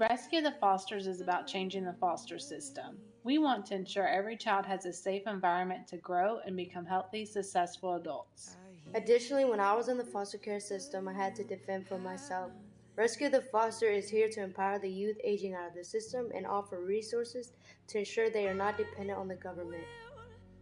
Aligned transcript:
Rescue 0.00 0.40
the 0.40 0.52
Fosters 0.52 1.06
is 1.06 1.20
about 1.20 1.46
changing 1.46 1.84
the 1.84 1.92
foster 1.92 2.38
system. 2.38 2.96
We 3.22 3.36
want 3.36 3.66
to 3.66 3.74
ensure 3.74 4.08
every 4.08 4.34
child 4.34 4.64
has 4.64 4.86
a 4.86 4.94
safe 4.94 5.26
environment 5.26 5.86
to 5.88 5.98
grow 5.98 6.38
and 6.46 6.56
become 6.56 6.86
healthy, 6.86 7.26
successful 7.26 7.96
adults. 7.96 8.56
Additionally, 8.94 9.44
when 9.44 9.60
I 9.60 9.74
was 9.74 9.88
in 9.88 9.98
the 9.98 10.04
foster 10.06 10.38
care 10.38 10.58
system, 10.58 11.06
I 11.06 11.12
had 11.12 11.36
to 11.36 11.44
defend 11.44 11.86
for 11.86 11.98
myself. 11.98 12.50
Rescue 12.96 13.28
the 13.28 13.42
Foster 13.42 13.90
is 13.90 14.08
here 14.08 14.30
to 14.30 14.42
empower 14.42 14.78
the 14.78 14.88
youth 14.88 15.18
aging 15.22 15.52
out 15.52 15.68
of 15.68 15.74
the 15.74 15.84
system 15.84 16.30
and 16.34 16.46
offer 16.46 16.80
resources 16.80 17.52
to 17.88 17.98
ensure 17.98 18.30
they 18.30 18.48
are 18.48 18.54
not 18.54 18.78
dependent 18.78 19.18
on 19.18 19.28
the 19.28 19.36
government. 19.36 19.84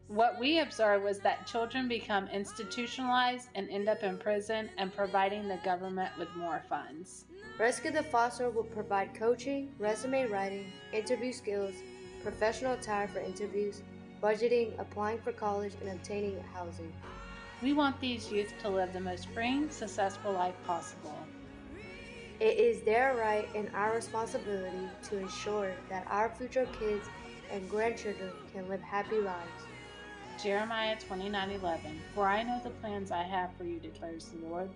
What 0.09 0.41
we 0.41 0.61
observed 0.61 1.05
was 1.05 1.19
that 1.19 1.47
children 1.47 1.87
become 1.87 2.29
institutionalized 2.29 3.51
and 3.55 3.69
end 3.69 3.91
up 3.91 4.03
in 4.03 4.17
prison 4.17 4.71
and 4.79 4.95
providing 4.95 5.47
the 5.47 5.59
government 5.63 6.11
with 6.19 6.35
more 6.35 6.63
funds. 6.67 7.27
Rescue 7.59 7.91
the 7.91 8.03
Foster 8.05 8.49
will 8.49 8.65
provide 8.65 9.15
coaching, 9.15 9.71
resume 9.79 10.27
writing, 10.29 10.73
interview 10.95 11.31
skills, 11.31 11.75
professional 12.23 12.73
attire 12.73 13.07
for 13.07 13.21
interviews, 13.21 13.83
budgeting, 14.23 14.73
applying 14.81 15.19
for 15.19 15.33
college, 15.33 15.75
and 15.83 15.91
obtaining 15.91 16.43
housing. 16.55 16.91
We 17.63 17.75
want 17.75 18.01
these 18.01 18.33
youth 18.33 18.55
to 18.63 18.71
live 18.71 18.95
the 18.95 19.01
most 19.01 19.29
free, 19.35 19.69
successful 19.69 20.33
life 20.33 20.55
possible. 20.67 21.19
It 22.41 22.57
is 22.59 22.81
their 22.81 23.15
right 23.15 23.47
and 23.55 23.69
our 23.75 23.95
responsibility 23.95 24.89
to 25.11 25.19
ensure 25.19 25.75
that 25.91 26.07
our 26.09 26.31
future 26.31 26.67
kids 26.81 27.05
and 27.53 27.69
grandchildren 27.69 28.31
can 28.55 28.71
live 28.71 28.81
happy 28.81 29.21
lives. 29.21 29.68
Jeremiah 30.43 30.97
29:11 30.97 31.99
For 32.15 32.29
I 32.29 32.45
know 32.45 32.61
the 32.63 32.71
plans 32.71 33.11
I 33.11 33.25
have 33.25 33.51
for 33.57 33.65
you 33.65 33.81
declares 33.81 34.27
the 34.27 34.47
Lord 34.47 34.71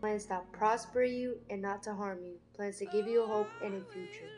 plans 0.00 0.24
to 0.26 0.40
prosper 0.50 1.04
you 1.04 1.38
and 1.48 1.62
not 1.62 1.80
to 1.84 1.94
harm 1.94 2.24
you, 2.24 2.40
plans 2.54 2.78
to 2.78 2.86
give 2.86 3.06
you 3.06 3.24
hope 3.24 3.46
and 3.62 3.74
a 3.76 3.84
future. 3.92 4.28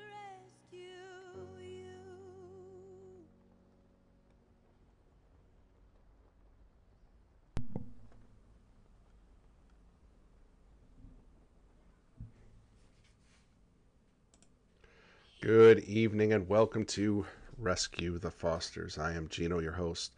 Good 15.40 15.78
evening 15.80 16.34
and 16.34 16.46
welcome 16.46 16.84
to 16.86 17.24
Rescue 17.56 18.18
the 18.18 18.30
Fosters. 18.30 18.98
I 18.98 19.14
am 19.14 19.28
Gino, 19.28 19.60
your 19.60 19.72
host, 19.72 20.12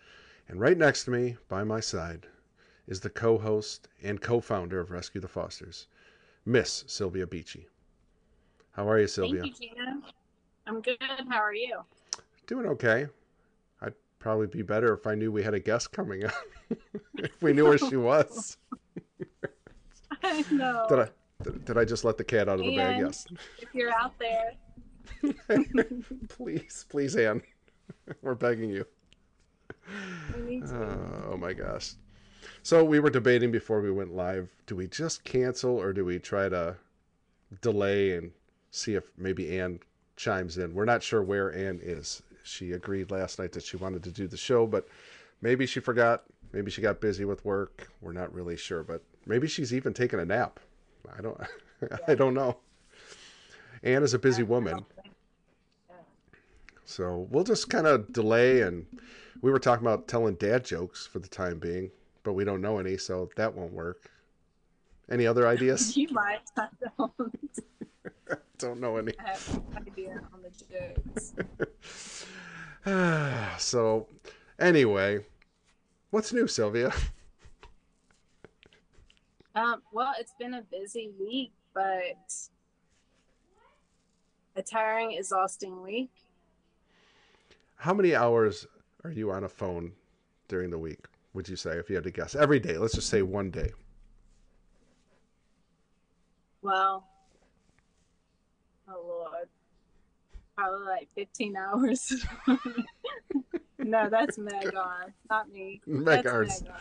and 0.51 0.61
right 0.61 0.77
next 0.77 1.05
to 1.05 1.13
me, 1.13 1.37
by 1.49 1.63
my 1.63 1.79
side, 1.79 2.27
is 2.89 2.99
the 2.99 3.09
co 3.09 3.39
host 3.39 3.87
and 4.03 4.21
co 4.21 4.41
founder 4.41 4.81
of 4.81 4.91
Rescue 4.91 5.21
the 5.21 5.29
Fosters, 5.29 5.87
Miss 6.45 6.83
Sylvia 6.89 7.25
Beachy. 7.25 7.69
How 8.73 8.89
are 8.89 8.99
you, 8.99 9.07
Sylvia? 9.07 9.43
Thank 9.43 9.61
you, 9.61 9.69
Gina. 9.69 10.03
I'm 10.67 10.81
good. 10.81 10.99
How 11.29 11.39
are 11.39 11.55
you? 11.55 11.79
Doing 12.49 12.67
okay. 12.67 13.07
I'd 13.81 13.95
probably 14.19 14.49
be 14.49 14.63
better 14.63 14.93
if 14.93 15.07
I 15.07 15.15
knew 15.15 15.31
we 15.31 15.45
had 15.45 15.55
a 15.55 15.61
guest 15.61 15.93
coming 15.93 16.25
up. 16.25 16.35
if 17.19 17.41
we 17.41 17.53
knew 17.53 17.67
where 17.67 17.79
she 17.79 17.97
was. 17.97 18.57
I 20.25 20.45
know. 20.51 20.87
Did 20.89 20.99
I, 20.99 21.09
did, 21.45 21.65
did 21.65 21.79
I 21.79 21.85
just 21.85 22.05
let 22.05 22.17
the 22.19 22.25
cat 22.25 22.49
out 22.49 22.59
of 22.59 22.67
the 22.67 22.77
bag? 22.77 23.01
Yes. 23.01 23.25
If 23.61 23.73
you're 23.73 23.95
out 23.95 24.19
there, 24.19 24.55
please, 26.29 26.87
please, 26.89 27.15
Ann. 27.15 27.41
We're 28.21 28.35
begging 28.35 28.71
you. 28.71 28.85
To. 30.33 30.75
Uh, 30.75 31.33
oh 31.33 31.37
my 31.37 31.53
gosh. 31.53 31.95
So 32.63 32.85
we 32.85 33.01
were 33.01 33.11
debating 33.11 33.51
before 33.51 33.81
we 33.81 33.91
went 33.91 34.15
live. 34.15 34.49
Do 34.67 34.77
we 34.77 34.87
just 34.87 35.25
cancel 35.25 35.81
or 35.81 35.93
do 35.93 36.05
we 36.05 36.19
try 36.19 36.49
to 36.49 36.77
delay 37.63 38.17
and 38.17 38.33
see 38.71 38.95
if 38.95 39.05
maybe 39.17 39.59
Ann 39.59 39.81
chimes 40.17 40.59
in? 40.59 40.75
We're 40.75 40.85
not 40.85 41.03
sure 41.03 41.23
where 41.23 41.55
Ann 41.55 41.81
is. 41.83 42.23
She 42.43 42.73
agreed 42.73 43.11
last 43.11 43.39
night 43.39 43.53
that 43.53 43.65
she 43.65 43.77
wanted 43.77 44.03
to 44.05 44.11
do 44.11 44.27
the 44.27 44.37
show, 44.37 44.67
but 44.67 44.89
maybe 45.41 45.67
she 45.67 45.81
forgot. 45.81 46.25
Maybe 46.53 46.71
she 46.71 46.83
got 46.83 47.01
busy 47.01 47.25
with 47.25 47.45
work. 47.45 47.91
We're 48.01 48.13
not 48.13 48.35
really 48.35 48.57
sure, 48.57 48.83
but 48.83 49.03
maybe 49.27 49.47
she's 49.47 49.73
even 49.73 49.95
taking 49.95 50.19
a 50.21 50.25
nap. 50.25 50.59
I 51.17 51.23
don't. 51.23 51.41
I 52.09 52.15
don't 52.15 52.35
know. 52.35 52.59
Ann 53.83 54.03
is 54.03 54.15
a 54.15 54.19
busy 54.19 54.43
woman. 54.43 54.85
So 56.85 57.29
we'll 57.31 57.45
just 57.45 57.71
kind 57.71 57.87
of 57.87 58.13
delay 58.13 58.63
and 58.63 58.85
we 59.43 59.51
were 59.51 59.59
talking 59.59 59.87
about 59.87 60.09
telling 60.09 60.35
dad 60.35 60.65
jokes 60.65 61.07
for 61.07 61.19
the 61.19 61.29
time 61.29 61.59
being, 61.59 61.91
but 62.23 62.33
we 62.35 62.45
don't 62.45 62.61
know 62.61 62.79
any, 62.79 62.97
so 62.97 63.31
that 63.37 63.55
won't 63.55 63.73
work. 63.73 64.11
Any 65.11 65.27
other 65.27 65.47
ideas? 65.47 65.97
You 65.97 66.09
might. 66.11 66.41
I 66.57 66.69
don't 66.99 67.13
don't 68.59 68.81
know 68.81 68.97
any. 68.97 69.13
I 69.19 69.31
have 69.31 69.61
no 69.75 69.81
idea 69.81 70.21
on 70.33 70.43
the 70.43 70.51
jokes. 71.15 72.15
so 73.63 74.07
anyway, 74.59 75.25
what's 76.11 76.33
new, 76.33 76.47
Sylvia? 76.47 76.93
Um, 79.55 79.83
well, 79.93 80.13
it's 80.19 80.35
been 80.39 80.55
a 80.55 80.63
busy 80.63 81.11
week, 81.19 81.53
but 81.75 82.33
a 84.55 84.63
tiring, 84.63 85.13
exhausting 85.13 85.83
week. 85.83 86.11
How 87.77 87.95
many 87.95 88.15
hours 88.15 88.67
are 89.05 89.11
you 89.11 89.31
on 89.31 89.45
a 89.45 89.49
phone 89.49 89.93
during 90.49 90.71
the 90.71 90.79
week? 90.79 91.07
Would 91.35 91.49
you 91.49 91.57
say, 91.57 91.79
if 91.79 91.89
you 91.89 91.95
had 91.95 92.05
to 92.05 92.11
guess, 92.11 92.35
every 92.35 92.59
day? 92.61 92.77
Let's 92.77 92.95
just 92.95 93.09
say 93.09 93.23
one 93.23 93.51
day. 93.51 93.71
Well, 96.63 97.07
oh 98.89 99.05
Lord, 99.07 99.49
probably 100.57 100.87
like 100.87 101.09
15 101.15 101.57
hours. 101.57 102.27
no, 103.79 104.09
that's 104.11 104.39
Megan, 104.39 104.73
not 105.31 105.51
me. 105.51 105.81
Meg 105.87 106.25
That's. 106.25 106.63
Meg 106.63 106.71
on. 106.71 106.77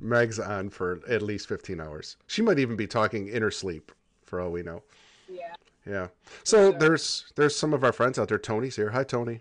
Meg's 0.00 0.38
on 0.38 0.68
for 0.68 1.00
at 1.08 1.22
least 1.22 1.48
fifteen 1.48 1.80
hours. 1.80 2.16
She 2.26 2.42
might 2.42 2.58
even 2.58 2.76
be 2.76 2.86
talking 2.86 3.28
in 3.28 3.42
her 3.42 3.50
sleep, 3.50 3.92
for 4.24 4.40
all 4.40 4.50
we 4.50 4.62
know. 4.62 4.82
Yeah. 5.28 5.54
Yeah. 5.86 6.08
So 6.44 6.70
sure. 6.70 6.78
there's 6.78 7.32
there's 7.36 7.56
some 7.56 7.72
of 7.72 7.84
our 7.84 7.92
friends 7.92 8.18
out 8.18 8.28
there. 8.28 8.38
Tony's 8.38 8.76
here. 8.76 8.90
Hi, 8.90 9.04
Tony. 9.04 9.40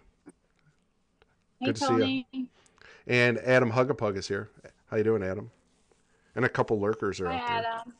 Hey, 1.66 1.72
Good 1.72 1.76
to 1.78 1.98
see 1.98 2.28
you. 2.32 2.48
And 3.08 3.40
Adam 3.40 3.72
Hugapug 3.72 4.18
is 4.18 4.28
here. 4.28 4.50
How 4.90 4.98
you 4.98 5.04
doing, 5.04 5.24
Adam? 5.24 5.50
And 6.36 6.46
a 6.46 6.50
couple 6.50 6.80
lurkers 6.80 7.20
are 7.20 7.28
Hi, 7.28 7.38
out 7.38 7.48
there. 7.48 7.72
Adam. 7.72 7.94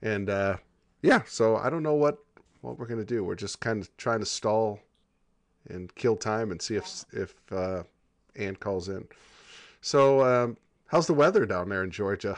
And 0.00 0.30
uh, 0.30 0.56
yeah, 1.02 1.22
so 1.26 1.56
I 1.56 1.68
don't 1.68 1.82
know 1.82 1.94
what 1.94 2.18
what 2.62 2.78
we're 2.78 2.86
gonna 2.86 3.04
do. 3.04 3.22
We're 3.24 3.34
just 3.34 3.60
kind 3.60 3.82
of 3.82 3.94
trying 3.96 4.20
to 4.20 4.26
stall 4.26 4.80
and 5.68 5.94
kill 5.94 6.16
time 6.16 6.50
and 6.52 6.60
see 6.62 6.76
if 6.76 7.04
if 7.12 7.34
uh, 7.52 7.82
Ann 8.36 8.56
calls 8.56 8.88
in. 8.88 9.06
So 9.80 10.24
um, 10.24 10.56
how's 10.86 11.06
the 11.06 11.14
weather 11.14 11.44
down 11.44 11.68
there 11.68 11.84
in 11.84 11.90
Georgia? 11.90 12.36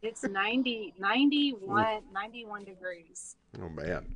It's 0.00 0.22
90, 0.22 0.94
91, 0.98 2.02
91 2.12 2.64
degrees. 2.64 3.36
Oh 3.60 3.68
man, 3.68 4.14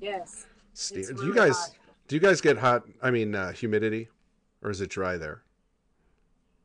Yes. 0.00 0.46
It's 0.72 0.90
do 0.90 1.26
you 1.26 1.34
guys 1.34 1.56
hot. 1.58 1.70
Do 2.08 2.16
you 2.16 2.20
guys 2.20 2.40
get 2.40 2.58
hot? 2.58 2.84
I 3.02 3.10
mean 3.10 3.34
uh, 3.34 3.52
humidity, 3.52 4.08
or 4.62 4.70
is 4.70 4.80
it 4.80 4.90
dry 4.90 5.16
there? 5.16 5.42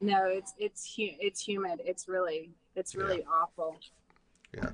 No, 0.02 0.26
it's 0.26 0.54
it's 0.58 0.96
hu- 0.96 1.16
it's 1.20 1.42
humid. 1.46 1.82
It's 1.84 2.08
really 2.08 2.52
it's 2.76 2.96
really 2.96 3.24
awful. 3.26 3.78
Yeah, 4.56 4.70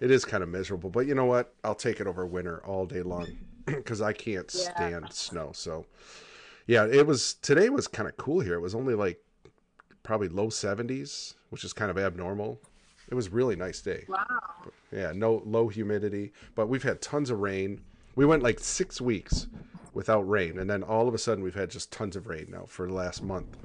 it 0.00 0.10
is 0.10 0.24
kind 0.24 0.42
of 0.42 0.48
miserable, 0.48 0.90
but 0.90 1.06
you 1.06 1.14
know 1.14 1.26
what? 1.26 1.54
I'll 1.62 1.74
take 1.74 2.00
it 2.00 2.06
over 2.06 2.26
winter 2.26 2.64
all 2.66 2.86
day 2.86 3.02
long 3.02 3.28
because 3.66 4.00
I 4.00 4.12
can't 4.12 4.52
Yeah. 4.54 4.74
stand 4.74 5.12
snow. 5.12 5.50
So, 5.54 5.86
yeah, 6.66 6.86
it 6.86 7.06
was 7.06 7.34
today 7.34 7.68
was 7.68 7.86
kind 7.86 8.08
of 8.08 8.16
cool 8.16 8.40
here. 8.40 8.54
It 8.54 8.60
was 8.60 8.74
only 8.74 8.94
like 8.94 9.20
probably 10.02 10.28
low 10.28 10.48
70s, 10.48 11.34
which 11.50 11.62
is 11.64 11.72
kind 11.72 11.90
of 11.90 11.98
abnormal. 11.98 12.60
It 13.08 13.14
was 13.14 13.28
a 13.28 13.30
really 13.30 13.54
nice 13.56 13.80
day. 13.80 14.04
Wow. 14.08 14.26
Yeah, 14.90 15.12
no 15.14 15.42
low 15.44 15.68
humidity, 15.68 16.32
but 16.54 16.68
we've 16.68 16.82
had 16.82 17.00
tons 17.00 17.30
of 17.30 17.40
rain. 17.40 17.82
We 18.14 18.24
went 18.26 18.42
like 18.42 18.60
six 18.60 19.00
weeks 19.00 19.46
without 19.94 20.28
rain, 20.28 20.58
and 20.58 20.68
then 20.68 20.82
all 20.82 21.08
of 21.08 21.14
a 21.14 21.18
sudden 21.18 21.42
we've 21.42 21.54
had 21.54 21.70
just 21.70 21.92
tons 21.92 22.16
of 22.16 22.26
rain 22.26 22.46
now 22.50 22.64
for 22.66 22.86
the 22.86 22.94
last 22.94 23.22
month, 23.22 23.56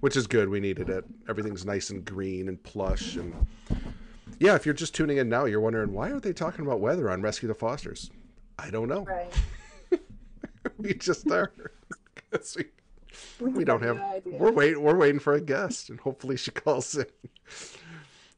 which 0.00 0.16
is 0.16 0.26
good. 0.26 0.48
We 0.48 0.60
needed 0.60 0.88
it. 0.88 1.04
Everything's 1.28 1.64
nice 1.64 1.90
and 1.90 2.04
green 2.04 2.48
and 2.48 2.62
plush, 2.62 3.16
and 3.16 3.46
yeah. 4.38 4.54
If 4.54 4.66
you're 4.66 4.74
just 4.74 4.94
tuning 4.94 5.18
in 5.18 5.28
now, 5.28 5.44
you're 5.44 5.60
wondering 5.60 5.92
why 5.92 6.10
aren't 6.10 6.22
they 6.22 6.32
talking 6.32 6.66
about 6.66 6.80
weather 6.80 7.10
on 7.10 7.22
Rescue 7.22 7.48
the 7.48 7.54
Fosters? 7.54 8.10
I 8.58 8.70
don't 8.70 8.88
know. 8.88 9.02
Right. 9.02 9.32
we 10.78 10.94
just 10.94 11.30
are. 11.30 11.52
we, 12.56 13.50
we 13.50 13.64
don't 13.64 13.82
have. 13.82 13.96
No. 13.96 14.22
We're 14.24 14.52
waiting. 14.52 14.82
We're 14.82 14.96
waiting 14.96 15.20
for 15.20 15.34
a 15.34 15.40
guest, 15.40 15.90
and 15.90 16.00
hopefully 16.00 16.36
she 16.36 16.50
calls 16.50 16.96
in. 16.96 17.06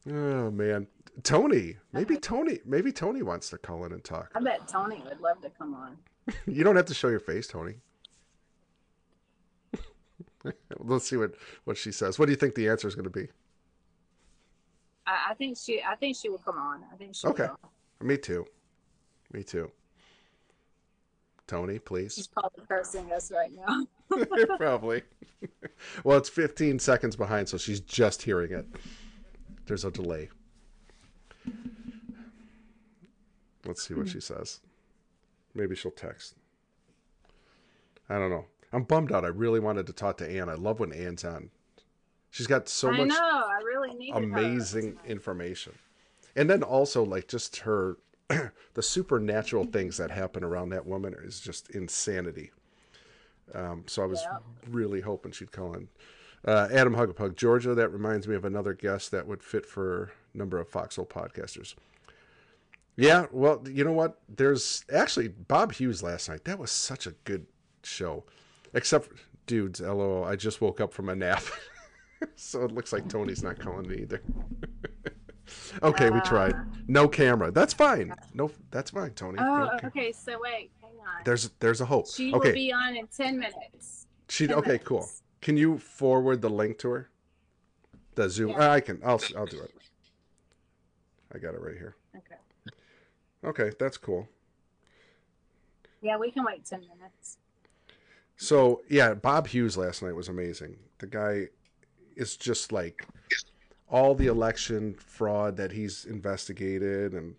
Oh 0.09 0.49
man, 0.51 0.87
Tony. 1.23 1.77
Maybe 1.93 2.17
Tony. 2.17 2.59
Maybe 2.65 2.91
Tony 2.91 3.21
wants 3.23 3.49
to 3.49 3.57
call 3.57 3.85
in 3.85 3.91
and 3.91 4.03
talk. 4.03 4.31
I 4.35 4.39
bet 4.39 4.67
Tony 4.67 5.01
would 5.07 5.19
love 5.21 5.41
to 5.41 5.49
come 5.49 5.73
on. 5.73 5.97
You 6.45 6.63
don't 6.65 6.75
have 6.75 6.85
to 6.87 6.93
show 6.93 7.07
your 7.07 7.21
face, 7.21 7.47
Tony. 7.47 7.75
Let's 10.79 11.09
see 11.09 11.15
what 11.17 11.35
what 11.63 11.77
she 11.77 11.91
says. 11.91 12.19
What 12.19 12.25
do 12.25 12.31
you 12.31 12.37
think 12.37 12.55
the 12.55 12.67
answer 12.69 12.87
is 12.87 12.95
going 12.95 13.05
to 13.05 13.09
be? 13.09 13.27
I, 15.05 15.27
I 15.29 15.33
think 15.35 15.57
she 15.57 15.81
I 15.81 15.95
think 15.95 16.17
she 16.17 16.29
will 16.29 16.37
come 16.39 16.57
on. 16.57 16.81
I 16.93 16.97
think 16.97 17.15
she 17.15 17.27
Okay. 17.27 17.47
will. 18.01 18.07
Me 18.07 18.17
too. 18.17 18.45
Me 19.33 19.41
too. 19.43 19.71
Tony, 21.47 21.79
please. 21.79 22.13
She's 22.15 22.27
probably 22.27 22.65
cursing 22.67 23.09
us 23.13 23.31
right 23.31 23.51
now. 23.55 23.87
Probably. 24.57 25.03
well, 26.03 26.17
it's 26.17 26.27
15 26.27 26.77
seconds 26.79 27.15
behind, 27.15 27.47
so 27.47 27.57
she's 27.57 27.79
just 27.79 28.21
hearing 28.21 28.51
it. 28.51 28.65
There's 29.65 29.85
a 29.85 29.91
delay. 29.91 30.29
Let's 33.67 33.85
see 33.85 33.93
what 33.93 34.07
she 34.07 34.19
says. 34.21 34.61
Maybe 35.53 35.75
she'll 35.75 35.91
text. 35.91 36.35
I 38.09 38.17
don't 38.17 38.29
know. 38.29 38.45
I'm 38.71 38.83
bummed 38.83 39.11
out. 39.11 39.25
I 39.25 39.29
really 39.29 39.59
wanted 39.59 39.85
to 39.87 39.93
talk 39.93 40.17
to 40.17 40.29
Ann. 40.29 40.49
I 40.49 40.53
love 40.53 40.79
when 40.79 40.93
Ann's 40.93 41.23
on. 41.25 41.49
She's 42.31 42.47
got 42.47 42.69
so 42.69 42.89
I 42.89 42.97
much 42.97 43.09
know. 43.09 43.43
I 43.47 43.59
really 43.63 44.09
amazing 44.13 44.97
information. 45.05 45.73
And 46.35 46.49
then 46.49 46.63
also 46.63 47.03
like 47.03 47.27
just 47.27 47.57
her 47.57 47.97
the 48.73 48.83
supernatural 48.83 49.63
things 49.71 49.97
that 49.97 50.11
happen 50.11 50.43
around 50.43 50.69
that 50.69 50.85
woman 50.85 51.15
is 51.23 51.39
just 51.39 51.69
insanity. 51.71 52.51
Um, 53.53 53.83
so 53.87 54.03
I 54.03 54.05
was 54.05 54.21
Yeah. 54.23 54.37
really 54.69 55.01
hoping 55.01 55.31
she'd 55.31 55.51
call 55.51 55.73
in. 55.73 55.87
Uh, 56.45 56.67
Adam 56.71 56.95
Hugapug, 56.95 57.35
Georgia. 57.35 57.73
That 57.73 57.89
reminds 57.89 58.27
me 58.27 58.35
of 58.35 58.45
another 58.45 58.73
guest 58.73 59.11
that 59.11 59.25
would 59.27 59.41
fit 59.41 59.65
for 59.65 60.11
a 60.33 60.37
number 60.37 60.59
of 60.59 60.67
Foxhole 60.69 61.05
podcasters. 61.05 61.75
Yeah, 62.97 63.27
well, 63.31 63.63
you 63.69 63.83
know 63.83 63.91
what? 63.91 64.19
There's 64.27 64.83
actually 64.91 65.27
Bob 65.27 65.71
Hughes 65.71 66.01
last 66.01 66.29
night. 66.29 66.43
That 66.45 66.57
was 66.57 66.71
such 66.71 67.05
a 67.05 67.11
good 67.25 67.45
show. 67.83 68.25
Except, 68.73 69.09
dudes, 69.45 69.79
lol. 69.79 70.25
I 70.25 70.35
just 70.35 70.61
woke 70.61 70.81
up 70.81 70.91
from 70.91 71.09
a 71.09 71.15
nap, 71.15 71.43
so 72.35 72.63
it 72.63 72.71
looks 72.71 72.91
like 72.91 73.07
Tony's 73.07 73.43
not 73.43 73.59
calling 73.59 73.87
me 73.87 73.97
either. 74.01 74.21
okay, 75.83 76.09
we 76.09 76.19
tried. 76.21 76.55
No 76.87 77.07
camera. 77.07 77.51
That's 77.51 77.73
fine. 77.73 78.13
No, 78.33 78.49
that's 78.71 78.89
fine, 78.89 79.11
Tony. 79.11 79.37
Oh, 79.39 79.69
No 79.81 79.87
okay. 79.87 80.11
So 80.11 80.39
wait, 80.41 80.71
hang 80.81 80.91
on. 80.99 81.21
There's 81.23 81.51
there's 81.59 81.81
a 81.81 81.85
hope. 81.85 82.07
she 82.09 82.33
okay, 82.33 82.49
will 82.49 82.55
be 82.55 82.73
on 82.73 82.95
in 82.95 83.05
ten 83.07 83.37
minutes. 83.37 84.07
she 84.27 84.47
10 84.47 84.57
okay, 84.57 84.79
cool. 84.79 85.07
Can 85.41 85.55
you 85.55 85.77
forward 85.77 86.41
the 86.41 86.49
link 86.49 86.79
to 86.79 86.89
her? 86.89 87.09
The 88.15 88.27
Zoom. 88.27 88.49
Yeah. 88.49 88.69
Uh, 88.69 88.73
I 88.73 88.79
can. 88.79 88.99
I'll 89.05 89.21
I'll 89.37 89.45
do 89.45 89.61
it. 89.61 89.71
I 91.33 91.37
got 91.37 91.53
it 91.53 91.61
right 91.61 91.77
here. 91.77 91.95
Okay. 93.43 93.71
That's 93.79 93.97
cool. 93.97 94.27
Yeah, 96.01 96.17
we 96.17 96.31
can 96.31 96.43
wait 96.43 96.65
ten 96.65 96.81
minutes. 96.81 97.37
So 98.37 98.81
yeah, 98.89 99.13
Bob 99.13 99.47
Hughes 99.47 99.77
last 99.77 100.01
night 100.03 100.15
was 100.15 100.29
amazing. 100.29 100.77
The 100.99 101.07
guy 101.07 101.47
is 102.15 102.37
just 102.37 102.71
like 102.71 103.05
all 103.89 104.15
the 104.15 104.27
election 104.27 104.95
fraud 104.99 105.57
that 105.57 105.71
he's 105.71 106.05
investigated 106.05 107.13
and 107.13 107.35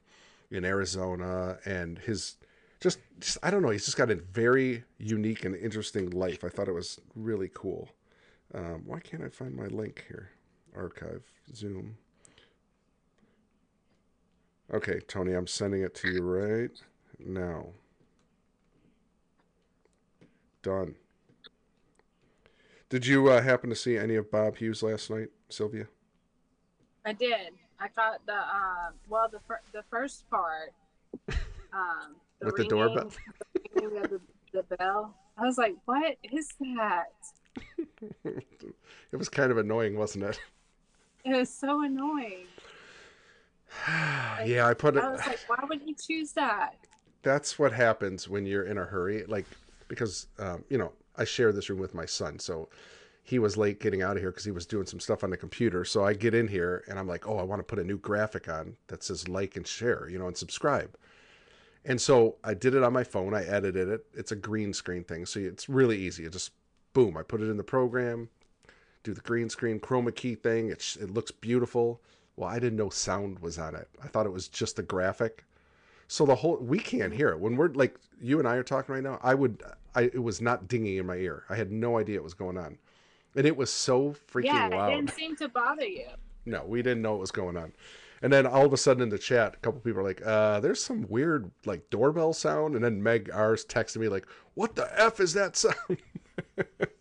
in 0.50 0.64
Arizona 0.64 1.58
and 1.64 1.98
his 1.98 2.36
just, 2.80 3.00
just 3.20 3.38
I 3.42 3.50
don't 3.50 3.62
know, 3.62 3.70
he's 3.70 3.84
just 3.84 3.96
got 3.96 4.10
a 4.10 4.14
very 4.14 4.84
unique 4.98 5.44
and 5.44 5.54
interesting 5.54 6.10
life. 6.10 6.44
I 6.44 6.48
thought 6.48 6.68
it 6.68 6.74
was 6.74 7.00
really 7.14 7.50
cool. 7.52 7.88
Um, 8.54 8.82
why 8.86 9.00
can't 9.00 9.22
I 9.22 9.28
find 9.28 9.54
my 9.54 9.66
link 9.66 10.04
here? 10.08 10.30
Archive, 10.74 11.24
Zoom. 11.54 11.96
Okay, 14.72 15.00
Tony, 15.08 15.32
I'm 15.32 15.46
sending 15.46 15.82
it 15.82 15.94
to 15.96 16.08
you 16.08 16.22
right 16.22 16.70
now. 17.18 17.68
Done. 20.62 20.94
Did 22.90 23.06
you 23.06 23.28
uh, 23.28 23.42
happen 23.42 23.70
to 23.70 23.76
see 23.76 23.96
any 23.96 24.16
of 24.16 24.30
Bob 24.30 24.56
Hughes 24.56 24.82
last 24.82 25.10
night, 25.10 25.28
Sylvia? 25.48 25.86
I 27.04 27.12
did. 27.12 27.52
I 27.80 27.88
caught 27.88 28.24
the 28.26 28.34
uh, 28.34 28.90
well, 29.08 29.28
the 29.30 29.40
fir- 29.46 29.60
the 29.72 29.82
first 29.90 30.28
part. 30.30 30.72
Um, 31.70 32.16
With 32.40 32.56
the 32.56 32.64
doorbell? 32.64 33.10
the 33.74 33.82
ringing 33.82 34.02
of 34.02 34.10
the, 34.10 34.20
the 34.54 34.76
bell. 34.76 35.14
I 35.36 35.42
was 35.42 35.58
like, 35.58 35.76
"What 35.84 36.16
is 36.32 36.48
that?" 36.60 37.12
it 38.24 39.16
was 39.16 39.28
kind 39.28 39.52
of 39.52 39.58
annoying, 39.58 39.98
wasn't 39.98 40.24
it? 40.24 40.40
It 41.26 41.36
was 41.36 41.50
so 41.50 41.82
annoying. 41.82 42.46
Yeah, 44.44 44.66
I 44.66 44.74
put 44.74 44.96
it. 44.96 45.04
I 45.04 45.10
was 45.10 45.26
like, 45.26 45.40
"Why 45.46 45.64
would 45.68 45.82
you 45.86 45.94
choose 45.94 46.32
that?" 46.32 46.76
That's 47.22 47.58
what 47.58 47.72
happens 47.72 48.28
when 48.28 48.46
you're 48.46 48.64
in 48.64 48.78
a 48.78 48.84
hurry. 48.84 49.24
Like, 49.26 49.46
because, 49.88 50.28
um, 50.38 50.64
you 50.68 50.78
know, 50.78 50.92
I 51.16 51.24
share 51.24 51.52
this 51.52 51.68
room 51.68 51.80
with 51.80 51.94
my 51.94 52.06
son. 52.06 52.38
So 52.38 52.68
he 53.24 53.38
was 53.38 53.56
late 53.56 53.80
getting 53.80 54.02
out 54.02 54.16
of 54.16 54.22
here 54.22 54.30
because 54.30 54.44
he 54.44 54.52
was 54.52 54.64
doing 54.64 54.86
some 54.86 55.00
stuff 55.00 55.24
on 55.24 55.30
the 55.30 55.36
computer. 55.36 55.84
So 55.84 56.04
I 56.04 56.14
get 56.14 56.34
in 56.34 56.48
here 56.48 56.84
and 56.88 56.98
I'm 56.98 57.08
like, 57.08 57.28
oh, 57.28 57.38
I 57.38 57.42
want 57.42 57.58
to 57.60 57.64
put 57.64 57.78
a 57.78 57.84
new 57.84 57.98
graphic 57.98 58.48
on 58.48 58.76
that 58.86 59.02
says 59.02 59.28
like 59.28 59.56
and 59.56 59.66
share, 59.66 60.08
you 60.08 60.18
know, 60.18 60.28
and 60.28 60.36
subscribe. 60.36 60.96
And 61.84 62.00
so 62.00 62.36
I 62.44 62.54
did 62.54 62.74
it 62.74 62.82
on 62.82 62.92
my 62.92 63.04
phone. 63.04 63.34
I 63.34 63.44
edited 63.44 63.88
it. 63.88 64.06
It's 64.14 64.32
a 64.32 64.36
green 64.36 64.72
screen 64.72 65.04
thing. 65.04 65.26
So 65.26 65.40
it's 65.40 65.68
really 65.68 65.98
easy. 65.98 66.24
It 66.24 66.32
just, 66.32 66.52
boom, 66.92 67.16
I 67.16 67.22
put 67.22 67.42
it 67.42 67.50
in 67.50 67.56
the 67.56 67.64
program, 67.64 68.28
do 69.02 69.12
the 69.12 69.20
green 69.20 69.50
screen 69.50 69.80
chroma 69.80 70.14
key 70.14 70.34
thing. 70.34 70.70
It, 70.70 70.96
it 71.00 71.10
looks 71.10 71.30
beautiful. 71.30 72.00
Well, 72.38 72.48
I 72.48 72.60
didn't 72.60 72.78
know 72.78 72.88
sound 72.88 73.40
was 73.40 73.58
on 73.58 73.74
it. 73.74 73.88
I 74.02 74.06
thought 74.06 74.24
it 74.24 74.32
was 74.32 74.46
just 74.46 74.78
a 74.78 74.82
graphic. 74.82 75.44
So 76.06 76.24
the 76.24 76.36
whole 76.36 76.56
we 76.58 76.78
can't 76.78 77.12
hear 77.12 77.30
it 77.30 77.40
when 77.40 77.56
we're 77.56 77.68
like 77.68 77.98
you 78.20 78.38
and 78.38 78.46
I 78.46 78.54
are 78.54 78.62
talking 78.62 78.94
right 78.94 79.02
now. 79.02 79.18
I 79.22 79.34
would, 79.34 79.62
I 79.94 80.02
it 80.02 80.22
was 80.22 80.40
not 80.40 80.68
dinging 80.68 80.96
in 80.96 81.06
my 81.06 81.16
ear. 81.16 81.42
I 81.50 81.56
had 81.56 81.72
no 81.72 81.98
idea 81.98 82.18
what 82.18 82.24
was 82.24 82.34
going 82.34 82.56
on, 82.56 82.78
and 83.34 83.44
it 83.44 83.56
was 83.56 83.70
so 83.70 84.14
freaking 84.32 84.44
yeah, 84.44 84.68
it 84.68 84.72
loud. 84.72 84.90
didn't 84.90 85.12
seem 85.12 85.34
to 85.36 85.48
bother 85.48 85.84
you. 85.84 86.06
No, 86.46 86.64
we 86.64 86.80
didn't 86.80 87.02
know 87.02 87.10
what 87.10 87.20
was 87.20 87.32
going 87.32 87.56
on. 87.56 87.72
And 88.22 88.32
then 88.32 88.46
all 88.46 88.64
of 88.64 88.72
a 88.72 88.76
sudden 88.76 89.02
in 89.02 89.10
the 89.10 89.18
chat, 89.18 89.54
a 89.54 89.56
couple 89.58 89.80
people 89.80 90.00
are 90.00 90.04
like, 90.04 90.24
uh, 90.24 90.60
there's 90.60 90.82
some 90.82 91.06
weird 91.08 91.50
like 91.66 91.90
doorbell 91.90 92.32
sound. 92.32 92.74
And 92.74 92.82
then 92.82 93.02
Meg 93.02 93.30
ours 93.32 93.64
texted 93.64 93.98
me 93.98 94.08
like, 94.08 94.26
what 94.54 94.74
the 94.74 94.88
F 95.00 95.20
is 95.20 95.34
that 95.34 95.56
sound? 95.56 95.74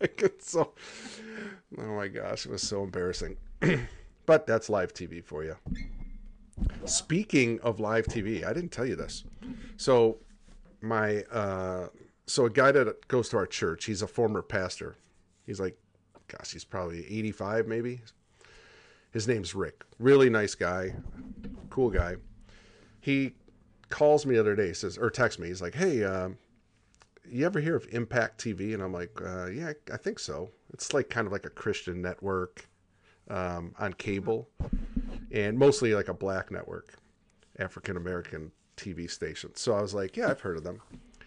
It's 0.00 0.52
so, 0.52 0.72
oh 1.78 1.96
my 1.96 2.08
gosh, 2.08 2.46
it 2.46 2.52
was 2.52 2.62
so 2.62 2.82
embarrassing. 2.84 3.36
but 4.28 4.46
that's 4.46 4.68
live 4.68 4.92
TV 4.92 5.24
for 5.24 5.42
you. 5.42 5.56
Speaking 6.84 7.58
of 7.60 7.80
live 7.80 8.04
TV, 8.04 8.44
I 8.44 8.52
didn't 8.52 8.70
tell 8.70 8.84
you 8.84 8.94
this. 8.94 9.24
So 9.78 10.18
my, 10.82 11.22
uh, 11.32 11.88
so 12.26 12.44
a 12.44 12.50
guy 12.50 12.70
that 12.70 13.08
goes 13.08 13.30
to 13.30 13.38
our 13.38 13.46
church, 13.46 13.86
he's 13.86 14.02
a 14.02 14.06
former 14.06 14.42
pastor. 14.42 14.98
He's 15.46 15.58
like, 15.58 15.78
gosh, 16.26 16.52
he's 16.52 16.62
probably 16.62 17.06
85 17.06 17.68
maybe, 17.68 18.02
his 19.12 19.26
name's 19.26 19.54
Rick. 19.54 19.82
Really 19.98 20.28
nice 20.28 20.54
guy, 20.54 20.94
cool 21.70 21.88
guy. 21.88 22.16
He 23.00 23.32
calls 23.88 24.26
me 24.26 24.34
the 24.34 24.40
other 24.40 24.54
day, 24.54 24.74
says 24.74 24.98
or 24.98 25.08
texts 25.08 25.40
me. 25.40 25.48
He's 25.48 25.62
like, 25.62 25.74
"Hey, 25.74 26.04
um, 26.04 26.36
you 27.26 27.46
ever 27.46 27.60
hear 27.60 27.76
of 27.76 27.86
Impact 27.92 28.44
TV?" 28.44 28.74
And 28.74 28.82
I'm 28.82 28.92
like, 28.92 29.18
uh, 29.24 29.46
"Yeah, 29.46 29.72
I 29.90 29.96
think 29.96 30.18
so. 30.18 30.50
It's 30.74 30.92
like 30.92 31.08
kind 31.08 31.26
of 31.26 31.32
like 31.32 31.46
a 31.46 31.50
Christian 31.50 32.02
network 32.02 32.67
um, 33.28 33.74
on 33.78 33.92
cable, 33.94 34.48
and 35.30 35.58
mostly 35.58 35.94
like 35.94 36.08
a 36.08 36.14
black 36.14 36.50
network, 36.50 36.94
African 37.58 37.96
American 37.96 38.52
TV 38.76 39.10
station." 39.10 39.54
So 39.54 39.74
I 39.74 39.82
was 39.82 39.94
like, 39.94 40.16
"Yeah, 40.16 40.30
I've 40.30 40.40
heard 40.40 40.56
of 40.56 40.64
them." 40.64 40.80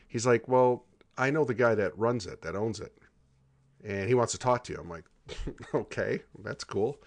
He's 0.07 0.25
like, 0.25 0.47
"Well, 0.47 0.85
I 1.17 1.29
know 1.31 1.43
the 1.45 1.53
guy 1.53 1.75
that 1.75 1.97
runs 1.97 2.25
it, 2.25 2.41
that 2.41 2.55
owns 2.55 2.79
it, 2.79 2.97
and 3.83 4.07
he 4.07 4.13
wants 4.13 4.31
to 4.33 4.39
talk 4.39 4.63
to 4.65 4.73
you." 4.73 4.79
I'm 4.79 4.89
like, 4.89 5.05
"Okay, 5.73 6.21
that's 6.39 6.63
cool." 6.63 7.01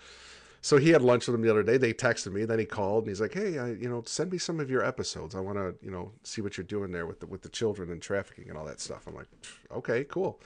So 0.65 0.79
he 0.79 0.89
had 0.89 1.03
lunch 1.03 1.27
with 1.27 1.35
him 1.35 1.43
the 1.43 1.51
other 1.51 1.63
day. 1.63 1.77
They 1.77 1.93
texted 1.93 2.33
me, 2.33 2.47
then 2.47 2.59
he 2.59 2.65
called 2.65 3.05
and 3.05 3.11
he's 3.11 3.21
like, 3.21 3.35
"Hey, 3.35 3.59
I, 3.59 3.73
you 3.73 3.87
know, 3.87 4.03
send 4.07 4.33
me 4.33 4.39
some 4.39 4.61
of 4.61 4.71
your 4.71 4.83
episodes. 4.83 5.35
I 5.35 5.41
want 5.41 5.59
to, 5.59 5.75
you 5.85 5.91
know, 5.91 6.13
see 6.23 6.41
what 6.41 6.57
you're 6.57 6.65
doing 6.65 6.91
there 6.91 7.07
with 7.07 7.21
the 7.21 7.27
with 7.27 7.43
the 7.43 7.51
children 7.51 7.91
and 7.91 8.01
trafficking 8.01 8.49
and 8.49 8.57
all 8.57 8.65
that 8.65 8.81
stuff." 8.81 9.07
I'm 9.07 9.15
like, 9.15 9.29
"Okay, 9.71 10.05
cool." 10.05 10.41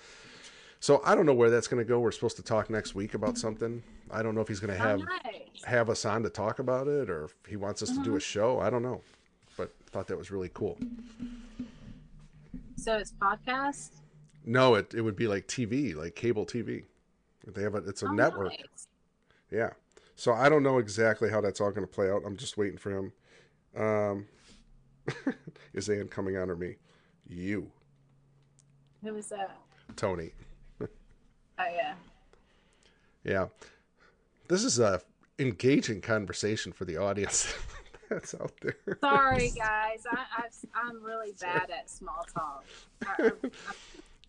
So 0.81 1.00
I 1.05 1.14
don't 1.14 1.25
know 1.25 1.35
where 1.35 1.50
that's 1.50 1.69
going 1.69 1.83
to 1.85 1.88
go. 1.88 2.00
We're 2.00 2.11
supposed 2.11 2.37
to 2.37 2.43
talk 2.43 2.69
next 2.71 2.97
week 2.97 3.14
about 3.14 3.38
something. 3.38 3.83
I 4.11 4.23
don't 4.23 4.35
know 4.35 4.41
if 4.41 4.49
he's 4.49 4.61
going 4.61 4.73
to 4.77 4.79
have 4.83 5.00
oh, 5.00 5.05
nice. 5.25 5.65
have 5.65 5.91
us 5.91 6.05
on 6.05 6.23
to 6.23 6.31
talk 6.31 6.59
about 6.59 6.88
it 6.88 7.11
or 7.11 7.25
if 7.25 7.35
he 7.49 7.57
wants 7.57 7.83
us 7.83 7.91
to 7.97 8.03
do 8.03 8.17
a 8.17 8.21
show. 8.21 8.61
I 8.61 8.71
don't 8.71 8.83
know, 8.83 9.00
but 9.57 9.73
I 9.87 9.91
thought 9.91 10.07
that 10.09 10.19
was 10.19 10.31
really 10.31 10.50
cool. 10.55 10.79
So 12.77 12.97
it's 12.97 13.12
podcast. 13.12 13.91
No, 14.45 14.75
it 14.77 14.95
it 14.95 15.03
would 15.03 15.17
be 15.17 15.27
like 15.27 15.47
TV, 15.47 15.95
like 15.95 16.15
cable 16.15 16.47
TV. 16.47 16.85
They 17.47 17.62
have 17.62 17.75
a 17.75 17.79
it's 17.79 18.03
a 18.03 18.07
Oh, 18.07 18.12
network. 18.12 18.50
nice. 18.50 18.88
Yeah. 19.50 19.71
So 20.17 20.33
I 20.33 20.49
don't 20.49 20.62
know 20.62 20.79
exactly 20.79 21.31
how 21.31 21.41
that's 21.41 21.61
all 21.61 21.71
going 21.71 21.87
to 21.87 21.93
play 21.93 22.11
out. 22.11 22.23
I'm 22.27 22.37
just 22.37 22.57
waiting 22.57 22.79
for 22.79 22.91
him. 22.91 23.12
Um, 23.77 24.27
is 25.75 25.88
Ann 25.88 26.09
coming 26.09 26.37
on 26.37 26.50
or 26.50 26.57
me? 26.57 26.77
You, 27.29 27.71
Who 29.03 29.15
was 29.15 29.29
that? 29.29 29.57
Tony. 29.97 30.31
Oh 31.61 31.65
yeah. 31.75 31.95
Yeah. 33.25 33.47
This 34.49 34.64
is 34.64 34.78
a 34.78 35.02
engaging 35.38 36.00
conversation 36.00 36.73
for 36.73 36.87
the 36.87 36.97
audience 36.97 37.55
that's 38.09 38.35
out 38.35 38.52
there. 38.62 38.99
Sorry 39.00 39.50
guys, 39.50 40.05
I, 40.11 40.45
I'm 40.75 41.02
really 41.02 41.35
bad 41.38 41.71
at 41.71 41.90
small 41.90 42.25
talk. 42.35 42.64
I, 43.07 43.25
I'm, 43.25 43.33
I'm 43.43 43.50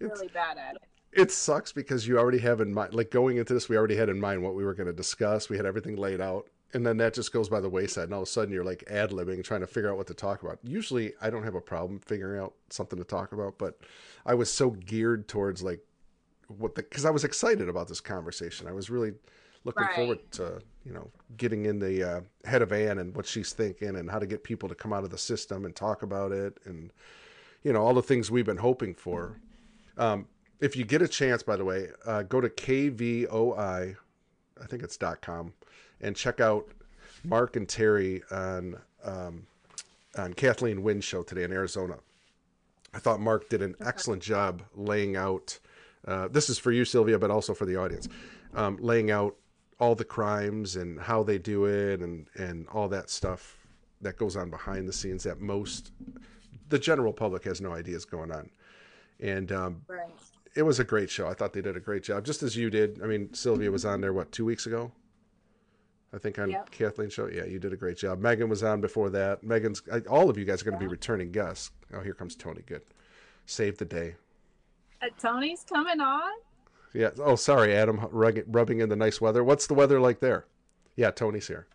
really 0.10 0.28
bad 0.28 0.58
at 0.58 0.76
it. 0.76 0.82
It 1.14 1.32
sucks 1.32 1.72
because 1.72 2.06
you 2.06 2.20
already 2.20 2.38
have 2.40 2.60
in 2.60 2.74
mind, 2.74 2.94
like 2.94 3.12
going 3.12 3.38
into 3.38 3.54
this, 3.54 3.70
we 3.70 3.78
already 3.78 3.96
had 3.96 4.10
in 4.10 4.20
mind 4.20 4.44
what 4.44 4.56
we 4.56 4.66
were 4.66 4.74
going 4.74 4.88
to 4.88 4.94
discuss. 4.94 5.50
We 5.50 5.56
had 5.56 5.66
everything 5.66 5.96
laid 5.96 6.20
out, 6.20 6.48
and 6.74 6.86
then 6.86 6.98
that 6.98 7.14
just 7.14 7.32
goes 7.32 7.48
by 7.48 7.62
the 7.62 7.70
wayside, 7.70 8.04
and 8.04 8.14
all 8.14 8.22
of 8.22 8.28
a 8.28 8.32
sudden 8.32 8.54
you're 8.54 8.66
like 8.66 8.84
ad 8.92 9.12
libbing, 9.12 9.44
trying 9.44 9.62
to 9.62 9.68
figure 9.68 9.90
out 9.90 9.98
what 9.98 10.08
to 10.08 10.14
talk 10.14 10.44
about. 10.44 10.60
Usually, 10.64 11.14
I 11.22 11.30
don't 11.30 11.44
have 11.44 11.56
a 11.56 11.62
problem 11.62 12.00
figuring 12.00 12.40
out 12.40 12.54
something 12.70 13.00
to 13.00 13.06
talk 13.06 13.32
about, 13.32 13.58
but 13.58 13.80
I 14.26 14.36
was 14.36 14.52
so 14.52 14.72
geared 14.72 15.28
towards 15.30 15.64
like 15.64 15.80
what 16.48 16.76
the 16.76 16.84
because 16.84 17.06
I 17.06 17.10
was 17.10 17.24
excited 17.24 17.70
about 17.70 17.88
this 17.88 18.02
conversation. 18.02 18.68
I 18.68 18.74
was 18.74 18.90
really 18.90 19.14
looking 19.64 19.84
Right. 19.86 19.96
forward 19.96 20.20
to 20.34 20.62
you 20.86 20.94
know 20.94 21.10
getting 21.38 21.66
in 21.66 21.80
the 21.80 22.04
uh, 22.04 22.22
head 22.46 22.62
of 22.62 22.72
Ann 22.72 22.98
and 23.00 23.16
what 23.16 23.26
she's 23.26 23.54
thinking 23.54 23.96
and 23.96 24.10
how 24.10 24.20
to 24.20 24.26
get 24.26 24.44
people 24.44 24.68
to 24.70 24.76
come 24.76 24.94
out 24.94 25.04
of 25.04 25.10
the 25.10 25.18
system 25.18 25.66
and 25.66 25.76
talk 25.76 26.02
about 26.04 26.32
it 26.32 26.58
and 26.66 26.92
you 27.64 27.74
know 27.74 27.82
all 27.82 27.94
the 27.94 28.02
things 28.04 28.32
we've 28.32 28.46
been 28.46 28.58
hoping 28.58 28.94
for. 28.96 29.38
Um, 29.98 30.28
if 30.62 30.76
you 30.76 30.84
get 30.86 31.02
a 31.02 31.08
chance, 31.08 31.42
by 31.44 31.56
the 31.56 31.64
way, 31.66 31.88
uh, 32.06 32.24
go 32.24 32.42
to 32.42 32.50
kvoi, 32.50 33.96
I 34.62 34.66
think 34.66 34.84
it's 34.84 34.98
dot 34.98 35.22
com, 35.22 35.54
and 36.02 36.16
check 36.16 36.40
out 36.40 36.68
Mark 37.24 37.56
and 37.56 37.68
Terry 37.68 38.24
on 38.32 38.78
um, 39.04 39.46
on 40.18 40.34
Kathleen 40.34 40.84
Winn's 40.84 41.06
show 41.06 41.24
today 41.24 41.44
in 41.44 41.52
Arizona. 41.52 41.98
I 42.94 43.00
thought 43.00 43.20
Mark 43.20 43.50
did 43.50 43.62
an 43.62 43.76
excellent 43.86 44.24
job 44.24 44.64
laying 44.74 45.16
out. 45.16 45.60
Uh, 46.08 46.28
this 46.28 46.50
is 46.50 46.58
for 46.58 46.72
you, 46.72 46.86
Sylvia, 46.86 47.20
but 47.20 47.30
also 47.30 47.54
for 47.54 47.66
the 47.66 47.76
audience, 47.76 48.08
um, 48.56 48.78
laying 48.82 49.12
out 49.12 49.36
all 49.80 49.96
the 49.96 50.06
crimes 50.06 50.76
and 50.76 51.00
how 51.00 51.24
they 51.24 51.38
do 51.38 51.66
it 51.66 52.02
and 52.02 52.28
and 52.36 52.68
all 52.70 52.88
that 52.90 53.10
stuff 53.10 53.58
that 54.02 54.18
goes 54.18 54.36
on 54.36 54.50
behind 54.50 54.88
the 54.88 54.94
scenes 54.94 55.24
that 55.24 55.40
most 55.40 55.92
the 56.70 56.80
general 56.80 57.12
public 57.14 57.44
has 57.46 57.60
no 57.62 57.74
idea 57.74 57.96
is 57.96 58.06
going 58.06 58.32
on. 58.32 58.50
And 59.20 59.52
um, 59.52 59.82
Right. 59.88 60.08
it 60.56 60.62
was 60.64 60.80
a 60.80 60.84
great 60.84 61.10
show. 61.10 61.28
I 61.28 61.34
thought 61.34 61.52
they 61.52 61.62
did 61.62 61.76
a 61.76 61.80
great 61.80 62.04
job, 62.04 62.24
just 62.26 62.44
as 62.44 62.56
you 62.56 62.70
did. 62.70 63.02
I 63.04 63.08
mean, 63.08 63.34
Sylvia 63.34 63.72
was 63.72 63.86
on 63.86 64.02
there 64.02 64.14
what 64.14 64.32
two 64.32 64.46
weeks 64.46 64.66
ago, 64.68 64.92
I 66.14 66.20
think 66.20 66.38
on 66.40 66.52
Yep. 66.52 66.70
Kathleen's 66.72 67.14
show. 67.14 67.28
Yeah, 67.28 67.46
you 67.46 67.58
did 67.60 67.74
a 67.74 67.78
great 67.78 67.98
job. 67.98 68.20
Megan 68.20 68.50
was 68.50 68.64
on 68.64 68.82
before 68.82 69.10
that. 69.10 69.44
Megan's 69.44 69.82
I, 69.92 70.00
all 70.02 70.30
of 70.30 70.38
you 70.38 70.46
guys 70.46 70.62
are 70.62 70.66
going 70.66 70.78
to 70.78 70.86
be 70.86 70.88
returning 70.90 71.32
guests. 71.32 71.72
Oh, 71.94 72.02
here 72.02 72.14
comes 72.14 72.36
Tony. 72.36 72.62
Good, 72.66 72.84
save 73.48 73.78
the 73.78 73.86
day. 73.86 74.16
Uh, 75.02 75.08
Tony's 75.18 75.66
coming 75.68 76.00
on. 76.00 76.32
Yeah. 76.94 77.10
Oh, 77.20 77.36
sorry, 77.36 77.74
Adam, 77.76 78.00
rug- 78.12 78.44
rubbing 78.48 78.80
in 78.80 78.90
the 78.90 78.96
nice 78.96 79.22
weather. 79.22 79.44
What's 79.44 79.68
the 79.68 79.74
weather 79.74 80.00
like 80.00 80.20
there? 80.20 80.46
Yeah, 80.96 81.12
Tony's 81.12 81.48
here. 81.48 81.68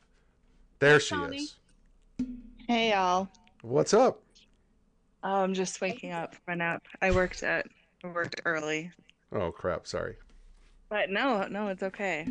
There 0.80 0.94
Hey, 0.94 0.98
she 0.98 1.14
Tony. 1.14 1.36
is. 1.38 1.56
Hey 2.66 2.90
y'all. 2.92 3.28
What's 3.62 3.94
up? 3.94 4.20
I'm 5.22 5.54
just 5.54 5.80
waking 5.80 6.12
up 6.12 6.34
from 6.34 6.54
a 6.54 6.56
nap. 6.56 6.82
I 7.00 7.10
worked 7.10 7.42
at 7.42 7.66
I 8.02 8.08
worked 8.08 8.40
early. 8.44 8.90
Oh 9.32 9.50
crap! 9.52 9.86
Sorry. 9.86 10.16
But 10.90 11.10
no, 11.10 11.46
no, 11.48 11.68
it's 11.68 11.82
okay. 11.82 12.28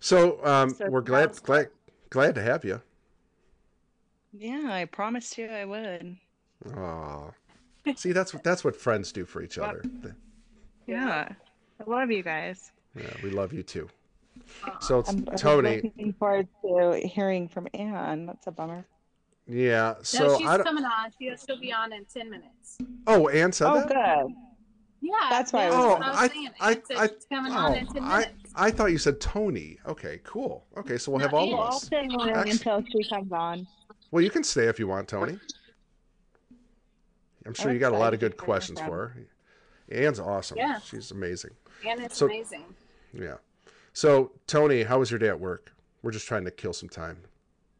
So, 0.00 0.44
um, 0.44 0.70
So 0.70 0.88
we're 0.90 1.00
glad 1.00 1.30
that's- 1.30 1.40
glad 1.40 1.68
glad 2.10 2.34
to 2.34 2.42
have 2.42 2.64
you. 2.64 2.80
Yeah, 4.32 4.68
I 4.70 4.84
promised 4.86 5.38
you 5.38 5.46
I 5.46 5.64
would. 5.64 6.16
Aw. 6.76 7.30
See, 7.96 8.12
that's 8.12 8.34
what 8.34 8.42
that's 8.44 8.64
what 8.64 8.76
friends 8.76 9.12
do 9.12 9.24
for 9.24 9.42
each 9.42 9.56
Well- 9.58 9.70
other. 9.70 9.82
Yeah. 10.86 11.28
I 11.80 11.90
love 11.90 12.10
you 12.10 12.22
guys. 12.22 12.70
Yeah, 12.96 13.12
we 13.22 13.30
love 13.30 13.52
you 13.52 13.62
too. 13.62 13.88
Uh, 14.66 14.78
So 14.80 15.00
it's 15.00 15.10
I'm 15.10 15.26
I'm 15.30 15.36
Tony. 15.36 15.76
looking 15.82 16.12
forward 16.18 16.48
to 16.64 17.00
hearing 17.06 17.48
from 17.48 17.68
Ann. 17.74 18.26
That's 18.26 18.46
a 18.46 18.52
bummer. 18.52 18.84
Yeah. 19.46 19.94
no, 19.96 20.02
So 20.02 20.38
she's 20.38 20.46
I 20.48 20.56
don't. 20.56 20.64
coming 20.66 20.84
on. 20.84 21.10
She'll, 21.20 21.36
she'll 21.36 21.60
be 21.60 21.72
on 21.72 21.92
in 21.92 22.04
10 22.06 22.30
minutes. 22.30 22.78
Oh, 23.06 23.28
Ann 23.28 23.52
said 23.52 23.68
Oh, 23.68 23.74
that. 23.74 23.88
good. 24.24 24.34
Yeah. 25.00 25.12
That's 25.28 25.52
why 25.52 25.66
I 25.66 25.68
yeah, 25.68 25.76
was 25.76 25.84
Oh, 25.84 26.02
I, 26.02 26.10
was 26.22 26.30
saying. 26.32 26.50
I, 26.60 26.70
Ann 26.72 26.82
said 26.86 26.96
I, 26.96 27.06
she's 27.08 27.26
coming 27.30 27.52
oh, 27.52 27.56
on 27.56 27.74
in 27.74 27.86
10 27.86 28.02
I, 28.02 28.18
minutes. 28.20 28.52
I 28.54 28.70
thought 28.70 28.86
you 28.92 28.98
said 28.98 29.20
Tony. 29.20 29.78
Okay, 29.86 30.20
cool. 30.24 30.64
Okay, 30.78 30.96
so 30.96 31.12
we'll 31.12 31.18
No, 31.20 31.26
have 31.26 31.34
all 31.34 31.42
Ann. 31.44 31.52
of 31.52 31.58
Well, 31.58 31.68
I'll 31.68 31.76
us. 31.76 31.84
stay 31.84 32.06
on 32.08 32.28
Excellent. 32.30 32.66
until 32.66 33.02
she 33.02 33.08
comes 33.08 33.32
on. 33.32 33.66
Well, 34.10 34.22
you 34.22 34.30
can 34.30 34.44
stay 34.44 34.66
if 34.66 34.78
you 34.78 34.86
want, 34.88 35.08
Tony. 35.08 35.38
I'm 37.46 37.52
sure 37.52 37.68
I'm 37.68 37.74
you 37.74 37.80
got 37.80 37.92
a 37.92 37.98
lot 37.98 38.14
of 38.14 38.20
good 38.20 38.32
to 38.32 38.36
hear 38.36 38.40
her 38.40 38.44
questions 38.46 38.80
for 38.80 39.08
her. 39.08 39.26
Ann's 39.90 40.20
awesome. 40.20 40.58
Yeah. 40.58 40.78
She's 40.80 41.10
amazing. 41.10 41.50
And 41.86 42.00
it's 42.00 42.18
So- 42.18 42.26
amazing. 42.26 42.64
Yeah. 43.12 43.36
So, 43.92 44.32
Tony, 44.46 44.82
how 44.82 44.98
was 44.98 45.10
your 45.10 45.18
day 45.18 45.28
at 45.28 45.38
work? 45.38 45.72
We're 46.02 46.10
just 46.10 46.26
trying 46.26 46.44
to 46.44 46.50
kill 46.50 46.72
some 46.72 46.88
time. 46.88 47.16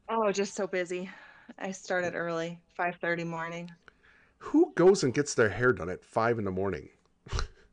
Oh, 0.09 0.31
just 0.31 0.55
so 0.55 0.67
busy. 0.67 1.11
I 1.59 1.73
started 1.73 2.15
mm. 2.15 2.17
early, 2.17 2.61
5:30 2.79 3.25
morning. 3.27 3.71
Who 4.39 4.73
goes 4.75 5.03
and 5.05 5.13
gets 5.13 5.35
their 5.35 5.49
hair 5.49 5.73
done 5.73 5.89
at 5.89 6.05
five 6.05 6.39
in 6.39 6.45
the 6.45 6.51
morning? 6.51 6.89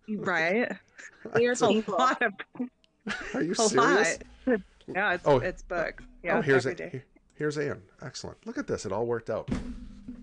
Right? 0.10 0.72
Weird 1.36 1.52
It's 1.52 1.62
a 1.88 1.92
lot 1.92 2.22
of 2.22 2.34
Are 3.34 3.42
you 3.44 3.52
a 3.52 3.56
serious? 3.56 4.20
lot. 4.48 4.62
Yeah, 4.88 5.14
it's 5.14 5.24
Oh. 5.28 5.38
it's 5.38 5.62
uh, 5.64 5.66
booked. 5.84 6.02
Oh, 6.02 6.06
yeah, 6.24 6.38
oh, 6.38 6.42
here's 6.42 6.66
every 6.66 6.86
it. 6.86 7.04
Here's 7.36 7.58
Ann. 7.58 7.82
Excellent. 8.02 8.38
Look 8.46 8.58
at 8.58 8.68
this. 8.68 8.86
It 8.86 8.92
all 8.92 9.06
worked 9.06 9.30
out. 9.30 9.50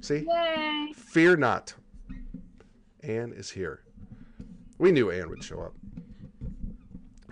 See? 0.00 0.26
Yay. 0.28 0.92
Fear 0.94 1.36
not. 1.36 1.74
Ann 3.02 3.32
is 3.32 3.50
here. 3.50 3.82
We 4.78 4.92
knew 4.92 5.10
Ann 5.10 5.28
would 5.30 5.42
show 5.42 5.60
up. 5.60 5.74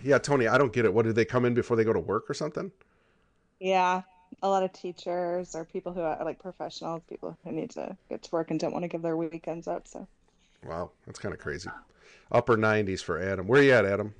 Yeah, 0.02 0.18
Tony, 0.18 0.46
I 0.46 0.58
don't 0.58 0.72
get 0.72 0.84
it. 0.84 0.92
What 0.92 1.04
did 1.04 1.14
they 1.16 1.24
come 1.24 1.44
in 1.44 1.54
before 1.54 1.76
they 1.76 1.84
go 1.84 1.92
to 1.92 2.00
work 2.00 2.28
or 2.30 2.34
something? 2.34 2.70
Yeah, 3.60 4.02
a 4.42 4.48
lot 4.48 4.62
of 4.62 4.72
teachers 4.72 5.54
or 5.54 5.64
people 5.64 5.92
who 5.92 6.00
are 6.00 6.22
like 6.24 6.38
professionals, 6.38 7.02
people 7.08 7.36
who 7.44 7.52
need 7.52 7.70
to 7.70 7.96
get 8.08 8.22
to 8.24 8.30
work 8.30 8.50
and 8.50 8.60
don't 8.60 8.72
want 8.72 8.82
to 8.82 8.88
give 8.88 9.02
their 9.02 9.16
weekends 9.16 9.66
up. 9.66 9.88
So 9.88 10.06
Wow, 10.64 10.90
that's 11.06 11.18
kind 11.18 11.32
of 11.34 11.40
crazy. 11.40 11.70
Upper 12.32 12.56
90s 12.56 13.02
for 13.02 13.20
Adam. 13.20 13.46
Where 13.46 13.62
you 13.62 13.72
at, 13.72 13.84
Adam? 13.84 14.14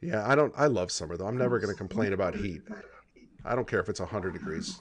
Yeah, 0.00 0.24
I 0.28 0.36
don't. 0.36 0.52
I 0.56 0.66
love 0.66 0.92
summer 0.92 1.16
though. 1.16 1.26
I'm 1.26 1.36
never 1.36 1.58
going 1.58 1.72
to 1.72 1.76
complain 1.76 2.12
about 2.12 2.36
heat. 2.36 2.62
I 3.44 3.56
don't 3.56 3.66
care 3.66 3.80
if 3.80 3.88
it's 3.88 3.98
100 3.98 4.32
degrees. 4.32 4.78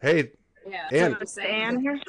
Hey, 0.00 0.30
Yeah. 0.68 0.86
Ann. 0.92 1.10
that's 1.10 1.12
what 1.12 1.20
I'm 1.20 1.26
saying. 1.26 1.62
Ann 1.62 1.80
here? 1.80 2.00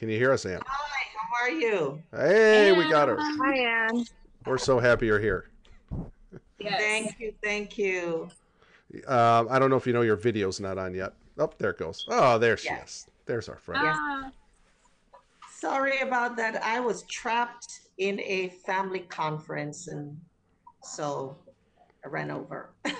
Can 0.00 0.08
you 0.08 0.16
hear 0.16 0.32
us, 0.32 0.46
Ann? 0.46 0.62
Hi, 0.66 1.06
how 1.14 1.44
are 1.44 1.50
you? 1.50 2.02
Hey, 2.10 2.72
we 2.72 2.88
got 2.88 3.08
her. 3.08 3.18
Hi, 3.20 3.58
Ann. 3.58 4.06
We're 4.46 4.56
so 4.56 4.78
happy 4.78 5.04
you're 5.04 5.20
here. 5.20 5.50
Yes. 6.58 6.80
Thank 6.80 7.20
you, 7.20 7.34
thank 7.44 7.76
you. 7.76 8.30
Um, 9.06 9.48
I 9.50 9.58
don't 9.58 9.68
know 9.68 9.76
if 9.76 9.86
you 9.86 9.92
know 9.92 10.00
your 10.00 10.16
video's 10.16 10.58
not 10.58 10.78
on 10.78 10.94
yet. 10.94 11.12
Oh, 11.38 11.52
there 11.58 11.72
it 11.72 11.78
goes. 11.78 12.06
Oh, 12.08 12.38
there 12.38 12.56
she 12.56 12.68
Yeah. 12.68 12.82
is. 12.82 13.08
There's 13.26 13.50
our 13.50 13.58
friend. 13.58 13.82
Ah, 13.84 14.30
Sorry 15.52 15.98
about 15.98 16.34
that. 16.38 16.62
I 16.64 16.80
was 16.80 17.02
trapped 17.02 17.80
in 17.98 18.20
a 18.20 18.48
family 18.64 19.00
conference 19.00 19.88
and 19.88 20.18
so 20.82 21.36
I 22.06 22.08
ran 22.08 22.30
over. 22.30 22.70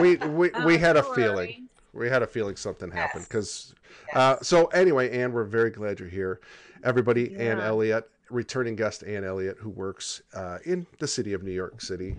We 0.00 0.16
we, 0.16 0.50
oh, 0.52 0.64
we 0.64 0.78
had 0.78 0.96
a 0.96 1.02
feeling. 1.02 1.68
We 1.92 2.08
had 2.08 2.22
a 2.22 2.26
feeling 2.26 2.56
something 2.56 2.90
happened 2.90 3.22
Yes. 3.22 3.28
because. 3.28 3.74
Uh, 4.14 4.36
so 4.42 4.66
anyway, 4.66 5.10
Ann, 5.10 5.32
we're 5.32 5.44
very 5.44 5.70
glad 5.70 5.98
you're 6.00 6.08
here. 6.08 6.40
Everybody, 6.84 7.36
Ann 7.36 7.60
Elliott, 7.60 8.08
returning 8.30 8.76
guest 8.76 9.02
Ann 9.04 9.24
Elliott, 9.24 9.56
who 9.58 9.70
works 9.70 10.22
uh, 10.34 10.58
in 10.64 10.86
the 10.98 11.08
city 11.08 11.32
of 11.32 11.42
New 11.42 11.52
York 11.52 11.80
City. 11.80 12.14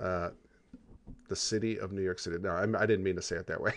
Uh, 0.00 0.30
the 1.28 1.36
city 1.36 1.78
of 1.78 1.92
New 1.92 2.02
York 2.02 2.18
City. 2.18 2.36
No, 2.38 2.50
I'm, 2.50 2.76
I 2.76 2.84
didn't 2.84 3.04
mean 3.04 3.16
to 3.16 3.22
say 3.22 3.36
it 3.36 3.46
that 3.46 3.58
way. 3.58 3.72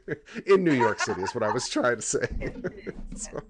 in 0.46 0.62
New 0.62 0.74
York 0.74 1.00
City 1.00 1.22
is 1.22 1.34
what 1.34 1.42
I 1.42 1.50
was 1.50 1.68
trying 1.68 1.96
to 1.96 2.02
say. 2.02 2.28
so, 3.16 3.40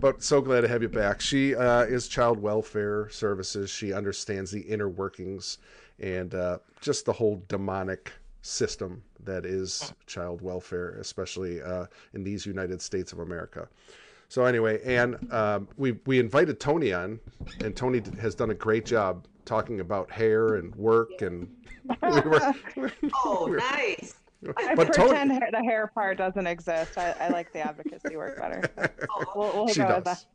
but 0.00 0.24
so 0.24 0.40
glad 0.40 0.62
to 0.62 0.68
have 0.68 0.82
you 0.82 0.88
back. 0.88 1.20
She 1.20 1.54
uh, 1.54 1.82
is 1.82 2.08
child 2.08 2.40
welfare 2.40 3.08
services. 3.10 3.70
She 3.70 3.92
understands 3.92 4.50
the 4.50 4.60
inner 4.60 4.88
workings 4.88 5.58
and 6.00 6.34
uh, 6.34 6.58
just 6.80 7.06
the 7.06 7.12
whole 7.12 7.44
demonic 7.46 8.12
system 8.46 9.02
that 9.24 9.44
is 9.44 9.92
child 10.06 10.40
welfare, 10.40 10.96
especially 11.00 11.60
uh, 11.62 11.86
in 12.14 12.22
these 12.22 12.46
United 12.46 12.80
States 12.80 13.12
of 13.12 13.18
America. 13.18 13.68
So 14.28 14.44
anyway, 14.44 14.80
and 14.84 15.32
um, 15.32 15.68
we 15.76 15.92
we 16.06 16.18
invited 16.18 16.58
Tony 16.58 16.92
on, 16.92 17.20
and 17.62 17.76
Tony 17.76 18.02
has 18.20 18.34
done 18.34 18.50
a 18.50 18.54
great 18.54 18.84
job 18.84 19.26
talking 19.44 19.80
about 19.80 20.10
hair 20.10 20.56
and 20.56 20.74
work, 20.74 21.22
and 21.22 21.48
we 22.02 22.20
were. 22.20 22.54
Oh, 23.24 23.44
we 23.46 23.50
were- 23.52 23.56
nice. 23.58 24.14
I 24.58 24.74
but 24.74 24.88
pretend 24.92 25.30
Tony, 25.30 25.40
the 25.50 25.62
hair 25.64 25.86
part 25.88 26.18
doesn't 26.18 26.46
exist. 26.46 26.98
I, 26.98 27.12
I 27.18 27.28
like 27.28 27.52
the 27.52 27.60
advocacy 27.60 28.16
work 28.16 28.38
better. 28.38 28.62
so 29.00 29.24
We'll, 29.34 29.52
we'll 29.54 29.68
she 29.68 29.80
go 29.80 29.96
with 29.96 30.04
does. 30.04 30.26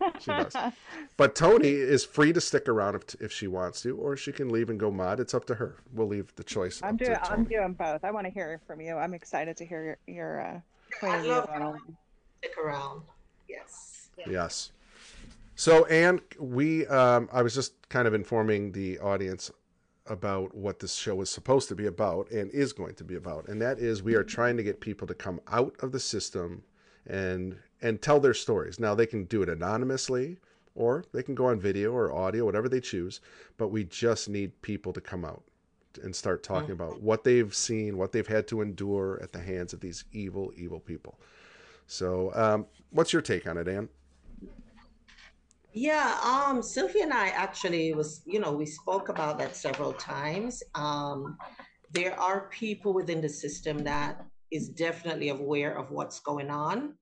That. 0.00 0.16
She 0.22 0.30
does. 0.30 0.56
But 1.16 1.34
Tony 1.34 1.68
is 1.68 2.04
free 2.04 2.32
to 2.32 2.40
stick 2.40 2.66
around 2.68 2.94
if, 2.94 3.20
if 3.20 3.32
she 3.32 3.46
wants 3.46 3.82
to, 3.82 3.96
or 3.96 4.16
she 4.16 4.32
can 4.32 4.48
leave 4.48 4.70
and 4.70 4.80
go 4.80 4.90
mod. 4.90 5.20
It's 5.20 5.34
up 5.34 5.44
to 5.46 5.54
her. 5.54 5.76
We'll 5.92 6.06
leave 6.08 6.34
the 6.36 6.44
choice. 6.44 6.80
I'm 6.82 6.94
up 6.94 6.98
doing 6.98 7.14
to 7.14 7.32
I'm 7.32 7.44
doing 7.44 7.72
both. 7.74 8.04
I 8.04 8.10
want 8.10 8.26
to 8.26 8.32
hear 8.32 8.60
from 8.66 8.80
you. 8.80 8.96
I'm 8.96 9.12
excited 9.12 9.56
to 9.58 9.66
hear 9.66 9.98
your, 10.06 10.14
your 10.14 10.40
uh, 10.40 10.60
point 10.98 11.16
of 11.16 11.22
view 11.22 11.32
on 11.32 11.62
all. 11.62 11.76
Stick 12.38 12.56
around. 12.56 13.02
Yes. 13.48 14.08
Yes. 14.26 14.72
So, 15.56 15.84
Ann, 15.86 16.20
we 16.38 16.86
um, 16.86 17.28
I 17.32 17.42
was 17.42 17.54
just 17.54 17.74
kind 17.90 18.08
of 18.08 18.14
informing 18.14 18.72
the 18.72 18.98
audience 19.00 19.50
about 20.06 20.54
what 20.54 20.78
this 20.80 20.94
show 20.94 21.20
is 21.20 21.28
supposed 21.28 21.68
to 21.68 21.74
be 21.74 21.86
about 21.86 22.30
and 22.30 22.50
is 22.50 22.72
going 22.72 22.94
to 22.94 23.04
be 23.04 23.14
about, 23.14 23.46
and 23.48 23.60
that 23.60 23.78
is 23.78 24.02
we 24.02 24.14
are 24.14 24.24
trying 24.24 24.56
to 24.56 24.62
get 24.62 24.80
people 24.80 25.06
to 25.06 25.14
come 25.14 25.38
out 25.48 25.74
of 25.80 25.92
the 25.92 26.00
system 26.00 26.62
and 27.06 27.58
and 27.82 28.00
tell 28.00 28.20
their 28.20 28.34
stories. 28.34 28.78
Now 28.78 28.94
they 28.94 29.06
can 29.06 29.24
do 29.24 29.42
it 29.42 29.48
anonymously 29.48 30.38
or 30.74 31.04
they 31.12 31.22
can 31.22 31.34
go 31.34 31.46
on 31.46 31.60
video 31.60 31.92
or 31.92 32.12
audio, 32.12 32.44
whatever 32.44 32.68
they 32.68 32.80
choose, 32.80 33.20
but 33.58 33.68
we 33.68 33.84
just 33.84 34.28
need 34.28 34.60
people 34.62 34.92
to 34.92 35.00
come 35.00 35.24
out. 35.24 35.42
and 36.04 36.14
start 36.14 36.44
talking 36.44 36.70
about 36.70 37.02
what 37.02 37.24
they've 37.24 37.52
seen, 37.52 37.98
what 37.98 38.12
they've 38.12 38.28
had 38.28 38.46
to 38.46 38.60
endure 38.60 39.18
at 39.20 39.32
the 39.32 39.40
hands 39.40 39.72
of 39.72 39.80
these 39.80 40.04
evil, 40.12 40.52
evil 40.56 40.78
people. 40.78 41.18
So, 41.88 42.30
um, 42.36 42.66
what's 42.90 43.12
your 43.12 43.22
take 43.22 43.48
on 43.48 43.58
it, 43.58 43.66
Ann? 43.66 43.88
Yeah, 45.72 46.16
um, 46.22 46.62
Sylvia 46.62 47.02
and 47.02 47.12
I 47.12 47.28
actually 47.30 47.92
was, 47.94 48.22
you 48.24 48.38
know, 48.38 48.52
we 48.52 48.66
spoke 48.66 49.08
about 49.08 49.38
that 49.38 49.56
several 49.56 49.92
times. 49.94 50.62
Um, 50.76 51.36
there 51.92 52.18
are 52.18 52.48
people 52.50 52.92
within 52.92 53.20
the 53.20 53.28
system 53.28 53.78
that 53.84 54.24
is 54.52 54.68
definitely 54.68 55.30
aware 55.30 55.76
of 55.76 55.90
what's 55.90 56.20
going 56.20 56.50
on. 56.50 56.94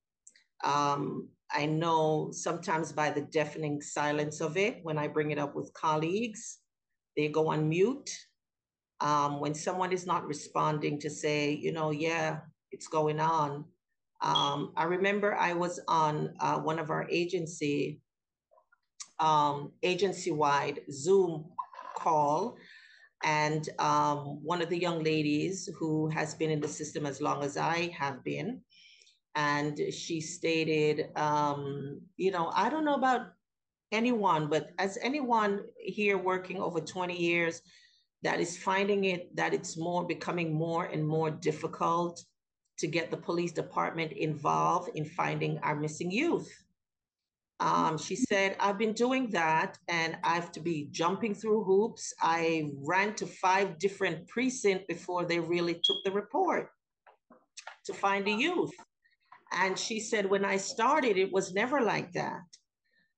Um, 0.64 1.28
I 1.50 1.66
know 1.66 2.30
sometimes 2.32 2.92
by 2.92 3.10
the 3.10 3.22
deafening 3.22 3.80
silence 3.80 4.40
of 4.40 4.56
it, 4.56 4.80
when 4.82 4.98
I 4.98 5.08
bring 5.08 5.30
it 5.30 5.38
up 5.38 5.54
with 5.54 5.72
colleagues, 5.72 6.58
they 7.16 7.28
go 7.28 7.48
on 7.48 7.68
mute. 7.68 8.10
Um, 9.00 9.40
when 9.40 9.54
someone 9.54 9.92
is 9.92 10.06
not 10.06 10.26
responding 10.26 10.98
to 11.00 11.10
say, 11.10 11.52
you 11.52 11.72
know, 11.72 11.90
yeah, 11.90 12.40
it's 12.72 12.88
going 12.88 13.20
on. 13.20 13.64
Um, 14.20 14.72
I 14.76 14.84
remember 14.84 15.36
I 15.36 15.52
was 15.52 15.80
on 15.86 16.34
uh, 16.40 16.58
one 16.58 16.78
of 16.78 16.90
our 16.90 17.06
agency, 17.08 18.00
um, 19.20 19.72
agency-wide 19.82 20.80
Zoom 20.90 21.44
call, 21.96 22.56
and 23.22 23.68
um, 23.78 24.42
one 24.42 24.62
of 24.62 24.68
the 24.68 24.78
young 24.78 25.02
ladies 25.02 25.68
who 25.78 26.08
has 26.08 26.34
been 26.34 26.50
in 26.50 26.60
the 26.60 26.68
system 26.68 27.06
as 27.06 27.20
long 27.20 27.42
as 27.42 27.56
I 27.56 27.88
have 27.96 28.22
been, 28.24 28.60
and 29.38 29.80
she 29.94 30.20
stated, 30.20 31.16
um, 31.16 32.00
you 32.16 32.32
know, 32.32 32.50
I 32.56 32.68
don't 32.68 32.84
know 32.84 32.96
about 32.96 33.28
anyone, 33.92 34.48
but 34.48 34.70
as 34.80 34.98
anyone 35.00 35.62
here 35.78 36.18
working 36.18 36.60
over 36.60 36.80
20 36.80 37.16
years 37.16 37.62
that 38.24 38.40
is 38.40 38.58
finding 38.58 39.04
it 39.04 39.34
that 39.36 39.54
it's 39.54 39.76
more 39.76 40.04
becoming 40.04 40.52
more 40.52 40.86
and 40.86 41.06
more 41.06 41.30
difficult 41.30 42.24
to 42.78 42.88
get 42.88 43.12
the 43.12 43.16
police 43.16 43.52
department 43.52 44.10
involved 44.10 44.90
in 44.96 45.04
finding 45.04 45.56
our 45.58 45.76
missing 45.76 46.10
youth. 46.10 46.52
Um, 47.60 47.96
she 47.96 48.16
said, 48.16 48.56
I've 48.58 48.78
been 48.78 48.92
doing 48.92 49.30
that 49.30 49.78
and 49.86 50.18
I 50.24 50.34
have 50.34 50.50
to 50.52 50.60
be 50.60 50.88
jumping 50.90 51.32
through 51.32 51.62
hoops. 51.62 52.12
I 52.20 52.72
ran 52.84 53.14
to 53.14 53.26
five 53.26 53.78
different 53.78 54.26
precincts 54.26 54.86
before 54.88 55.24
they 55.24 55.38
really 55.38 55.74
took 55.74 56.02
the 56.04 56.10
report 56.10 56.70
to 57.84 57.94
find 57.94 58.26
the 58.26 58.32
youth. 58.32 58.74
And 59.52 59.78
she 59.78 60.00
said, 60.00 60.28
when 60.28 60.44
I 60.44 60.56
started, 60.56 61.16
it 61.16 61.32
was 61.32 61.54
never 61.54 61.80
like 61.80 62.12
that. 62.12 62.40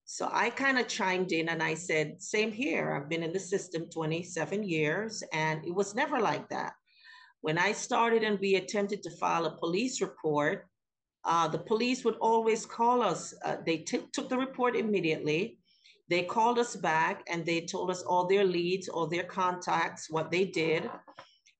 So 0.05 0.29
I 0.33 0.51
kind 0.51 0.79
of 0.79 0.89
chimed 0.89 1.33
in 1.33 1.49
and 1.49 1.63
I 1.63 1.75
said, 1.75 2.21
same 2.21 2.51
here. 2.51 2.93
I've 2.93 3.09
been 3.09 3.23
in 3.23 3.33
the 3.33 3.39
system 3.39 3.87
27 3.91 4.65
years 4.65 5.23
and 5.33 5.65
it 5.65 5.75
was 5.75 5.95
never 5.95 6.19
like 6.19 6.49
that. 6.49 6.73
When 7.43 7.59
I 7.59 7.73
started 7.73 8.23
and 8.25 8.39
we 8.41 8.57
attempted 8.57 9.03
to 9.05 9.11
file 9.11 9.47
a 9.47 9.57
police 9.57 10.01
report, 10.01 10.67
uh, 11.25 11.49
the 11.49 11.59
police 11.59 12.05
would 12.05 12.17
always 12.17 12.67
call 12.67 13.03
us. 13.03 13.35
Uh, 13.45 13.59
they 13.65 13.79
t- 13.79 14.09
took 14.13 14.29
the 14.29 14.37
report 14.37 14.75
immediately. 14.75 15.59
They 16.09 16.25
called 16.25 16.59
us 16.59 16.75
back 16.75 17.23
and 17.29 17.47
they 17.47 17.61
told 17.61 17.91
us 17.91 18.03
all 18.03 18.27
their 18.27 18.45
leads, 18.45 18.89
all 18.89 19.07
their 19.07 19.23
contacts, 19.25 20.11
what 20.11 20.31
they 20.31 20.45
did. 20.45 20.91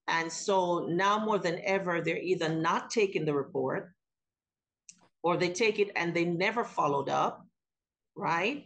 And 0.09 0.31
so 0.31 0.87
now 0.89 1.25
more 1.25 1.39
than 1.39 1.61
ever, 1.65 2.01
they're 2.01 2.19
either 2.19 2.49
not 2.49 2.91
taking 2.91 3.25
the 3.25 3.35
report 3.35 3.93
or 5.23 5.37
they 5.37 5.51
take 5.51 5.79
it 5.79 5.91
and 5.97 6.15
they 6.15 6.25
never 6.25 6.65
followed 6.65 7.09
up, 7.09 7.47
right? 8.17 8.65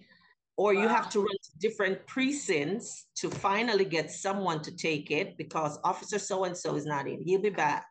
Or 0.57 0.73
you 0.73 0.87
have 0.87 1.11
to 1.11 1.19
run 1.19 1.37
to 1.43 1.59
different 1.59 2.07
precincts 2.07 3.07
to 3.17 3.29
finally 3.29 3.85
get 3.85 4.11
someone 4.11 4.63
to 4.63 4.77
take 4.77 5.11
it 5.11 5.37
because 5.37 5.81
officer 5.83 6.19
so 6.19 6.45
and 6.45 6.57
so 6.57 6.77
is 6.77 6.87
not 6.87 7.09
in. 7.09 7.21
He'll 7.23 7.41
be 7.41 7.51
back. 7.51 7.87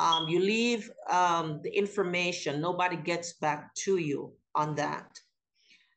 Um, 0.00 0.26
you 0.28 0.40
leave 0.40 0.90
um, 1.10 1.60
the 1.62 1.70
information, 1.70 2.60
nobody 2.60 2.96
gets 2.96 3.34
back 3.34 3.74
to 3.84 3.98
you 3.98 4.32
on 4.54 4.74
that. 4.76 5.08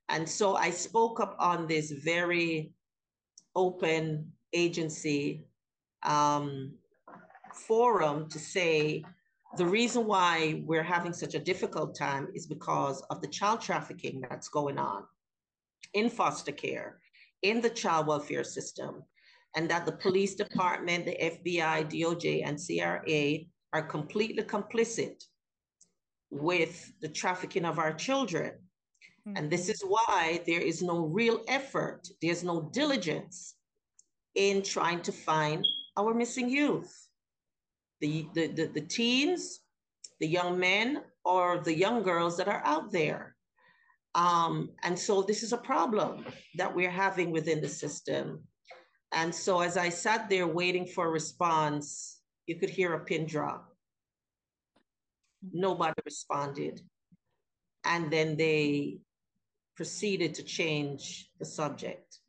And 0.09 0.27
so 0.27 0.55
I 0.55 0.69
spoke 0.69 1.19
up 1.19 1.35
on 1.39 1.65
this 1.65 1.91
very 1.91 2.71
open 3.55 4.31
agency 4.53 5.45
um, 6.03 6.73
forum 7.53 8.29
to 8.29 8.37
say 8.37 9.03
the 9.57 9.65
reason 9.65 10.05
why 10.05 10.61
we're 10.65 10.83
having 10.83 11.13
such 11.13 11.35
a 11.35 11.39
difficult 11.39 11.95
time 11.95 12.27
is 12.33 12.45
because 12.45 13.01
of 13.09 13.21
the 13.21 13.27
child 13.27 13.61
trafficking 13.61 14.21
that's 14.21 14.49
going 14.49 14.77
on 14.77 15.03
in 15.93 16.09
foster 16.09 16.51
care, 16.51 16.99
in 17.41 17.61
the 17.61 17.69
child 17.69 18.07
welfare 18.07 18.43
system, 18.43 19.03
and 19.55 19.69
that 19.69 19.85
the 19.85 19.91
police 19.91 20.35
department, 20.35 21.05
the 21.05 21.17
FBI, 21.21 21.89
DOJ, 21.89 22.45
and 22.45 22.59
CRA 22.59 23.45
are 23.73 23.87
completely 23.87 24.43
complicit 24.43 25.23
with 26.29 26.91
the 27.01 27.07
trafficking 27.07 27.65
of 27.65 27.79
our 27.79 27.93
children. 27.93 28.51
Mm-hmm. 29.27 29.37
And 29.37 29.49
this 29.49 29.69
is 29.69 29.81
why 29.87 30.41
there 30.45 30.61
is 30.61 30.81
no 30.81 31.05
real 31.05 31.41
effort, 31.47 32.07
there's 32.21 32.43
no 32.43 32.69
diligence 32.73 33.55
in 34.35 34.61
trying 34.61 35.01
to 35.03 35.11
find 35.11 35.65
our 35.97 36.13
missing 36.13 36.49
youth. 36.49 37.04
The, 38.05 38.27
the, 38.35 38.47
the, 38.47 38.65
the 38.67 38.81
teens, 38.81 39.61
the 40.19 40.27
young 40.27 40.59
men, 40.59 41.01
or 41.23 41.57
the 41.57 41.73
young 41.73 42.03
girls 42.03 42.37
that 42.37 42.47
are 42.47 42.61
out 42.63 42.91
there. 42.91 43.35
Um, 44.13 44.69
and 44.83 44.97
so 44.97 45.23
this 45.23 45.41
is 45.41 45.53
a 45.53 45.57
problem 45.57 46.23
that 46.59 46.75
we're 46.75 46.97
having 47.05 47.31
within 47.31 47.61
the 47.61 47.67
system. 47.67 48.43
And 49.11 49.33
so 49.33 49.61
as 49.61 49.75
I 49.75 49.89
sat 49.89 50.29
there 50.29 50.45
waiting 50.45 50.85
for 50.85 51.07
a 51.07 51.09
response, 51.09 52.21
you 52.45 52.59
could 52.59 52.69
hear 52.69 52.93
a 52.93 53.03
pin 53.03 53.25
drop. 53.25 53.75
Nobody 55.51 55.99
responded. 56.05 56.81
And 57.85 58.11
then 58.13 58.37
they 58.37 58.99
proceeded 59.75 60.35
to 60.35 60.43
change 60.43 61.27
the 61.39 61.45
subject. 61.45 62.19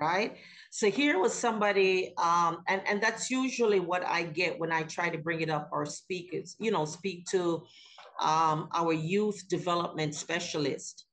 Right? 0.00 0.38
So 0.76 0.90
here 0.90 1.18
was 1.18 1.32
somebody, 1.32 2.12
um, 2.18 2.58
and, 2.68 2.82
and 2.86 3.02
that's 3.02 3.30
usually 3.30 3.80
what 3.80 4.04
I 4.04 4.24
get 4.24 4.58
when 4.60 4.70
I 4.70 4.82
try 4.82 5.08
to 5.08 5.16
bring 5.16 5.40
it 5.40 5.48
up 5.48 5.70
or 5.72 5.86
speak, 5.86 6.34
is, 6.34 6.54
you 6.60 6.70
know, 6.70 6.84
speak 6.84 7.24
to 7.30 7.64
um, 8.20 8.68
our 8.74 8.92
youth 8.92 9.48
development 9.48 10.14
specialist. 10.14 11.06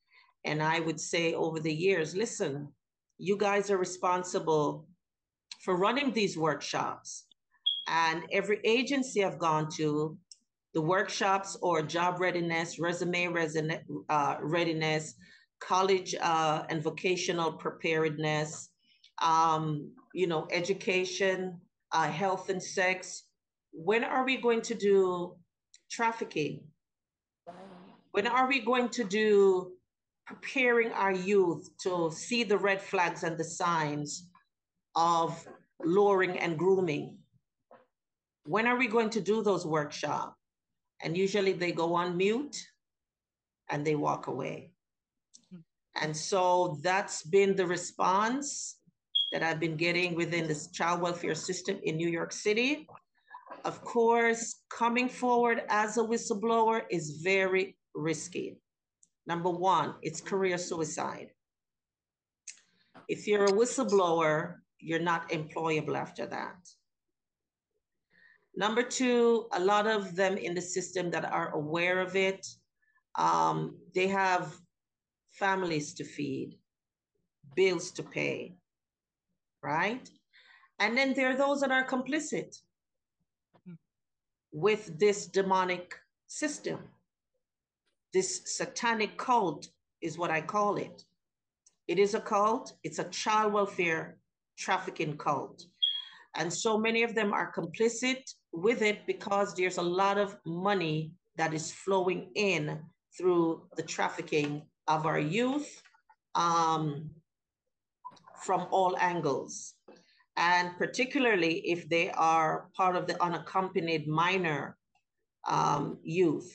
And 0.43 0.61
I 0.61 0.81
would 0.81 0.99
say 0.99 1.33
over 1.33 1.61
the 1.61 1.73
years, 1.73 2.13
listen, 2.13 2.67
you 3.17 3.37
guys 3.37 3.71
are 3.71 3.77
responsible 3.77 4.85
for 5.63 5.77
running 5.77 6.11
these 6.11 6.37
workshops. 6.37 7.27
And 7.87 8.23
every 8.33 8.59
agency 8.65 9.23
I've 9.23 9.39
gone 9.39 9.69
to, 9.77 10.17
the 10.73 10.81
workshops 10.81 11.57
or 11.61 11.81
job 11.83 12.19
readiness, 12.19 12.79
resume 12.79 13.33
uh, 14.09 14.35
readiness, 14.41 15.13
college 15.61 16.15
uh, 16.21 16.63
and 16.67 16.83
vocational 16.83 17.53
preparedness, 17.53 18.72
um, 19.21 19.91
you 20.13 20.27
know, 20.27 20.47
education, 20.51 21.59
uh, 21.91 22.07
health 22.07 22.49
and 22.49 22.61
sex. 22.61 23.23
When 23.71 24.03
are 24.03 24.25
we 24.25 24.37
going 24.37 24.61
to 24.61 24.75
do 24.75 25.35
trafficking? 25.91 26.63
When 28.11 28.27
are 28.27 28.47
we 28.47 28.59
going 28.59 28.89
to 28.89 29.03
do 29.03 29.73
preparing 30.25 30.91
our 30.91 31.11
youth 31.11 31.69
to 31.83 32.11
see 32.11 32.43
the 32.43 32.57
red 32.57 32.81
flags 32.81 33.23
and 33.23 33.37
the 33.37 33.43
signs 33.43 34.29
of 34.95 35.47
luring 35.83 36.37
and 36.39 36.57
grooming? 36.57 37.17
When 38.45 38.67
are 38.67 38.77
we 38.77 38.87
going 38.87 39.09
to 39.11 39.21
do 39.21 39.41
those 39.41 39.65
workshops? 39.65 40.35
And 41.01 41.17
usually 41.17 41.53
they 41.53 41.71
go 41.71 41.95
on 41.95 42.15
mute 42.15 42.55
and 43.69 43.85
they 43.85 43.95
walk 43.95 44.27
away. 44.27 44.71
And 46.01 46.15
so 46.15 46.79
that's 46.81 47.23
been 47.23 47.55
the 47.55 47.67
response 47.67 48.77
that 49.33 49.41
I've 49.41 49.59
been 49.59 49.75
getting 49.75 50.13
within 50.13 50.47
this 50.47 50.67
child 50.67 51.01
welfare 51.01 51.33
system 51.33 51.79
in 51.83 51.97
New 51.97 52.07
York 52.07 52.31
City. 52.31 52.87
Of 53.65 53.81
course, 53.81 54.61
coming 54.69 55.09
forward 55.09 55.63
as 55.69 55.97
a 55.97 56.01
whistleblower 56.01 56.83
is 56.91 57.21
very 57.23 57.75
risky. 57.95 58.59
Number 59.25 59.49
one, 59.49 59.95
it's 60.03 60.21
career 60.21 60.59
suicide. 60.59 61.29
If 63.09 63.27
you're 63.27 63.45
a 63.45 63.51
whistleblower, 63.51 64.57
you're 64.79 64.99
not 64.99 65.29
employable 65.29 65.97
after 65.97 66.27
that. 66.27 66.57
Number 68.55 68.83
two, 68.83 69.47
a 69.53 69.59
lot 69.59 69.87
of 69.87 70.15
them 70.15 70.37
in 70.37 70.53
the 70.53 70.61
system 70.61 71.09
that 71.09 71.25
are 71.25 71.55
aware 71.55 72.01
of 72.01 72.15
it, 72.15 72.45
um, 73.15 73.79
they 73.95 74.07
have 74.07 74.55
families 75.31 75.95
to 75.95 76.03
feed, 76.03 76.59
bills 77.55 77.89
to 77.91 78.03
pay, 78.03 78.57
right? 79.63 80.09
And 80.79 80.97
then 80.97 81.13
there 81.13 81.31
are 81.31 81.37
those 81.37 81.61
that 81.61 81.71
are 81.71 81.87
complicit 81.87 82.57
with 84.51 84.99
this 84.99 85.27
demonic 85.27 85.95
system. 86.27 86.79
This 88.13 88.41
satanic 88.45 89.17
cult 89.17 89.69
is 90.01 90.17
what 90.17 90.29
I 90.29 90.41
call 90.41 90.75
it. 90.75 91.03
It 91.87 91.99
is 91.99 92.13
a 92.13 92.19
cult, 92.19 92.73
it's 92.83 92.99
a 92.99 93.05
child 93.05 93.53
welfare 93.53 94.17
trafficking 94.57 95.17
cult. 95.17 95.65
And 96.35 96.51
so 96.51 96.77
many 96.77 97.03
of 97.03 97.15
them 97.15 97.33
are 97.33 97.51
complicit 97.51 98.33
with 98.51 98.81
it 98.81 98.99
because 99.05 99.53
there's 99.53 99.77
a 99.77 99.81
lot 99.81 100.17
of 100.17 100.37
money 100.45 101.11
that 101.35 101.53
is 101.53 101.71
flowing 101.71 102.31
in 102.35 102.79
through 103.17 103.63
the 103.75 103.83
trafficking 103.83 104.63
of 104.87 105.05
our 105.05 105.19
youth 105.19 105.81
um, 106.35 107.09
from 108.43 108.67
all 108.71 108.97
angles. 108.99 109.73
And 110.35 110.71
particularly 110.77 111.59
if 111.69 111.87
they 111.89 112.09
are 112.11 112.69
part 112.75 112.95
of 112.95 113.07
the 113.07 113.21
unaccompanied 113.21 114.07
minor 114.07 114.77
um, 115.47 115.99
youth. 116.03 116.51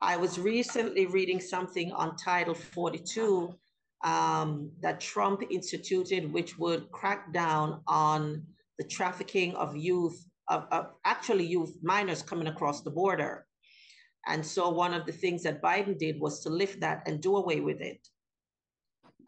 I 0.00 0.16
was 0.16 0.38
recently 0.38 1.06
reading 1.06 1.40
something 1.40 1.92
on 1.92 2.16
Title 2.16 2.54
42 2.54 3.54
um, 4.04 4.70
that 4.80 5.00
Trump 5.00 5.42
instituted, 5.50 6.32
which 6.32 6.58
would 6.58 6.90
crack 6.90 7.32
down 7.32 7.80
on 7.86 8.42
the 8.78 8.84
trafficking 8.84 9.54
of 9.54 9.76
youth, 9.76 10.22
of, 10.48 10.66
of 10.70 10.92
actually 11.04 11.46
youth 11.46 11.74
minors 11.82 12.22
coming 12.22 12.48
across 12.48 12.82
the 12.82 12.90
border. 12.90 13.46
And 14.26 14.44
so 14.44 14.68
one 14.68 14.92
of 14.92 15.06
the 15.06 15.12
things 15.12 15.42
that 15.44 15.62
Biden 15.62 15.98
did 15.98 16.20
was 16.20 16.40
to 16.40 16.50
lift 16.50 16.80
that 16.80 17.02
and 17.06 17.20
do 17.20 17.36
away 17.36 17.60
with 17.60 17.80
it. 17.80 18.06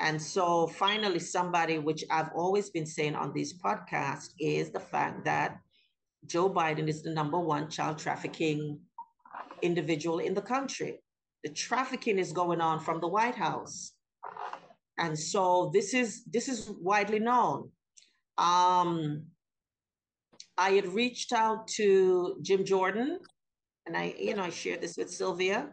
And 0.01 0.21
so 0.21 0.67
finally, 0.69 1.19
somebody, 1.19 1.79
which 1.79 2.05
I've 2.11 2.31
always 2.35 2.71
been 2.71 2.87
saying 2.87 3.17
on 3.17 3.33
this 3.35 3.53
podcast, 3.53 4.31
is 4.39 4.71
the 4.71 4.81
fact 4.81 5.25
that 5.25 5.59
Joe 6.27 6.49
Biden 6.49 6.89
is 6.89 7.03
the 7.03 7.11
number 7.11 7.39
one 7.39 7.69
child 7.69 7.99
trafficking 7.99 8.79
individual 9.63 10.19
in 10.21 10.35
the 10.35 10.43
country. 10.43 11.01
The 11.43 11.51
trafficking 11.51 12.19
is 12.19 12.33
going 12.33 12.61
on 12.61 12.81
from 12.81 13.01
the 13.01 13.09
White 13.09 13.35
House. 13.35 13.93
And 14.99 15.19
so 15.19 15.71
this 15.73 15.95
is 15.95 16.25
this 16.25 16.49
is 16.49 16.71
widely 16.81 17.21
known. 17.21 17.71
Um, 18.37 19.27
I 20.57 20.71
had 20.71 20.89
reached 20.89 21.33
out 21.33 21.69
to 21.79 22.39
Jim 22.43 22.65
Jordan, 22.65 23.21
and 23.87 23.97
I, 23.97 24.15
you 24.19 24.35
know, 24.35 24.43
I 24.43 24.51
shared 24.51 24.81
this 24.81 24.97
with 24.97 25.11
Sylvia. 25.11 25.71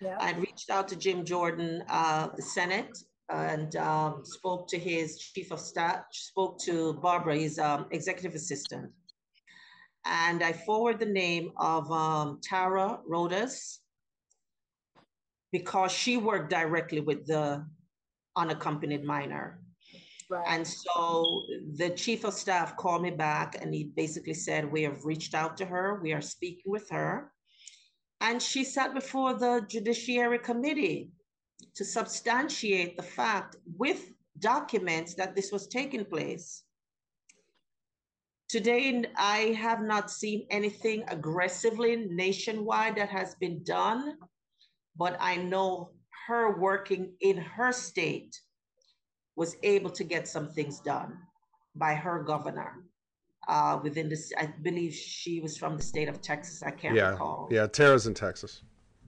Yeah. 0.00 0.16
I 0.20 0.32
reached 0.34 0.70
out 0.70 0.88
to 0.88 0.96
Jim 0.96 1.24
Jordan, 1.24 1.82
uh, 1.88 2.28
the 2.34 2.42
Senate, 2.42 2.96
and 3.30 3.76
um, 3.76 4.24
spoke 4.24 4.68
to 4.68 4.78
his 4.78 5.18
chief 5.18 5.52
of 5.52 5.60
staff, 5.60 6.04
spoke 6.10 6.58
to 6.60 6.94
Barbara, 6.94 7.36
his 7.36 7.58
um, 7.58 7.86
executive 7.90 8.34
assistant. 8.34 8.90
And 10.04 10.42
I 10.42 10.52
forward 10.52 10.98
the 10.98 11.06
name 11.06 11.52
of 11.56 11.90
um, 11.92 12.40
Tara 12.42 12.98
Rodas 13.08 13.78
because 15.52 15.92
she 15.92 16.16
worked 16.16 16.50
directly 16.50 17.00
with 17.00 17.26
the 17.26 17.64
unaccompanied 18.36 19.04
minor. 19.04 19.60
Right. 20.30 20.44
And 20.46 20.66
so 20.66 21.42
the 21.76 21.90
chief 21.90 22.24
of 22.24 22.34
staff 22.34 22.76
called 22.76 23.02
me 23.02 23.10
back 23.10 23.56
and 23.60 23.74
he 23.74 23.84
basically 23.96 24.34
said, 24.34 24.70
We 24.70 24.82
have 24.84 25.04
reached 25.04 25.34
out 25.34 25.56
to 25.58 25.66
her, 25.66 26.00
we 26.02 26.12
are 26.12 26.20
speaking 26.20 26.70
with 26.70 26.88
her. 26.90 27.32
And 28.20 28.40
she 28.40 28.64
sat 28.64 28.94
before 28.94 29.34
the 29.34 29.66
Judiciary 29.68 30.38
Committee 30.38 31.10
to 31.74 31.84
substantiate 31.84 32.96
the 32.96 33.02
fact 33.02 33.56
with 33.76 34.12
documents 34.38 35.14
that 35.14 35.34
this 35.34 35.52
was 35.52 35.66
taking 35.66 36.04
place. 36.04 36.62
Today, 38.48 39.04
I 39.16 39.56
have 39.60 39.80
not 39.80 40.10
seen 40.10 40.46
anything 40.50 41.04
aggressively 41.08 41.96
nationwide 42.10 42.96
that 42.96 43.08
has 43.08 43.36
been 43.36 43.62
done, 43.62 44.16
but 44.96 45.16
I 45.20 45.36
know 45.36 45.90
her 46.26 46.58
working 46.58 47.12
in 47.20 47.36
her 47.36 47.72
state 47.72 48.40
was 49.36 49.56
able 49.62 49.90
to 49.90 50.04
get 50.04 50.26
some 50.26 50.48
things 50.48 50.80
done 50.80 51.16
by 51.76 51.94
her 51.94 52.22
governor 52.22 52.84
uh, 53.48 53.78
within 53.82 54.08
this. 54.08 54.32
I 54.36 54.46
believe 54.62 54.92
she 54.94 55.40
was 55.40 55.56
from 55.56 55.76
the 55.76 55.82
state 55.82 56.08
of 56.08 56.20
Texas. 56.20 56.62
I 56.62 56.70
can't 56.70 56.96
yeah. 56.96 57.10
recall. 57.10 57.48
Yeah, 57.50 57.66
Tara's 57.66 58.06
in 58.06 58.14
Texas. 58.14 58.62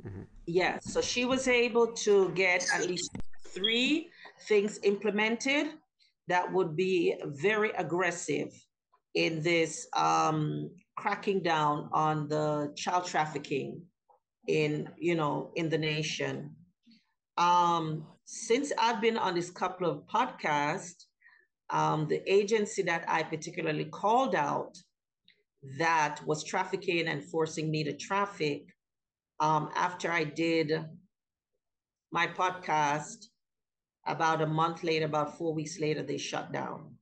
Mm-hmm. 0.07 0.23
Yeah, 0.47 0.79
so 0.81 1.01
she 1.01 1.25
was 1.25 1.47
able 1.47 1.87
to 1.89 2.31
get 2.31 2.67
at 2.75 2.87
least 2.89 3.17
three 3.49 4.11
things 4.49 4.81
implemented 4.83 5.75
that 6.29 6.53
would 6.53 6.77
be 6.77 7.17
very 7.25 7.71
aggressive 7.73 8.53
in 9.15 9.43
this 9.43 9.87
um, 9.95 10.71
cracking 10.97 11.43
down 11.43 11.89
on 11.93 12.29
the 12.29 12.73
child 12.77 13.05
trafficking 13.07 13.83
in 14.49 14.89
you 14.99 15.15
know 15.15 15.51
in 15.55 15.69
the 15.69 15.79
nation. 15.79 16.55
Um, 17.39 18.07
since 18.25 18.73
I've 18.79 19.01
been 19.01 19.17
on 19.17 19.35
this 19.35 19.51
couple 19.51 19.89
of 19.89 20.07
podcasts, 20.07 21.05
um, 21.71 22.07
the 22.09 22.21
agency 22.31 22.83
that 22.83 23.05
I 23.09 23.23
particularly 23.23 23.87
called 23.87 24.35
out 24.35 24.77
that 25.79 26.21
was 26.27 26.43
trafficking 26.45 27.07
and 27.09 27.23
forcing 27.25 27.71
me 27.71 27.85
to 27.85 27.93
traffic, 27.93 28.65
um, 29.43 29.69
after 29.75 30.11
I 30.11 30.25
did 30.25 30.73
my 32.11 32.27
podcast, 32.27 33.27
about 34.07 34.43
a 34.43 34.47
month 34.47 34.83
later, 34.83 35.05
about 35.05 35.37
four 35.39 35.53
weeks 35.55 35.79
later, 35.79 36.03
they 36.03 36.19
shut 36.19 36.53
down. 36.53 36.97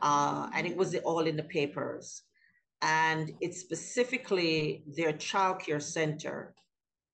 Uh, 0.00 0.48
and 0.54 0.66
it 0.66 0.76
was 0.76 0.94
all 0.96 1.26
in 1.26 1.36
the 1.36 1.42
papers. 1.42 2.22
And 2.82 3.32
it's 3.40 3.60
specifically 3.60 4.84
their 4.96 5.12
childcare 5.12 5.82
center 5.82 6.54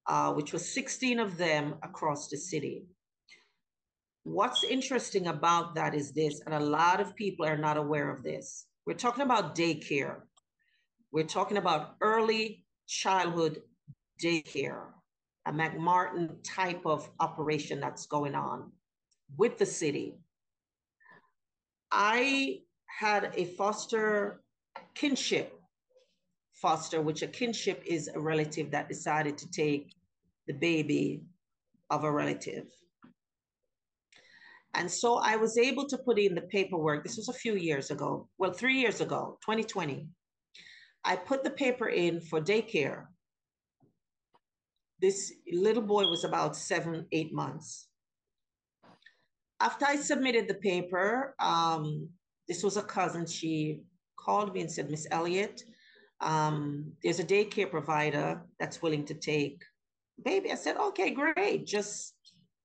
uh, 0.09 0.33
which 0.33 0.51
was 0.51 0.73
16 0.73 1.19
of 1.19 1.37
them 1.37 1.75
across 1.83 2.29
the 2.29 2.37
city. 2.37 2.87
What's 4.23 4.63
interesting 4.63 5.27
about 5.27 5.75
that 5.75 5.93
is 5.93 6.11
this, 6.11 6.41
and 6.45 6.55
a 6.55 6.59
lot 6.59 6.99
of 6.99 7.15
people 7.15 7.45
are 7.45 7.57
not 7.57 7.77
aware 7.77 8.09
of 8.09 8.23
this. 8.23 8.65
We're 8.85 8.95
talking 8.95 9.23
about 9.23 9.55
daycare. 9.55 10.21
We're 11.11 11.25
talking 11.27 11.57
about 11.57 11.95
early 12.01 12.65
childhood 12.89 13.61
daycare, 14.21 14.87
a 15.45 15.53
McMartin 15.53 16.35
type 16.43 16.81
of 16.85 17.09
operation 17.19 17.79
that's 17.79 18.07
going 18.07 18.35
on 18.35 18.71
with 19.37 19.57
the 19.57 19.65
city. 19.65 20.17
I 21.91 22.61
had 22.87 23.31
a 23.35 23.45
foster 23.45 24.41
kinship 24.95 25.53
foster, 26.53 27.01
which 27.01 27.21
a 27.21 27.27
kinship 27.27 27.81
is 27.85 28.09
a 28.13 28.19
relative 28.19 28.71
that 28.71 28.89
decided 28.89 29.37
to 29.37 29.49
take 29.51 29.93
the 30.47 30.53
baby 30.53 31.21
of 31.89 32.03
a 32.03 32.11
relative. 32.11 32.65
And 34.73 34.89
so 34.91 35.17
I 35.17 35.35
was 35.35 35.57
able 35.57 35.87
to 35.87 35.97
put 35.97 36.19
in 36.19 36.35
the 36.35 36.41
paperwork. 36.41 37.03
This 37.03 37.17
was 37.17 37.29
a 37.29 37.33
few 37.33 37.55
years 37.55 37.91
ago, 37.91 38.27
well, 38.37 38.51
three 38.51 38.79
years 38.79 38.99
ago, 38.99 39.37
2020. 39.45 40.07
I 41.03 41.15
put 41.15 41.43
the 41.43 41.49
paper 41.49 41.87
in 41.87 42.21
for 42.21 42.41
daycare. 42.41 43.05
This 45.01 45.31
little 45.51 45.81
boy 45.81 46.05
was 46.09 46.23
about 46.23 46.55
seven, 46.55 47.05
eight 47.11 47.33
months. 47.33 47.87
After 49.61 49.85
I 49.85 49.95
submitted 49.95 50.47
the 50.47 50.55
paper, 50.55 51.35
um, 51.39 52.09
this 52.47 52.63
was 52.63 52.77
a 52.77 52.83
cousin. 52.83 53.25
She 53.25 53.81
called 54.17 54.53
me 54.53 54.61
and 54.61 54.71
said, 54.71 54.89
Miss 54.89 55.07
Elliott, 55.11 55.63
um, 56.21 56.91
there's 57.01 57.19
a 57.19 57.23
daycare 57.23 57.69
provider 57.69 58.41
that's 58.59 58.81
willing 58.81 59.05
to 59.05 59.13
take 59.13 59.63
baby. 60.23 60.51
I 60.51 60.55
said, 60.55 60.77
okay, 60.77 61.11
great. 61.11 61.65
Just 61.65 62.13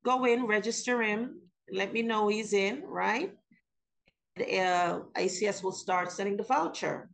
go 0.05 0.25
in, 0.25 0.47
register 0.47 1.03
him, 1.03 1.41
let 1.73 1.93
me 1.93 2.03
know 2.03 2.29
he's 2.29 2.53
in, 2.53 2.83
right? 2.85 3.33
Uh, 4.39 5.01
ACS 5.17 5.63
will 5.63 5.73
start 5.73 6.11
sending 6.11 6.37
the 6.37 6.43
voucher. 6.43 7.09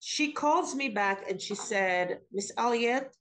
She 0.00 0.32
calls 0.32 0.74
me 0.74 0.88
back 0.88 1.30
and 1.30 1.40
she 1.40 1.54
said, 1.54 2.20
Miss 2.32 2.50
Elliott, 2.56 3.14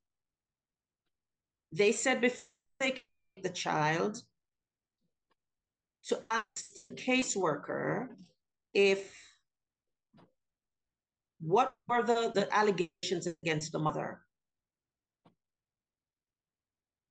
they 1.74 1.92
said 1.92 2.22
before 2.22 2.48
they 2.80 2.92
take 2.92 3.04
the 3.44 3.50
child 3.50 4.24
to 6.06 6.22
ask 6.32 6.88
the 6.90 6.96
caseworker 6.96 8.08
if 8.74 9.14
what 11.42 11.74
were 11.88 12.04
the, 12.04 12.32
the 12.34 12.48
allegations 12.56 13.28
against 13.28 13.74
the 13.74 13.80
mother? 13.80 14.22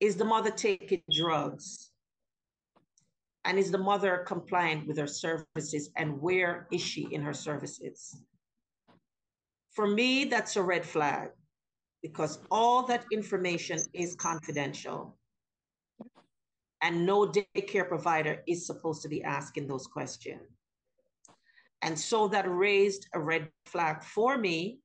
Is 0.00 0.16
the 0.16 0.24
mother 0.24 0.50
taking 0.50 1.02
drugs? 1.11 1.90
And 3.44 3.59
is 3.59 3.70
the 3.70 3.78
mother 3.78 4.24
compliant 4.26 4.87
with 4.87 4.98
her 4.98 5.07
services? 5.07 5.90
And 5.96 6.20
where 6.20 6.68
is 6.70 6.81
she 6.81 7.09
in 7.12 7.22
her 7.22 7.33
services? 7.33 8.16
For 9.78 9.86
me, 9.86 10.24
that's 10.24 10.56
a 10.56 10.62
red 10.62 10.84
flag 10.84 11.28
because 12.02 12.40
all 12.50 12.82
that 12.88 13.04
information 13.12 13.78
is 13.92 14.16
confidential. 14.16 15.16
And 16.82 17.06
no 17.06 17.28
daycare 17.28 17.86
provider 17.86 18.42
is 18.48 18.66
supposed 18.66 19.02
to 19.02 19.08
be 19.08 19.22
asking 19.22 19.68
those 19.68 19.86
questions. 19.86 20.42
And 21.82 21.96
so 21.96 22.26
that 22.26 22.50
raised 22.50 23.06
a 23.14 23.20
red 23.20 23.50
flag 23.66 24.02
for 24.02 24.36
me 24.36 24.80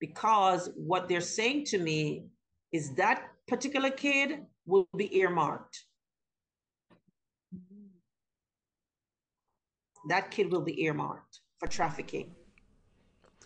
because 0.00 0.70
what 0.76 1.08
they're 1.08 1.20
saying 1.20 1.66
to 1.66 1.78
me 1.78 2.24
is 2.72 2.94
that 2.94 3.22
particular 3.46 3.90
kid 3.90 4.46
will 4.64 4.88
be 4.96 5.14
earmarked. 5.14 5.84
that 10.08 10.30
kid 10.30 10.50
will 10.52 10.62
be 10.62 10.84
earmarked 10.84 11.40
for 11.58 11.66
trafficking. 11.66 12.35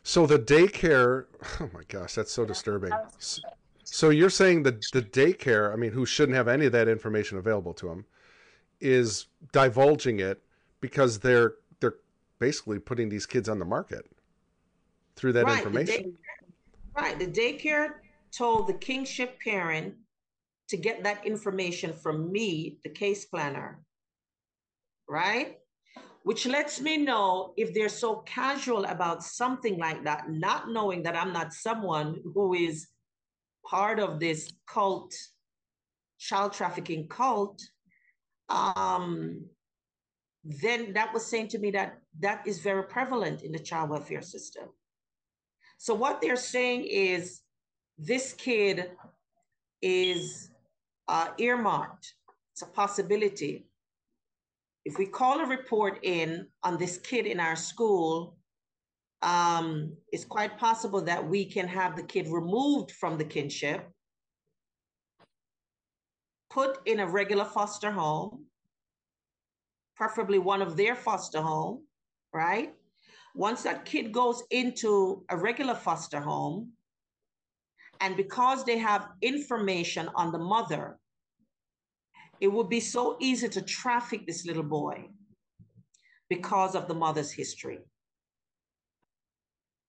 So 0.03 0.27
the 0.27 0.39
daycare, 0.39 1.27
oh 1.61 1.71
my 1.73 1.83
gosh, 1.89 2.15
that's 2.15 2.33
so 2.33 2.45
disturbing. 2.45 2.93
So 3.85 4.11
you're 4.11 4.31
saying 4.31 4.63
that 4.65 4.85
the 4.93 5.03
daycare, 5.03 5.73
I 5.73 5.77
mean, 5.77 5.93
who 5.93 6.07
shouldn't 6.07 6.37
have 6.37 6.49
any 6.49 6.67
of 6.67 6.73
that 6.73 6.89
information 6.89 7.39
available 7.39 7.75
to 7.75 7.89
them, 7.89 8.05
is 8.81 9.27
divulging 9.53 10.21
it 10.21 10.43
because 10.81 11.19
they're 11.19 11.55
they're 11.81 11.97
basically 12.39 12.79
putting 12.79 13.09
these 13.09 13.27
kids 13.27 13.49
on 13.49 13.59
the 13.59 13.65
market 13.65 14.07
through 15.17 15.33
that 15.35 15.45
right, 15.45 15.59
information. 15.59 16.17
The 16.95 17.01
right. 17.03 17.19
The 17.19 17.27
daycare 17.27 17.95
told 18.33 18.69
the 18.69 18.75
kinship 18.75 19.39
parent 19.41 19.95
to 20.69 20.77
get 20.77 21.03
that 21.03 21.27
information 21.27 21.93
from 21.93 22.31
me, 22.31 22.79
the 22.85 22.91
case 22.91 23.25
planner. 23.25 23.81
Right? 25.09 25.59
Which 26.23 26.47
lets 26.47 26.81
me 26.81 26.99
know 26.99 27.55
if 27.57 27.73
they're 27.73 27.89
so 27.89 28.17
casual 28.27 28.85
about 28.85 29.23
something 29.23 29.79
like 29.79 30.05
that, 30.05 30.31
not 30.31 30.71
knowing 30.71 31.03
that 31.05 31.17
I'm 31.17 31.33
not 31.33 31.53
someone 31.53 32.21
who 32.35 32.55
is 32.55 32.89
part 33.67 33.99
of 33.99 34.21
this 34.21 34.53
cult, 34.67 35.15
child 36.19 36.53
trafficking 36.53 37.09
cult, 37.09 37.63
um, 38.51 39.47
then 40.45 40.93
that 40.93 41.13
was 41.13 41.27
saying 41.27 41.49
to 41.49 41.59
me 41.59 41.71
that 41.71 41.99
that 42.21 42.47
is 42.47 42.61
very 42.61 42.85
prevalent 42.85 43.43
in 43.43 43.53
the 43.53 43.59
child 43.59 43.91
welfare 43.91 44.23
system. 44.23 44.69
So 45.79 45.95
what 45.95 46.21
they're 46.21 46.37
saying 46.37 46.85
is 46.85 47.41
this 47.99 48.35
kid 48.35 48.91
is 49.81 50.51
uh, 51.09 51.29
earmarked. 51.39 52.15
It's 52.53 52.63
a 52.63 52.67
possibility. 52.67 53.70
If 54.85 54.99
we 54.99 55.07
call 55.07 55.41
a 55.41 55.47
report 55.47 55.99
in 56.03 56.47
on 56.63 56.79
this 56.79 56.99
kid 56.99 57.27
in 57.27 57.39
our 57.39 57.57
school, 57.57 58.37
um, 59.23 59.95
it's 60.11 60.25
quite 60.25 60.59
possible 60.59 61.03
that 61.03 61.27
we 61.27 61.45
can 61.45 61.69
have 61.69 61.97
the 61.97 62.03
kid 62.03 62.29
removed 62.29 62.93
from 62.93 63.19
the 63.19 63.25
kinship, 63.25 63.87
put 66.49 66.79
in 66.87 67.01
a 67.01 67.07
regular 67.07 67.45
foster 67.45 67.91
home, 67.91 68.47
preferably 69.97 70.39
one 70.39 70.63
of 70.63 70.77
their 70.77 70.95
foster 70.95 71.43
home, 71.43 71.85
right? 72.33 72.75
Once 73.35 73.63
that 73.63 73.85
kid 73.85 74.13
goes 74.13 74.43
into 74.51 75.25
a 75.29 75.37
regular 75.37 75.75
foster 75.75 76.21
home, 76.21 76.73
and 78.01 78.17
because 78.17 78.65
they 78.65 78.79
have 78.79 79.11
information 79.21 80.09
on 80.15 80.33
the 80.33 80.39
mother, 80.39 80.99
it 82.41 82.49
would 82.49 82.69
be 82.69 82.81
so 82.81 83.17
easy 83.21 83.49
to 83.49 83.63
traffic 83.63 84.27
this 84.27 84.47
little 84.47 84.63
boy 84.63 85.09
because 86.29 86.75
of 86.75 86.89
the 86.89 86.95
mother's 86.95 87.31
history. 87.31 87.81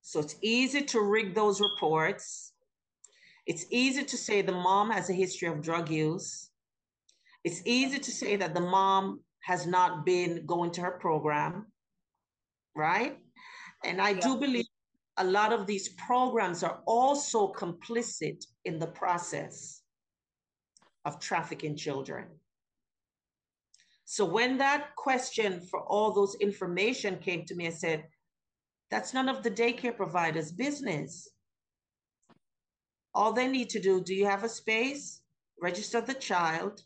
So 0.01 0.19
it's 0.19 0.35
easy 0.41 0.81
to 0.81 1.01
rig 1.01 1.33
those 1.33 1.61
reports. 1.61 2.53
It's 3.47 3.65
easy 3.69 4.03
to 4.03 4.17
say 4.17 4.41
the 4.41 4.51
mom 4.51 4.91
has 4.91 5.09
a 5.09 5.13
history 5.13 5.47
of 5.47 5.61
drug 5.61 5.89
use. 5.89 6.49
It's 7.43 7.61
easy 7.65 7.99
to 7.99 8.11
say 8.11 8.35
that 8.35 8.53
the 8.53 8.61
mom 8.61 9.21
has 9.43 9.65
not 9.65 10.05
been 10.05 10.45
going 10.45 10.71
to 10.71 10.81
her 10.81 10.91
program, 10.91 11.67
right? 12.75 13.17
And 13.83 14.01
I 14.01 14.11
yeah. 14.11 14.19
do 14.19 14.37
believe 14.37 14.65
a 15.17 15.23
lot 15.23 15.53
of 15.53 15.67
these 15.67 15.89
programs 15.89 16.63
are 16.63 16.81
also 16.85 17.51
complicit 17.53 18.43
in 18.65 18.79
the 18.79 18.87
process 18.87 19.81
of 21.05 21.19
trafficking 21.19 21.75
children. 21.75 22.27
So 24.11 24.25
when 24.25 24.57
that 24.57 24.93
question 24.97 25.61
for 25.61 25.79
all 25.83 26.11
those 26.11 26.35
information 26.41 27.17
came 27.19 27.45
to 27.45 27.55
me, 27.55 27.67
I 27.67 27.69
said, 27.69 28.03
that's 28.89 29.13
none 29.13 29.29
of 29.29 29.41
the 29.41 29.49
daycare 29.49 29.95
providers' 29.95 30.51
business. 30.51 31.29
All 33.15 33.31
they 33.31 33.47
need 33.47 33.69
to 33.69 33.79
do, 33.79 34.01
do 34.01 34.13
you 34.13 34.25
have 34.25 34.43
a 34.43 34.49
space? 34.49 35.21
Register 35.61 36.01
the 36.01 36.13
child 36.13 36.83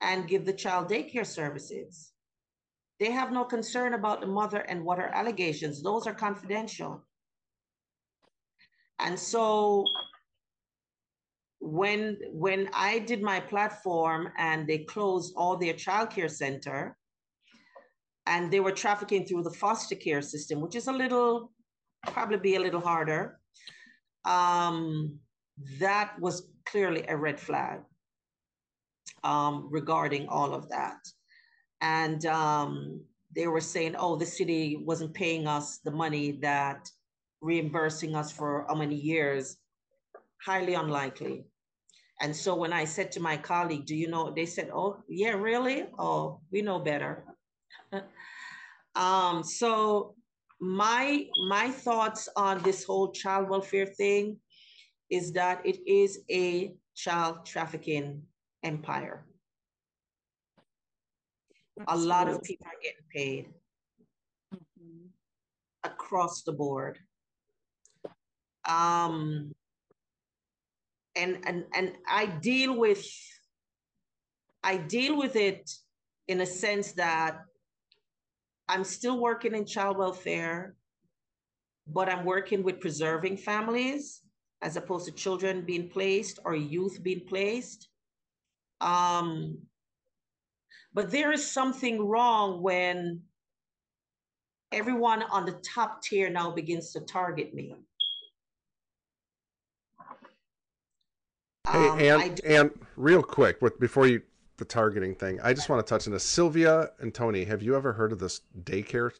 and 0.00 0.26
give 0.26 0.44
the 0.44 0.52
child 0.52 0.90
daycare 0.90 1.24
services. 1.24 2.12
They 2.98 3.12
have 3.12 3.30
no 3.30 3.44
concern 3.44 3.94
about 3.94 4.20
the 4.20 4.26
mother 4.26 4.62
and 4.68 4.84
what 4.84 4.98
her 4.98 5.14
allegations, 5.14 5.80
those 5.80 6.08
are 6.08 6.12
confidential. 6.12 7.04
And 8.98 9.16
so 9.16 9.84
when 11.60 12.18
when 12.30 12.68
I 12.72 13.00
did 13.00 13.22
my 13.22 13.40
platform 13.40 14.30
and 14.38 14.66
they 14.66 14.78
closed 14.78 15.34
all 15.36 15.56
their 15.56 15.74
childcare 15.74 16.30
center 16.30 16.96
and 18.26 18.50
they 18.50 18.60
were 18.60 18.72
trafficking 18.72 19.24
through 19.26 19.42
the 19.42 19.50
foster 19.50 19.94
care 19.94 20.22
system, 20.22 20.60
which 20.60 20.76
is 20.76 20.86
a 20.86 20.92
little 20.92 21.52
probably 22.06 22.38
be 22.38 22.56
a 22.56 22.60
little 22.60 22.80
harder. 22.80 23.40
Um, 24.24 25.18
that 25.80 26.18
was 26.20 26.48
clearly 26.66 27.04
a 27.08 27.16
red 27.16 27.40
flag 27.40 27.80
um, 29.24 29.68
regarding 29.70 30.28
all 30.28 30.54
of 30.54 30.68
that 30.68 30.98
and 31.80 32.24
um, 32.26 33.00
they 33.34 33.46
were 33.46 33.60
saying, 33.60 33.94
"Oh, 33.96 34.16
the 34.16 34.26
city 34.26 34.76
wasn't 34.76 35.14
paying 35.14 35.46
us 35.46 35.78
the 35.78 35.90
money 35.90 36.32
that 36.42 36.90
reimbursing 37.40 38.14
us 38.14 38.32
for 38.32 38.66
how 38.68 38.74
many 38.74 38.96
years." 38.96 39.56
Highly 40.44 40.74
unlikely. 40.74 41.44
And 42.20 42.34
so 42.34 42.54
when 42.54 42.72
I 42.72 42.84
said 42.84 43.12
to 43.12 43.20
my 43.20 43.36
colleague, 43.36 43.86
"Do 43.86 43.94
you 43.94 44.08
know?" 44.08 44.30
They 44.30 44.46
said, 44.46 44.70
"Oh, 44.72 45.02
yeah, 45.08 45.34
really? 45.34 45.86
Oh, 45.98 46.40
we 46.50 46.62
know 46.62 46.78
better." 46.78 47.24
um, 48.94 49.44
so 49.44 50.14
my 50.60 51.26
my 51.48 51.70
thoughts 51.70 52.28
on 52.36 52.62
this 52.62 52.84
whole 52.84 53.12
child 53.12 53.48
welfare 53.48 53.86
thing 53.86 54.38
is 55.10 55.32
that 55.32 55.64
it 55.64 55.78
is 55.86 56.20
a 56.30 56.74
child 56.94 57.46
trafficking 57.46 58.22
empire. 58.64 59.24
Absolutely. 61.80 62.04
A 62.04 62.08
lot 62.08 62.28
of 62.28 62.42
people 62.42 62.66
are 62.66 62.82
getting 62.82 63.06
paid 63.14 63.46
mm-hmm. 64.52 65.06
across 65.84 66.42
the 66.42 66.52
board. 66.52 66.98
Um, 68.68 69.54
and 71.18 71.38
and 71.46 71.64
and 71.74 71.92
I 72.08 72.26
deal 72.26 72.74
with 72.78 73.04
I 74.62 74.76
deal 74.76 75.16
with 75.16 75.36
it 75.36 75.70
in 76.28 76.40
a 76.40 76.46
sense 76.46 76.92
that 76.92 77.40
I'm 78.68 78.84
still 78.84 79.18
working 79.18 79.54
in 79.54 79.64
child 79.64 79.96
welfare, 79.96 80.74
but 81.86 82.08
I'm 82.08 82.24
working 82.24 82.62
with 82.62 82.80
preserving 82.80 83.38
families 83.38 84.22
as 84.60 84.76
opposed 84.76 85.06
to 85.06 85.12
children 85.12 85.62
being 85.62 85.88
placed 85.88 86.38
or 86.44 86.54
youth 86.54 87.02
being 87.02 87.24
placed. 87.26 87.88
Um, 88.80 89.58
but 90.92 91.10
there 91.10 91.32
is 91.32 91.50
something 91.50 92.06
wrong 92.06 92.62
when 92.62 93.22
everyone 94.72 95.22
on 95.22 95.46
the 95.46 95.60
top 95.74 96.02
tier 96.02 96.28
now 96.28 96.50
begins 96.50 96.92
to 96.92 97.00
target 97.00 97.54
me. 97.54 97.74
Hey, 101.70 102.10
um, 102.10 102.20
and, 102.22 102.36
do- 102.36 102.42
and 102.46 102.70
real 102.96 103.22
quick, 103.22 103.60
before 103.78 104.06
you 104.06 104.22
the 104.56 104.64
targeting 104.64 105.14
thing, 105.14 105.40
I 105.42 105.52
just 105.54 105.68
want 105.68 105.84
to 105.84 105.88
touch 105.88 106.06
on 106.06 106.12
this. 106.12 106.24
Sylvia 106.24 106.90
and 106.98 107.14
Tony, 107.14 107.44
have 107.44 107.62
you 107.62 107.76
ever 107.76 107.92
heard 107.92 108.12
of 108.12 108.18
this 108.18 108.40
daycare 108.64 109.12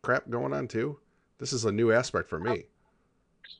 crap 0.00 0.28
going 0.30 0.52
on 0.52 0.66
too? 0.66 0.98
This 1.38 1.52
is 1.52 1.64
a 1.64 1.72
new 1.72 1.92
aspect 1.92 2.28
for 2.28 2.40
me. 2.40 2.64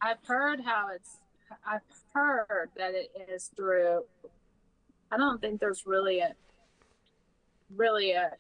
I've 0.01 0.25
heard 0.25 0.61
how 0.61 0.89
it's. 0.95 1.19
I've 1.67 1.81
heard 2.15 2.71
that 2.77 2.95
it 2.95 3.11
is 3.29 3.51
through. 3.55 4.05
I 5.11 5.17
don't 5.17 5.41
think 5.41 5.61
there's 5.61 5.87
really 5.87 6.21
a 6.21 6.35
really 7.77 8.13
a 8.13 8.31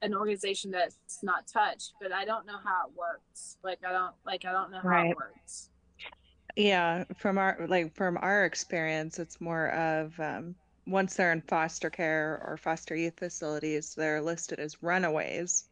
an 0.00 0.14
organization 0.14 0.70
that's 0.70 1.22
not 1.22 1.46
touched, 1.46 1.92
but 2.00 2.12
I 2.12 2.24
don't 2.24 2.46
know 2.46 2.58
how 2.64 2.86
it 2.86 2.92
works. 2.96 3.56
Like 3.62 3.80
I 3.86 3.92
don't 3.92 4.14
like 4.24 4.44
I 4.44 4.52
don't 4.52 4.70
know 4.70 4.80
how 4.80 4.88
right. 4.88 5.10
it 5.10 5.16
works. 5.16 5.68
Yeah, 6.56 7.04
from 7.16 7.38
our 7.38 7.58
like 7.68 7.94
from 7.94 8.18
our 8.20 8.44
experience, 8.44 9.18
it's 9.18 9.40
more 9.40 9.70
of 9.70 10.18
um, 10.20 10.54
once 10.86 11.14
they're 11.14 11.32
in 11.32 11.42
foster 11.42 11.90
care 11.90 12.42
or 12.46 12.56
foster 12.56 12.94
youth 12.94 13.18
facilities, 13.18 13.94
they're 13.94 14.20
listed 14.20 14.58
as 14.58 14.82
runaways. 14.82 15.64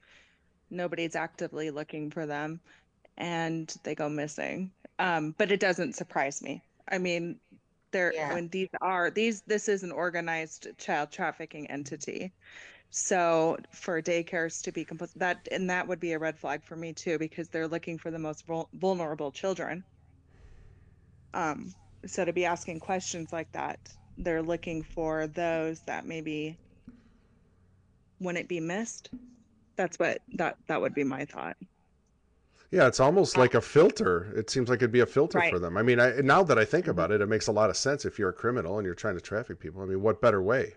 Nobody's 0.70 1.16
actively 1.16 1.70
looking 1.70 2.10
for 2.10 2.26
them, 2.26 2.60
and 3.18 3.74
they 3.82 3.94
go 3.94 4.08
missing. 4.08 4.70
Um, 4.98 5.34
but 5.36 5.50
it 5.50 5.60
doesn't 5.60 5.96
surprise 5.96 6.42
me. 6.42 6.62
I 6.88 6.98
mean, 6.98 7.38
there 7.90 8.12
yeah. 8.14 8.32
when 8.32 8.48
these 8.48 8.68
are 8.80 9.10
these 9.10 9.42
this 9.42 9.68
is 9.68 9.82
an 9.82 9.92
organized 9.92 10.68
child 10.78 11.10
trafficking 11.10 11.70
entity 11.70 12.32
so 12.90 13.56
for 13.70 14.02
daycares 14.02 14.62
to 14.62 14.72
be 14.72 14.84
composed 14.84 15.18
that 15.18 15.46
and 15.52 15.70
that 15.70 15.86
would 15.86 16.00
be 16.00 16.12
a 16.12 16.18
red 16.18 16.36
flag 16.36 16.62
for 16.64 16.76
me 16.76 16.92
too 16.92 17.18
because 17.18 17.48
they're 17.48 17.68
looking 17.68 17.96
for 17.96 18.10
the 18.10 18.18
most 18.18 18.44
vulnerable 18.74 19.30
children. 19.30 19.84
Um, 21.34 21.74
so 22.06 22.24
to 22.24 22.32
be 22.32 22.44
asking 22.44 22.80
questions 22.80 23.32
like 23.32 23.52
that, 23.52 23.78
they're 24.16 24.42
looking 24.42 24.82
for 24.82 25.26
those 25.26 25.82
that 25.86 26.04
maybe 26.06 26.58
wouldn't 28.20 28.48
be 28.48 28.60
missed 28.60 29.10
That's 29.76 29.98
what 29.98 30.22
that 30.34 30.58
that 30.68 30.80
would 30.82 30.94
be 30.94 31.04
my 31.04 31.24
thought. 31.26 31.56
Yeah, 32.70 32.86
it's 32.86 33.00
almost 33.00 33.36
like 33.36 33.54
a 33.54 33.60
filter. 33.60 34.32
It 34.36 34.48
seems 34.48 34.68
like 34.68 34.76
it'd 34.78 34.92
be 34.92 35.00
a 35.00 35.06
filter 35.06 35.40
Right. 35.40 35.42
for 35.42 35.58
them. 35.58 35.76
I 35.76 35.82
mean, 35.82 35.98
I, 35.98 36.20
now 36.20 36.42
that 36.44 36.58
I 36.58 36.64
think 36.64 36.86
about 36.86 37.10
it, 37.10 37.20
it 37.20 37.26
makes 37.26 37.48
a 37.48 37.52
lot 37.52 37.68
of 37.70 37.76
sense 37.76 38.04
if 38.04 38.18
you're 38.18 38.28
a 38.28 38.32
criminal 38.32 38.78
and 38.78 38.86
you're 38.86 38.94
trying 38.94 39.16
to 39.16 39.20
traffic 39.20 39.58
people. 39.58 39.82
I 39.82 39.86
mean, 39.86 40.02
what 40.02 40.20
better 40.20 40.40
way? 40.42 40.74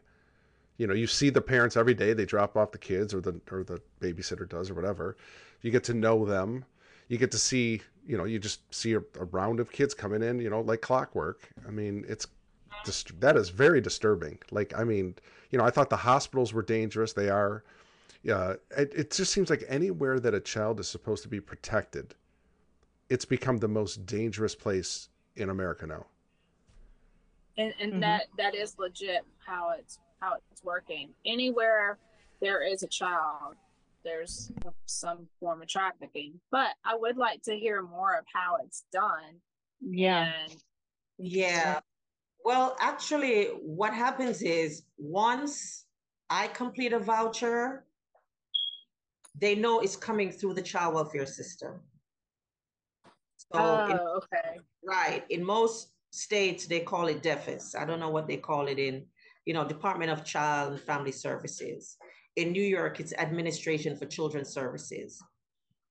You 0.77 0.87
know, 0.87 0.93
you 0.95 1.07
see 1.07 1.29
the 1.31 1.41
parents 1.41 1.77
every 1.77 1.93
day. 1.95 2.13
They 2.13 2.25
drop 2.25 2.57
off 2.57 2.71
the 2.71 2.79
kids, 2.79 3.13
or 3.13 3.21
the 3.21 3.39
or 3.51 3.63
the 3.63 3.81
babysitter 4.01 4.47
does, 4.49 4.69
or 4.71 4.75
whatever. 4.75 5.17
You 5.61 5.71
get 5.71 5.83
to 5.85 5.93
know 5.95 6.25
them. 6.25 6.65
You 7.09 7.17
get 7.17 7.31
to 7.31 7.39
see. 7.39 7.81
You 8.05 8.17
know, 8.17 8.25
you 8.25 8.39
just 8.39 8.61
see 8.73 8.93
a, 8.93 8.99
a 9.19 9.25
round 9.31 9.59
of 9.59 9.71
kids 9.71 9.93
coming 9.93 10.21
in. 10.21 10.39
You 10.39 10.49
know, 10.49 10.61
like 10.61 10.81
clockwork. 10.81 11.49
I 11.67 11.71
mean, 11.71 12.05
it's 12.07 12.27
dist- 12.83 13.19
that 13.21 13.37
is 13.37 13.49
very 13.49 13.81
disturbing. 13.81 14.39
Like, 14.51 14.77
I 14.77 14.83
mean, 14.83 15.15
you 15.51 15.57
know, 15.57 15.65
I 15.65 15.69
thought 15.69 15.89
the 15.89 15.97
hospitals 15.97 16.53
were 16.53 16.63
dangerous. 16.63 17.13
They 17.13 17.29
are. 17.29 17.63
Yeah, 18.23 18.53
it, 18.77 18.93
it 18.95 19.11
just 19.11 19.33
seems 19.33 19.49
like 19.49 19.63
anywhere 19.67 20.19
that 20.19 20.33
a 20.33 20.39
child 20.39 20.79
is 20.79 20.87
supposed 20.87 21.23
to 21.23 21.29
be 21.29 21.41
protected, 21.41 22.15
it's 23.09 23.25
become 23.25 23.57
the 23.57 23.67
most 23.67 24.05
dangerous 24.05 24.55
place 24.55 25.09
in 25.35 25.49
America 25.49 25.85
now. 25.85 26.05
and 27.57 27.73
and 27.79 27.93
Mhm. 27.93 27.99
that 28.01 28.23
that 28.37 28.55
is 28.55 28.79
legit 28.79 29.23
how 29.45 29.71
it's 29.77 29.99
how 30.19 30.33
it's 30.51 30.63
working 30.63 31.09
anywhere 31.25 31.97
there 32.41 32.63
is 32.65 32.81
a 32.81 32.87
child 32.87 33.55
there's 34.03 34.51
some 34.85 35.27
form 35.39 35.61
of 35.61 35.67
trafficking 35.67 36.33
but 36.51 36.69
i 36.83 36.95
would 36.95 37.17
like 37.17 37.41
to 37.41 37.55
hear 37.57 37.81
more 37.81 38.17
of 38.17 38.25
how 38.33 38.57
it's 38.63 38.83
done 38.91 39.39
Yeah. 39.81 40.31
and 40.43 40.55
Yeah. 41.17 41.79
Well, 42.45 42.75
actually, 42.79 43.45
what 43.63 43.93
happens 43.93 44.41
is 44.41 44.83
once 44.97 45.85
I 46.29 46.47
complete 46.47 46.91
a 46.91 46.99
voucher, 46.99 47.85
they 49.39 49.55
know 49.55 49.79
it's 49.79 49.95
coming 49.95 50.29
through 50.31 50.55
the 50.55 50.61
child 50.61 50.95
welfare 50.95 51.25
system. 51.25 51.79
So, 53.37 53.47
oh, 53.53 53.85
in- 53.85 53.97
oh 53.99 54.19
okay 54.21 54.59
right, 54.83 55.23
in 55.29 55.43
most 55.45 55.93
states, 56.11 56.67
they 56.67 56.81
call 56.81 57.07
it 57.07 57.23
DEFIS. 57.23 57.75
I 57.75 57.85
don't 57.85 57.99
know 57.99 58.09
what 58.09 58.27
they 58.27 58.37
call 58.37 58.67
it 58.67 58.79
in, 58.79 59.05
you 59.45 59.53
know, 59.53 59.65
Department 59.65 60.11
of 60.11 60.25
Child 60.25 60.73
and 60.73 60.81
Family 60.81 61.11
Services. 61.13 61.97
In 62.35 62.51
New 62.51 62.63
York, 62.63 62.99
it's 62.99 63.13
Administration 63.13 63.95
for 63.95 64.05
Children's 64.05 64.49
Services. 64.49 65.21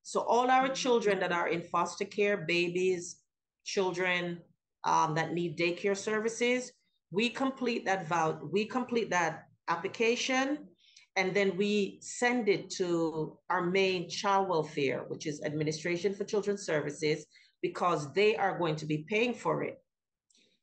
So 0.03 0.21
all 0.23 0.51
our 0.51 0.69
children 0.69 1.21
that 1.21 1.31
are 1.31 1.49
in 1.49 1.63
foster 1.63 2.05
care, 2.05 2.37
babies, 2.37 3.19
children 3.65 4.41
um, 4.83 5.15
that 5.15 5.33
need 5.33 5.57
daycare 5.57 5.97
services, 5.97 6.73
we 7.13 7.29
complete 7.29 7.85
that 7.85 8.09
vow, 8.09 8.41
we 8.51 8.65
complete 8.65 9.09
that 9.11 9.45
application, 9.69 10.67
and 11.15 11.33
then 11.33 11.57
we 11.57 11.99
send 12.01 12.49
it 12.49 12.71
to 12.71 13.39
our 13.49 13.63
main 13.63 14.09
child 14.09 14.49
welfare, 14.49 15.05
which 15.07 15.29
is 15.29 15.43
Administration 15.45 16.13
for 16.13 16.25
Children's 16.25 16.67
Services, 16.67 17.25
because 17.61 18.13
they 18.15 18.35
are 18.35 18.59
going 18.59 18.75
to 18.75 18.87
be 18.87 19.07
paying 19.09 19.35
for 19.35 19.63
it. 19.63 19.79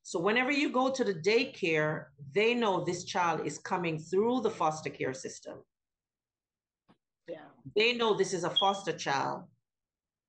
So 0.03 0.19
whenever 0.19 0.51
you 0.51 0.71
go 0.71 0.91
to 0.91 1.03
the 1.05 1.13
daycare, 1.13 2.05
they 2.33 2.53
know 2.53 2.83
this 2.83 3.05
child 3.05 3.45
is 3.45 3.59
coming 3.59 3.97
through 3.97 4.41
the 4.41 4.49
foster 4.49 4.89
care 4.89 5.13
system 5.13 5.59
yeah 7.29 7.49
they 7.75 7.93
know 7.93 8.13
this 8.13 8.33
is 8.33 8.43
a 8.43 8.49
foster 8.49 8.93
child 8.93 9.43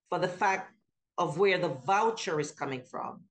for 0.08 0.18
the 0.18 0.28
fact 0.28 0.74
of 1.18 1.38
where 1.38 1.58
the 1.58 1.68
voucher 1.68 2.40
is 2.40 2.50
coming 2.50 2.82
from. 2.82 3.24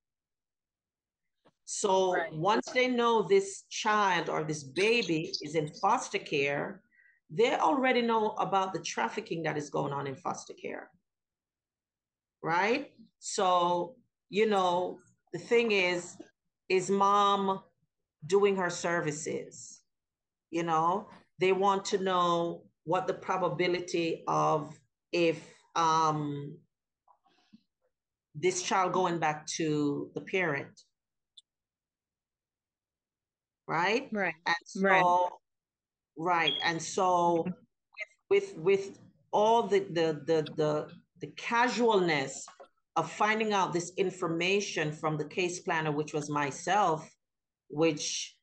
So 1.64 2.14
Right. 2.14 2.32
once 2.32 2.70
they 2.70 2.88
know 2.88 3.22
this 3.22 3.62
child 3.68 4.28
or 4.28 4.42
this 4.42 4.64
baby 4.64 5.32
is 5.42 5.54
in 5.54 5.68
foster 5.68 6.18
care, 6.18 6.82
they 7.30 7.54
already 7.54 8.02
know 8.02 8.30
about 8.30 8.72
the 8.72 8.80
trafficking 8.80 9.42
that 9.44 9.56
is 9.56 9.70
going 9.70 9.92
on 9.92 10.06
in 10.06 10.16
foster 10.16 10.54
care. 10.54 10.90
Right? 12.42 12.92
So, 13.18 13.96
you 14.30 14.46
know, 14.46 15.00
the 15.32 15.38
thing 15.38 15.70
is, 15.70 16.16
is 16.68 16.90
mom 16.90 17.60
doing 18.26 18.56
her 18.56 18.70
services? 18.70 19.82
You 20.50 20.64
know, 20.64 21.08
they 21.38 21.52
want 21.52 21.84
to 21.86 21.98
know 21.98 22.69
what 22.84 23.06
the 23.06 23.14
probability 23.14 24.24
of 24.28 24.78
if 25.12 25.42
um, 25.76 26.58
this 28.34 28.62
child 28.62 28.92
going 28.92 29.18
back 29.18 29.46
to 29.46 30.10
the 30.14 30.20
parent, 30.20 30.80
right? 33.66 34.08
Right. 34.12 34.34
And 34.46 34.56
so, 34.64 34.80
Right. 34.82 35.30
right, 36.16 36.54
and 36.64 36.82
so 36.82 37.46
with 38.30 38.56
with 38.56 38.98
all 39.32 39.64
the 39.64 39.80
the 39.80 40.22
the 40.26 40.52
the, 40.56 40.88
the 41.20 41.26
casualness 41.36 42.46
of 42.96 43.10
finding 43.10 43.52
out 43.52 43.72
this 43.72 43.92
information 43.96 44.92
from 44.92 45.16
the 45.16 45.24
case 45.24 45.60
planner, 45.60 45.92
which 45.92 46.12
was 46.12 46.30
myself, 46.30 47.08
which 47.68 48.36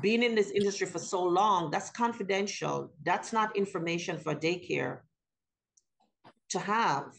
being 0.00 0.22
in 0.22 0.34
this 0.34 0.50
industry 0.50 0.86
for 0.86 0.98
so 0.98 1.22
long, 1.22 1.70
that's 1.70 1.90
confidential. 1.90 2.92
That's 3.04 3.32
not 3.32 3.56
information 3.56 4.18
for 4.18 4.34
daycare 4.34 5.00
to 6.50 6.58
have, 6.58 7.14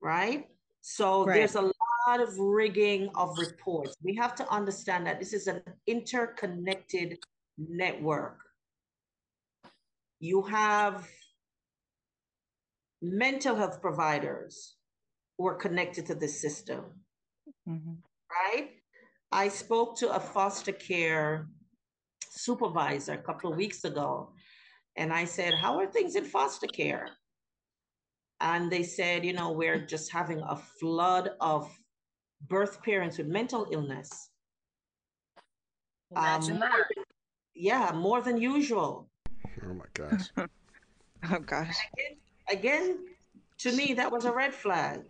right? 0.00 0.46
So 0.80 1.24
Right. 1.24 1.34
there's 1.34 1.54
a 1.56 1.62
lot 1.62 2.20
of 2.20 2.38
rigging 2.38 3.10
of 3.14 3.38
reports. 3.38 3.96
We 4.02 4.14
have 4.16 4.34
to 4.36 4.48
understand 4.48 5.06
that 5.06 5.18
this 5.18 5.32
is 5.32 5.46
an 5.46 5.62
interconnected 5.86 7.18
network. 7.58 8.38
You 10.20 10.42
have 10.42 11.08
mental 13.02 13.54
health 13.54 13.80
providers 13.80 14.76
who 15.36 15.46
are 15.46 15.54
connected 15.54 16.06
to 16.06 16.14
this 16.14 16.40
system 16.40 17.04
Mhm. 17.68 18.02
right? 18.30 18.70
I 19.32 19.48
spoke 19.48 19.96
to 19.98 20.14
a 20.14 20.20
foster 20.20 20.72
care 20.72 21.48
supervisor 22.36 23.14
a 23.14 23.22
couple 23.22 23.50
of 23.50 23.56
weeks 23.56 23.84
ago, 23.84 24.30
and 24.96 25.12
I 25.12 25.24
said, 25.24 25.54
How 25.54 25.78
are 25.78 25.86
things 25.86 26.16
in 26.16 26.24
foster 26.24 26.66
care? 26.66 27.08
And 28.40 28.70
they 28.70 28.82
said, 28.82 29.24
You 29.24 29.32
know, 29.32 29.52
we're 29.52 29.84
just 29.84 30.12
having 30.12 30.40
a 30.40 30.56
flood 30.56 31.30
of 31.40 31.70
birth 32.48 32.82
parents 32.82 33.18
with 33.18 33.26
mental 33.26 33.66
illness. 33.70 34.30
imagine 36.14 36.54
Um, 36.54 36.60
that 36.60 36.86
Yeah, 37.54 37.92
more 37.94 38.20
than 38.20 38.36
usual. 38.36 39.08
Oh 39.64 39.74
my 39.74 39.86
gosh. 39.94 40.28
Oh 41.32 41.40
gosh. 41.40 41.74
Again, 42.48 42.98
to 43.58 43.72
me, 43.72 43.94
that 43.94 44.12
was 44.12 44.26
a 44.26 44.32
red 44.32 44.54
flag. 44.54 45.00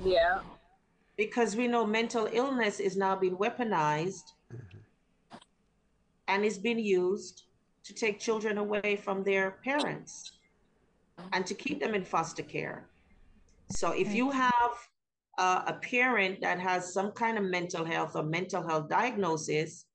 yeah 0.00 0.38
because 1.16 1.54
we 1.54 1.68
know 1.68 1.86
mental 1.86 2.26
illness 2.32 2.80
is 2.80 2.96
now 2.96 3.14
being 3.14 3.36
weaponized 3.36 4.24
and 6.30 6.44
is 6.44 6.58
being 6.58 6.78
used 6.78 7.42
to 7.84 7.92
take 7.92 8.20
children 8.20 8.56
away 8.58 8.96
from 9.04 9.24
their 9.24 9.46
parents 9.64 10.38
and 11.32 11.44
to 11.44 11.54
keep 11.54 11.80
them 11.80 11.94
in 11.94 12.04
foster 12.04 12.42
care. 12.42 12.88
So 13.70 13.90
if 13.90 14.14
you 14.14 14.30
have 14.30 14.74
uh, 15.38 15.62
a 15.66 15.74
parent 15.74 16.40
that 16.40 16.58
has 16.60 16.94
some 16.94 17.10
kind 17.12 17.36
of 17.36 17.44
mental 17.44 17.84
health 17.84 18.12
or 18.14 18.22
mental 18.22 18.62
health 18.62 18.88
diagnosis, 18.88 19.86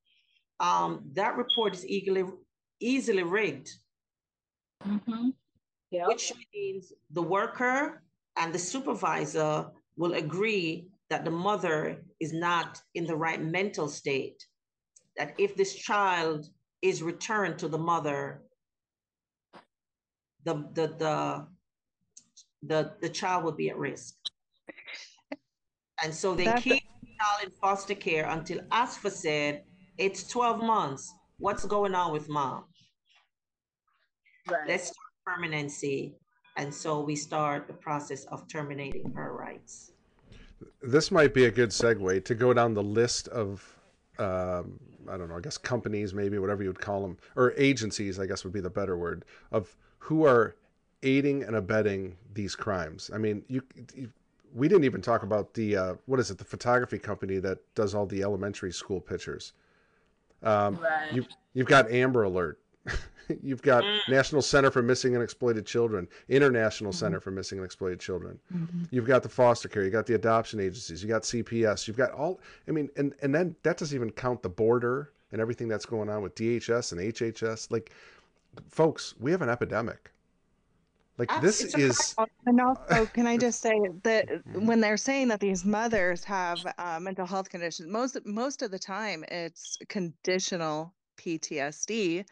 um, 0.60 0.90
that 1.14 1.36
report 1.36 1.74
is 1.74 1.86
easily 1.86 2.24
easily 2.80 3.22
rigged, 3.22 3.70
mm-hmm. 4.86 5.28
yeah 5.90 6.06
which 6.06 6.32
means 6.54 6.92
the 7.18 7.22
worker 7.22 8.02
and 8.36 8.52
the 8.52 8.58
supervisor 8.58 9.66
will 9.96 10.14
agree 10.14 10.88
that 11.08 11.24
the 11.24 11.30
mother 11.30 12.04
is 12.20 12.32
not 12.34 12.80
in 12.94 13.06
the 13.06 13.16
right 13.16 13.42
mental 13.42 13.88
state. 13.88 14.38
That 15.18 15.34
if 15.38 15.56
this 15.56 15.74
child 15.74 16.48
is 16.82 17.02
returned 17.02 17.58
to 17.60 17.68
the 17.68 17.78
mother, 17.78 18.42
the 20.44 20.54
the 20.74 20.86
the 20.98 21.46
the, 22.62 22.92
the 23.00 23.08
child 23.08 23.44
will 23.44 23.52
be 23.52 23.68
at 23.70 23.76
risk. 23.76 24.14
And 26.02 26.12
so 26.14 26.34
they 26.34 26.44
That's- 26.44 26.64
keep 26.64 26.82
the 27.00 27.08
child 27.20 27.44
in 27.44 27.50
foster 27.50 27.94
care 27.94 28.26
until 28.28 28.58
ASFA 28.72 29.10
said 29.10 29.64
it's 29.98 30.26
12 30.28 30.58
months. 30.62 31.12
What's 31.38 31.64
going 31.64 31.94
on 31.94 32.12
with 32.12 32.28
mom? 32.28 32.64
right 34.48 34.68
let's 34.68 34.84
start 34.84 35.12
permanency. 35.26 36.16
And 36.56 36.72
so 36.72 37.00
we 37.00 37.16
start 37.16 37.66
the 37.66 37.74
process 37.74 38.24
of 38.26 38.48
terminating 38.48 39.12
her 39.14 39.34
rights. 39.34 39.92
this 40.82 41.10
might 41.10 41.34
be 41.34 41.44
a 41.44 41.50
good 41.50 41.70
segue 41.70 42.24
to 42.24 42.34
go 42.34 42.54
down 42.54 42.72
the 42.72 42.82
list 42.82 43.28
of 43.28 43.76
um, 44.18 44.80
I 45.08 45.16
don't 45.16 45.28
know, 45.28 45.36
I 45.36 45.40
guess 45.40 45.58
companies, 45.58 46.14
maybe 46.14 46.38
whatever 46.38 46.62
you 46.62 46.68
would 46.68 46.80
call 46.80 47.02
them, 47.02 47.18
or 47.36 47.52
agencies, 47.56 48.18
I 48.18 48.26
guess 48.26 48.44
would 48.44 48.52
be 48.52 48.60
the 48.60 48.70
better 48.70 48.96
word, 48.96 49.24
of 49.52 49.76
who 49.98 50.24
are 50.24 50.56
aiding 51.02 51.42
and 51.42 51.56
abetting 51.56 52.16
these 52.34 52.54
crimes. 52.54 53.10
I 53.14 53.18
mean, 53.18 53.44
you, 53.48 53.62
you 53.94 54.10
we 54.54 54.68
didn't 54.68 54.84
even 54.84 55.02
talk 55.02 55.22
about 55.22 55.52
the 55.54 55.76
uh, 55.76 55.94
what 56.06 56.18
is 56.18 56.30
it, 56.30 56.38
the 56.38 56.44
photography 56.44 56.98
company 56.98 57.38
that 57.38 57.58
does 57.74 57.94
all 57.94 58.06
the 58.06 58.22
elementary 58.22 58.72
school 58.72 59.00
pictures. 59.00 59.52
Um, 60.42 60.76
right 60.76 61.12
you 61.12 61.24
you've 61.54 61.66
got 61.66 61.90
Amber 61.90 62.22
Alert. 62.24 62.58
You've 63.42 63.62
got 63.62 63.84
mm. 63.84 63.98
National 64.08 64.42
Center 64.42 64.70
for 64.70 64.82
Missing 64.82 65.14
and 65.14 65.22
Exploited 65.22 65.66
Children, 65.66 66.08
International 66.28 66.92
mm-hmm. 66.92 66.98
Center 66.98 67.20
for 67.20 67.30
Missing 67.30 67.58
and 67.58 67.64
Exploited 67.64 68.00
Children. 68.00 68.38
Mm-hmm. 68.54 68.84
You've 68.90 69.06
got 69.06 69.22
the 69.22 69.28
foster 69.28 69.68
care, 69.68 69.84
you 69.84 69.90
got 69.90 70.06
the 70.06 70.14
adoption 70.14 70.60
agencies, 70.60 71.02
you 71.02 71.08
got 71.08 71.22
CPS, 71.22 71.88
you've 71.88 71.96
got 71.96 72.12
all 72.12 72.40
I 72.68 72.70
mean 72.70 72.88
and 72.96 73.14
and 73.22 73.34
then 73.34 73.56
that 73.62 73.78
doesn't 73.78 73.94
even 73.94 74.10
count 74.10 74.42
the 74.42 74.48
border 74.48 75.12
and 75.32 75.40
everything 75.40 75.68
that's 75.68 75.86
going 75.86 76.08
on 76.08 76.22
with 76.22 76.34
DHS 76.34 76.92
and 76.92 77.00
HHS. 77.00 77.70
Like 77.70 77.90
folks, 78.68 79.14
we 79.18 79.30
have 79.32 79.42
an 79.42 79.48
epidemic. 79.48 80.12
Like 81.18 81.30
this 81.40 81.62
is 81.74 82.14
and 82.44 82.60
also 82.60 83.06
can 83.06 83.26
I 83.26 83.36
just 83.46 83.60
say 83.60 83.80
that 84.02 84.28
mm-hmm. 84.28 84.66
when 84.66 84.80
they're 84.80 84.98
saying 84.98 85.28
that 85.28 85.40
these 85.40 85.64
mothers 85.64 86.22
have 86.24 86.58
uh, 86.78 86.98
mental 87.00 87.26
health 87.26 87.48
conditions, 87.48 87.88
most 87.88 88.18
most 88.26 88.62
of 88.62 88.70
the 88.70 88.78
time 88.78 89.24
it's 89.28 89.78
conditional 89.88 90.92
PTSD 91.16 92.24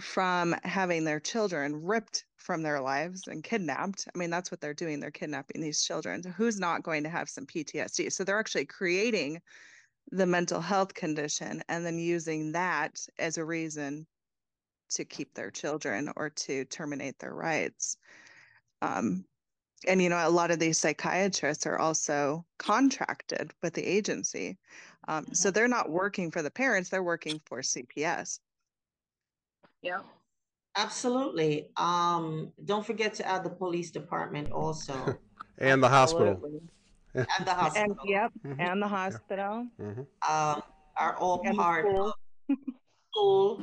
from 0.00 0.54
having 0.64 1.04
their 1.04 1.20
children 1.20 1.84
ripped 1.84 2.24
from 2.36 2.62
their 2.62 2.80
lives 2.80 3.26
and 3.26 3.42
kidnapped. 3.42 4.06
I 4.14 4.18
mean, 4.18 4.30
that's 4.30 4.50
what 4.50 4.60
they're 4.60 4.74
doing. 4.74 5.00
They're 5.00 5.10
kidnapping 5.10 5.60
these 5.60 5.82
children. 5.82 6.22
Who's 6.36 6.60
not 6.60 6.82
going 6.82 7.02
to 7.02 7.08
have 7.08 7.28
some 7.28 7.46
PTSD? 7.46 8.12
So 8.12 8.24
they're 8.24 8.38
actually 8.38 8.66
creating 8.66 9.40
the 10.12 10.26
mental 10.26 10.60
health 10.60 10.94
condition 10.94 11.62
and 11.68 11.84
then 11.84 11.98
using 11.98 12.52
that 12.52 13.00
as 13.18 13.38
a 13.38 13.44
reason 13.44 14.06
to 14.90 15.04
keep 15.04 15.34
their 15.34 15.50
children 15.50 16.12
or 16.16 16.30
to 16.30 16.64
terminate 16.66 17.18
their 17.18 17.34
rights. 17.34 17.96
Um, 18.82 19.24
and 19.88 20.00
you 20.00 20.08
know, 20.08 20.26
a 20.26 20.30
lot 20.30 20.50
of 20.50 20.58
these 20.58 20.78
psychiatrists 20.78 21.66
are 21.66 21.78
also 21.78 22.44
contracted 22.58 23.52
with 23.62 23.74
the 23.74 23.84
agency. 23.84 24.58
Um, 25.08 25.24
mm-hmm. 25.24 25.34
So 25.34 25.50
they're 25.50 25.68
not 25.68 25.90
working 25.90 26.30
for 26.30 26.42
the 26.42 26.50
parents, 26.50 26.88
they're 26.88 27.02
working 27.02 27.40
for 27.44 27.60
CPS. 27.60 28.38
Yeah. 29.86 30.00
Absolutely. 30.76 31.70
Um, 31.78 32.52
don't 32.64 32.84
forget 32.84 33.14
to 33.14 33.26
add 33.26 33.44
the 33.44 33.50
police 33.50 33.90
department 33.90 34.52
also. 34.52 35.18
and 35.58 35.82
the 35.82 35.88
hospital. 35.88 36.38
and 37.14 37.26
the 37.46 37.54
hospital. 37.54 37.96
And, 38.00 38.10
yep, 38.10 38.30
mm-hmm. 38.46 38.60
and 38.60 38.82
the 38.82 38.88
hospital. 38.88 39.66
Mm-hmm. 39.80 40.00
Um, 40.30 40.62
are 40.98 41.16
all 41.16 41.40
and 41.44 41.56
part 41.56 41.86
school. 41.86 42.14
of 42.50 42.56
school. 43.10 43.62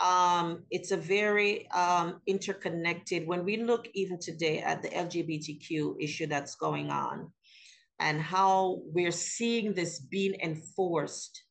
Um, 0.00 0.64
it's 0.70 0.92
a 0.92 0.96
very 0.96 1.68
um, 1.70 2.20
interconnected. 2.26 3.26
When 3.26 3.44
we 3.44 3.56
look 3.56 3.88
even 3.94 4.20
today 4.20 4.60
at 4.60 4.82
the 4.82 4.88
LGBTQ 4.90 5.96
issue 6.00 6.26
that's 6.26 6.54
going 6.54 6.90
on, 6.90 7.32
and 7.98 8.20
how 8.20 8.82
we're 8.92 9.10
seeing 9.10 9.72
this 9.72 10.00
being 10.00 10.34
enforced 10.42 11.42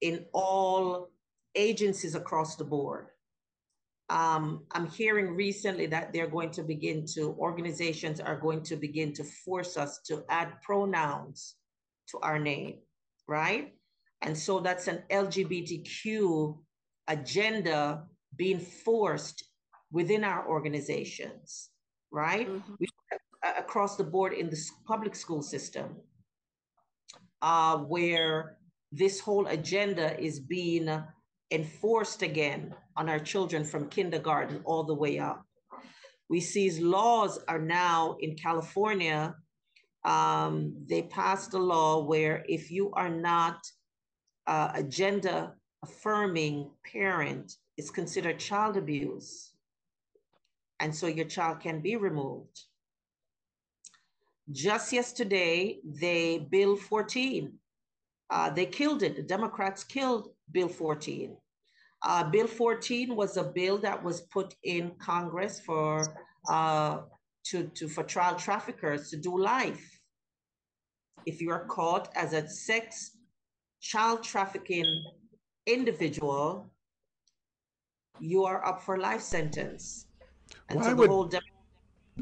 in 0.00 0.24
all 0.32 1.10
agencies 1.54 2.14
across 2.14 2.56
the 2.56 2.64
board 2.64 3.08
um, 4.10 4.64
I'm 4.72 4.88
hearing 4.88 5.34
recently 5.34 5.86
that 5.86 6.12
they're 6.12 6.28
going 6.28 6.50
to 6.50 6.62
begin 6.62 7.06
to, 7.14 7.34
organizations 7.38 8.20
are 8.20 8.36
going 8.36 8.62
to 8.64 8.76
begin 8.76 9.12
to 9.14 9.24
force 9.24 9.76
us 9.76 10.00
to 10.06 10.24
add 10.28 10.60
pronouns 10.62 11.54
to 12.10 12.18
our 12.18 12.38
name, 12.38 12.78
right? 13.26 13.72
And 14.22 14.36
so 14.36 14.60
that's 14.60 14.88
an 14.88 15.02
LGBTQ 15.10 16.58
agenda 17.08 18.04
being 18.36 18.60
forced 18.60 19.44
within 19.90 20.24
our 20.24 20.46
organizations, 20.48 21.70
right? 22.10 22.48
Mm-hmm. 22.48 22.74
We, 22.80 22.88
across 23.58 23.96
the 23.96 24.04
board 24.04 24.32
in 24.32 24.50
the 24.50 24.58
public 24.86 25.14
school 25.14 25.42
system, 25.42 25.96
uh, 27.42 27.78
where 27.78 28.56
this 28.90 29.20
whole 29.20 29.46
agenda 29.46 30.18
is 30.20 30.40
being 30.40 30.88
enforced 31.54 32.22
again 32.22 32.74
on 32.96 33.08
our 33.08 33.18
children 33.18 33.64
from 33.64 33.88
kindergarten 33.88 34.60
all 34.64 34.84
the 34.84 34.94
way 34.94 35.18
up. 35.18 35.44
We 36.28 36.40
see 36.40 36.70
laws 36.80 37.38
are 37.48 37.60
now 37.60 38.16
in 38.20 38.36
California. 38.36 39.36
Um, 40.04 40.74
they 40.88 41.02
passed 41.02 41.54
a 41.54 41.58
law 41.58 42.04
where 42.04 42.44
if 42.48 42.70
you 42.70 42.92
are 42.92 43.08
not 43.08 43.58
uh, 44.46 44.72
a 44.74 44.82
gender 44.82 45.54
affirming 45.82 46.70
parent, 46.92 47.52
it's 47.76 47.90
considered 47.90 48.38
child 48.38 48.76
abuse. 48.76 49.52
And 50.80 50.94
so 50.94 51.06
your 51.06 51.26
child 51.26 51.60
can 51.60 51.80
be 51.80 51.96
removed. 51.96 52.60
Just 54.50 54.92
yesterday, 54.92 55.80
they 55.84 56.46
Bill 56.50 56.76
14, 56.76 57.52
uh, 58.30 58.50
they 58.50 58.66
killed 58.66 59.02
it. 59.02 59.16
The 59.16 59.22
Democrats 59.22 59.84
killed 59.84 60.28
Bill 60.50 60.68
14. 60.68 61.36
Uh, 62.04 62.22
bill 62.22 62.46
14 62.46 63.16
was 63.16 63.38
a 63.38 63.44
bill 63.44 63.78
that 63.78 64.02
was 64.02 64.20
put 64.20 64.54
in 64.62 64.92
Congress 64.98 65.58
for 65.60 66.04
uh, 66.50 66.98
to, 67.44 67.64
to 67.74 67.88
for 67.88 68.04
child 68.04 68.38
traffickers 68.38 69.08
to 69.08 69.16
do 69.16 69.38
life. 69.38 70.00
If 71.24 71.40
you 71.40 71.50
are 71.50 71.64
caught 71.64 72.10
as 72.14 72.34
a 72.34 72.46
sex 72.46 73.16
child 73.80 74.22
trafficking 74.22 74.84
individual, 75.66 76.70
you 78.20 78.44
are 78.44 78.64
up 78.66 78.82
for 78.82 78.98
life 78.98 79.22
sentence. 79.22 80.06
And 80.68 80.80
why 80.80 80.88
so 80.90 80.94
would, 80.96 81.30
de- 81.30 81.40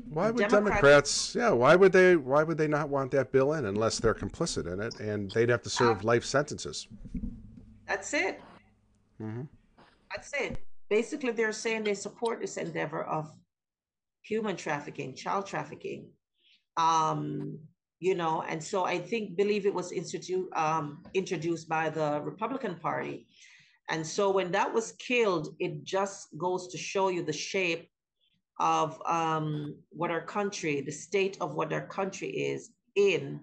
why 0.09 0.31
would 0.31 0.49
Democrats, 0.49 1.35
yeah, 1.35 1.51
why 1.51 1.75
would 1.75 1.91
they 1.91 2.15
why 2.15 2.45
would 2.45 2.57
they 2.57 2.69
not 2.69 2.89
want 2.89 3.11
that 3.11 3.33
bill 3.33 3.55
in 3.55 3.67
unless 3.67 3.99
they're 3.99 4.15
complicit 4.15 4.73
in 4.73 4.81
it 4.81 5.01
and 5.01 5.29
they'd 5.33 5.49
have 5.49 5.63
to 5.63 5.71
serve 5.71 5.99
uh, 5.99 6.07
life 6.07 6.25
sentences? 6.25 6.87
That's 7.89 8.15
it. 8.15 8.41
Mm-hmm. 9.21 9.43
That's 10.15 10.33
it. 10.35 10.59
Basically, 10.91 11.33
they're 11.33 11.53
saying 11.53 11.85
they 11.85 11.95
support 11.95 12.41
this 12.41 12.57
endeavor 12.57 13.05
of 13.05 13.31
human 14.23 14.57
trafficking, 14.57 15.15
child 15.15 15.47
trafficking. 15.47 16.11
Um, 16.77 17.59
you 18.01 18.15
know, 18.15 18.43
and 18.49 18.63
so 18.63 18.85
I 18.85 18.99
think 18.99 19.37
believe 19.37 19.65
it 19.65 19.73
was 19.73 19.93
institute 19.93 20.49
um, 20.57 21.05
introduced 21.15 21.69
by 21.69 21.89
the 21.89 22.21
Republican 22.23 22.75
Party. 22.75 23.27
And 23.91 24.07
so 24.07 24.31
when 24.31 24.51
that 24.53 24.73
was 24.73 24.93
killed, 24.93 25.55
it 25.61 25.85
just 25.85 26.29
goes 26.37 26.69
to 26.69 26.79
show 26.79 27.09
you 27.09 27.23
the 27.23 27.33
shape 27.33 27.89
of 28.59 29.01
um, 29.07 29.77
what 29.91 30.11
our 30.11 30.21
country, 30.21 30.81
the 30.81 30.93
state 30.93 31.37
of 31.41 31.55
what 31.55 31.73
our 31.73 31.87
country 31.87 32.29
is 32.29 32.71
in 32.97 33.41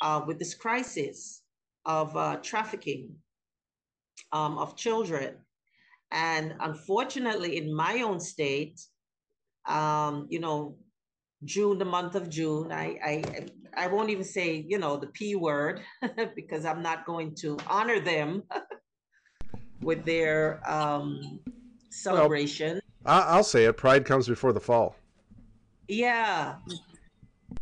uh, 0.00 0.22
with 0.26 0.38
this 0.38 0.54
crisis 0.54 1.42
of 1.84 2.16
uh, 2.16 2.36
trafficking 2.36 3.14
um, 4.32 4.58
of 4.58 4.76
children. 4.76 5.34
And 6.12 6.54
unfortunately, 6.60 7.56
in 7.56 7.74
my 7.74 8.02
own 8.02 8.20
state, 8.20 8.80
um, 9.66 10.26
you 10.28 10.40
know, 10.40 10.76
June, 11.44 11.78
the 11.78 11.86
month 11.86 12.14
of 12.14 12.28
June, 12.28 12.70
I, 12.70 12.98
I, 13.04 13.46
I 13.74 13.86
won't 13.86 14.10
even 14.10 14.22
say, 14.22 14.64
you 14.68 14.78
know, 14.78 14.96
the 14.96 15.06
P 15.08 15.34
word 15.34 15.80
because 16.36 16.66
I'm 16.66 16.82
not 16.82 17.06
going 17.06 17.34
to 17.36 17.58
honor 17.66 17.98
them 17.98 18.42
with 19.80 20.04
their 20.04 20.60
um, 20.70 21.40
celebration. 21.88 22.80
Well, 23.04 23.24
I'll 23.26 23.42
say 23.42 23.64
it. 23.64 23.76
Pride 23.78 24.04
comes 24.04 24.28
before 24.28 24.52
the 24.52 24.60
fall. 24.60 24.94
Yeah. 25.88 26.56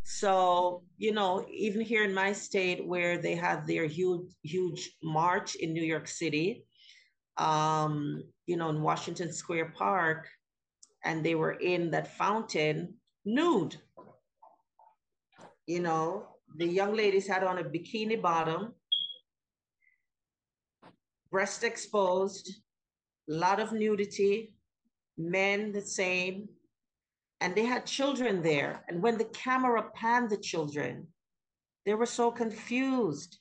So, 0.02 0.82
you 0.98 1.12
know, 1.12 1.46
even 1.50 1.80
here 1.80 2.04
in 2.04 2.12
my 2.12 2.32
state 2.32 2.84
where 2.84 3.16
they 3.16 3.36
had 3.36 3.66
their 3.66 3.86
huge, 3.86 4.32
huge 4.42 4.90
march 5.02 5.54
in 5.54 5.72
New 5.72 5.84
York 5.84 6.08
City, 6.08 6.64
um, 7.40 8.22
you 8.46 8.56
know, 8.56 8.68
in 8.68 8.82
Washington 8.82 9.32
Square 9.32 9.72
Park, 9.76 10.28
and 11.04 11.24
they 11.24 11.34
were 11.34 11.52
in 11.52 11.90
that 11.90 12.16
fountain 12.16 12.94
nude. 13.24 13.76
You 15.66 15.80
know, 15.80 16.26
the 16.56 16.66
young 16.66 16.94
ladies 16.94 17.26
had 17.26 17.42
on 17.42 17.58
a 17.58 17.64
bikini 17.64 18.20
bottom, 18.20 18.74
breast 21.30 21.64
exposed, 21.64 22.50
a 23.30 23.32
lot 23.32 23.58
of 23.58 23.72
nudity, 23.72 24.54
men 25.16 25.72
the 25.72 25.80
same, 25.80 26.48
and 27.40 27.54
they 27.54 27.64
had 27.64 27.86
children 27.86 28.42
there. 28.42 28.84
And 28.88 29.02
when 29.02 29.16
the 29.16 29.24
camera 29.24 29.84
panned 29.94 30.28
the 30.28 30.36
children, 30.36 31.06
they 31.86 31.94
were 31.94 32.06
so 32.06 32.30
confused 32.30 33.38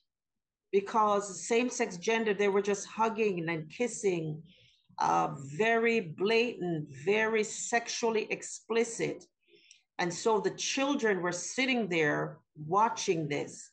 because 0.71 1.47
same-sex 1.47 1.97
gender, 1.97 2.33
they 2.33 2.47
were 2.47 2.61
just 2.61 2.87
hugging 2.87 3.49
and 3.49 3.69
kissing, 3.69 4.41
uh, 4.99 5.29
very 5.57 5.99
blatant, 5.99 6.87
very 7.05 7.43
sexually 7.43 8.27
explicit. 8.31 9.25
And 9.97 10.13
so 10.13 10.39
the 10.39 10.51
children 10.51 11.21
were 11.21 11.31
sitting 11.31 11.87
there 11.87 12.37
watching 12.67 13.27
this, 13.27 13.71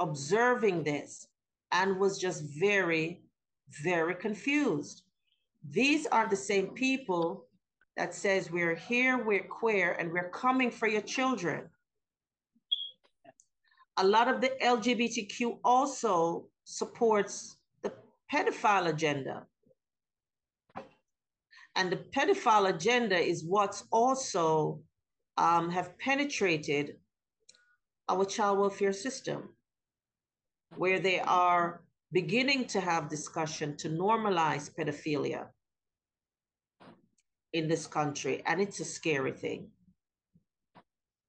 observing 0.00 0.84
this, 0.84 1.26
and 1.70 1.98
was 1.98 2.18
just 2.18 2.42
very, 2.58 3.22
very 3.82 4.14
confused. 4.14 5.02
These 5.70 6.06
are 6.06 6.28
the 6.28 6.36
same 6.36 6.68
people 6.68 7.46
that 7.96 8.14
says 8.14 8.50
we're 8.50 8.74
here, 8.74 9.24
we're 9.24 9.46
queer, 9.46 9.92
and 9.92 10.12
we're 10.12 10.30
coming 10.30 10.70
for 10.70 10.88
your 10.88 11.02
children 11.02 11.68
a 13.98 14.04
lot 14.04 14.28
of 14.28 14.40
the 14.40 14.50
LGBTQ 14.62 15.58
also 15.64 16.46
supports 16.64 17.56
the 17.82 17.92
pedophile 18.32 18.88
agenda. 18.88 19.46
And 21.74 21.90
the 21.90 21.96
pedophile 21.96 22.74
agenda 22.74 23.18
is 23.18 23.44
what's 23.44 23.84
also 23.90 24.80
um, 25.36 25.70
have 25.70 25.98
penetrated 25.98 26.96
our 28.08 28.24
child 28.24 28.58
welfare 28.58 28.92
system, 28.92 29.50
where 30.76 30.98
they 30.98 31.20
are 31.20 31.82
beginning 32.12 32.66
to 32.66 32.80
have 32.80 33.08
discussion 33.08 33.76
to 33.78 33.88
normalize 33.88 34.70
pedophilia 34.70 35.46
in 37.52 37.68
this 37.68 37.86
country. 37.86 38.42
And 38.46 38.60
it's 38.60 38.80
a 38.80 38.84
scary 38.84 39.32
thing. 39.32 39.68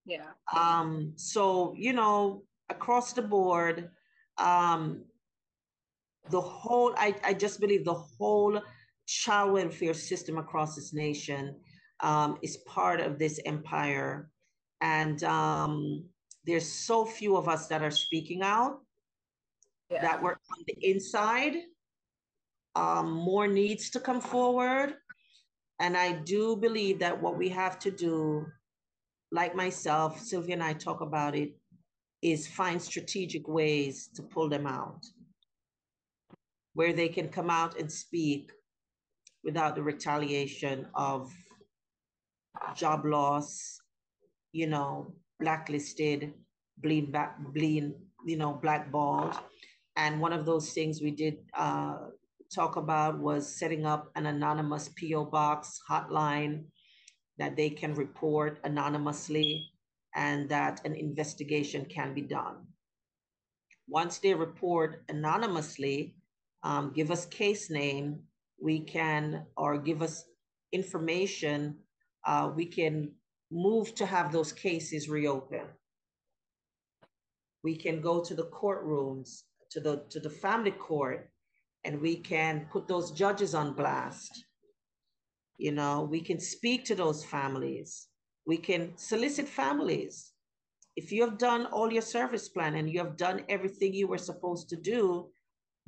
Yeah. 0.05 0.31
Um, 0.53 1.13
so, 1.15 1.73
you 1.77 1.93
know, 1.93 2.43
across 2.69 3.13
the 3.13 3.21
board, 3.21 3.89
um, 4.37 5.03
the 6.29 6.41
whole, 6.41 6.93
I, 6.97 7.15
I 7.23 7.33
just 7.33 7.59
believe 7.59 7.85
the 7.85 7.93
whole 7.93 8.61
child 9.05 9.53
welfare 9.53 9.93
system 9.93 10.37
across 10.37 10.75
this 10.75 10.93
nation 10.93 11.55
um, 11.99 12.37
is 12.41 12.57
part 12.57 13.01
of 13.01 13.19
this 13.19 13.39
empire. 13.45 14.29
And 14.81 15.23
um, 15.23 16.05
there's 16.45 16.67
so 16.67 17.05
few 17.05 17.35
of 17.37 17.47
us 17.47 17.67
that 17.67 17.81
are 17.81 17.91
speaking 17.91 18.41
out 18.41 18.79
yeah. 19.89 20.01
that 20.01 20.21
work 20.21 20.39
on 20.57 20.63
the 20.67 20.89
inside. 20.89 21.55
Um, 22.75 23.11
more 23.11 23.47
needs 23.47 23.89
to 23.91 23.99
come 23.99 24.19
forward. 24.19 24.95
And 25.79 25.95
I 25.97 26.13
do 26.13 26.55
believe 26.55 26.99
that 26.99 27.21
what 27.21 27.37
we 27.37 27.49
have 27.49 27.77
to 27.79 27.91
do, 27.91 28.45
like 29.31 29.55
myself, 29.55 30.19
Sylvia 30.19 30.55
and 30.55 30.63
I 30.63 30.73
talk 30.73 31.01
about 31.01 31.35
it, 31.35 31.55
is 32.23 32.47
find 32.47 32.81
strategic 32.81 33.47
ways 33.47 34.09
to 34.15 34.23
pull 34.23 34.49
them 34.49 34.65
out 34.65 35.05
where 36.73 36.93
they 36.93 37.07
can 37.07 37.27
come 37.27 37.49
out 37.49 37.79
and 37.79 37.91
speak 37.91 38.51
without 39.43 39.75
the 39.75 39.83
retaliation 39.83 40.87
of 40.95 41.31
job 42.75 43.05
loss, 43.05 43.79
you 44.51 44.67
know, 44.67 45.13
blacklisted, 45.39 46.33
bleed 46.77 47.11
back, 47.11 47.37
bleed, 47.53 47.93
you 48.25 48.37
know, 48.37 48.53
blackballed. 48.53 49.35
And 49.95 50.19
one 50.19 50.33
of 50.33 50.45
those 50.45 50.71
things 50.71 51.01
we 51.01 51.11
did 51.11 51.37
uh, 51.53 51.97
talk 52.53 52.77
about 52.77 53.19
was 53.19 53.55
setting 53.55 53.85
up 53.85 54.09
an 54.15 54.25
anonymous 54.25 54.89
PO 54.99 55.25
box 55.25 55.79
hotline 55.89 56.63
that 57.37 57.55
they 57.55 57.69
can 57.69 57.93
report 57.93 58.59
anonymously 58.63 59.72
and 60.15 60.49
that 60.49 60.81
an 60.85 60.95
investigation 60.95 61.85
can 61.85 62.13
be 62.13 62.21
done. 62.21 62.57
Once 63.87 64.19
they 64.19 64.33
report 64.33 65.03
anonymously, 65.09 66.15
um, 66.63 66.93
give 66.95 67.11
us 67.11 67.25
case 67.25 67.69
name, 67.69 68.19
we 68.61 68.79
can, 68.79 69.45
or 69.57 69.77
give 69.77 70.01
us 70.01 70.25
information, 70.71 71.75
uh, 72.25 72.49
we 72.55 72.65
can 72.65 73.11
move 73.51 73.93
to 73.95 74.05
have 74.05 74.31
those 74.31 74.53
cases 74.53 75.09
reopened. 75.09 75.67
We 77.63 77.75
can 77.75 78.01
go 78.01 78.23
to 78.23 78.33
the 78.33 78.49
courtrooms, 78.49 79.43
to 79.71 79.79
the, 79.79 80.03
to 80.09 80.19
the 80.19 80.29
family 80.29 80.71
court, 80.71 81.29
and 81.83 81.99
we 81.99 82.15
can 82.15 82.67
put 82.71 82.87
those 82.87 83.11
judges 83.11 83.53
on 83.53 83.73
blast. 83.73 84.45
You 85.57 85.73
know, 85.73 86.07
we 86.09 86.21
can 86.21 86.39
speak 86.39 86.85
to 86.85 86.95
those 86.95 87.23
families. 87.25 88.07
We 88.45 88.57
can 88.57 88.97
solicit 88.97 89.47
families. 89.47 90.31
If 90.95 91.11
you 91.11 91.21
have 91.21 91.37
done 91.37 91.65
all 91.67 91.91
your 91.91 92.01
service 92.01 92.49
plan 92.49 92.75
and 92.75 92.89
you 92.89 92.99
have 92.99 93.17
done 93.17 93.45
everything 93.49 93.93
you 93.93 94.07
were 94.07 94.17
supposed 94.17 94.69
to 94.69 94.75
do, 94.75 95.29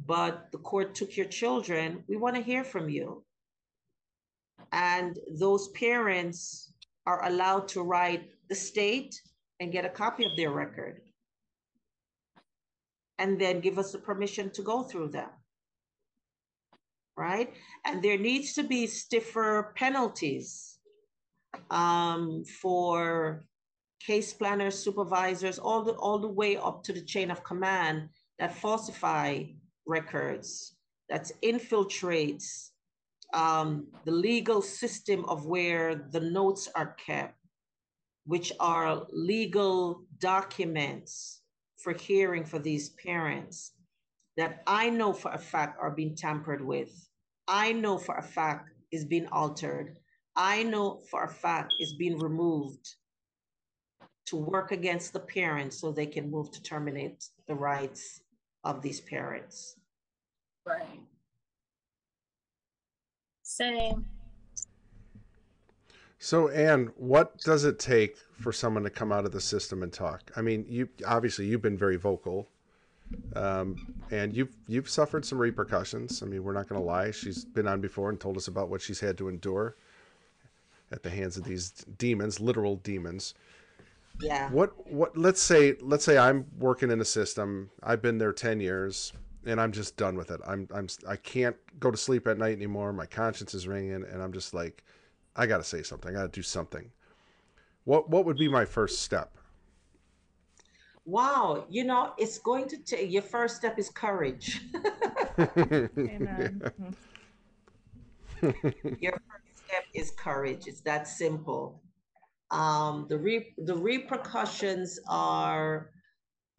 but 0.03 0.51
the 0.51 0.58
court 0.58 0.95
took 0.95 1.16
your 1.16 1.28
children, 1.28 2.03
we 2.08 2.18
want 2.18 2.36
to 2.36 2.41
hear 2.41 2.64
from 2.64 2.89
you. 2.89 3.24
And 4.72 5.18
those 5.39 5.70
parents 5.70 6.74
are 7.06 7.26
allowed 7.26 7.68
to 7.70 7.82
write 7.82 8.30
the 8.49 8.56
state 8.56 9.22
and 9.60 9.72
get 9.72 9.86
a 9.86 9.89
copy 9.89 10.26
of 10.26 10.36
their 10.36 10.51
record. 10.51 11.01
And 13.20 13.39
then 13.39 13.62
give 13.62 13.80
us 13.80 13.91
the 13.91 13.99
permission 13.99 14.49
to 14.51 14.62
go 14.62 14.84
through 14.84 15.10
them. 15.10 15.30
Right? 17.16 17.53
And 17.86 18.03
there 18.03 18.18
needs 18.18 18.53
to 18.53 18.64
be 18.64 18.88
stiffer 18.88 19.74
penalties 19.78 20.74
um, 21.70 22.43
for 22.62 23.45
case 24.06 24.34
planners, 24.34 24.78
supervisors, 24.78 25.60
all 25.60 25.84
the 25.84 25.93
all 25.93 26.20
the 26.20 26.28
way 26.28 26.58
up 26.58 26.84
to 26.84 26.93
the 26.93 27.01
chain 27.01 27.32
of 27.32 27.43
command 27.43 28.10
that 28.39 28.56
falsify 28.56 29.43
records, 29.88 30.76
that 31.10 31.32
infiltrates 31.43 32.70
um, 33.34 33.88
the 34.06 34.12
legal 34.12 34.62
system 34.62 35.26
of 35.26 35.45
where 35.45 35.95
the 35.95 36.20
notes 36.20 36.70
are 36.76 36.95
kept, 37.06 37.38
which 38.26 38.51
are 38.60 39.06
legal 39.12 40.03
documents 40.20 41.41
for 41.78 41.93
hearing 41.93 42.45
for 42.45 42.60
these 42.60 42.89
parents 42.89 43.74
that 44.38 44.64
I 44.68 44.89
know 44.89 45.14
for 45.14 45.32
a 45.32 45.38
fact 45.38 45.78
are 45.82 45.91
being 45.91 46.16
tampered 46.16 46.64
with. 46.66 47.08
I 47.47 47.72
know 47.72 47.97
for 47.97 48.16
a 48.16 48.24
fact 48.24 48.70
is 48.91 49.06
being 49.06 49.28
altered. 49.28 49.97
I 50.36 50.64
know 50.64 51.00
for 51.10 51.24
a 51.24 51.30
fact 51.30 51.74
is 51.80 51.94
being 51.94 52.20
removed 52.20 52.96
to 54.26 54.36
work 54.36 54.72
against 54.72 55.14
the 55.14 55.20
parents 55.20 55.80
so 55.80 55.92
they 55.92 56.06
can 56.06 56.30
move 56.30 56.52
to 56.52 56.62
terminate 56.62 57.24
the 57.48 57.56
rights 57.56 58.22
of 58.64 58.82
these 58.82 59.00
parents. 59.00 59.76
Right. 60.66 61.00
Same. 63.44 64.06
So, 66.18 66.50
Ann, 66.50 66.92
what 66.96 67.38
does 67.42 67.66
it 67.66 67.78
take 67.78 68.18
for 68.42 68.52
someone 68.52 68.84
to 68.84 68.90
come 68.90 69.12
out 69.12 69.26
of 69.26 69.32
the 69.32 69.42
system 69.42 69.84
and 69.84 69.94
talk? 69.94 70.32
I 70.36 70.42
mean, 70.42 70.66
you 70.68 70.90
obviously 71.06 71.46
you've 71.46 71.62
been 71.62 71.78
very 71.78 71.98
vocal, 71.98 72.48
um, 73.36 73.94
and 74.10 74.36
you've 74.36 74.56
you've 74.68 74.90
suffered 74.90 75.24
some 75.24 75.38
repercussions. 75.38 76.24
I 76.24 76.26
mean, 76.26 76.44
we're 76.44 76.54
not 76.54 76.68
going 76.68 76.82
to 76.82 76.86
lie. 76.86 77.12
She's 77.12 77.46
been 77.46 77.68
on 77.68 77.80
before 77.80 78.10
and 78.10 78.20
told 78.20 78.38
us 78.38 78.48
about 78.48 78.70
what 78.70 78.82
she's 78.82 79.02
had 79.02 79.20
to 79.20 79.30
endure 79.30 79.76
at 80.96 81.04
the 81.04 81.10
hands 81.10 81.38
of 81.38 81.43
these 81.43 81.70
demons, 81.98 82.39
literal 82.39 82.78
demons. 82.78 83.36
Yeah. 84.22 84.50
What 84.50 84.91
what 84.91 85.18
let's 85.18 85.41
say 85.41 85.76
let's 85.82 86.06
say 86.06 86.18
I'm 86.18 86.46
working 86.58 86.89
in 86.89 87.02
a 87.02 87.06
system. 87.06 87.70
I've 87.84 88.02
been 88.02 88.18
there 88.18 88.32
10 88.32 88.62
years 88.62 89.12
and 89.46 89.60
I'm 89.60 89.74
just 89.74 89.98
done 89.98 90.16
with 90.16 90.32
it. 90.32 90.39
I'm 90.48 90.68
I'm 90.74 90.88
I 91.08 91.18
can't 91.18 91.58
go 91.80 91.91
to 91.91 91.98
sleep 91.98 92.28
at 92.28 92.38
night 92.38 92.54
anymore. 92.54 92.93
My 92.93 93.06
conscience 93.06 93.54
is 93.54 93.68
ringing 93.68 94.06
and 94.06 94.24
I'm 94.24 94.32
just 94.32 94.54
like 94.54 94.84
I 95.36 95.46
got 95.46 95.58
to 95.58 95.64
say 95.64 95.84
something. 95.84 96.12
I 96.12 96.20
got 96.20 96.32
to 96.34 96.39
do 96.39 96.41
something. 96.41 96.89
What 97.84 98.10
what 98.10 98.26
would 98.26 98.38
be 98.38 98.48
my 98.48 98.66
first 98.66 99.02
step? 99.02 99.38
Wow, 101.08 101.66
you 101.70 101.84
know, 101.84 102.14
it's 102.18 102.39
going 102.39 102.68
to 102.70 102.78
take 102.78 103.12
your 103.12 103.22
first 103.22 103.58
step 103.58 103.78
is 103.78 103.89
courage. 103.89 104.62
Amen. 105.38 106.64
your 108.41 109.12
first 109.12 109.45
step 109.76 109.86
is 109.93 110.11
courage. 110.11 110.67
It's 110.67 110.82
that 110.82 111.07
simple 111.07 111.82
um, 112.51 113.07
the 113.09 113.17
re- 113.17 113.53
the 113.57 113.76
repercussions 113.76 114.99
are 115.09 115.89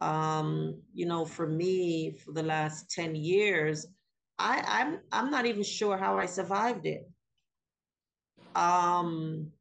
um, 0.01 0.81
you 0.93 1.05
know 1.05 1.25
for 1.25 1.47
me 1.47 2.17
for 2.23 2.33
the 2.33 2.43
last 2.43 2.91
10 2.91 3.15
years 3.15 3.87
I, 4.37 4.63
I'm 4.67 4.99
I'm 5.11 5.31
not 5.31 5.45
even 5.45 5.63
sure 5.63 5.97
how 5.97 6.17
I 6.19 6.27
survived 6.27 6.85
it. 6.85 7.09
Um, 8.55 9.51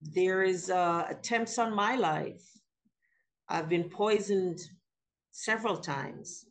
there 0.00 0.42
is 0.42 0.70
uh, 0.70 1.06
attempts 1.10 1.58
on 1.58 1.74
my 1.74 1.96
life. 1.96 2.42
I've 3.48 3.68
been 3.68 3.90
poisoned 3.90 4.60
several 5.32 5.76
times. 5.76 6.46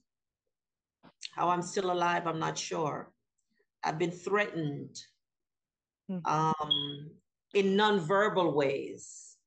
How 1.36 1.50
I'm 1.50 1.64
still 1.64 1.92
alive, 1.92 2.28
I'm 2.28 2.40
not 2.40 2.58
sure. 2.58 3.12
I've 3.84 3.98
been 3.98 4.12
threatened. 4.12 4.96
Mm-hmm. 6.12 6.26
Um, 6.28 7.12
in 7.54 7.78
nonverbal 7.78 8.54
ways. 8.54 9.38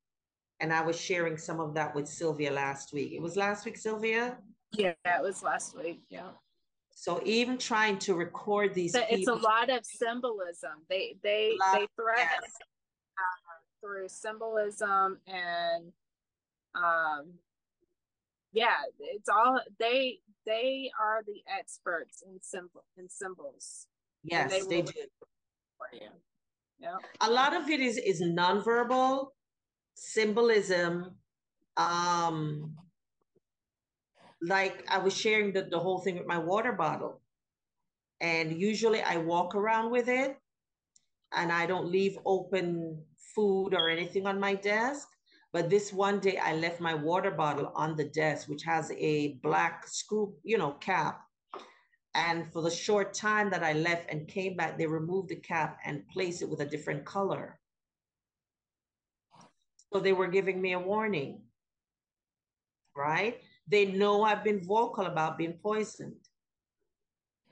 And 0.61 0.73
I 0.73 0.83
was 0.83 0.99
sharing 0.99 1.37
some 1.37 1.61
of 1.61 1.75
that 1.75 1.95
with 1.95 2.09
Sylvia 2.09 2.51
last 2.51 2.93
week. 2.93 3.13
It 3.13 3.21
was 3.21 3.37
last 3.37 3.65
week, 3.65 3.77
Sylvia? 3.77 4.39
Yeah, 4.73 4.95
it 5.05 5.23
was 5.23 5.43
last 5.43 5.77
week. 5.77 6.03
Yeah. 6.09 6.31
So 6.91 7.21
even 7.25 7.59
trying 7.59 7.99
to 8.01 8.15
record 8.15 8.73
these, 8.73 8.95
it's 8.95 9.29
a 9.29 9.35
lot 9.35 9.69
of 9.69 9.85
symbolism. 9.85 10.85
They 10.89 11.17
they 11.23 11.57
they 11.73 11.87
threaten 11.97 12.41
yes. 12.43 12.53
uh, 13.19 13.83
through 13.83 14.09
symbolism 14.09 15.19
and 15.27 15.93
um, 16.75 17.35
yeah, 18.53 18.77
it's 19.01 19.29
all 19.29 19.61
they 19.81 20.21
they 20.47 20.91
are 21.01 21.23
the 21.27 21.43
experts 21.59 22.23
in 22.27 22.41
symbol 22.41 22.85
in 22.97 23.09
symbols. 23.09 23.89
Yes, 24.23 24.51
they, 24.51 24.61
they 24.61 24.83
do. 24.83 24.93
For 25.77 25.89
you. 25.93 26.09
A 27.21 27.31
lot 27.31 27.55
of 27.55 27.69
it 27.69 27.81
is 27.81 27.97
is 27.99 28.23
nonverbal 28.23 29.33
symbolism. 29.95 31.17
Um, 31.77 32.77
like 34.43 34.85
I 34.89 34.99
was 34.99 35.17
sharing 35.17 35.53
the, 35.53 35.63
the 35.63 35.79
whole 35.81 35.99
thing 36.01 36.17
with 36.19 36.27
my 36.27 36.39
water 36.39 36.73
bottle. 36.73 37.21
And 38.21 38.61
usually 38.61 39.03
I 39.03 39.19
walk 39.19 39.55
around 39.55 39.91
with 39.93 40.09
it. 40.09 40.37
and 41.33 41.53
I 41.53 41.67
don't 41.67 41.91
leave 41.91 42.19
open 42.25 43.05
food 43.35 43.75
or 43.75 43.89
anything 43.91 44.27
on 44.27 44.41
my 44.41 44.55
desk. 44.55 45.09
But 45.53 45.71
this 45.71 45.93
one 45.93 46.21
day 46.21 46.39
I 46.39 46.55
left 46.55 46.81
my 46.81 46.95
water 46.95 47.31
bottle 47.31 47.73
on 47.77 47.97
the 47.97 48.05
desk, 48.05 48.49
which 48.49 48.63
has 48.65 48.91
a 48.93 49.35
black 49.43 49.87
screw, 49.87 50.37
you 50.43 50.59
know, 50.59 50.73
cap. 50.73 51.24
And 52.15 52.53
for 52.53 52.63
the 52.63 52.71
short 52.71 53.13
time 53.13 53.51
that 53.51 53.65
I 53.65 53.73
left 53.73 54.11
and 54.11 54.29
came 54.29 54.57
back, 54.57 54.79
they 54.79 54.87
removed 54.87 55.31
the 55.31 55.37
cap 55.37 55.79
and 55.85 56.07
placed 56.09 56.43
it 56.43 56.49
with 56.49 56.61
a 56.61 56.67
different 56.67 57.05
color. 57.05 57.59
So 59.93 60.01
they 60.01 60.13
were 60.13 60.29
giving 60.29 60.61
me 60.61 60.73
a 60.73 60.79
warning, 60.79 61.43
right? 62.97 63.41
They 63.67 63.87
know 63.87 64.23
I've 64.23 64.45
been 64.45 64.65
vocal 64.65 65.07
about 65.07 65.39
being 65.39 65.59
poisoned. 65.63 66.17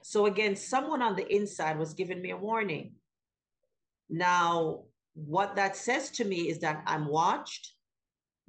So 0.02 0.26
again, 0.26 0.54
someone 0.56 1.02
on 1.02 1.16
the 1.16 1.32
inside 1.32 1.78
was 1.78 1.94
giving 1.94 2.20
me 2.20 2.30
a 2.30 2.36
warning. 2.36 2.94
Now, 4.10 4.84
what 5.14 5.56
that 5.56 5.76
says 5.76 6.10
to 6.10 6.24
me 6.24 6.48
is 6.48 6.60
that 6.60 6.82
I'm 6.86 7.06
watched. 7.06 7.74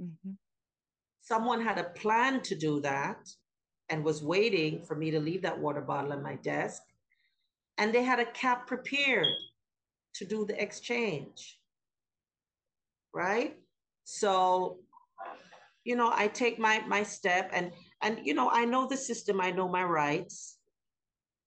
Mm-hmm. 0.02 0.32
Someone 1.22 1.62
had 1.62 1.78
a 1.78 1.86
plan 1.86 2.42
to 2.42 2.56
do 2.56 2.82
that 2.82 3.18
and 3.94 4.04
was 4.04 4.24
waiting 4.24 4.82
for 4.82 4.96
me 4.96 5.12
to 5.12 5.20
leave 5.20 5.44
that 5.44 5.60
water 5.60 5.80
bottle 5.80 6.14
on 6.14 6.24
my 6.24 6.34
desk. 6.38 6.82
And 7.78 7.94
they 7.94 8.02
had 8.02 8.20
a 8.20 8.26
cap 8.26 8.66
prepared 8.66 9.28
to 10.16 10.26
do 10.26 10.46
the 10.46 10.60
exchange. 10.60 11.60
Right? 13.14 13.56
So, 14.04 14.80
you 15.84 15.96
know, 15.96 16.12
I 16.12 16.28
take 16.28 16.58
my 16.58 16.84
my 16.88 17.04
step 17.04 17.52
and 17.54 17.72
and 18.02 18.20
you 18.24 18.34
know, 18.34 18.50
I 18.50 18.66
know 18.66 18.88
the 18.88 18.98
system, 18.98 19.40
I 19.40 19.52
know 19.52 19.68
my 19.68 19.84
rights. 19.84 20.58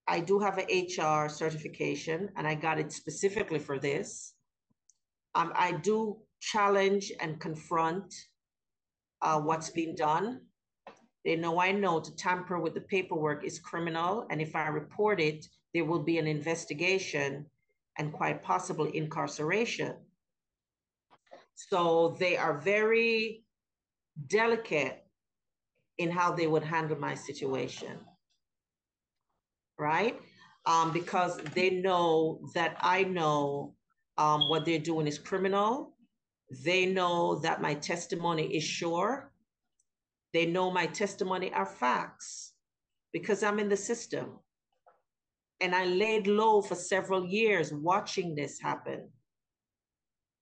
I 0.06 0.20
do 0.20 0.38
have 0.38 0.58
an 0.58 0.68
HR 0.70 1.28
certification 1.28 2.30
and 2.36 2.46
I 2.46 2.54
got 2.54 2.78
it 2.78 2.92
specifically 2.92 3.58
for 3.58 3.76
this. 3.80 4.34
Um, 5.34 5.52
I 5.56 5.72
do 5.72 6.18
challenge 6.40 7.10
and 7.18 7.40
confront 7.40 8.14
uh, 9.20 9.40
what's 9.40 9.70
being 9.70 9.96
done. 9.96 10.45
They 11.26 11.34
know 11.34 11.60
I 11.60 11.72
know 11.72 11.98
to 11.98 12.14
tamper 12.14 12.60
with 12.60 12.74
the 12.74 12.80
paperwork 12.80 13.44
is 13.44 13.58
criminal. 13.58 14.28
And 14.30 14.40
if 14.40 14.54
I 14.54 14.68
report 14.68 15.20
it, 15.20 15.44
there 15.74 15.84
will 15.84 16.04
be 16.04 16.18
an 16.18 16.28
investigation 16.28 17.46
and 17.98 18.12
quite 18.12 18.44
possible 18.44 18.84
incarceration. 18.84 19.96
So 21.56 22.16
they 22.20 22.36
are 22.36 22.56
very 22.58 23.42
delicate 24.28 25.04
in 25.98 26.12
how 26.12 26.30
they 26.30 26.46
would 26.46 26.62
handle 26.62 26.96
my 26.96 27.14
situation. 27.14 27.98
Right? 29.80 30.20
Um, 30.64 30.92
because 30.92 31.38
they 31.54 31.70
know 31.70 32.38
that 32.54 32.76
I 32.80 33.02
know 33.02 33.74
um, 34.16 34.48
what 34.48 34.64
they're 34.64 34.78
doing 34.78 35.08
is 35.08 35.18
criminal. 35.18 35.96
They 36.64 36.86
know 36.86 37.40
that 37.40 37.60
my 37.60 37.74
testimony 37.74 38.44
is 38.56 38.62
sure. 38.62 39.32
They 40.36 40.44
know 40.44 40.70
my 40.70 40.84
testimony 40.84 41.50
are 41.54 41.64
facts 41.64 42.52
because 43.10 43.42
I'm 43.42 43.58
in 43.58 43.70
the 43.70 43.76
system. 43.90 44.38
And 45.62 45.74
I 45.74 45.86
laid 45.86 46.26
low 46.26 46.60
for 46.60 46.74
several 46.74 47.24
years 47.24 47.72
watching 47.72 48.34
this 48.34 48.60
happen 48.60 49.08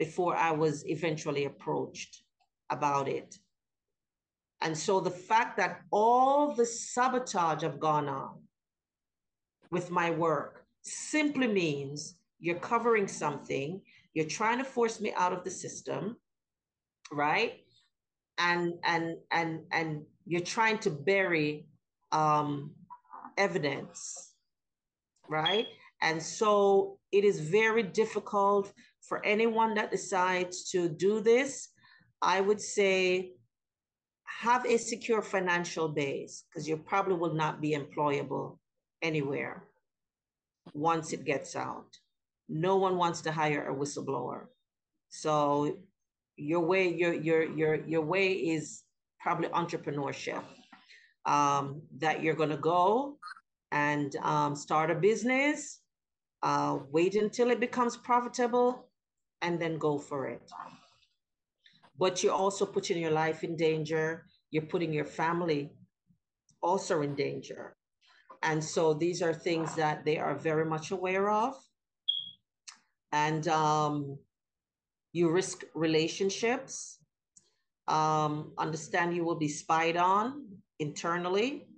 before 0.00 0.34
I 0.34 0.50
was 0.50 0.84
eventually 0.88 1.44
approached 1.44 2.24
about 2.70 3.06
it. 3.06 3.38
And 4.62 4.76
so 4.76 4.98
the 4.98 5.12
fact 5.12 5.58
that 5.58 5.82
all 5.92 6.56
the 6.56 6.66
sabotage 6.66 7.62
have 7.62 7.78
gone 7.78 8.08
on 8.08 8.42
with 9.70 9.92
my 9.92 10.10
work 10.10 10.66
simply 10.82 11.46
means 11.46 12.16
you're 12.40 12.58
covering 12.58 13.06
something, 13.06 13.80
you're 14.12 14.26
trying 14.26 14.58
to 14.58 14.64
force 14.64 15.00
me 15.00 15.12
out 15.16 15.32
of 15.32 15.44
the 15.44 15.52
system, 15.52 16.16
right? 17.12 17.63
And 18.38 18.74
and 18.84 19.16
and 19.30 19.60
and 19.70 20.02
you're 20.26 20.40
trying 20.40 20.78
to 20.78 20.90
bury 20.90 21.66
um, 22.12 22.72
evidence, 23.36 24.34
right? 25.28 25.66
And 26.02 26.22
so 26.22 26.98
it 27.12 27.24
is 27.24 27.40
very 27.40 27.82
difficult 27.82 28.72
for 29.02 29.24
anyone 29.24 29.74
that 29.74 29.90
decides 29.90 30.70
to 30.70 30.88
do 30.88 31.20
this. 31.20 31.68
I 32.20 32.40
would 32.40 32.60
say 32.60 33.32
have 34.24 34.66
a 34.66 34.78
secure 34.78 35.22
financial 35.22 35.88
base 35.88 36.44
because 36.48 36.68
you 36.68 36.76
probably 36.76 37.14
will 37.14 37.34
not 37.34 37.60
be 37.60 37.76
employable 37.76 38.58
anywhere 39.02 39.64
once 40.72 41.12
it 41.12 41.24
gets 41.24 41.54
out 41.54 41.86
no 42.48 42.76
one 42.76 42.96
wants 42.96 43.22
to 43.22 43.32
hire 43.32 43.68
a 43.68 43.74
whistleblower. 43.74 44.46
So 45.08 45.78
your 46.36 46.60
way, 46.60 46.88
your 46.88 47.14
your 47.14 47.44
your 47.44 47.74
your 47.86 48.02
way 48.02 48.32
is 48.32 48.82
probably 49.20 49.48
entrepreneurship. 49.48 50.42
Um, 51.26 51.82
that 51.98 52.22
you're 52.22 52.34
going 52.34 52.50
to 52.50 52.58
go 52.58 53.18
and 53.72 54.14
um, 54.16 54.54
start 54.54 54.90
a 54.90 54.94
business, 54.94 55.80
uh, 56.42 56.78
wait 56.90 57.14
until 57.14 57.50
it 57.50 57.60
becomes 57.60 57.96
profitable, 57.96 58.90
and 59.40 59.58
then 59.58 59.78
go 59.78 59.98
for 59.98 60.26
it. 60.26 60.50
But 61.98 62.22
you're 62.22 62.34
also 62.34 62.66
putting 62.66 62.98
your 62.98 63.12
life 63.12 63.42
in 63.42 63.56
danger. 63.56 64.26
You're 64.50 64.66
putting 64.66 64.92
your 64.92 65.06
family 65.06 65.70
also 66.62 67.00
in 67.00 67.14
danger. 67.14 67.74
And 68.42 68.62
so 68.62 68.92
these 68.92 69.22
are 69.22 69.32
things 69.32 69.74
that 69.76 70.04
they 70.04 70.18
are 70.18 70.34
very 70.34 70.66
much 70.66 70.90
aware 70.90 71.30
of 71.30 71.56
and 73.14 73.46
um, 73.46 74.18
you 75.14 75.30
risk 75.30 75.64
relationships. 75.74 76.98
Um, 77.86 78.52
understand 78.58 79.14
you 79.14 79.24
will 79.24 79.38
be 79.38 79.48
spied 79.48 79.96
on 79.96 80.44
internally. 80.80 81.68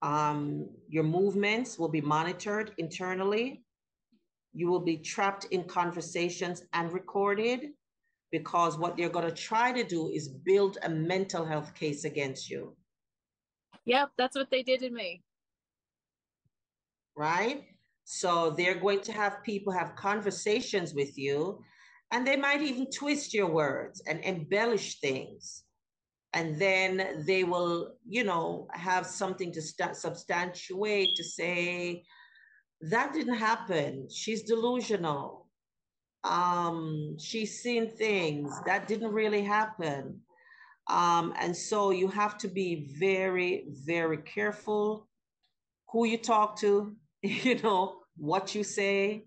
Um, 0.00 0.68
your 0.88 1.04
movements 1.04 1.78
will 1.78 1.90
be 1.90 2.00
monitored 2.00 2.72
internally. 2.78 3.62
You 4.54 4.68
will 4.68 4.80
be 4.80 4.96
trapped 4.96 5.44
in 5.50 5.64
conversations 5.64 6.62
and 6.72 6.90
recorded 6.92 7.70
because 8.32 8.78
what 8.78 8.96
they're 8.96 9.10
going 9.10 9.28
to 9.28 9.42
try 9.50 9.70
to 9.70 9.84
do 9.84 10.08
is 10.08 10.28
build 10.28 10.78
a 10.82 10.88
mental 10.88 11.44
health 11.44 11.74
case 11.74 12.04
against 12.04 12.48
you. 12.48 12.74
Yep, 13.84 14.12
that's 14.16 14.36
what 14.36 14.50
they 14.50 14.62
did 14.62 14.80
to 14.80 14.90
me. 14.90 15.22
Right? 17.14 17.64
So 18.04 18.50
they're 18.50 18.80
going 18.86 19.00
to 19.02 19.12
have 19.12 19.42
people 19.44 19.72
have 19.72 19.96
conversations 19.96 20.94
with 20.94 21.18
you, 21.18 21.62
and 22.14 22.24
they 22.24 22.36
might 22.36 22.62
even 22.62 22.88
twist 22.92 23.34
your 23.34 23.48
words 23.48 24.00
and 24.06 24.20
embellish 24.22 25.00
things. 25.00 25.64
And 26.32 26.60
then 26.60 27.24
they 27.26 27.42
will, 27.42 27.94
you 28.08 28.22
know, 28.22 28.68
have 28.70 29.04
something 29.04 29.50
to 29.50 29.60
st- 29.60 29.96
substantiate 29.96 31.16
to 31.16 31.24
say, 31.24 32.04
that 32.82 33.12
didn't 33.12 33.34
happen. 33.34 34.08
She's 34.08 34.44
delusional. 34.44 35.48
Um, 36.22 37.16
she's 37.18 37.60
seen 37.60 37.90
things 37.90 38.60
that 38.64 38.86
didn't 38.86 39.12
really 39.12 39.42
happen. 39.42 40.20
Um, 40.86 41.34
and 41.36 41.56
so 41.56 41.90
you 41.90 42.06
have 42.06 42.38
to 42.38 42.48
be 42.48 42.94
very, 42.96 43.64
very 43.70 44.18
careful 44.18 45.08
who 45.90 46.04
you 46.06 46.18
talk 46.18 46.60
to, 46.60 46.94
you 47.22 47.60
know, 47.60 48.02
what 48.16 48.54
you 48.54 48.62
say, 48.62 49.24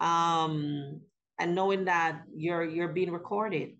um, 0.00 1.02
and 1.40 1.54
knowing 1.54 1.86
that 1.86 2.22
you're 2.32 2.64
you're 2.64 2.92
being 2.92 3.10
recorded. 3.10 3.72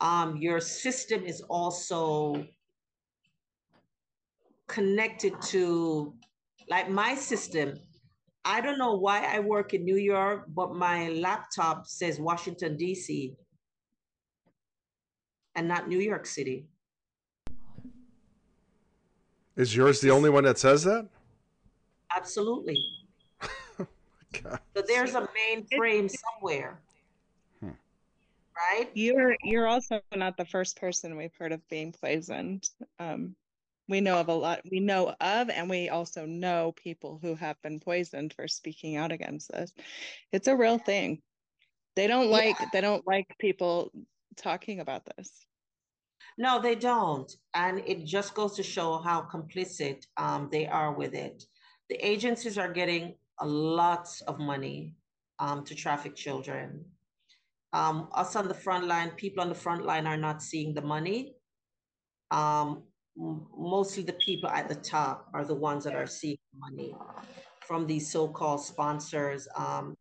Um, 0.00 0.36
your 0.36 0.60
system 0.60 1.24
is 1.24 1.40
also 1.42 2.46
connected 4.68 5.34
to, 5.48 6.14
like 6.68 6.88
my 6.88 7.14
system. 7.14 7.78
I 8.44 8.60
don't 8.60 8.78
know 8.78 8.94
why 8.94 9.24
I 9.24 9.40
work 9.40 9.74
in 9.74 9.84
New 9.84 9.96
York, 9.96 10.46
but 10.48 10.74
my 10.74 11.10
laptop 11.10 11.86
says 11.86 12.18
Washington 12.18 12.76
D.C. 12.76 13.34
and 15.54 15.68
not 15.68 15.88
New 15.88 15.98
York 15.98 16.24
City. 16.24 16.66
Is 19.56 19.76
yours 19.76 20.00
the 20.00 20.10
only 20.10 20.30
one 20.30 20.44
that 20.44 20.58
says 20.58 20.84
that? 20.84 21.08
Absolutely. 22.16 22.78
So 24.34 24.82
there's 24.86 25.14
a 25.14 25.28
mainframe 25.28 26.10
somewhere. 26.10 26.80
Hmm. 27.60 27.70
Right? 28.56 28.88
You're 28.94 29.36
you're 29.42 29.66
also 29.66 30.00
not 30.14 30.36
the 30.36 30.44
first 30.44 30.80
person 30.80 31.16
we've 31.16 31.34
heard 31.38 31.52
of 31.52 31.66
being 31.68 31.92
poisoned. 31.92 32.68
Um, 32.98 33.34
we 33.88 34.00
know 34.00 34.18
of 34.18 34.28
a 34.28 34.34
lot 34.34 34.60
we 34.70 34.80
know 34.80 35.14
of 35.20 35.50
and 35.50 35.68
we 35.68 35.88
also 35.88 36.24
know 36.24 36.72
people 36.76 37.18
who 37.20 37.34
have 37.34 37.60
been 37.62 37.80
poisoned 37.80 38.32
for 38.32 38.46
speaking 38.46 38.96
out 38.96 39.12
against 39.12 39.50
this. 39.50 39.72
It's 40.32 40.48
a 40.48 40.56
real 40.56 40.78
thing. 40.78 41.20
They 41.96 42.06
don't 42.06 42.30
like 42.30 42.56
yeah. 42.60 42.66
they 42.72 42.80
don't 42.80 43.06
like 43.06 43.26
people 43.38 43.90
talking 44.36 44.80
about 44.80 45.02
this. 45.16 45.46
No, 46.38 46.60
they 46.60 46.76
don't. 46.76 47.30
And 47.54 47.80
it 47.86 48.06
just 48.06 48.34
goes 48.34 48.56
to 48.56 48.62
show 48.62 48.98
how 48.98 49.22
complicit 49.22 50.06
um, 50.16 50.48
they 50.50 50.66
are 50.66 50.94
with 50.94 51.12
it. 51.12 51.44
The 51.90 51.96
agencies 51.96 52.56
are 52.56 52.72
getting 52.72 53.16
a 53.40 53.46
lot 53.46 54.08
of 54.26 54.38
money 54.38 54.94
um, 55.38 55.64
to 55.64 55.74
traffic 55.74 56.14
children. 56.14 56.84
Um, 57.72 58.08
us 58.14 58.36
on 58.36 58.48
the 58.48 58.54
front 58.54 58.86
line, 58.86 59.10
people 59.12 59.42
on 59.42 59.48
the 59.48 59.54
front 59.54 59.84
line 59.84 60.06
are 60.06 60.16
not 60.16 60.42
seeing 60.42 60.74
the 60.74 60.82
money. 60.82 61.34
Um, 62.30 62.82
mostly 63.16 64.02
the 64.02 64.14
people 64.14 64.48
at 64.50 64.68
the 64.68 64.74
top 64.74 65.28
are 65.34 65.44
the 65.44 65.54
ones 65.54 65.84
that 65.84 65.94
are 65.94 66.06
seeing 66.06 66.38
money 66.56 66.94
from 67.66 67.86
these 67.86 68.10
so-called 68.10 68.60
sponsors, 68.64 69.46
um, 69.56 69.94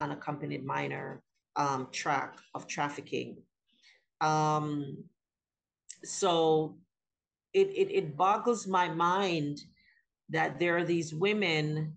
unaccompanied 0.00 0.64
minor 0.64 1.22
um, 1.56 1.88
track 1.90 2.38
of 2.54 2.66
trafficking. 2.66 3.38
Um, 4.20 5.04
so 6.04 6.78
it, 7.52 7.68
it, 7.68 7.90
it 7.92 8.16
boggles 8.16 8.66
my 8.66 8.88
mind 8.88 9.60
that 10.28 10.58
there 10.58 10.76
are 10.76 10.84
these 10.84 11.14
women 11.14 11.94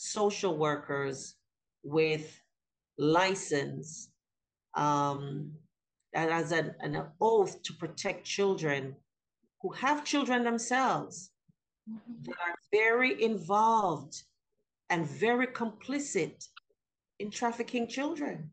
social 0.00 0.56
workers 0.56 1.34
with 1.82 2.40
license 2.96 4.08
um, 4.74 5.52
that 6.14 6.30
has 6.30 6.52
an, 6.52 6.74
an 6.80 7.02
oath 7.20 7.62
to 7.62 7.74
protect 7.74 8.24
children 8.24 8.96
who 9.60 9.70
have 9.72 10.02
children 10.02 10.42
themselves 10.42 11.32
mm-hmm. 11.88 12.22
that 12.22 12.36
are 12.46 12.54
very 12.72 13.22
involved 13.22 14.22
and 14.88 15.06
very 15.06 15.46
complicit 15.46 16.48
in 17.18 17.30
trafficking 17.30 17.86
children. 17.86 18.50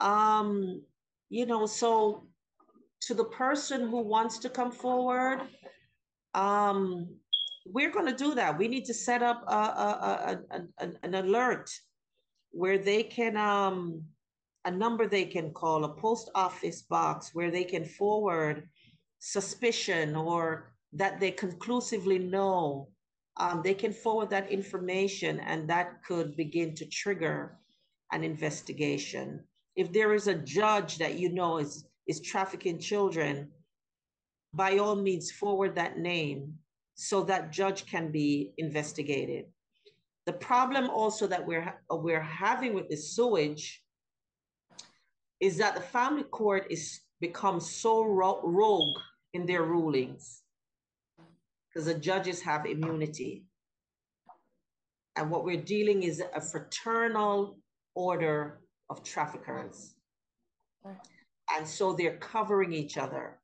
Um, 0.00 0.82
you 1.30 1.46
know, 1.46 1.64
so 1.64 2.24
to 3.02 3.14
the 3.14 3.24
person 3.24 3.88
who 3.88 4.02
wants 4.02 4.36
to 4.40 4.50
come 4.50 4.70
forward, 4.70 5.40
um, 6.34 7.19
we're 7.72 7.90
going 7.90 8.06
to 8.06 8.16
do 8.16 8.34
that. 8.34 8.58
We 8.58 8.68
need 8.68 8.84
to 8.86 8.94
set 8.94 9.22
up 9.22 9.44
a, 9.46 9.54
a, 9.54 10.38
a, 10.78 10.90
an 11.02 11.14
alert 11.14 11.70
where 12.50 12.78
they 12.78 13.02
can, 13.02 13.36
um, 13.36 14.02
a 14.64 14.70
number 14.70 15.06
they 15.06 15.24
can 15.24 15.52
call, 15.52 15.84
a 15.84 15.94
post 15.94 16.30
office 16.34 16.82
box 16.82 17.30
where 17.32 17.50
they 17.50 17.64
can 17.64 17.84
forward 17.84 18.68
suspicion 19.18 20.16
or 20.16 20.72
that 20.92 21.20
they 21.20 21.30
conclusively 21.30 22.18
know. 22.18 22.88
Um, 23.36 23.62
they 23.62 23.74
can 23.74 23.92
forward 23.92 24.30
that 24.30 24.50
information 24.50 25.40
and 25.40 25.68
that 25.70 26.02
could 26.04 26.36
begin 26.36 26.74
to 26.74 26.84
trigger 26.86 27.58
an 28.12 28.24
investigation. 28.24 29.44
If 29.76 29.92
there 29.92 30.14
is 30.14 30.26
a 30.26 30.34
judge 30.34 30.98
that 30.98 31.18
you 31.18 31.30
know 31.30 31.58
is, 31.58 31.84
is 32.06 32.20
trafficking 32.20 32.78
children, 32.78 33.48
by 34.52 34.78
all 34.78 34.96
means 34.96 35.30
forward 35.30 35.76
that 35.76 35.96
name 35.96 36.58
so 37.00 37.22
that 37.22 37.50
judge 37.50 37.86
can 37.86 38.12
be 38.12 38.52
investigated. 38.58 39.46
The 40.26 40.34
problem 40.34 40.90
also 40.90 41.26
that 41.28 41.46
we're, 41.46 41.74
we're 41.90 42.20
having 42.20 42.74
with 42.74 42.90
the 42.90 42.96
sewage 42.96 43.82
is 45.40 45.56
that 45.56 45.74
the 45.74 45.80
family 45.80 46.24
court 46.24 46.66
is 46.68 47.00
become 47.18 47.58
so 47.58 48.02
ro 48.04 48.40
rogue 48.44 48.98
in 49.32 49.46
their 49.46 49.62
rulings 49.62 50.42
because 51.68 51.86
the 51.86 51.94
judges 51.94 52.42
have 52.42 52.66
immunity. 52.66 53.46
And 55.16 55.30
what 55.30 55.44
we're 55.44 55.62
dealing 55.62 56.02
is 56.02 56.22
a 56.34 56.40
fraternal 56.40 57.56
order 57.94 58.60
of 58.90 59.02
traffickers. 59.02 59.94
And 61.56 61.66
so 61.66 61.94
they're 61.94 62.18
covering 62.18 62.74
each 62.74 62.98
other. 62.98 63.39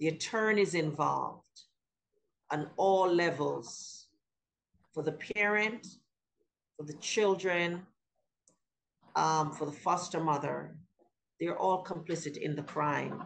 The 0.00 0.08
attorneys 0.08 0.74
involved 0.74 1.44
on 2.50 2.70
all 2.78 3.06
levels 3.06 4.06
for 4.94 5.02
the 5.02 5.12
parent, 5.12 5.86
for 6.76 6.86
the 6.86 6.94
children, 6.94 7.86
um, 9.14 9.52
for 9.52 9.66
the 9.66 9.72
foster 9.72 10.18
mother. 10.18 10.76
They're 11.38 11.58
all 11.58 11.84
complicit 11.84 12.38
in 12.38 12.56
the 12.56 12.62
crime. 12.62 13.22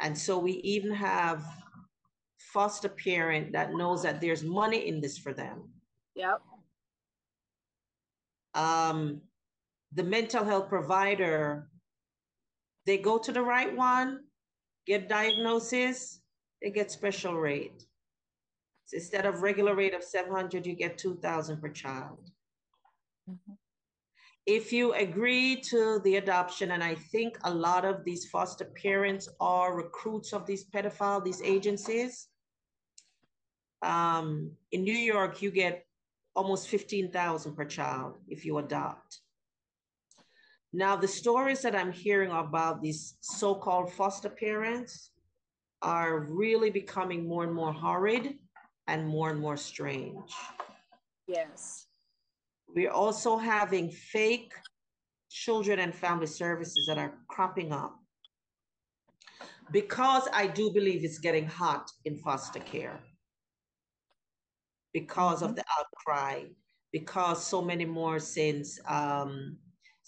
And 0.00 0.16
so 0.16 0.38
we 0.38 0.52
even 0.52 0.92
have 0.92 1.44
foster 2.38 2.88
parent 2.88 3.52
that 3.52 3.74
knows 3.74 4.02
that 4.04 4.20
there's 4.22 4.42
money 4.42 4.88
in 4.88 5.02
this 5.02 5.18
for 5.18 5.34
them. 5.34 5.70
Yep. 6.14 6.40
Um, 8.54 9.20
the 9.92 10.04
mental 10.04 10.44
health 10.44 10.68
provider, 10.68 11.68
they 12.86 12.96
go 12.96 13.18
to 13.18 13.32
the 13.32 13.42
right 13.42 13.74
one, 13.76 14.20
get 14.88 15.08
diagnosis, 15.08 16.20
they 16.60 16.70
get 16.70 16.90
special 16.90 17.34
rate. 17.34 17.84
So 18.86 18.96
instead 18.96 19.26
of 19.26 19.42
regular 19.42 19.74
rate 19.74 19.94
of 19.94 20.02
700, 20.02 20.66
you 20.66 20.74
get 20.74 20.96
2,000 20.98 21.60
per 21.60 21.68
child. 21.68 22.30
Mm-hmm. 23.30 23.52
If 24.46 24.72
you 24.72 24.94
agree 24.94 25.60
to 25.68 26.00
the 26.04 26.16
adoption, 26.16 26.70
and 26.70 26.82
I 26.82 26.94
think 26.94 27.36
a 27.44 27.52
lot 27.52 27.84
of 27.84 28.02
these 28.02 28.30
foster 28.30 28.64
parents 28.64 29.28
are 29.40 29.76
recruits 29.76 30.32
of 30.32 30.46
these 30.46 30.64
pedophile, 30.64 31.22
these 31.22 31.42
agencies. 31.42 32.28
Um, 33.82 34.52
in 34.72 34.84
New 34.84 34.96
York, 34.96 35.42
you 35.42 35.50
get 35.50 35.84
almost 36.34 36.68
15,000 36.68 37.54
per 37.54 37.66
child 37.66 38.16
if 38.26 38.46
you 38.46 38.56
adopt. 38.56 39.20
Now, 40.78 40.94
the 40.94 41.08
stories 41.08 41.60
that 41.62 41.74
I'm 41.74 41.90
hearing 41.90 42.30
about 42.30 42.80
these 42.80 43.16
so 43.20 43.52
called 43.52 43.92
foster 43.92 44.28
parents 44.28 45.10
are 45.82 46.20
really 46.20 46.70
becoming 46.70 47.26
more 47.26 47.42
and 47.42 47.52
more 47.52 47.72
horrid 47.72 48.34
and 48.86 49.04
more 49.04 49.30
and 49.30 49.40
more 49.40 49.56
strange. 49.56 50.30
Yes. 51.26 51.88
We're 52.68 52.92
also 52.92 53.36
having 53.38 53.90
fake 53.90 54.52
children 55.28 55.80
and 55.80 55.92
family 55.92 56.28
services 56.28 56.86
that 56.86 56.96
are 56.96 57.14
cropping 57.26 57.72
up 57.72 57.98
because 59.72 60.28
I 60.32 60.46
do 60.46 60.70
believe 60.70 61.02
it's 61.02 61.18
getting 61.18 61.46
hot 61.48 61.90
in 62.04 62.18
foster 62.18 62.60
care 62.60 63.00
because 64.92 65.38
mm-hmm. 65.38 65.50
of 65.50 65.56
the 65.56 65.64
outcry, 65.76 66.44
because 66.92 67.44
so 67.44 67.60
many 67.60 67.84
more 67.84 68.20
since 68.20 68.78
um, 68.86 69.58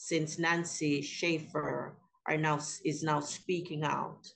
since 0.02 0.38
Nancy 0.38 1.02
Schaefer 1.02 1.94
are 2.26 2.38
now 2.38 2.58
is 2.86 3.02
now 3.02 3.20
speaking 3.20 3.84
out, 3.84 4.26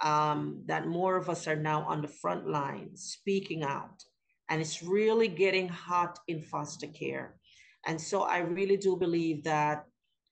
um, 0.00 0.62
that 0.66 0.86
more 0.86 1.16
of 1.16 1.28
us 1.28 1.48
are 1.48 1.56
now 1.56 1.82
on 1.82 2.00
the 2.00 2.06
front 2.22 2.48
line 2.48 2.90
speaking 2.94 3.64
out, 3.64 4.04
and 4.48 4.60
it's 4.60 4.84
really 4.84 5.26
getting 5.26 5.68
hot 5.68 6.20
in 6.28 6.40
foster 6.40 6.86
care. 6.86 7.34
And 7.88 8.00
so 8.00 8.22
I 8.22 8.38
really 8.38 8.76
do 8.76 8.94
believe 8.94 9.42
that 9.42 9.84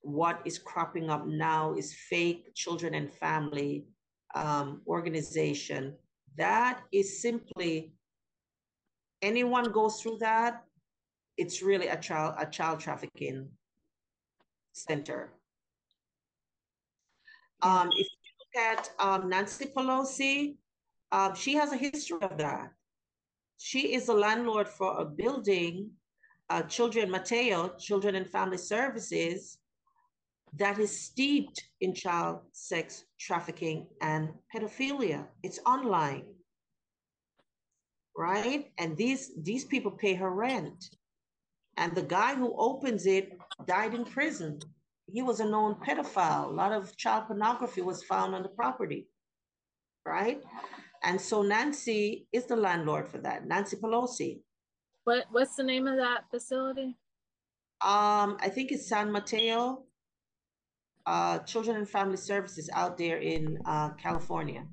what 0.02 0.40
is 0.44 0.60
cropping 0.60 1.10
up 1.10 1.26
now 1.26 1.74
is 1.74 1.92
fake 2.08 2.54
children 2.54 2.94
and 2.94 3.12
family 3.12 3.88
um, 4.36 4.82
organization. 4.86 5.96
That 6.36 6.82
is 6.92 7.20
simply 7.20 7.94
anyone 9.22 9.72
goes 9.72 10.00
through 10.00 10.18
that, 10.18 10.62
it's 11.36 11.62
really 11.62 11.88
a 11.88 11.96
child 11.96 12.36
a 12.38 12.46
child 12.46 12.78
trafficking 12.78 13.48
center. 14.72 15.32
Um, 17.62 17.88
if 17.92 18.06
you 18.08 18.30
look 18.40 18.78
at 18.78 18.90
um, 18.98 19.28
Nancy 19.28 19.66
Pelosi, 19.66 20.56
um, 21.12 21.34
she 21.34 21.54
has 21.54 21.72
a 21.72 21.76
history 21.76 22.18
of 22.22 22.36
that. 22.38 22.72
She 23.58 23.94
is 23.94 24.08
a 24.08 24.14
landlord 24.14 24.68
for 24.68 25.00
a 25.00 25.04
building, 25.04 25.90
uh, 26.50 26.62
Children 26.62 27.10
Mateo, 27.10 27.74
Children 27.78 28.16
and 28.16 28.28
Family 28.28 28.58
Services, 28.58 29.58
that 30.58 30.78
is 30.78 30.98
steeped 30.98 31.62
in 31.80 31.94
child 31.94 32.40
sex 32.52 33.04
trafficking 33.18 33.86
and 34.00 34.30
pedophilia. 34.54 35.26
It's 35.42 35.60
online, 35.64 36.24
right? 38.16 38.70
And 38.78 38.96
these 38.96 39.32
these 39.42 39.64
people 39.64 39.90
pay 39.92 40.14
her 40.14 40.30
rent. 40.30 40.84
And 41.76 41.94
the 41.94 42.02
guy 42.02 42.34
who 42.34 42.54
opens 42.56 43.06
it 43.06 43.38
died 43.66 43.94
in 43.94 44.04
prison. 44.04 44.60
He 45.10 45.22
was 45.22 45.40
a 45.40 45.44
known 45.44 45.76
pedophile. 45.76 46.46
A 46.46 46.52
lot 46.52 46.72
of 46.72 46.96
child 46.96 47.26
pornography 47.26 47.82
was 47.82 48.02
found 48.02 48.34
on 48.34 48.42
the 48.42 48.48
property, 48.48 49.08
right? 50.06 50.40
And 51.02 51.20
so 51.20 51.42
Nancy 51.42 52.26
is 52.32 52.46
the 52.46 52.56
landlord 52.56 53.08
for 53.08 53.18
that, 53.18 53.46
Nancy 53.46 53.76
Pelosi. 53.76 54.40
What 55.04 55.24
What's 55.30 55.56
the 55.56 55.64
name 55.64 55.88
of 55.88 55.96
that 55.96 56.30
facility? 56.30 56.96
Um, 57.80 58.36
I 58.40 58.48
think 58.48 58.70
it's 58.70 58.88
San 58.88 59.10
Mateo 59.10 59.84
uh, 61.06 61.38
Children 61.40 61.76
and 61.76 61.88
Family 61.88 62.16
Services 62.16 62.70
out 62.72 62.96
there 62.96 63.18
in 63.18 63.58
uh, 63.66 63.90
California. 63.90 64.66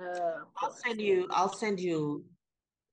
Uh, 0.00 0.40
I'll 0.60 0.72
send 0.72 1.00
you. 1.00 1.28
I'll 1.30 1.52
send 1.52 1.78
you 1.78 2.24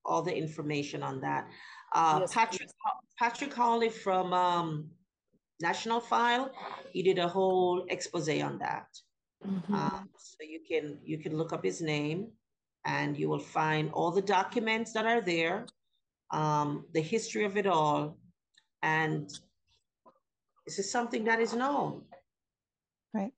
all 0.04 0.22
the 0.22 0.34
information 0.34 1.02
on 1.02 1.20
that. 1.20 1.48
Uh, 1.94 2.18
yes, 2.20 2.32
Patrick. 2.34 2.70
Patrick 3.18 3.54
Howley 3.54 3.90
from 3.90 4.32
um, 4.32 4.90
National 5.60 6.00
File, 6.00 6.50
he 6.92 7.02
did 7.02 7.18
a 7.18 7.28
whole 7.28 7.84
expose 7.88 8.28
on 8.40 8.58
that. 8.58 8.88
Mm-hmm. 9.46 9.74
Um, 9.74 10.08
so 10.16 10.38
you 10.40 10.60
can 10.66 10.98
you 11.04 11.18
can 11.18 11.36
look 11.36 11.52
up 11.52 11.62
his 11.64 11.80
name, 11.80 12.28
and 12.84 13.16
you 13.16 13.28
will 13.28 13.38
find 13.38 13.90
all 13.92 14.10
the 14.10 14.22
documents 14.22 14.92
that 14.92 15.06
are 15.06 15.20
there. 15.20 15.66
um, 16.32 16.86
the 16.92 17.00
history 17.00 17.44
of 17.44 17.56
it 17.56 17.66
all, 17.66 18.16
and 18.82 19.30
this 20.66 20.78
is 20.78 20.90
something 20.90 21.24
that 21.24 21.40
is 21.40 21.52
known. 21.52 22.02
Right. 23.12 23.32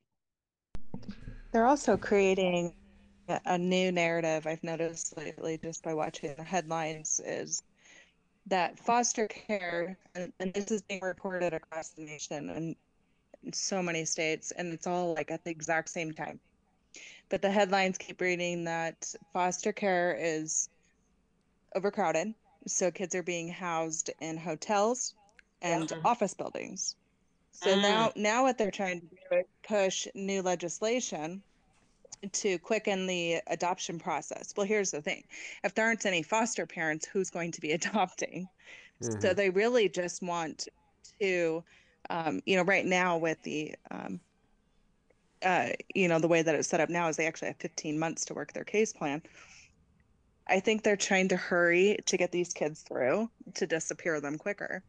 They're 1.53 1.67
also 1.67 1.97
creating 1.97 2.75
a 3.47 3.59
new 3.59 3.91
narrative 3.91 4.47
I've 4.47 4.63
noticed 4.63 5.17
lately 5.17 5.59
just 5.59 5.83
by 5.83 5.95
watching 5.95 6.35
the 6.37 6.45
headlines 6.45 7.21
is 7.25 7.63
that 8.47 8.79
foster 8.79 9.29
care, 9.29 9.99
and, 10.15 10.33
and 10.41 10.53
this 10.55 10.71
is 10.71 10.83
being 10.83 11.01
reported 11.03 11.55
across 11.55 11.91
the 11.91 12.03
nation 12.05 12.51
and 12.51 12.77
in 13.43 13.53
so 13.53 13.83
many 13.83 14.05
states, 14.05 14.53
and 14.53 14.73
it's 14.73 14.87
all 14.87 15.15
like 15.15 15.31
at 15.31 15.45
the 15.45 15.51
exact 15.51 15.89
same 15.91 16.13
time. 16.13 16.41
But 17.29 17.43
the 17.43 17.51
headlines 17.51 17.99
keep 17.99 18.21
reading 18.21 18.65
that 18.65 19.15
foster 19.33 19.73
care 19.73 20.17
is 20.19 20.69
overcrowded. 21.75 22.35
So 22.67 22.91
kids 22.91 23.15
are 23.15 23.23
being 23.23 23.49
housed 23.49 24.11
in 24.21 24.39
hotels 24.39 25.15
and 25.61 25.91
Yeah. 25.91 25.99
office 26.05 26.35
buildings. 26.35 26.97
So 27.53 27.77
Mm. 27.77 27.83
now, 27.83 28.13
now 28.17 28.43
what 28.45 28.59
they're 28.59 28.71
trying 28.71 29.01
to 29.01 29.07
do 29.07 29.17
is 29.33 29.45
push 29.67 30.07
new 30.15 30.43
legislation 30.43 31.43
to 32.33 32.59
quicken 32.59 33.07
the 33.07 33.41
adoption 33.47 33.99
process. 33.99 34.53
Well, 34.57 34.67
here's 34.67 34.91
the 34.91 35.03
thing: 35.03 35.25
if 35.65 35.75
there 35.75 35.87
aren't 35.87 36.07
any 36.07 36.23
foster 36.23 36.67
parents, 36.67 37.07
who's 37.07 37.31
going 37.31 37.53
to 37.53 37.61
be 37.61 37.73
adopting? 37.73 38.49
So 39.23 39.35
Mhm. 39.35 39.35
they 39.35 39.51
really 39.51 39.89
just 39.89 40.23
want 40.23 40.69
to, 41.21 41.65
um, 42.11 42.43
you 42.47 42.57
know, 42.57 42.65
right 42.65 42.87
now 42.87 43.19
with 43.19 43.43
the, 43.43 43.77
um, 43.91 44.21
uh, 45.43 45.71
you 45.95 46.09
know, 46.09 46.19
the 46.19 46.29
way 46.29 46.43
that 46.43 46.55
it's 46.55 46.69
set 46.69 46.81
up 46.81 46.89
now 46.89 47.09
is 47.09 47.17
they 47.17 47.27
actually 47.27 47.49
have 47.49 47.59
15 47.61 47.99
months 47.99 48.25
to 48.27 48.35
work 48.35 48.53
their 48.53 48.65
case 48.65 48.93
plan. 48.93 49.23
I 50.47 50.61
think 50.61 50.83
they're 50.83 50.97
trying 50.97 51.29
to 51.29 51.37
hurry 51.37 51.99
to 52.07 52.17
get 52.17 52.33
these 52.33 52.53
kids 52.55 52.83
through 52.83 53.31
to 53.55 53.67
disappear 53.67 54.21
them 54.21 54.39
quicker. 54.39 54.85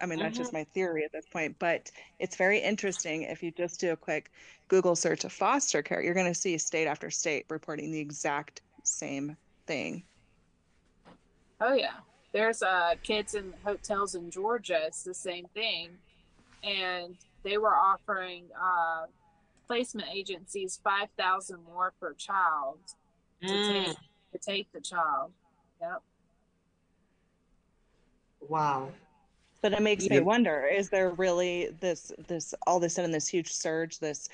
I 0.00 0.06
mean, 0.06 0.18
that's 0.18 0.36
just 0.36 0.52
my 0.52 0.64
theory 0.74 1.04
at 1.04 1.12
this 1.12 1.26
point, 1.32 1.56
but 1.58 1.90
it's 2.18 2.36
very 2.36 2.58
interesting 2.58 3.22
if 3.22 3.42
you 3.42 3.50
just 3.52 3.80
do 3.80 3.92
a 3.92 3.96
quick 3.96 4.30
Google 4.68 4.96
search 4.96 5.24
of 5.24 5.32
foster 5.32 5.82
care, 5.82 6.02
you're 6.02 6.14
going 6.14 6.32
to 6.32 6.38
see 6.38 6.58
state 6.58 6.86
after 6.86 7.10
state 7.10 7.46
reporting 7.48 7.90
the 7.92 8.00
exact 8.00 8.60
same 8.84 9.36
thing. 9.66 10.04
Oh 11.60 11.72
yeah, 11.74 12.00
there's 12.32 12.62
uh 12.62 12.94
kids 13.02 13.34
in 13.34 13.54
hotels 13.64 14.14
in 14.14 14.30
Georgia. 14.30 14.80
It's 14.86 15.02
the 15.02 15.14
same 15.14 15.46
thing, 15.54 15.92
and 16.62 17.16
they 17.44 17.56
were 17.58 17.74
offering 17.74 18.48
uh 18.60 19.06
placement 19.66 20.08
agencies 20.14 20.78
five 20.84 21.08
thousand 21.18 21.64
more 21.64 21.94
per 21.98 22.12
child 22.14 22.78
to 23.46 23.58
Mm, 23.58 23.86
take 23.86 23.96
to 24.32 24.38
take 24.38 24.72
the 24.72 24.80
child. 24.80 25.32
Yep. 25.80 26.02
wow. 28.48 28.90
But 29.66 29.72
it 29.72 29.82
makes 29.82 30.08
me 30.08 30.20
wonder, 30.20 30.64
is 30.64 30.90
there 30.90 31.10
really 31.10 31.70
this 31.80 32.12
this 32.28 32.54
all 32.68 32.76
of 32.76 32.84
a 32.84 32.88
sudden 32.88 33.10
this 33.10 33.26
huge 33.26 33.52
surge, 33.52 33.98
this 33.98 34.28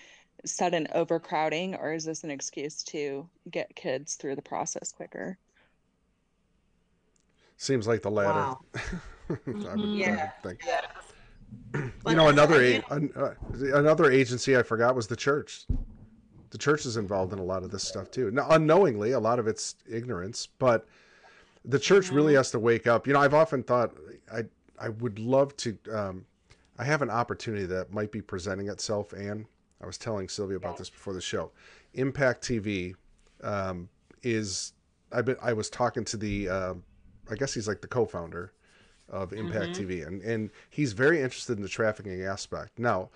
sudden 0.45 0.87
overcrowding, 0.95 1.75
or 1.77 1.95
is 1.95 2.05
this 2.05 2.23
an 2.23 2.31
excuse 2.31 2.83
to 2.83 3.27
get 3.51 3.75
kids 3.75 4.17
through 4.17 4.37
the 4.37 4.43
process 4.43 4.93
quicker? 4.93 5.39
Seems 7.57 7.87
like 7.87 8.03
the 8.03 8.11
latter. 8.11 8.41
Wow. 8.41 8.61
I 8.75 9.37
would, 9.47 9.67
I 9.67 9.75
Yeah. 9.77 10.31
would. 10.45 10.59
Yeah. 10.67 10.81
you 12.07 12.15
know, 12.15 12.29
another 12.29 12.57
I- 12.57 12.83
a- 12.91 12.95
an, 12.95 13.11
uh, 13.17 13.31
another 13.75 14.11
agency 14.11 14.55
I 14.59 14.63
forgot 14.63 14.95
was 14.95 15.07
the 15.07 15.17
church. 15.17 15.65
The 16.51 16.59
church 16.59 16.85
is 16.85 16.99
involved 16.99 17.33
in 17.33 17.39
a 17.39 17.43
lot 17.45 17.63
of 17.63 17.71
this 17.71 17.85
stuff 17.85 18.11
too. 18.11 18.31
Now, 18.33 18.49
unknowingly, 18.51 19.13
a 19.13 19.19
lot 19.21 19.39
of 19.39 19.47
it's 19.47 19.77
ignorance, 19.91 20.47
but 20.59 20.87
the 21.65 21.79
church 21.79 22.11
really 22.11 22.35
has 22.35 22.51
to 22.51 22.59
wake 22.59 22.87
up. 22.87 23.07
You 23.07 23.15
know, 23.15 23.21
I've 23.21 23.33
often 23.33 23.63
thought 23.63 23.95
I 24.31 24.43
I 24.83 24.89
would 24.89 25.19
love 25.19 25.57
to. 25.59 25.79
Um, 25.93 26.27
I 26.79 26.85
have 26.85 27.03
an 27.03 27.11
opportunity 27.11 27.67
that 27.67 27.93
might 27.93 28.11
be 28.11 28.21
presenting 28.21 28.69
itself, 28.69 29.13
and 29.13 29.47
I 29.81 29.87
was 29.87 29.97
telling 29.97 30.29
Sylvia 30.29 30.57
about 30.57 30.77
this 30.77 30.91
before 30.91 31.15
the 31.15 31.21
show. 31.21 31.53
Impact 31.95 32.43
TV 32.43 32.95
um, 33.43 33.89
is. 34.23 34.73
I 35.13 35.23
been 35.23 35.37
I 35.41 35.53
was 35.53 35.71
talking 35.71 36.05
to 36.07 36.17
the. 36.17 36.49
Uh, 36.49 36.75
I 37.31 37.37
guess 37.37 37.55
he's 37.55 37.69
like 37.69 37.81
the 37.81 37.87
co-founder 37.87 38.53
of 39.09 39.33
Impact 39.33 39.79
TV, 39.79 40.05
and 40.07 40.21
and 40.23 40.51
he's 40.71 40.93
very 40.93 41.23
interested 41.23 41.57
in 41.57 41.63
the 41.63 41.69
trafficking 41.69 42.25
aspect. 42.25 42.79
Now, 42.79 43.11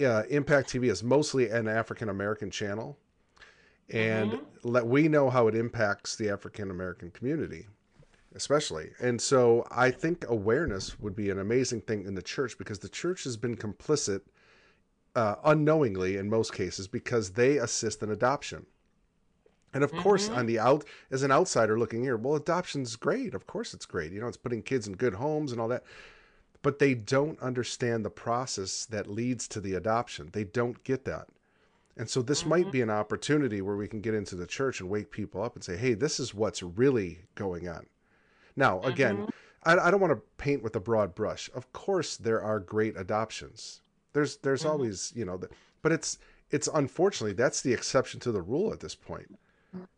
uh, 0.00 0.22
Impact 0.30 0.72
TV 0.72 0.90
is 0.90 1.02
mostly 1.02 1.50
an 1.50 1.66
African 1.66 2.10
American 2.10 2.50
channel, 2.50 2.96
and 3.88 4.38
let 4.62 4.86
we 4.86 5.08
know 5.08 5.30
how 5.30 5.48
it 5.48 5.56
impacts 5.56 6.14
the 6.14 6.30
African 6.30 6.70
American 6.70 7.10
community, 7.10 7.66
especially. 8.34 8.90
And 9.00 9.20
so, 9.20 9.66
I 9.70 9.90
think 9.90 10.24
awareness 10.28 10.98
would 11.00 11.16
be 11.16 11.30
an 11.30 11.38
amazing 11.38 11.82
thing 11.82 12.04
in 12.04 12.14
the 12.14 12.22
church 12.22 12.58
because 12.58 12.78
the 12.78 12.88
church 12.88 13.24
has 13.24 13.36
been 13.36 13.56
complicit, 13.56 14.22
uh, 15.14 15.36
unknowingly 15.44 16.16
in 16.16 16.28
most 16.28 16.52
cases, 16.52 16.88
because 16.88 17.30
they 17.30 17.58
assist 17.58 18.02
in 18.02 18.10
adoption. 18.10 18.66
And 19.74 19.82
of 19.82 19.92
course, 19.92 20.28
on 20.28 20.46
the 20.46 20.58
out 20.58 20.84
as 21.10 21.22
an 21.22 21.32
outsider 21.32 21.78
looking 21.78 22.02
here, 22.02 22.16
well, 22.16 22.34
adoption's 22.34 22.96
great. 22.96 23.34
Of 23.34 23.46
course, 23.46 23.72
it's 23.72 23.86
great. 23.86 24.12
You 24.12 24.20
know, 24.20 24.28
it's 24.28 24.36
putting 24.36 24.62
kids 24.62 24.86
in 24.86 24.94
good 24.94 25.14
homes 25.14 25.50
and 25.50 25.60
all 25.60 25.68
that. 25.68 25.84
But 26.60 26.78
they 26.78 26.94
don't 26.94 27.40
understand 27.40 28.04
the 28.04 28.10
process 28.10 28.86
that 28.86 29.10
leads 29.10 29.48
to 29.48 29.60
the 29.60 29.74
adoption. 29.74 30.28
They 30.32 30.44
don't 30.44 30.82
get 30.84 31.04
that. 31.06 31.28
And 31.96 32.08
so 32.08 32.22
this 32.22 32.46
might 32.46 32.70
be 32.70 32.80
an 32.80 32.90
opportunity 32.90 33.60
where 33.60 33.76
we 33.76 33.88
can 33.88 34.00
get 34.00 34.14
into 34.14 34.34
the 34.34 34.46
church 34.46 34.80
and 34.80 34.88
wake 34.88 35.10
people 35.10 35.42
up 35.42 35.54
and 35.54 35.64
say, 35.64 35.76
"Hey, 35.76 35.94
this 35.94 36.20
is 36.20 36.34
what's 36.34 36.62
really 36.62 37.24
going 37.34 37.68
on." 37.68 37.86
Now, 38.56 38.80
again, 38.82 39.16
mm-hmm. 39.18 39.30
I, 39.64 39.88
I 39.88 39.90
don't 39.90 40.00
want 40.00 40.12
to 40.12 40.22
paint 40.36 40.62
with 40.62 40.76
a 40.76 40.80
broad 40.80 41.14
brush. 41.14 41.50
Of 41.54 41.72
course, 41.72 42.16
there 42.16 42.42
are 42.42 42.60
great 42.60 42.96
adoptions. 42.96 43.82
There's 44.12 44.36
there's 44.38 44.62
mm-hmm. 44.62 44.70
always 44.70 45.12
you 45.14 45.24
know, 45.24 45.36
the, 45.36 45.48
but 45.82 45.92
it's 45.92 46.18
it's 46.50 46.68
unfortunately 46.72 47.34
that's 47.34 47.62
the 47.62 47.72
exception 47.72 48.20
to 48.20 48.32
the 48.32 48.42
rule 48.42 48.72
at 48.72 48.80
this 48.80 48.94
point. 48.94 49.38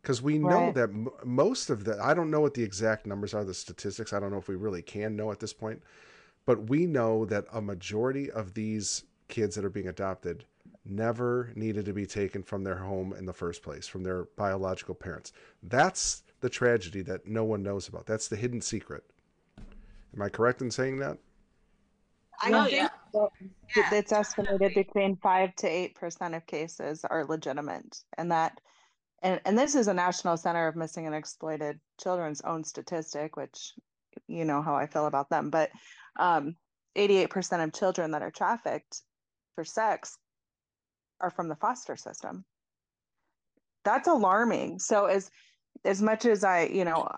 Because 0.00 0.22
we 0.22 0.38
know 0.38 0.70
that 0.70 0.90
m- 0.90 1.08
most 1.24 1.68
of 1.68 1.82
the 1.82 1.98
i 2.00 2.14
don't 2.14 2.30
know 2.30 2.40
what 2.40 2.54
the 2.54 2.62
exact 2.62 3.06
numbers 3.06 3.34
are 3.34 3.42
the 3.42 3.52
statistics 3.52 4.12
i 4.12 4.20
don't 4.20 4.30
know 4.30 4.38
if 4.38 4.46
we 4.46 4.54
really 4.54 4.82
can 4.82 5.16
know 5.16 5.32
at 5.32 5.40
this 5.40 5.52
point 5.52 5.82
but 6.46 6.68
we 6.68 6.86
know 6.86 7.24
that 7.24 7.46
a 7.52 7.60
majority 7.60 8.30
of 8.30 8.54
these 8.54 9.02
kids 9.26 9.56
that 9.56 9.64
are 9.64 9.70
being 9.70 9.88
adopted 9.88 10.44
never 10.84 11.50
needed 11.54 11.84
to 11.86 11.92
be 11.92 12.06
taken 12.06 12.42
from 12.42 12.62
their 12.62 12.76
home 12.76 13.14
in 13.14 13.24
the 13.24 13.32
first 13.32 13.62
place 13.62 13.86
from 13.86 14.02
their 14.02 14.24
biological 14.36 14.94
parents. 14.94 15.32
That's 15.62 16.22
the 16.44 16.50
tragedy 16.50 17.00
that 17.00 17.26
no 17.26 17.42
one 17.42 17.62
knows 17.62 17.88
about 17.88 18.04
that's 18.04 18.28
the 18.28 18.36
hidden 18.36 18.60
secret 18.60 19.02
am 20.14 20.20
i 20.20 20.28
correct 20.28 20.60
in 20.60 20.70
saying 20.70 20.98
that 20.98 21.16
I 22.42 22.50
Oh, 22.52 22.64
think 22.64 22.76
yeah. 23.14 23.26
Yeah. 23.76 23.94
It's 23.94 24.12
estimated 24.12 24.74
between 24.74 25.16
five 25.16 25.54
to 25.56 25.68
eight 25.68 25.94
percent 25.94 26.34
of 26.34 26.44
cases 26.46 27.04
are 27.08 27.24
legitimate, 27.24 27.96
and 28.18 28.30
that, 28.32 28.60
and 29.22 29.40
and 29.46 29.56
this 29.56 29.74
is 29.74 29.86
a 29.88 29.94
National 29.94 30.36
Center 30.36 30.66
of 30.66 30.76
Missing 30.76 31.06
and 31.06 31.14
Exploited 31.14 31.78
Children's 32.02 32.40
own 32.42 32.64
statistic, 32.64 33.36
which 33.36 33.72
you 34.26 34.44
know 34.44 34.62
how 34.62 34.74
I 34.74 34.86
feel 34.86 35.06
about 35.06 35.30
them, 35.30 35.48
but 35.48 35.70
um, 36.18 36.56
88% 36.96 37.62
of 37.64 37.72
children 37.72 38.10
that 38.10 38.22
are 38.22 38.32
trafficked 38.32 39.00
for 39.54 39.64
sex 39.64 40.18
are 41.20 41.30
from 41.30 41.48
the 41.48 41.56
foster 41.56 41.96
system. 41.96 42.44
That's 43.84 44.08
alarming. 44.08 44.80
So 44.80 45.06
as 45.06 45.30
as 45.84 46.02
much 46.02 46.24
as 46.24 46.44
I, 46.44 46.64
you 46.64 46.84
know, 46.84 47.08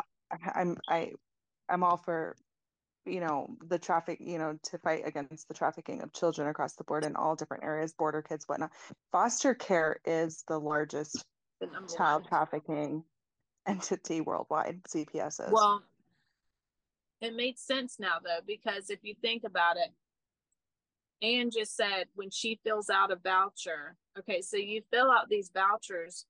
I'm 0.54 0.76
I 0.88 1.12
I'm 1.68 1.82
all 1.82 1.96
for 1.96 2.36
you 3.04 3.20
know 3.20 3.56
the 3.68 3.78
traffic 3.78 4.18
you 4.20 4.38
know 4.38 4.58
to 4.64 4.78
fight 4.78 5.02
against 5.06 5.48
the 5.48 5.54
trafficking 5.54 6.02
of 6.02 6.12
children 6.12 6.48
across 6.48 6.74
the 6.74 6.84
board 6.84 7.04
in 7.04 7.14
all 7.16 7.36
different 7.36 7.64
areas 7.64 7.92
border 7.92 8.22
kids 8.22 8.48
whatnot. 8.48 8.72
Foster 9.12 9.54
care 9.54 10.00
is 10.04 10.44
the 10.48 10.58
largest 10.58 11.24
The 11.60 11.68
child 11.96 12.22
one. 12.22 12.28
trafficking 12.28 13.04
entity 13.66 14.20
worldwide 14.20 14.82
cps 14.84 15.44
is 15.44 15.52
Well, 15.52 15.82
it 17.20 17.34
makes 17.34 17.60
sense 17.62 17.96
now 17.98 18.16
though, 18.22 18.40
because 18.46 18.90
if 18.90 18.98
you 19.02 19.14
think 19.22 19.44
about 19.44 19.76
it, 19.76 19.92
Ann 21.24 21.50
just 21.50 21.76
said 21.76 22.06
when 22.14 22.30
she 22.30 22.60
fills 22.64 22.90
out 22.90 23.10
a 23.10 23.16
voucher, 23.16 23.96
okay, 24.18 24.42
so 24.42 24.56
you 24.56 24.82
fill 24.92 25.10
out 25.10 25.28
these 25.28 25.50
vouchers 25.54 26.26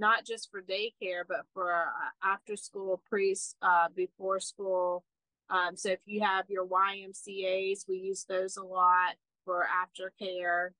not 0.00 0.24
just 0.24 0.50
for 0.50 0.62
daycare, 0.62 1.22
but 1.28 1.42
for 1.54 1.70
uh, 1.72 2.26
after 2.28 2.56
school, 2.56 3.02
pre, 3.08 3.36
uh, 3.62 3.88
before 3.94 4.40
school. 4.40 5.04
Um, 5.50 5.76
so 5.76 5.90
if 5.90 6.00
you 6.06 6.22
have 6.22 6.46
your 6.48 6.66
YMCA's, 6.66 7.84
we 7.88 7.96
use 7.96 8.24
those 8.28 8.56
a 8.56 8.64
lot 8.64 9.14
for 9.44 9.66
aftercare. 9.66 10.70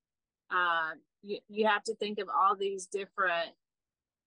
Um, 0.51 1.01
you, 1.23 1.39
you 1.49 1.67
have 1.67 1.85
to 1.85 1.95
think 1.95 2.19
of 2.19 2.29
all 2.29 2.57
these 2.57 2.87
different 2.87 3.51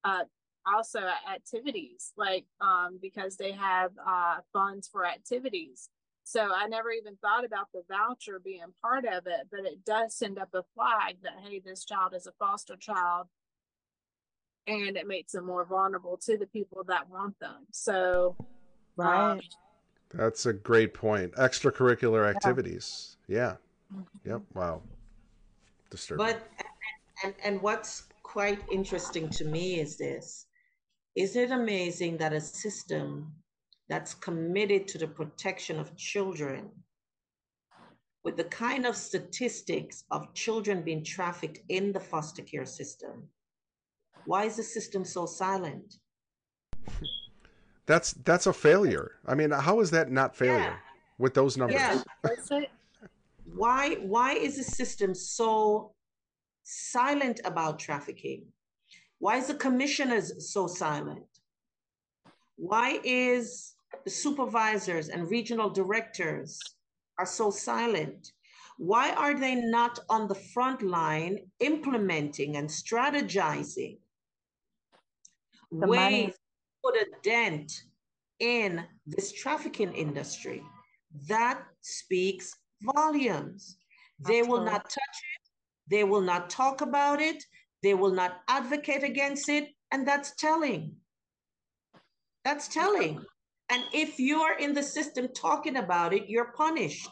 uh, 0.04 0.24
also 0.66 1.00
activities 1.30 2.12
like 2.16 2.46
um 2.60 2.98
because 3.00 3.36
they 3.36 3.52
have 3.52 3.90
uh 4.06 4.36
funds 4.52 4.88
for 4.88 5.04
activities 5.04 5.90
so 6.24 6.48
i 6.54 6.66
never 6.66 6.90
even 6.90 7.16
thought 7.16 7.44
about 7.44 7.68
the 7.74 7.82
voucher 7.88 8.40
being 8.42 8.60
part 8.80 9.04
of 9.04 9.26
it 9.26 9.46
but 9.50 9.60
it 9.60 9.84
does 9.84 10.14
send 10.16 10.38
up 10.38 10.48
a 10.54 10.62
flag 10.74 11.16
that 11.22 11.34
hey 11.42 11.60
this 11.62 11.84
child 11.84 12.14
is 12.14 12.26
a 12.26 12.32
foster 12.38 12.76
child 12.76 13.26
and 14.66 14.96
it 14.96 15.06
makes 15.06 15.32
them 15.32 15.46
more 15.46 15.64
vulnerable 15.64 16.16
to 16.16 16.36
the 16.36 16.46
people 16.46 16.84
that 16.84 17.08
want 17.10 17.38
them 17.40 17.66
so 17.70 18.34
um, 18.38 18.46
right 18.96 19.54
That's 20.14 20.46
a 20.46 20.52
great 20.52 20.94
point. 20.94 21.32
Extracurricular 21.32 22.28
activities. 22.28 23.16
Yeah. 23.26 23.56
yeah. 23.92 24.32
Yep. 24.32 24.42
Wow. 24.54 24.82
Disturbing. 25.90 26.26
But 26.26 26.48
and 27.24 27.34
and 27.42 27.62
what's 27.62 28.04
quite 28.22 28.60
interesting 28.70 29.28
to 29.30 29.44
me 29.44 29.80
is 29.80 29.96
this. 29.96 30.46
Is 31.16 31.36
it 31.36 31.50
amazing 31.50 32.16
that 32.18 32.32
a 32.32 32.40
system 32.40 33.32
that's 33.88 34.14
committed 34.14 34.88
to 34.88 34.98
the 34.98 35.06
protection 35.06 35.78
of 35.78 35.96
children 35.96 36.70
with 38.24 38.36
the 38.36 38.44
kind 38.44 38.86
of 38.86 38.96
statistics 38.96 40.04
of 40.10 40.32
children 40.34 40.82
being 40.82 41.04
trafficked 41.04 41.58
in 41.68 41.92
the 41.92 42.00
foster 42.00 42.42
care 42.42 42.64
system, 42.64 43.28
why 44.26 44.44
is 44.44 44.56
the 44.56 44.62
system 44.62 45.04
so 45.04 45.26
silent? 45.26 45.98
That's 47.86 48.12
that's 48.24 48.46
a 48.46 48.52
failure. 48.52 49.12
I 49.26 49.34
mean, 49.34 49.50
how 49.50 49.80
is 49.80 49.90
that 49.90 50.10
not 50.10 50.34
failure 50.34 50.58
yeah. 50.58 50.76
with 51.18 51.34
those 51.34 51.56
numbers? 51.56 51.80
Yeah. 51.80 52.60
why 53.54 53.96
why 53.96 54.32
is 54.32 54.56
the 54.56 54.64
system 54.64 55.14
so 55.14 55.92
silent 56.62 57.40
about 57.44 57.78
trafficking? 57.78 58.46
Why 59.18 59.36
is 59.36 59.48
the 59.48 59.54
commissioners 59.54 60.52
so 60.52 60.66
silent? 60.66 61.26
Why 62.56 63.00
is 63.04 63.74
the 64.04 64.10
supervisors 64.10 65.08
and 65.08 65.30
regional 65.30 65.70
directors 65.70 66.58
are 67.18 67.26
so 67.26 67.50
silent? 67.50 68.32
Why 68.78 69.12
are 69.12 69.38
they 69.38 69.54
not 69.54 69.98
on 70.08 70.26
the 70.26 70.34
front 70.34 70.82
line 70.82 71.38
implementing 71.60 72.56
and 72.56 72.68
strategizing 72.68 73.98
the 75.80 75.86
ways 75.86 76.00
money. 76.00 76.34
put 76.84 76.94
a 76.96 77.06
dent 77.22 77.72
in 78.40 78.84
this 79.06 79.32
trafficking 79.32 79.92
industry? 79.92 80.62
That 81.28 81.62
speaks 81.80 82.52
volumes. 82.82 83.76
They 84.20 84.42
will 84.42 84.64
not 84.64 84.84
touch 84.84 85.16
it. 85.36 85.50
They 85.90 86.04
will 86.04 86.20
not 86.20 86.50
talk 86.50 86.80
about 86.80 87.20
it. 87.20 87.42
They 87.82 87.94
will 87.94 88.12
not 88.12 88.40
advocate 88.48 89.02
against 89.02 89.48
it. 89.48 89.68
And 89.90 90.06
that's 90.08 90.34
telling. 90.36 90.96
That's 92.44 92.68
telling. 92.68 93.24
And 93.70 93.82
if 93.92 94.18
you're 94.18 94.58
in 94.58 94.74
the 94.74 94.82
system 94.82 95.28
talking 95.34 95.76
about 95.76 96.12
it, 96.12 96.28
you're 96.28 96.52
punished, 96.52 97.08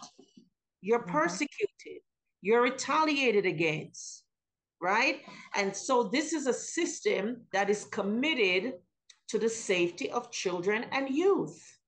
you're 0.81 1.01
mm-hmm. 1.01 1.13
persecuted, 1.13 2.03
you're 2.43 2.63
retaliated 2.63 3.47
against, 3.47 4.22
right? 4.83 5.21
And 5.55 5.75
so 5.75 6.03
this 6.03 6.33
is 6.33 6.47
a 6.47 6.53
system 6.53 7.43
that 7.53 7.71
is 7.71 7.85
committed 7.85 8.75
to 9.29 9.39
the 9.39 9.49
safety 9.49 10.11
of 10.11 10.33
children 10.33 10.85
and 10.91 11.09
youth. 11.09 11.79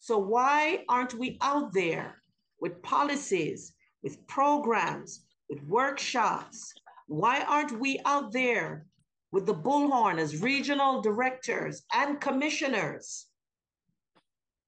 So 0.00 0.18
why 0.18 0.84
aren't 0.88 1.14
we 1.14 1.38
out 1.40 1.72
there 1.72 2.20
with 2.60 2.82
policies, 2.82 3.72
with 4.02 4.26
programs, 4.26 5.24
with 5.48 5.62
workshops? 5.62 6.74
Why 7.06 7.42
aren't 7.42 7.78
we 7.78 8.00
out 8.04 8.32
there 8.32 8.84
with 9.30 9.46
the 9.46 9.54
bullhorn 9.54 10.18
as 10.18 10.42
regional 10.42 11.00
directors 11.00 11.82
and 11.94 12.20
commissioners, 12.20 13.26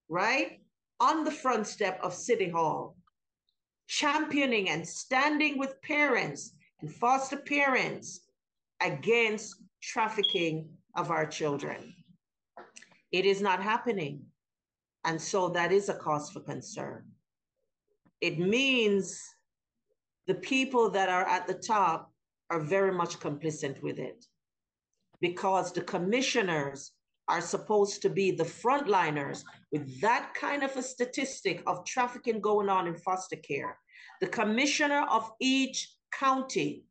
right? 0.08 0.60
On 1.00 1.24
the 1.24 1.32
front 1.32 1.66
step 1.66 1.98
of 2.02 2.14
City 2.14 2.48
Hall, 2.48 2.96
championing 3.88 4.70
and 4.70 4.88
standing 4.88 5.58
with 5.58 5.82
parents 5.82 6.52
and 6.84 6.92
foster 6.92 7.38
parents 7.38 8.20
against 8.82 9.56
trafficking 9.82 10.68
of 10.94 11.10
our 11.10 11.24
children. 11.24 11.94
It 13.10 13.24
is 13.24 13.40
not 13.40 13.62
happening. 13.62 14.20
And 15.06 15.18
so 15.18 15.48
that 15.48 15.72
is 15.72 15.88
a 15.88 15.94
cause 15.94 16.28
for 16.30 16.40
concern. 16.40 17.04
It 18.20 18.38
means 18.38 19.18
the 20.26 20.34
people 20.34 20.90
that 20.90 21.08
are 21.08 21.26
at 21.26 21.46
the 21.46 21.54
top 21.54 22.12
are 22.50 22.60
very 22.60 22.92
much 22.92 23.18
complicit 23.18 23.82
with 23.82 23.98
it 23.98 24.22
because 25.22 25.72
the 25.72 25.80
commissioners 25.80 26.92
are 27.28 27.40
supposed 27.40 28.02
to 28.02 28.10
be 28.10 28.30
the 28.30 28.44
frontliners 28.44 29.42
with 29.72 30.02
that 30.02 30.34
kind 30.34 30.62
of 30.62 30.76
a 30.76 30.82
statistic 30.82 31.62
of 31.66 31.86
trafficking 31.86 32.42
going 32.42 32.68
on 32.68 32.86
in 32.86 32.94
foster 32.98 33.36
care. 33.36 33.78
The 34.20 34.26
commissioner 34.26 35.06
of 35.10 35.32
each 35.40 35.93
county 36.18 36.84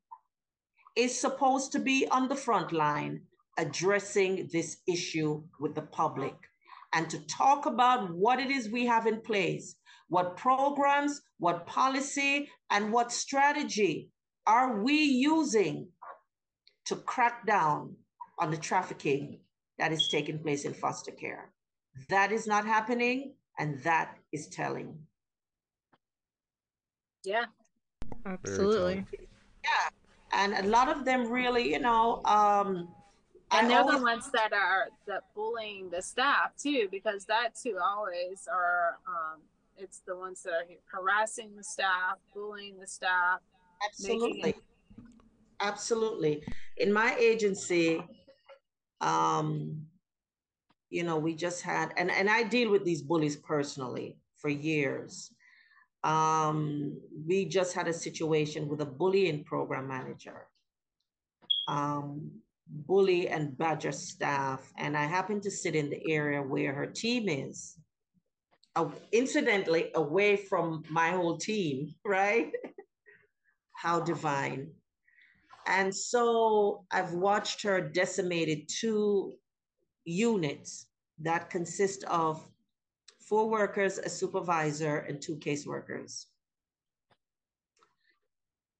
is 0.96 1.20
supposed 1.20 1.72
to 1.72 1.80
be 1.80 2.08
on 2.10 2.28
the 2.28 2.36
front 2.36 2.72
line 2.72 3.22
addressing 3.58 4.50
this 4.52 4.78
issue 4.88 5.44
with 5.60 5.76
the 5.76 5.82
public 5.82 6.36
and 6.94 7.10
to 7.10 7.26
talk 7.28 7.66
about 7.66 8.14
what 8.14 8.40
it 8.40 8.52
is 8.52 8.70
we 8.70 8.86
have 8.86 9.08
in 9.08 9.20
place, 9.22 9.76
what 10.10 10.38
programs, 10.38 11.22
what 11.40 11.66
policy, 11.66 12.50
and 12.70 12.94
what 12.94 13.12
strategy 13.12 14.10
are 14.46 14.82
we 14.84 15.02
using 15.02 15.88
to 16.86 16.96
crack 16.96 17.46
down 17.48 17.96
on 18.40 18.52
the 18.52 18.58
trafficking 18.58 19.40
that 19.80 19.92
is 19.92 20.08
taking 20.10 20.38
place 20.38 20.66
in 20.66 20.74
foster 20.74 21.12
care. 21.12 21.52
That 22.10 22.32
is 22.32 22.46
not 22.46 22.66
happening, 22.66 23.34
and 23.58 23.82
that 23.84 24.18
is 24.32 24.48
telling. 24.48 24.98
Yeah, 27.24 27.46
absolutely. 28.26 29.06
Yeah, 29.64 29.90
and 30.32 30.66
a 30.66 30.70
lot 30.70 30.90
of 30.90 31.06
them 31.06 31.32
really, 31.32 31.72
you 31.72 31.80
know, 31.80 32.22
um, 32.26 32.90
and 33.52 33.70
they're 33.70 33.80
always, 33.80 33.98
the 33.98 34.04
ones 34.04 34.32
that 34.32 34.52
are 34.54 34.90
that 35.08 35.24
bullying 35.36 35.90
the 35.90 36.02
staff 36.02 36.56
too, 36.58 36.88
because 36.92 37.26
that 37.26 37.56
too 37.56 37.78
always 37.84 38.48
are. 38.52 38.98
Um, 39.08 39.42
it's 39.78 40.02
the 40.06 40.16
ones 40.16 40.44
that 40.44 40.54
are 40.54 40.66
harassing 40.86 41.56
the 41.56 41.64
staff, 41.64 42.18
bullying 42.36 42.80
the 42.80 42.88
staff. 42.88 43.40
Absolutely. 43.86 44.50
It- 44.52 44.56
Absolutely. 45.60 46.44
In 46.78 46.92
my 46.92 47.16
agency, 47.16 48.04
um, 49.00 49.86
you 50.90 51.04
know, 51.04 51.18
we 51.18 51.34
just 51.36 51.62
had, 51.62 51.94
and, 51.96 52.12
and 52.12 52.30
I 52.30 52.44
deal 52.44 52.70
with 52.70 52.84
these 52.84 53.02
bullies 53.02 53.38
personally 53.38 54.18
for 54.36 54.50
years. 54.50 55.32
Um, 56.04 56.99
we 57.26 57.45
just 57.45 57.74
had 57.74 57.88
a 57.88 57.93
situation 57.93 58.68
with 58.68 58.82
a 58.82 58.86
bullying 58.86 59.43
program 59.43 59.88
manager, 59.88 60.47
um, 61.68 62.30
bully 62.68 63.30
and 63.30 63.58
badger 63.58 63.93
staff, 63.93 64.72
and 64.78 64.97
I 64.97 65.06
happen 65.06 65.39
to 65.41 65.51
sit 65.51 65.76
in 65.76 65.89
the 65.89 66.12
area 66.12 66.41
where 66.41 66.74
her 66.74 66.88
team 66.88 67.30
is. 67.30 67.78
Uh, 68.76 68.89
incidentally, 69.12 69.91
away 69.95 70.36
from 70.36 70.84
my 70.89 71.12
whole 71.12 71.38
team, 71.38 71.93
right? 72.06 72.51
How 73.74 73.99
divine. 73.99 74.72
And 75.66 75.95
so 75.95 76.86
I've 76.91 77.14
watched 77.14 77.62
her 77.62 77.80
decimated 77.80 78.68
two 78.68 79.36
units 80.04 80.88
that 81.20 81.49
consist 81.49 82.04
of 82.06 82.45
four 83.28 83.50
workers, 83.50 83.98
a 83.98 84.10
supervisor, 84.10 84.98
and 84.98 85.22
two 85.22 85.36
caseworkers. 85.38 86.26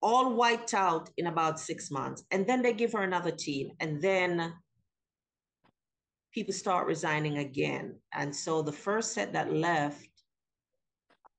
All 0.02 0.34
wiped 0.34 0.74
out 0.74 1.10
in 1.18 1.28
about 1.28 1.60
six 1.60 1.89
months. 1.89 2.24
And 2.32 2.46
then 2.46 2.62
they 2.62 2.74
give 2.74 2.91
her 2.94 3.04
another 3.04 3.32
team. 3.32 3.72
And 3.80 4.02
then 4.02 4.54
people 6.34 6.54
start 6.54 6.88
resigning 6.88 7.38
again. 7.38 7.96
And 8.14 8.36
so 8.36 8.62
the 8.62 8.72
first 8.72 9.14
set 9.14 9.34
that 9.34 9.54
left, 9.54 10.10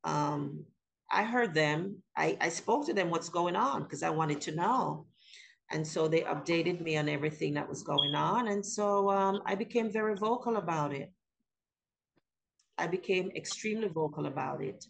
um, 0.05 0.65
I 1.11 1.25
heard 1.25 1.53
them. 1.55 2.03
I, 2.17 2.37
I 2.41 2.49
spoke 2.49 2.87
to 2.87 2.95
them 2.95 3.11
what's 3.11 3.29
going 3.29 3.57
on 3.57 3.83
because 3.83 4.03
I 4.03 4.11
wanted 4.11 4.41
to 4.43 4.55
know. 4.55 5.07
And 5.71 5.87
so 5.87 6.09
they 6.09 6.21
updated 6.21 6.81
me 6.81 6.97
on 6.97 7.09
everything 7.09 7.55
that 7.55 7.69
was 7.69 7.83
going 7.83 8.15
on. 8.15 8.49
And 8.49 8.65
so 8.65 9.11
um, 9.11 9.43
I 9.47 9.55
became 9.55 9.91
very 9.91 10.15
vocal 10.15 10.57
about 10.57 10.93
it. 10.93 11.11
I 12.79 12.87
became 12.87 13.31
extremely 13.37 13.89
vocal 13.89 14.27
about 14.27 14.63
it. 14.63 14.85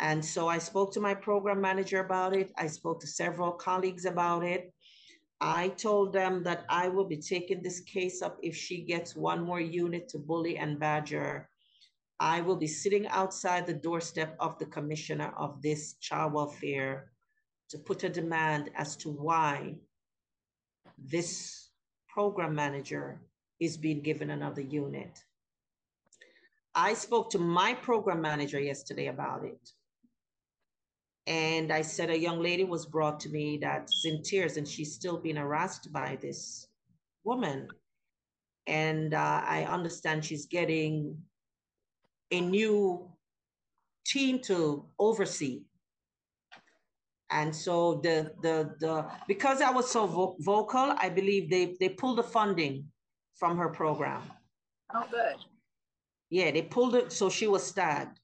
And 0.00 0.24
so 0.24 0.48
I 0.48 0.58
spoke 0.58 0.92
to 0.92 1.00
my 1.00 1.14
program 1.14 1.60
manager 1.60 2.00
about 2.00 2.34
it. 2.36 2.52
I 2.56 2.68
spoke 2.68 3.00
to 3.00 3.06
several 3.06 3.52
colleagues 3.52 4.04
about 4.04 4.44
it. 4.44 4.72
I 5.40 5.68
told 5.68 6.12
them 6.12 6.42
that 6.44 6.64
I 6.68 6.88
will 6.88 7.04
be 7.04 7.16
taking 7.16 7.62
this 7.62 7.80
case 7.80 8.22
up 8.22 8.38
if 8.42 8.56
she 8.56 8.82
gets 8.82 9.16
one 9.16 9.44
more 9.44 9.60
unit 9.60 10.08
to 10.10 10.18
bully 10.18 10.56
and 10.56 10.78
badger. 10.78 11.48
I 12.20 12.40
will 12.40 12.56
be 12.56 12.66
sitting 12.66 13.06
outside 13.08 13.66
the 13.66 13.74
doorstep 13.74 14.36
of 14.40 14.58
the 14.58 14.66
commissioner 14.66 15.32
of 15.36 15.62
this 15.62 15.94
child 15.94 16.32
welfare 16.32 17.12
to 17.70 17.78
put 17.78 18.02
a 18.02 18.08
demand 18.08 18.70
as 18.76 18.96
to 18.96 19.10
why 19.10 19.74
this 20.96 21.70
program 22.08 22.54
manager 22.54 23.20
is 23.60 23.76
being 23.76 24.00
given 24.00 24.30
another 24.30 24.62
unit. 24.62 25.22
I 26.78 26.94
spoke 26.94 27.28
to 27.30 27.40
my 27.40 27.74
program 27.74 28.20
manager 28.20 28.60
yesterday 28.60 29.08
about 29.08 29.44
it. 29.44 29.72
And 31.26 31.72
I 31.72 31.82
said 31.82 32.08
a 32.08 32.16
young 32.16 32.40
lady 32.40 32.62
was 32.62 32.86
brought 32.86 33.18
to 33.20 33.28
me 33.30 33.58
that's 33.60 34.04
in 34.04 34.22
tears 34.22 34.56
and 34.56 34.66
she's 34.66 34.94
still 34.94 35.18
being 35.18 35.34
harassed 35.34 35.92
by 35.92 36.16
this 36.22 36.68
woman. 37.24 37.66
And 38.68 39.12
uh, 39.12 39.42
I 39.44 39.64
understand 39.64 40.24
she's 40.24 40.46
getting 40.46 41.18
a 42.30 42.40
new 42.40 43.10
team 44.06 44.38
to 44.42 44.86
oversee. 45.00 45.62
And 47.30 47.54
so 47.54 48.00
the 48.04 48.32
the 48.40 48.74
the 48.78 49.04
because 49.26 49.60
I 49.60 49.70
was 49.70 49.90
so 49.90 50.06
vo- 50.06 50.36
vocal, 50.38 50.94
I 50.96 51.08
believe 51.08 51.50
they 51.50 51.76
they 51.80 51.88
pulled 51.88 52.18
the 52.18 52.22
funding 52.22 52.86
from 53.34 53.58
her 53.58 53.68
program. 53.68 54.22
Oh, 54.94 55.04
good. 55.10 55.36
Yeah, 56.30 56.50
they 56.50 56.62
pulled 56.62 56.94
it 56.94 57.12
so 57.12 57.28
she 57.30 57.46
was 57.46 57.64
stabbed. 57.64 58.20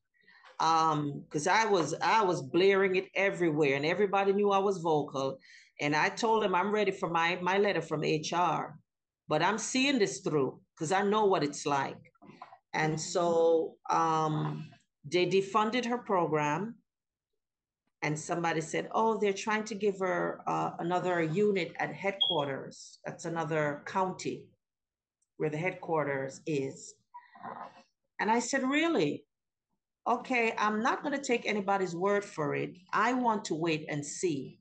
Um, 0.61 1.25
because 1.25 1.47
I 1.47 1.65
was 1.67 1.95
I 2.01 2.23
was 2.23 2.41
blaring 2.41 2.97
it 2.97 3.09
everywhere, 3.15 3.75
and 3.75 3.85
everybody 3.85 4.33
knew 4.33 4.51
I 4.51 4.59
was 4.59 4.79
vocal. 4.79 5.39
And 5.81 5.97
I 5.97 6.09
told 6.09 6.43
them 6.45 6.55
I'm 6.55 6.71
ready 6.73 6.93
for 6.93 7.11
my 7.11 7.39
my 7.43 7.59
letter 7.59 7.83
from 7.83 8.03
HR, 8.03 8.79
but 9.29 9.43
I'm 9.43 9.59
seeing 9.59 9.99
this 9.99 10.21
through 10.21 10.61
because 10.75 10.93
I 10.93 11.03
know 11.03 11.25
what 11.25 11.43
it's 11.43 11.67
like. 11.67 11.99
And 12.73 13.01
so 13.01 13.77
um, 13.91 14.69
they 15.11 15.27
defunded 15.27 15.85
her 15.87 15.99
program 15.99 16.77
and 18.03 18.19
somebody 18.19 18.61
said, 18.61 18.89
oh, 18.93 19.19
they're 19.19 19.33
trying 19.33 19.65
to 19.65 19.75
give 19.75 19.99
her 20.01 20.43
uh, 20.47 20.73
another 20.79 21.23
unit 21.23 21.73
at 21.79 21.95
headquarters. 21.95 22.99
That's 23.07 23.25
another 23.25 23.83
county 23.87 24.45
where 25.39 25.49
the 25.49 25.57
headquarters 25.57 26.41
is. 26.47 26.95
And 28.21 28.31
I 28.31 28.39
said, 28.39 28.63
really? 28.63 29.25
Okay, 30.07 30.55
I'm 30.59 30.83
not 30.83 31.03
going 31.03 31.15
to 31.15 31.23
take 31.23 31.47
anybody's 31.47 31.97
word 31.97 32.25
for 32.25 32.55
it. 32.55 32.77
I 32.93 33.15
want 33.15 33.47
to 33.47 33.55
wait 33.55 33.87
and 33.89 34.05
see. 34.05 34.59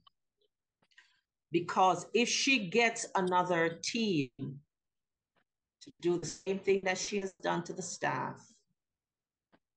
Because 1.51 2.05
if 2.13 2.29
she 2.29 2.69
gets 2.69 3.05
another 3.15 3.79
team 3.83 4.29
to 4.39 5.91
do 6.01 6.17
the 6.17 6.25
same 6.25 6.59
thing 6.59 6.81
that 6.85 6.97
she 6.97 7.19
has 7.19 7.33
done 7.41 7.63
to 7.65 7.73
the 7.73 7.81
staff, 7.81 8.41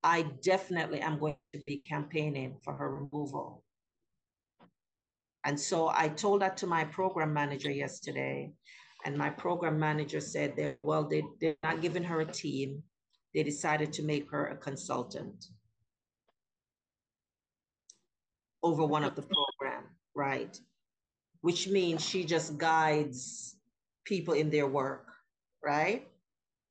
I 0.03 0.23
definitely 0.41 1.01
am 1.01 1.19
going 1.19 1.35
to 1.53 1.61
be 1.67 1.77
campaigning 1.77 2.57
for 2.63 2.73
her 2.73 2.95
removal. 2.95 3.63
And 5.43 5.59
so 5.59 5.89
I 5.89 6.09
told 6.09 6.41
that 6.41 6.57
to 6.57 6.67
my 6.67 6.85
program 6.85 7.33
manager 7.33 7.71
yesterday. 7.71 8.51
And 9.05 9.17
my 9.17 9.29
program 9.29 9.79
manager 9.79 10.19
said 10.19 10.55
that, 10.57 10.77
well, 10.83 11.07
they, 11.07 11.23
they're 11.39 11.55
not 11.63 11.81
giving 11.81 12.03
her 12.03 12.21
a 12.21 12.25
team. 12.25 12.83
They 13.37 13.43
decided 13.43 13.93
to 13.93 14.01
make 14.01 14.31
her 14.31 14.47
a 14.47 14.57
consultant 14.57 15.45
over 18.63 18.83
one 18.83 19.03
of 19.03 19.13
the 19.13 19.21
program, 19.21 19.83
right? 20.15 20.59
Which 21.41 21.67
means 21.67 22.03
she 22.03 22.23
just 22.23 22.57
guides 22.57 23.57
people 24.05 24.33
in 24.33 24.49
their 24.49 24.65
work, 24.65 25.05
right? 25.63 26.07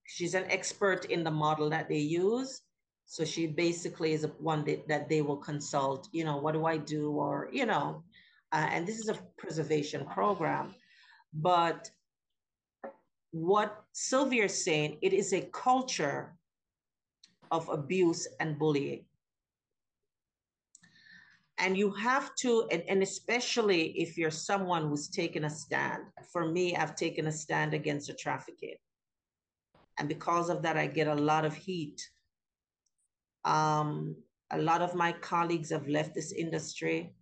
She's 0.08 0.34
an 0.34 0.46
expert 0.50 1.04
in 1.04 1.22
the 1.22 1.30
model 1.30 1.70
that 1.70 1.88
they 1.88 1.98
use. 1.98 2.62
So 3.04 3.24
she 3.24 3.46
basically 3.46 4.14
is 4.14 4.26
one 4.40 4.64
that, 4.64 4.88
that 4.88 5.08
they 5.08 5.22
will 5.22 5.36
consult, 5.36 6.08
you 6.10 6.24
know, 6.24 6.38
what 6.38 6.54
do 6.54 6.66
I 6.66 6.78
do? 6.78 7.12
Or, 7.12 7.48
you 7.52 7.66
know, 7.66 8.02
uh, 8.50 8.66
and 8.72 8.84
this 8.84 8.98
is 8.98 9.08
a 9.08 9.20
preservation 9.38 10.04
program. 10.06 10.74
But 11.32 11.88
what 13.30 13.84
Sylvia 13.92 14.46
is 14.46 14.64
saying, 14.64 14.98
it 15.00 15.12
is 15.12 15.32
a 15.32 15.42
culture 15.52 16.35
of 17.50 17.68
abuse 17.68 18.26
and 18.40 18.58
bullying. 18.58 19.04
And 21.58 21.76
you 21.76 21.90
have 21.92 22.34
to, 22.36 22.68
and, 22.70 22.82
and 22.88 23.02
especially 23.02 23.98
if 23.98 24.18
you're 24.18 24.30
someone 24.30 24.88
who's 24.88 25.08
taken 25.08 25.44
a 25.44 25.50
stand. 25.50 26.02
For 26.32 26.46
me, 26.46 26.76
I've 26.76 26.96
taken 26.96 27.26
a 27.28 27.32
stand 27.32 27.72
against 27.72 28.08
the 28.08 28.14
trafficking. 28.14 28.76
And 29.98 30.08
because 30.08 30.50
of 30.50 30.60
that, 30.62 30.76
I 30.76 30.86
get 30.86 31.06
a 31.06 31.14
lot 31.14 31.46
of 31.46 31.54
heat 31.54 32.02
um, 33.46 34.16
a 34.50 34.58
lot 34.58 34.82
of 34.82 34.94
my 34.94 35.12
colleagues 35.12 35.70
have 35.70 35.88
left 35.88 36.14
this 36.14 36.32
industry. 36.32 37.14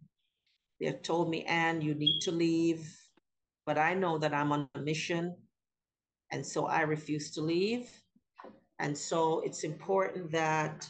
They've 0.80 1.00
told 1.02 1.30
me, 1.30 1.44
Ann, 1.44 1.80
you 1.80 1.94
need 1.94 2.20
to 2.22 2.32
leave. 2.32 2.90
But 3.66 3.78
I 3.78 3.94
know 3.94 4.18
that 4.18 4.34
I'm 4.34 4.50
on 4.50 4.68
a 4.74 4.80
mission. 4.80 5.36
And 6.32 6.44
so 6.44 6.66
I 6.66 6.80
refuse 6.80 7.30
to 7.32 7.42
leave. 7.42 7.88
And 8.78 8.96
so 8.96 9.40
it's 9.40 9.64
important 9.64 10.32
that 10.32 10.88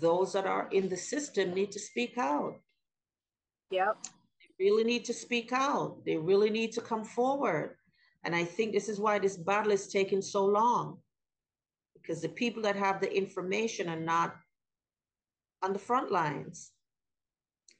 those 0.00 0.32
that 0.32 0.46
are 0.46 0.68
in 0.70 0.88
the 0.88 0.96
system 0.96 1.54
need 1.54 1.72
to 1.72 1.78
speak 1.78 2.18
out. 2.18 2.54
Yep. 3.70 3.96
They 4.58 4.64
really 4.64 4.84
need 4.84 5.04
to 5.06 5.14
speak 5.14 5.52
out. 5.52 6.04
They 6.04 6.16
really 6.16 6.50
need 6.50 6.72
to 6.72 6.80
come 6.80 7.04
forward. 7.04 7.76
And 8.24 8.34
I 8.34 8.44
think 8.44 8.72
this 8.72 8.88
is 8.88 8.98
why 8.98 9.18
this 9.18 9.36
battle 9.36 9.72
is 9.72 9.88
taking 9.88 10.22
so 10.22 10.44
long 10.44 10.98
because 11.94 12.20
the 12.22 12.28
people 12.28 12.62
that 12.62 12.76
have 12.76 13.00
the 13.00 13.14
information 13.14 13.88
are 13.88 14.00
not 14.00 14.36
on 15.62 15.72
the 15.72 15.78
front 15.78 16.10
lines. 16.10 16.72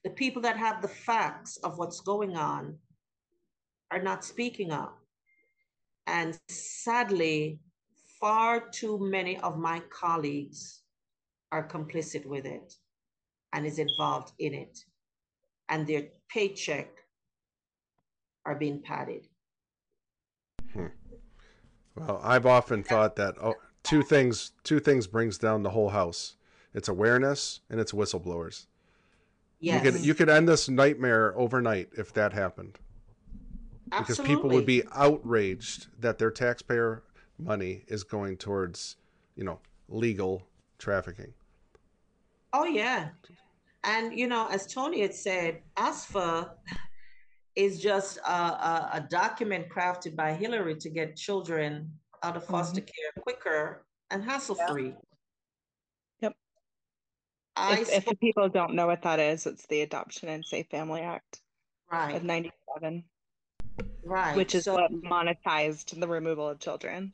The 0.04 0.10
people 0.10 0.42
that 0.42 0.56
have 0.56 0.82
the 0.82 0.88
facts 0.88 1.56
of 1.58 1.78
what's 1.78 2.00
going 2.00 2.36
on 2.36 2.76
are 3.90 4.02
not 4.02 4.24
speaking 4.24 4.70
up. 4.70 4.98
And 6.06 6.38
sadly, 6.48 7.60
far 8.20 8.60
too 8.70 8.98
many 8.98 9.38
of 9.38 9.58
my 9.58 9.80
colleagues 9.90 10.82
are 11.52 11.66
complicit 11.66 12.26
with 12.26 12.44
it 12.44 12.74
and 13.52 13.66
is 13.66 13.78
involved 13.78 14.32
in 14.38 14.54
it. 14.54 14.78
And 15.68 15.86
their 15.86 16.04
paycheck 16.28 16.88
are 18.44 18.54
being 18.54 18.82
padded. 18.82 19.26
Hmm. 20.72 20.86
Well, 21.94 22.20
I've 22.22 22.46
often 22.46 22.82
thought 22.82 23.16
that 23.16 23.34
oh, 23.42 23.54
two 23.82 24.02
things 24.02 24.52
two 24.64 24.80
things 24.80 25.06
brings 25.06 25.38
down 25.38 25.62
the 25.62 25.70
whole 25.70 25.90
house. 25.90 26.36
It's 26.74 26.88
awareness 26.88 27.60
and 27.70 27.80
it's 27.80 27.92
whistleblowers. 27.92 28.66
Yes. 29.60 29.84
You 29.84 29.90
could 29.90 30.06
you 30.06 30.14
could 30.14 30.28
end 30.28 30.48
this 30.48 30.68
nightmare 30.68 31.36
overnight 31.36 31.88
if 31.96 32.12
that 32.14 32.32
happened. 32.32 32.78
Because 33.90 34.20
people 34.20 34.50
would 34.50 34.66
be 34.66 34.82
outraged 34.92 35.86
that 35.98 36.18
their 36.18 36.30
taxpayer 36.30 37.02
money 37.38 37.84
is 37.88 38.04
going 38.04 38.36
towards, 38.36 38.96
you 39.36 39.44
know, 39.44 39.58
legal 39.88 40.42
trafficking. 40.78 41.32
Oh 42.52 42.64
yeah. 42.64 43.10
And 43.84 44.18
you 44.18 44.26
know, 44.26 44.48
as 44.48 44.66
Tony 44.66 45.02
had 45.02 45.14
said, 45.14 45.62
ASFA 45.76 46.50
is 47.54 47.80
just 47.80 48.18
a, 48.18 48.30
a, 48.30 48.90
a 48.94 49.06
document 49.08 49.68
crafted 49.68 50.14
by 50.14 50.32
Hillary 50.32 50.76
to 50.76 50.88
get 50.88 51.16
children 51.16 51.90
out 52.22 52.36
of 52.36 52.44
foster 52.44 52.80
Mhm. 52.80 52.86
care 52.86 53.22
quicker 53.22 53.84
and 54.10 54.22
hassle 54.24 54.56
free. 54.68 54.94
Yep. 56.20 56.34
I 57.56 57.80
If, 57.80 58.08
if 58.08 58.20
people 58.20 58.48
don't 58.48 58.74
know 58.74 58.86
what 58.86 59.02
that 59.02 59.18
is, 59.20 59.46
it's 59.46 59.66
the 59.66 59.82
Adoption 59.82 60.28
and 60.28 60.44
Safe 60.44 60.66
Family 60.70 61.00
Act 61.00 61.40
of 61.90 62.22
97, 62.24 63.04
right. 64.04 64.36
which 64.36 64.54
is 64.54 64.64
So- 64.64 64.74
what 64.74 64.90
monetized 64.92 65.98
the 65.98 66.06
removal 66.08 66.48
of 66.48 66.58
children. 66.60 67.12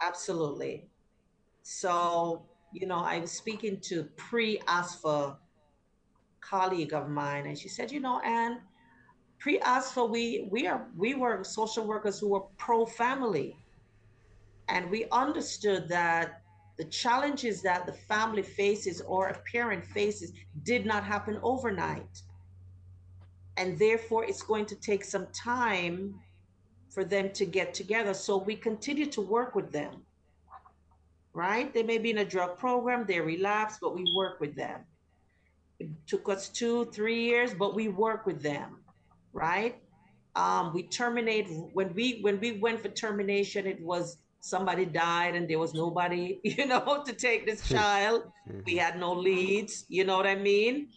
Absolutely. 0.00 0.88
So, 1.62 2.46
you 2.72 2.86
know, 2.86 2.98
I 2.98 3.18
was 3.18 3.32
speaking 3.32 3.80
to 3.82 4.04
pre-ASFA 4.16 5.36
colleague 6.40 6.92
of 6.92 7.08
mine, 7.08 7.46
and 7.46 7.58
she 7.58 7.68
said, 7.68 7.90
you 7.90 8.00
know, 8.00 8.20
Ann, 8.20 8.60
pre-ASFA, 9.38 10.08
we 10.08 10.48
we 10.50 10.66
are 10.66 10.88
we 10.96 11.14
were 11.14 11.42
social 11.44 11.86
workers 11.86 12.18
who 12.18 12.28
were 12.28 12.44
pro-family. 12.58 13.56
And 14.68 14.90
we 14.90 15.06
understood 15.12 15.88
that 15.88 16.42
the 16.76 16.84
challenges 16.84 17.62
that 17.62 17.86
the 17.86 17.92
family 17.92 18.42
faces 18.42 19.00
or 19.00 19.28
a 19.28 19.38
parent 19.50 19.84
faces 19.84 20.32
did 20.64 20.84
not 20.84 21.04
happen 21.04 21.38
overnight. 21.42 22.22
And 23.56 23.78
therefore, 23.78 24.24
it's 24.24 24.42
going 24.42 24.66
to 24.66 24.74
take 24.74 25.04
some 25.04 25.28
time 25.32 26.20
for 26.96 27.04
them 27.04 27.30
to 27.30 27.44
get 27.44 27.74
together. 27.74 28.14
So 28.14 28.38
we 28.38 28.56
continue 28.56 29.04
to 29.16 29.20
work 29.20 29.54
with 29.54 29.70
them, 29.70 30.00
right? 31.34 31.70
They 31.74 31.82
may 31.82 31.98
be 31.98 32.10
in 32.10 32.18
a 32.18 32.24
drug 32.24 32.56
program, 32.56 33.04
they 33.06 33.20
relapse, 33.20 33.76
but 33.82 33.94
we 33.94 34.02
work 34.16 34.40
with 34.40 34.56
them. 34.56 34.80
It 35.78 35.90
took 36.06 36.26
us 36.30 36.48
two, 36.48 36.86
three 36.86 37.22
years, 37.22 37.52
but 37.52 37.74
we 37.74 37.88
work 37.88 38.24
with 38.24 38.42
them, 38.42 38.78
right? 39.34 39.76
Um, 40.36 40.72
we 40.72 40.84
terminate 40.84 41.46
when 41.74 41.92
we 41.92 42.20
when 42.22 42.40
we 42.40 42.52
went 42.52 42.80
for 42.80 42.88
termination, 42.88 43.66
it 43.66 43.78
was 43.82 44.16
somebody 44.40 44.86
died 44.86 45.34
and 45.34 45.46
there 45.50 45.58
was 45.58 45.74
nobody, 45.74 46.40
you 46.44 46.66
know, 46.66 47.02
to 47.04 47.12
take 47.12 47.44
this 47.44 47.68
child. 47.68 48.22
We 48.64 48.76
had 48.76 48.98
no 48.98 49.12
leads, 49.12 49.84
you 49.90 50.04
know 50.04 50.16
what 50.16 50.26
I 50.26 50.36
mean? 50.36 50.88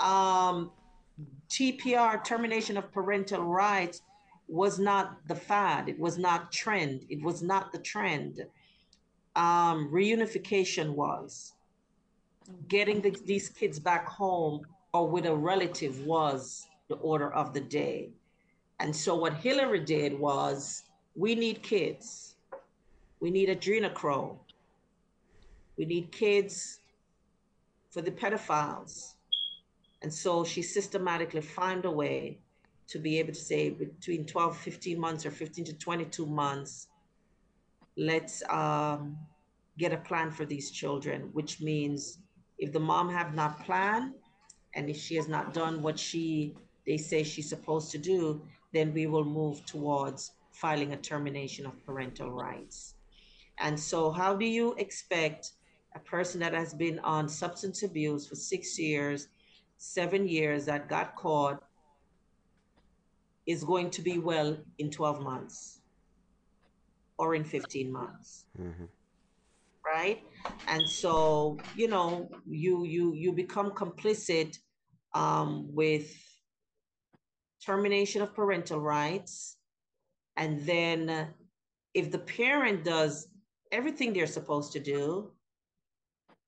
Um, 0.00 0.72
TPR, 1.48 2.22
termination 2.22 2.76
of 2.76 2.92
parental 2.92 3.42
rights, 3.42 4.02
was 4.48 4.78
not 4.78 5.26
the 5.28 5.34
fad. 5.34 5.88
It 5.88 5.98
was 5.98 6.18
not 6.18 6.52
trend. 6.52 7.04
It 7.08 7.22
was 7.22 7.42
not 7.42 7.72
the 7.72 7.78
trend. 7.78 8.46
Um, 9.34 9.90
reunification 9.92 10.90
was. 10.94 11.54
Getting 12.68 13.00
the, 13.00 13.10
these 13.24 13.48
kids 13.48 13.78
back 13.78 14.06
home 14.06 14.62
or 14.92 15.08
with 15.08 15.26
a 15.26 15.34
relative 15.34 16.04
was 16.06 16.66
the 16.88 16.94
order 16.96 17.32
of 17.32 17.52
the 17.52 17.60
day. 17.60 18.10
And 18.78 18.94
so 18.94 19.14
what 19.14 19.34
Hillary 19.34 19.80
did 19.80 20.18
was, 20.18 20.84
we 21.14 21.34
need 21.34 21.62
kids. 21.62 22.36
We 23.20 23.30
need 23.30 23.48
adrenochrome. 23.48 24.36
We 25.76 25.86
need 25.86 26.12
kids 26.12 26.80
for 27.90 28.02
the 28.02 28.10
pedophiles. 28.10 29.14
And 30.02 30.12
so 30.12 30.44
she 30.44 30.62
systematically 30.62 31.40
found 31.40 31.84
a 31.84 31.90
way 31.90 32.38
to 32.88 32.98
be 32.98 33.18
able 33.18 33.32
to 33.32 33.40
say 33.40 33.70
between 33.70 34.24
12, 34.24 34.56
15 34.56 34.98
months 34.98 35.26
or 35.26 35.30
15 35.30 35.64
to 35.64 35.72
22 35.74 36.26
months, 36.26 36.88
let's 37.96 38.42
um, 38.48 39.16
get 39.78 39.92
a 39.92 39.96
plan 39.96 40.30
for 40.30 40.44
these 40.44 40.70
children, 40.70 41.30
which 41.32 41.60
means 41.60 42.18
if 42.58 42.72
the 42.72 42.80
mom 42.80 43.10
have 43.10 43.34
not 43.34 43.64
planned 43.64 44.14
and 44.74 44.88
if 44.88 44.96
she 44.96 45.16
has 45.16 45.28
not 45.28 45.52
done 45.52 45.82
what 45.82 45.98
she 45.98 46.54
they 46.86 46.96
say 46.96 47.24
she's 47.24 47.48
supposed 47.48 47.90
to 47.90 47.98
do, 47.98 48.40
then 48.72 48.94
we 48.94 49.06
will 49.06 49.24
move 49.24 49.64
towards 49.66 50.32
filing 50.52 50.92
a 50.92 50.96
termination 50.96 51.66
of 51.66 51.84
parental 51.84 52.30
rights. 52.30 52.94
And 53.58 53.78
so 53.78 54.10
how 54.10 54.36
do 54.36 54.46
you 54.46 54.74
expect 54.74 55.52
a 55.94 55.98
person 55.98 56.38
that 56.40 56.54
has 56.54 56.72
been 56.74 56.98
on 57.00 57.28
substance 57.28 57.82
abuse 57.82 58.28
for 58.28 58.36
six 58.36 58.78
years, 58.78 59.28
seven 59.78 60.28
years 60.28 60.64
that 60.66 60.88
got 60.88 61.16
caught 61.16 61.65
is 63.46 63.64
going 63.64 63.90
to 63.90 64.02
be 64.02 64.18
well 64.18 64.56
in 64.78 64.90
12 64.90 65.22
months 65.22 65.80
or 67.18 67.34
in 67.34 67.44
15 67.44 67.92
months. 67.92 68.46
Mm-hmm. 68.60 68.84
Right? 69.84 70.22
And 70.66 70.88
so 70.88 71.58
you 71.76 71.88
know 71.88 72.28
you 72.44 72.84
you 72.84 73.14
you 73.14 73.32
become 73.32 73.70
complicit 73.70 74.58
um, 75.14 75.72
with 75.72 76.12
termination 77.64 78.20
of 78.22 78.34
parental 78.34 78.80
rights. 78.80 79.56
And 80.36 80.60
then 80.66 81.08
uh, 81.08 81.26
if 81.94 82.10
the 82.10 82.18
parent 82.18 82.84
does 82.84 83.28
everything 83.72 84.12
they're 84.12 84.26
supposed 84.26 84.72
to 84.72 84.80
do 84.80 85.30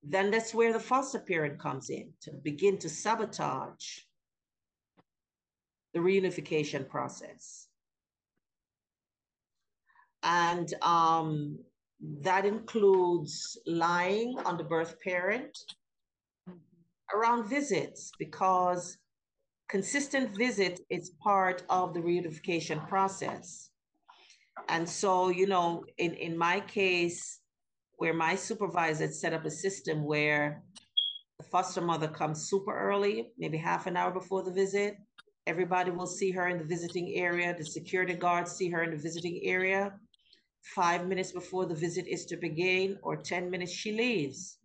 then 0.02 0.30
that's 0.30 0.54
where 0.54 0.72
the 0.72 0.80
foster 0.80 1.18
parent 1.18 1.58
comes 1.58 1.90
in 1.90 2.12
to 2.20 2.30
begin 2.42 2.78
to 2.78 2.88
sabotage 2.88 4.00
the 5.98 6.04
reunification 6.10 6.88
process 6.88 7.68
and 10.22 10.74
um, 10.82 11.58
that 12.22 12.44
includes 12.44 13.58
lying 13.66 14.36
on 14.44 14.56
the 14.56 14.64
birth 14.64 14.96
parent 15.00 15.56
around 17.14 17.48
visits 17.48 18.12
because 18.18 18.98
consistent 19.68 20.36
visit 20.36 20.80
is 20.90 21.10
part 21.22 21.62
of 21.68 21.94
the 21.94 22.00
reunification 22.00 22.86
process. 22.88 23.70
And 24.68 24.88
so, 24.88 25.28
you 25.28 25.46
know, 25.46 25.84
in, 25.98 26.14
in 26.14 26.36
my 26.36 26.60
case, 26.60 27.40
where 27.96 28.14
my 28.14 28.34
supervisor 28.34 29.08
set 29.08 29.32
up 29.32 29.44
a 29.44 29.50
system 29.50 30.04
where 30.04 30.62
the 31.38 31.44
foster 31.44 31.80
mother 31.80 32.08
comes 32.08 32.48
super 32.48 32.76
early, 32.76 33.30
maybe 33.38 33.56
half 33.56 33.86
an 33.86 33.96
hour 33.96 34.10
before 34.10 34.42
the 34.42 34.52
visit. 34.52 34.96
Everybody 35.48 35.90
will 35.90 36.06
see 36.06 36.30
her 36.32 36.48
in 36.48 36.58
the 36.58 36.64
visiting 36.64 37.14
area. 37.14 37.54
The 37.56 37.64
security 37.64 38.12
guards 38.12 38.52
see 38.52 38.68
her 38.68 38.82
in 38.82 38.90
the 38.90 38.98
visiting 38.98 39.40
area 39.44 39.94
five 40.74 41.08
minutes 41.08 41.32
before 41.32 41.64
the 41.64 41.74
visit 41.74 42.06
is 42.06 42.26
to 42.26 42.36
begin 42.36 42.98
or 43.02 43.16
10 43.16 43.48
minutes 43.48 43.72
she 43.72 43.92
leaves. 43.92 44.58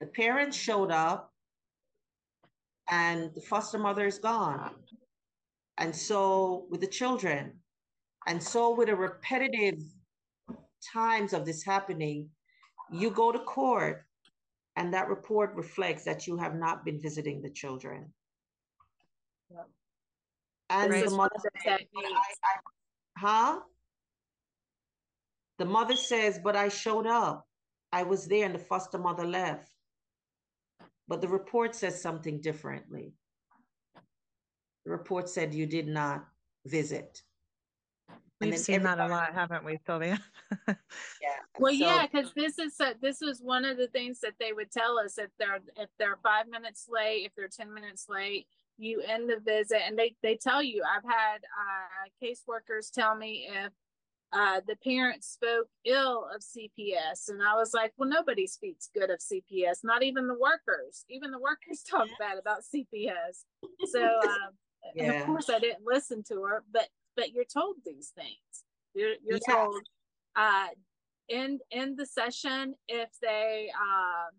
The 0.00 0.06
parents 0.06 0.56
showed 0.56 0.90
up 0.90 1.30
and 2.88 3.34
the 3.34 3.42
foster 3.42 3.78
mother 3.78 4.06
is 4.06 4.18
gone. 4.18 4.70
And 5.76 5.94
so 5.94 6.66
with 6.70 6.80
the 6.80 6.86
children, 6.86 7.52
and 8.26 8.42
so 8.42 8.74
with 8.74 8.88
a 8.88 8.96
repetitive 8.96 9.78
times 10.90 11.34
of 11.34 11.44
this 11.44 11.62
happening, 11.62 12.30
you 12.90 13.10
go 13.10 13.30
to 13.30 13.40
court 13.40 14.06
and 14.76 14.94
that 14.94 15.08
report 15.08 15.54
reflects 15.54 16.04
that 16.04 16.26
you 16.26 16.38
have 16.38 16.54
not 16.54 16.82
been 16.82 16.98
visiting 16.98 17.42
the 17.42 17.50
children. 17.50 18.10
Yep. 19.50 19.68
And 20.70 20.90
right. 20.90 21.04
the 21.04 21.10
mother, 21.10 21.34
I, 21.66 21.70
I, 21.70 22.56
huh? 23.16 23.60
The 25.58 25.64
mother 25.64 25.96
says, 25.96 26.40
But 26.42 26.56
I 26.56 26.68
showed 26.68 27.06
up. 27.06 27.46
I 27.92 28.02
was 28.02 28.26
there 28.26 28.44
and 28.44 28.54
the 28.54 28.58
foster 28.58 28.98
mother 28.98 29.24
left. 29.24 29.70
But 31.08 31.20
the 31.20 31.28
report 31.28 31.74
says 31.74 32.00
something 32.02 32.40
differently. 32.40 33.14
The 34.84 34.90
report 34.90 35.28
said 35.28 35.54
you 35.54 35.66
did 35.66 35.86
not 35.86 36.26
visit. 36.64 37.22
We've 38.40 38.58
seen 38.58 38.82
that 38.82 39.00
a 39.00 39.06
lot, 39.06 39.32
haven't 39.32 39.64
we, 39.64 39.78
Sylvia? 39.86 40.18
yeah. 40.68 40.74
Well, 41.58 41.72
so, 41.72 41.78
yeah, 41.78 42.06
because 42.06 42.32
this 42.34 42.58
is 42.58 42.78
a, 42.80 42.94
this 43.00 43.18
was 43.22 43.40
one 43.40 43.64
of 43.64 43.78
the 43.78 43.86
things 43.86 44.20
that 44.20 44.34
they 44.38 44.52
would 44.52 44.70
tell 44.70 44.98
us 44.98 45.16
if 45.16 45.30
they're 45.38 45.60
if 45.76 45.88
they're 45.98 46.18
five 46.22 46.46
minutes 46.48 46.86
late, 46.88 47.24
if 47.24 47.32
they're 47.34 47.48
ten 47.48 47.72
minutes 47.72 48.06
late, 48.10 48.46
you 48.78 49.00
end 49.00 49.30
the 49.30 49.40
visit, 49.40 49.80
and 49.86 49.98
they 49.98 50.14
they 50.22 50.36
tell 50.36 50.62
you. 50.62 50.82
I've 50.84 51.04
had 51.04 51.38
uh, 51.38 52.08
caseworkers 52.22 52.90
tell 52.92 53.14
me 53.14 53.48
if 53.50 53.72
uh, 54.32 54.60
the 54.66 54.76
parents 54.76 55.28
spoke 55.28 55.68
ill 55.84 56.26
of 56.34 56.42
CPS. 56.42 57.28
And 57.28 57.42
I 57.42 57.54
was 57.54 57.72
like, 57.72 57.92
well, 57.96 58.08
nobody 58.08 58.46
speaks 58.46 58.90
good 58.92 59.10
of 59.10 59.18
CPS, 59.18 59.78
not 59.84 60.02
even 60.02 60.26
the 60.26 60.38
workers. 60.38 61.04
Even 61.08 61.30
the 61.30 61.38
workers 61.38 61.82
talk 61.90 62.08
bad 62.18 62.38
about 62.38 62.62
CPS. 62.62 63.44
So, 63.86 64.02
um, 64.04 64.50
yeah. 64.94 65.12
of 65.20 65.26
course, 65.26 65.48
I 65.48 65.58
didn't 65.58 65.84
listen 65.84 66.22
to 66.28 66.42
her, 66.42 66.64
but 66.72 66.88
but 67.16 67.32
you're 67.32 67.44
told 67.44 67.76
these 67.84 68.12
things. 68.14 68.64
You're, 68.94 69.14
you're 69.24 69.40
yeah. 69.48 69.54
told 69.54 69.82
uh, 70.34 70.68
end 71.30 71.60
end 71.72 71.96
the 71.98 72.06
session 72.06 72.74
if 72.88 73.08
they 73.22 73.70
um, 73.80 74.30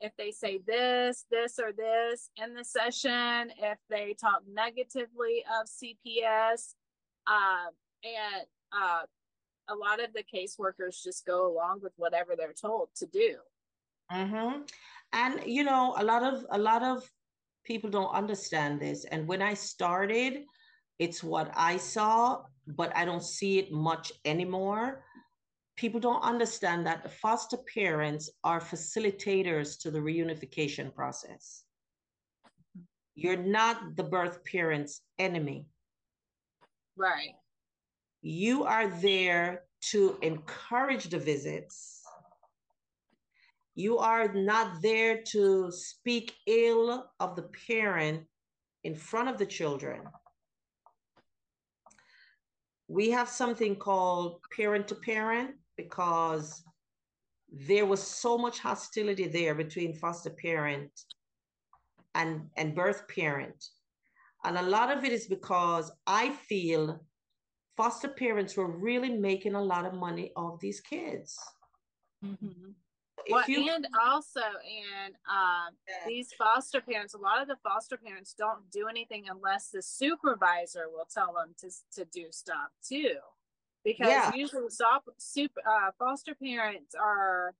if 0.00 0.12
they 0.16 0.30
say 0.30 0.60
this, 0.66 1.24
this, 1.30 1.58
or 1.58 1.72
this 1.72 2.30
in 2.36 2.54
the 2.54 2.64
session, 2.64 3.52
if 3.58 3.78
they 3.90 4.14
talk 4.14 4.42
negatively 4.52 5.44
of 5.60 5.66
CPS, 5.66 6.74
uh, 7.26 7.70
and 8.04 8.46
uh, 8.72 9.02
a 9.68 9.74
lot 9.74 10.02
of 10.02 10.12
the 10.14 10.22
caseworkers 10.22 11.02
just 11.02 11.26
go 11.26 11.52
along 11.52 11.80
with 11.82 11.92
whatever 11.96 12.34
they're 12.36 12.52
told 12.52 12.88
to 12.96 13.06
do. 13.06 13.36
Mm-hmm. 14.12 14.62
And 15.12 15.40
you 15.46 15.64
know, 15.64 15.94
a 15.98 16.04
lot 16.04 16.22
of 16.22 16.44
a 16.50 16.58
lot 16.58 16.82
of 16.82 17.08
people 17.64 17.90
don't 17.90 18.12
understand 18.12 18.80
this. 18.80 19.04
And 19.04 19.26
when 19.26 19.42
I 19.42 19.54
started, 19.54 20.44
it's 20.98 21.22
what 21.22 21.50
I 21.54 21.76
saw, 21.76 22.42
but 22.66 22.94
I 22.96 23.04
don't 23.04 23.22
see 23.22 23.58
it 23.58 23.72
much 23.72 24.12
anymore. 24.24 25.04
People 25.78 26.00
don't 26.00 26.22
understand 26.22 26.84
that 26.86 27.04
the 27.04 27.08
foster 27.08 27.56
parents 27.72 28.28
are 28.42 28.60
facilitators 28.60 29.78
to 29.78 29.92
the 29.92 30.00
reunification 30.00 30.92
process. 30.92 31.62
You're 33.14 33.36
not 33.36 33.94
the 33.94 34.02
birth 34.02 34.44
parent's 34.44 35.02
enemy. 35.20 35.66
Right. 36.96 37.36
You 38.22 38.64
are 38.64 38.88
there 38.88 39.62
to 39.92 40.18
encourage 40.20 41.10
the 41.10 41.18
visits. 41.20 42.02
You 43.76 43.98
are 43.98 44.32
not 44.34 44.82
there 44.82 45.22
to 45.28 45.70
speak 45.70 46.34
ill 46.48 47.08
of 47.20 47.36
the 47.36 47.48
parent 47.68 48.24
in 48.82 48.96
front 48.96 49.28
of 49.28 49.38
the 49.38 49.46
children. 49.46 50.00
We 52.88 53.10
have 53.10 53.28
something 53.28 53.76
called 53.76 54.40
parent 54.56 54.88
to 54.88 54.96
parent 54.96 55.54
because 55.78 56.62
there 57.50 57.86
was 57.86 58.02
so 58.02 58.36
much 58.36 58.58
hostility 58.58 59.26
there 59.26 59.54
between 59.54 59.94
foster 59.94 60.28
parent 60.28 60.90
and, 62.14 62.42
and 62.58 62.74
birth 62.74 63.08
parent. 63.08 63.64
And 64.44 64.58
a 64.58 64.62
lot 64.62 64.94
of 64.94 65.04
it 65.04 65.12
is 65.12 65.26
because 65.26 65.90
I 66.06 66.30
feel 66.30 67.00
foster 67.76 68.08
parents 68.08 68.56
were 68.56 68.70
really 68.70 69.10
making 69.10 69.54
a 69.54 69.62
lot 69.62 69.86
of 69.86 69.94
money 69.94 70.32
off 70.36 70.60
these 70.60 70.80
kids. 70.80 71.38
Mm-hmm. 72.22 72.72
Well, 73.30 73.44
you, 73.46 73.68
and 73.74 73.86
also, 74.02 74.40
and 74.40 75.14
um, 75.28 75.74
yeah. 75.86 76.06
these 76.06 76.32
foster 76.38 76.80
parents, 76.80 77.14
a 77.14 77.18
lot 77.18 77.42
of 77.42 77.48
the 77.48 77.56
foster 77.62 77.96
parents 77.96 78.34
don't 78.36 78.70
do 78.70 78.86
anything 78.88 79.24
unless 79.28 79.70
the 79.70 79.82
supervisor 79.82 80.86
will 80.90 81.06
tell 81.12 81.34
them 81.34 81.54
to, 81.60 81.70
to 82.00 82.04
do 82.06 82.26
stuff 82.30 82.70
too. 82.86 83.16
Because 83.88 84.08
yeah. 84.08 84.34
usually 84.34 84.68
super, 85.16 85.60
uh, 85.66 85.90
foster 85.98 86.34
parents 86.34 86.94
are, 86.94 87.54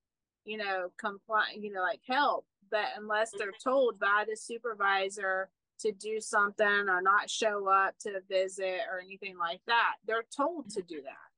you 0.44 0.58
know, 0.58 0.90
comply, 0.98 1.44
you 1.58 1.72
know, 1.72 1.80
like 1.80 2.00
help, 2.06 2.44
but 2.70 2.84
unless 2.98 3.30
they're 3.38 3.52
told 3.64 3.98
by 3.98 4.24
the 4.28 4.36
supervisor 4.36 5.48
to 5.80 5.92
do 5.92 6.20
something 6.20 6.66
or 6.66 7.00
not 7.00 7.30
show 7.30 7.68
up 7.68 7.94
to 8.00 8.20
visit 8.28 8.80
or 8.90 9.00
anything 9.00 9.38
like 9.38 9.60
that. 9.66 9.94
They're 10.06 10.24
told 10.36 10.70
to 10.70 10.82
do 10.82 11.02
that. 11.02 11.28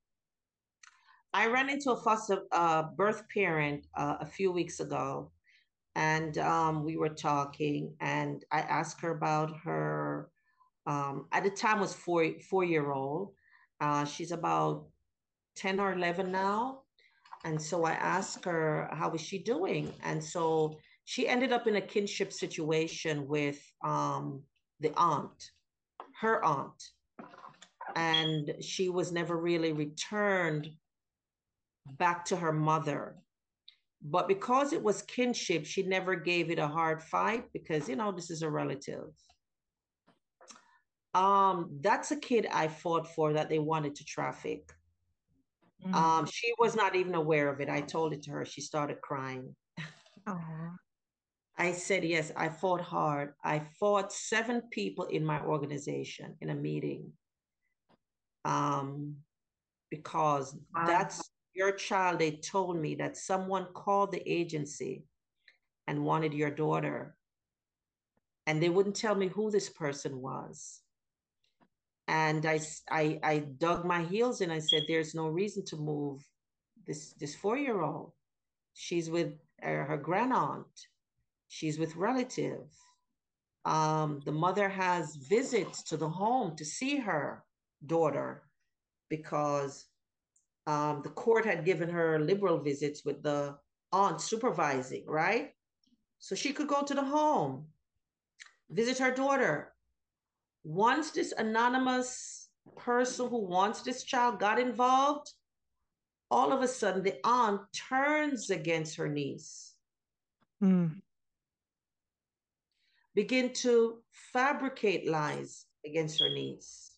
I 1.33 1.47
ran 1.47 1.69
into 1.69 1.91
a 1.91 1.95
foster 1.95 2.39
uh, 2.51 2.83
birth 2.83 3.23
parent 3.33 3.87
uh, 3.95 4.17
a 4.19 4.25
few 4.25 4.51
weeks 4.51 4.81
ago, 4.81 5.31
and 5.95 6.37
um, 6.39 6.83
we 6.83 6.97
were 6.97 7.09
talking, 7.09 7.93
and 8.01 8.43
I 8.51 8.61
asked 8.61 8.99
her 9.01 9.11
about 9.11 9.55
her. 9.63 10.29
Um, 10.87 11.27
at 11.31 11.43
the 11.43 11.49
time, 11.49 11.79
was 11.79 11.93
four 11.93 12.27
four 12.49 12.65
year 12.65 12.91
old. 12.91 13.33
Uh, 13.81 14.05
she's 14.05 14.31
about 14.31 14.87
ten 15.55 15.79
or 15.79 15.91
eleven 15.93 16.31
now, 16.31 16.83
And 17.43 17.61
so 17.61 17.83
I 17.85 17.93
asked 17.93 18.45
her, 18.45 18.87
how 18.91 19.11
is 19.13 19.21
she 19.21 19.39
doing? 19.39 19.91
And 20.03 20.23
so 20.23 20.77
she 21.05 21.27
ended 21.27 21.51
up 21.51 21.67
in 21.67 21.75
a 21.75 21.81
kinship 21.81 22.31
situation 22.31 23.27
with 23.27 23.59
um, 23.83 24.43
the 24.79 24.93
aunt, 24.95 25.51
her 26.19 26.43
aunt. 26.43 26.83
And 27.95 28.53
she 28.61 28.89
was 28.89 29.11
never 29.11 29.37
really 29.37 29.73
returned 29.73 30.69
back 31.97 32.25
to 32.25 32.35
her 32.35 32.53
mother. 32.53 33.15
But 34.03 34.27
because 34.27 34.73
it 34.73 34.81
was 34.81 35.01
kinship, 35.03 35.65
she 35.65 35.83
never 35.83 36.15
gave 36.15 36.51
it 36.51 36.59
a 36.59 36.67
hard 36.67 37.01
fight 37.01 37.45
because, 37.53 37.89
you 37.89 37.95
know, 37.95 38.11
this 38.11 38.29
is 38.29 38.43
a 38.43 38.49
relative. 38.49 39.09
Um, 41.13 41.79
that's 41.81 42.11
a 42.11 42.15
kid 42.15 42.47
I 42.51 42.67
fought 42.67 43.07
for 43.07 43.33
that 43.33 43.49
they 43.49 43.59
wanted 43.59 43.95
to 43.95 44.05
traffic. 44.05 44.71
Mm-hmm. 45.85 45.95
Um, 45.95 46.25
she 46.25 46.53
was 46.59 46.75
not 46.75 46.95
even 46.95 47.15
aware 47.15 47.49
of 47.49 47.59
it. 47.59 47.69
I 47.69 47.81
told 47.81 48.13
it 48.13 48.23
to 48.23 48.31
her. 48.31 48.45
She 48.45 48.61
started 48.61 49.01
crying. 49.01 49.55
Aww. 50.27 50.75
I 51.57 51.73
said, 51.73 52.03
yes, 52.03 52.31
I 52.35 52.49
fought 52.49 52.81
hard. 52.81 53.33
I 53.43 53.61
fought 53.79 54.13
seven 54.13 54.61
people 54.71 55.05
in 55.05 55.25
my 55.25 55.41
organization 55.41 56.35
in 56.41 56.49
a 56.49 56.55
meeting. 56.55 57.11
Um, 58.45 59.17
because 59.89 60.55
wow. 60.73 60.87
that's 60.87 61.29
your 61.53 61.73
child. 61.73 62.19
They 62.19 62.31
told 62.31 62.77
me 62.77 62.95
that 62.95 63.17
someone 63.17 63.67
called 63.73 64.11
the 64.11 64.23
agency 64.25 65.03
and 65.87 66.05
wanted 66.05 66.33
your 66.33 66.51
daughter. 66.51 67.15
And 68.47 68.63
they 68.63 68.69
wouldn't 68.69 68.95
tell 68.95 69.13
me 69.13 69.27
who 69.27 69.51
this 69.51 69.69
person 69.69 70.19
was 70.21 70.81
and 72.07 72.45
I, 72.45 72.59
I, 72.89 73.19
I 73.23 73.39
dug 73.39 73.85
my 73.85 74.03
heels 74.03 74.41
in. 74.41 74.51
I 74.51 74.59
said, 74.59 74.83
"There's 74.87 75.15
no 75.15 75.27
reason 75.27 75.65
to 75.65 75.77
move 75.77 76.23
this 76.85 77.13
this 77.13 77.35
four 77.35 77.57
year 77.57 77.81
old. 77.81 78.13
She's 78.73 79.09
with 79.09 79.33
uh, 79.63 79.85
her 79.89 79.97
grand 79.97 80.33
aunt. 80.33 80.87
She's 81.47 81.77
with 81.77 81.95
relative. 81.95 82.67
Um, 83.65 84.21
the 84.25 84.31
mother 84.31 84.69
has 84.69 85.15
visits 85.15 85.83
to 85.83 85.97
the 85.97 86.09
home 86.09 86.55
to 86.55 86.65
see 86.65 86.97
her 86.97 87.43
daughter 87.85 88.43
because 89.09 89.85
um, 90.65 91.01
the 91.03 91.09
court 91.09 91.45
had 91.45 91.65
given 91.65 91.89
her 91.89 92.19
liberal 92.19 92.59
visits 92.59 93.03
with 93.05 93.21
the 93.21 93.57
aunt 93.91 94.21
supervising, 94.21 95.03
right? 95.05 95.51
So 96.19 96.35
she 96.35 96.53
could 96.53 96.67
go 96.67 96.83
to 96.83 96.93
the 96.93 97.03
home, 97.03 97.67
visit 98.69 98.97
her 98.99 99.11
daughter, 99.11 99.70
once 100.63 101.11
this 101.11 101.33
anonymous 101.37 102.49
person 102.77 103.27
who 103.27 103.45
wants 103.45 103.81
this 103.81 104.03
child 104.03 104.39
got 104.39 104.59
involved, 104.59 105.31
all 106.29 106.53
of 106.53 106.61
a 106.61 106.67
sudden 106.67 107.03
the 107.03 107.17
aunt 107.25 107.61
turns 107.73 108.49
against 108.49 108.95
her 108.95 109.09
niece. 109.09 109.73
Mm. 110.63 111.01
Begin 113.13 113.51
to 113.53 113.97
fabricate 114.11 115.09
lies 115.09 115.65
against 115.85 116.19
her 116.21 116.29
niece. 116.29 116.91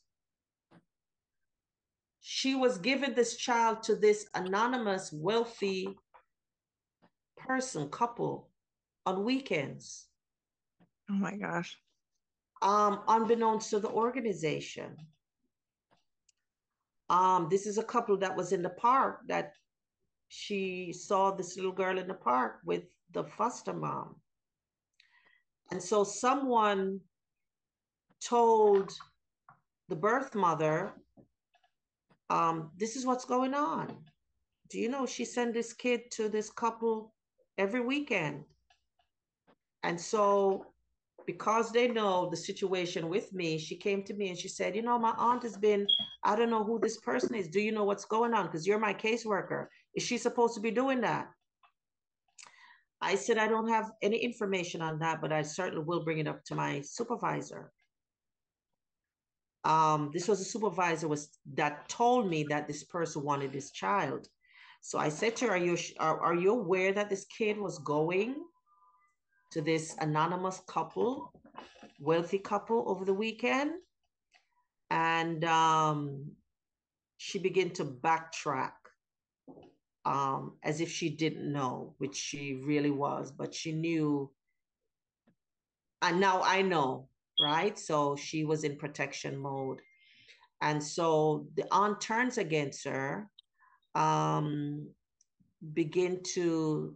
She 2.19 2.55
was 2.55 2.77
given 2.77 3.13
this 3.13 3.35
child 3.35 3.83
to 3.83 3.95
this 3.95 4.27
anonymous, 4.33 5.11
wealthy 5.11 5.97
person, 7.35 7.89
couple 7.89 8.49
on 9.05 9.23
weekends. 9.23 10.07
Oh 11.09 11.15
my 11.15 11.35
gosh 11.35 11.77
um, 12.63 13.01
unbeknownst 13.07 13.69
to 13.69 13.79
the 13.79 13.89
organization. 13.89 14.95
Um, 17.09 17.47
this 17.51 17.67
is 17.67 17.77
a 17.77 17.83
couple 17.83 18.17
that 18.17 18.35
was 18.35 18.53
in 18.53 18.63
the 18.63 18.69
park 18.69 19.19
that 19.27 19.53
she 20.29 20.93
saw 20.93 21.31
this 21.31 21.57
little 21.57 21.73
girl 21.73 21.99
in 21.99 22.07
the 22.07 22.13
park 22.13 22.61
with 22.65 22.83
the 23.11 23.23
foster 23.23 23.73
mom. 23.73 24.15
And 25.71 25.83
so 25.83 26.03
someone 26.03 27.01
told 28.21 28.91
the 29.89 29.95
birth 29.95 30.33
mother, 30.33 30.93
um, 32.29 32.71
this 32.77 32.95
is 32.95 33.05
what's 33.05 33.25
going 33.25 33.53
on. 33.53 33.95
Do 34.69 34.79
you 34.79 34.89
know 34.89 35.05
she 35.05 35.25
sent 35.25 35.53
this 35.53 35.73
kid 35.73 36.09
to 36.11 36.29
this 36.29 36.49
couple 36.49 37.13
every 37.57 37.81
weekend? 37.81 38.45
And 39.83 39.99
so 39.99 40.72
because 41.25 41.71
they 41.71 41.87
know 41.87 42.29
the 42.29 42.37
situation 42.37 43.09
with 43.09 43.33
me, 43.33 43.57
she 43.57 43.75
came 43.75 44.03
to 44.03 44.13
me 44.13 44.29
and 44.29 44.37
she 44.37 44.47
said, 44.47 44.75
You 44.75 44.81
know, 44.81 44.99
my 44.99 45.13
aunt 45.17 45.43
has 45.43 45.57
been, 45.57 45.87
I 46.23 46.35
don't 46.35 46.49
know 46.49 46.63
who 46.63 46.79
this 46.79 46.97
person 46.97 47.35
is. 47.35 47.47
Do 47.47 47.59
you 47.59 47.71
know 47.71 47.83
what's 47.83 48.05
going 48.05 48.33
on? 48.33 48.45
Because 48.45 48.67
you're 48.67 48.79
my 48.79 48.93
caseworker. 48.93 49.67
Is 49.95 50.03
she 50.03 50.17
supposed 50.17 50.55
to 50.55 50.61
be 50.61 50.71
doing 50.71 51.01
that? 51.01 51.27
I 53.01 53.15
said, 53.15 53.37
I 53.37 53.47
don't 53.47 53.67
have 53.67 53.91
any 54.01 54.17
information 54.17 54.81
on 54.81 54.99
that, 54.99 55.19
but 55.21 55.33
I 55.33 55.41
certainly 55.41 55.83
will 55.83 56.05
bring 56.05 56.19
it 56.19 56.27
up 56.27 56.43
to 56.45 56.55
my 56.55 56.81
supervisor. 56.81 57.71
Um, 59.65 60.11
this 60.13 60.27
was 60.27 60.41
a 60.41 60.45
supervisor 60.45 61.07
was 61.07 61.29
that 61.53 61.87
told 61.89 62.29
me 62.29 62.45
that 62.49 62.67
this 62.67 62.83
person 62.83 63.23
wanted 63.23 63.51
this 63.51 63.71
child. 63.71 64.27
So 64.81 64.99
I 64.99 65.09
said 65.09 65.35
to 65.37 65.45
her, 65.45 65.51
Are 65.51 65.57
you 65.57 65.77
are, 65.99 66.19
are 66.19 66.35
you 66.35 66.51
aware 66.51 66.91
that 66.93 67.09
this 67.09 67.25
kid 67.25 67.57
was 67.57 67.79
going 67.79 68.35
to 69.53 69.61
this 69.61 69.95
anonymous 69.99 70.61
couple, 70.67 71.31
wealthy 71.99 72.39
couple 72.39 72.83
over 72.87 73.05
the 73.05 73.13
weekend. 73.13 73.71
And 74.89 75.45
um, 75.45 76.31
she 77.17 77.37
began 77.37 77.69
to 77.71 77.85
backtrack 77.85 78.73
um, 80.05 80.53
as 80.63 80.81
if 80.81 80.91
she 80.91 81.09
didn't 81.09 81.51
know, 81.51 81.93
which 81.99 82.15
she 82.15 82.55
really 82.65 82.89
was, 82.91 83.31
but 83.31 83.53
she 83.53 83.71
knew. 83.71 84.31
And 86.01 86.19
now 86.19 86.41
I 86.43 86.63
know, 86.63 87.07
right? 87.41 87.77
So 87.77 88.15
she 88.15 88.43
was 88.45 88.63
in 88.63 88.75
protection 88.75 89.37
mode. 89.37 89.81
And 90.61 90.83
so 90.83 91.45
the 91.55 91.65
aunt 91.71 92.01
turns 92.01 92.39
against 92.39 92.85
her, 92.85 93.29
um, 93.93 94.87
begin 95.73 96.21
to 96.33 96.95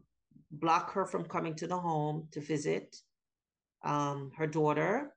block 0.52 0.92
her 0.94 1.06
from 1.06 1.26
coming 1.26 1.56
to 1.56 1.68
the 1.68 1.78
home 1.78 2.28
to 2.32 2.40
visit 2.40 2.96
um, 3.84 4.32
her 4.38 4.48
daughter. 4.48 5.14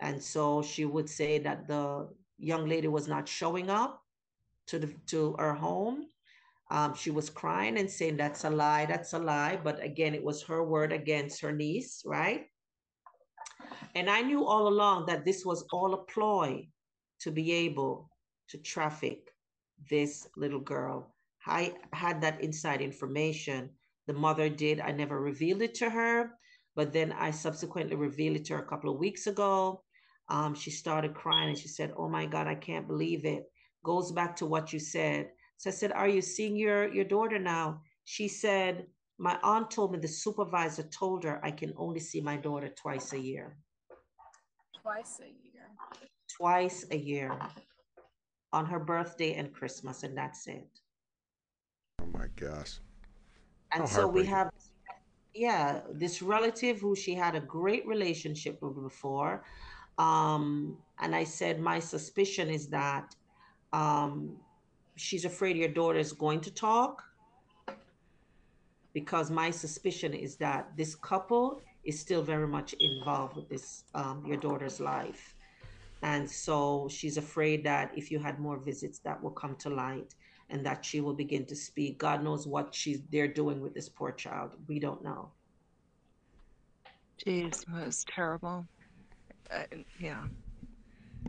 And 0.00 0.22
so 0.22 0.62
she 0.62 0.84
would 0.84 1.08
say 1.08 1.38
that 1.38 1.68
the 1.68 2.08
young 2.38 2.68
lady 2.68 2.88
was 2.88 3.06
not 3.06 3.28
showing 3.28 3.68
up 3.68 4.02
to 4.68 4.78
the 4.78 4.94
to 5.06 5.34
her 5.38 5.54
home. 5.54 6.06
Um, 6.70 6.94
she 6.94 7.10
was 7.10 7.28
crying 7.28 7.78
and 7.78 7.90
saying 7.90 8.16
that's 8.16 8.44
a 8.44 8.50
lie, 8.50 8.86
that's 8.86 9.12
a 9.12 9.18
lie. 9.18 9.58
But 9.62 9.82
again, 9.82 10.14
it 10.14 10.22
was 10.22 10.42
her 10.44 10.62
word 10.64 10.92
against 10.92 11.40
her 11.42 11.52
niece, 11.52 12.02
right? 12.06 12.46
And 13.94 14.08
I 14.08 14.22
knew 14.22 14.46
all 14.46 14.68
along 14.68 15.06
that 15.06 15.24
this 15.24 15.44
was 15.44 15.64
all 15.72 15.94
a 15.94 16.04
ploy 16.04 16.68
to 17.20 17.30
be 17.30 17.52
able 17.52 18.08
to 18.48 18.58
traffic 18.58 19.34
this 19.90 20.28
little 20.36 20.60
girl. 20.60 21.12
I 21.46 21.74
had 21.92 22.20
that 22.20 22.40
inside 22.40 22.80
information 22.80 23.70
the 24.10 24.18
mother 24.18 24.48
did. 24.48 24.80
I 24.80 24.90
never 24.90 25.20
revealed 25.20 25.62
it 25.62 25.74
to 25.76 25.88
her, 25.88 26.32
but 26.74 26.92
then 26.92 27.12
I 27.12 27.30
subsequently 27.30 27.94
revealed 27.94 28.38
it 28.38 28.44
to 28.46 28.54
her 28.54 28.62
a 28.62 28.66
couple 28.66 28.92
of 28.92 28.98
weeks 28.98 29.28
ago. 29.28 29.84
Um, 30.28 30.52
she 30.52 30.72
started 30.72 31.14
crying 31.14 31.50
and 31.50 31.58
she 31.58 31.68
said, 31.68 31.92
Oh 31.96 32.08
my 32.08 32.26
God, 32.26 32.48
I 32.48 32.56
can't 32.56 32.88
believe 32.88 33.24
it. 33.24 33.44
Goes 33.84 34.10
back 34.10 34.34
to 34.36 34.46
what 34.46 34.72
you 34.72 34.80
said. 34.80 35.30
So 35.58 35.70
I 35.70 35.72
said, 35.72 35.92
Are 35.92 36.08
you 36.08 36.22
seeing 36.22 36.56
your, 36.56 36.92
your 36.92 37.04
daughter 37.04 37.38
now? 37.38 37.82
She 38.04 38.26
said, 38.26 38.86
My 39.16 39.38
aunt 39.44 39.70
told 39.70 39.92
me 39.92 39.98
the 40.00 40.08
supervisor 40.08 40.82
told 40.82 41.22
her 41.22 41.38
I 41.44 41.52
can 41.52 41.72
only 41.76 42.00
see 42.00 42.20
my 42.20 42.36
daughter 42.36 42.68
twice 42.82 43.12
a 43.12 43.20
year. 43.20 43.58
Twice 44.82 45.20
a 45.20 45.30
year. 45.46 45.68
Twice 46.36 46.84
a 46.90 46.96
year 46.96 47.38
on 48.52 48.66
her 48.66 48.80
birthday 48.80 49.34
and 49.34 49.52
Christmas, 49.52 50.02
and 50.02 50.18
that's 50.18 50.48
it. 50.48 50.80
Oh 52.02 52.06
my 52.06 52.26
gosh. 52.34 52.80
And 53.72 53.88
so 53.88 54.06
we 54.06 54.24
have, 54.26 54.50
yeah, 55.34 55.80
this 55.92 56.22
relative 56.22 56.80
who 56.80 56.96
she 56.96 57.14
had 57.14 57.34
a 57.34 57.40
great 57.40 57.86
relationship 57.86 58.60
with 58.62 58.80
before. 58.80 59.44
Um, 59.98 60.78
and 61.00 61.14
I 61.14 61.24
said, 61.24 61.60
my 61.60 61.78
suspicion 61.78 62.48
is 62.48 62.68
that 62.68 63.14
um, 63.72 64.36
she's 64.96 65.24
afraid 65.24 65.56
your 65.56 65.68
daughter 65.68 65.98
is 65.98 66.12
going 66.12 66.40
to 66.40 66.50
talk 66.50 67.02
because 68.92 69.30
my 69.30 69.50
suspicion 69.50 70.12
is 70.14 70.36
that 70.36 70.76
this 70.76 70.94
couple 70.94 71.60
is 71.84 71.98
still 71.98 72.22
very 72.22 72.48
much 72.48 72.74
involved 72.80 73.36
with 73.36 73.48
this 73.48 73.84
um, 73.94 74.24
your 74.26 74.36
daughter's 74.36 74.80
life. 74.80 75.34
And 76.02 76.28
so 76.28 76.88
she's 76.90 77.16
afraid 77.16 77.62
that 77.64 77.92
if 77.96 78.10
you 78.10 78.18
had 78.18 78.38
more 78.38 78.58
visits 78.58 78.98
that 79.00 79.22
will 79.22 79.30
come 79.30 79.54
to 79.56 79.70
light 79.70 80.14
and 80.50 80.64
that 80.66 80.84
she 80.84 81.00
will 81.00 81.14
begin 81.14 81.44
to 81.46 81.56
speak. 81.56 81.98
God 81.98 82.22
knows 82.22 82.46
what 82.46 82.74
she's 82.74 83.00
they're 83.10 83.28
doing 83.28 83.60
with 83.60 83.74
this 83.74 83.88
poor 83.88 84.12
child. 84.12 84.56
We 84.68 84.78
don't 84.78 85.02
know. 85.02 85.30
Jeez, 87.24 87.64
that 87.66 87.86
was 87.86 88.04
terrible. 88.04 88.66
Uh, 89.50 89.64
yeah. 89.98 90.24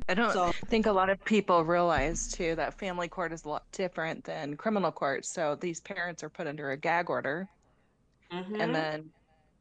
I 0.08 0.14
don't 0.14 0.32
So- 0.32 0.52
think 0.68 0.86
a 0.86 0.92
lot 0.92 1.10
of 1.10 1.24
people 1.26 1.64
realize 1.66 2.32
too 2.32 2.56
that 2.56 2.74
family 2.80 3.08
court 3.10 3.34
is 3.34 3.44
a 3.46 3.50
lot 3.50 3.72
different 3.72 4.24
than 4.24 4.56
criminal 4.56 4.92
court. 4.92 5.26
So 5.26 5.56
these 5.56 5.82
parents 5.82 6.24
are 6.24 6.30
put 6.30 6.48
under 6.48 6.72
a 6.72 6.78
gag 6.78 7.10
order 7.10 7.50
Mhm. 8.32 8.62
and 8.62 8.74
then 8.74 9.12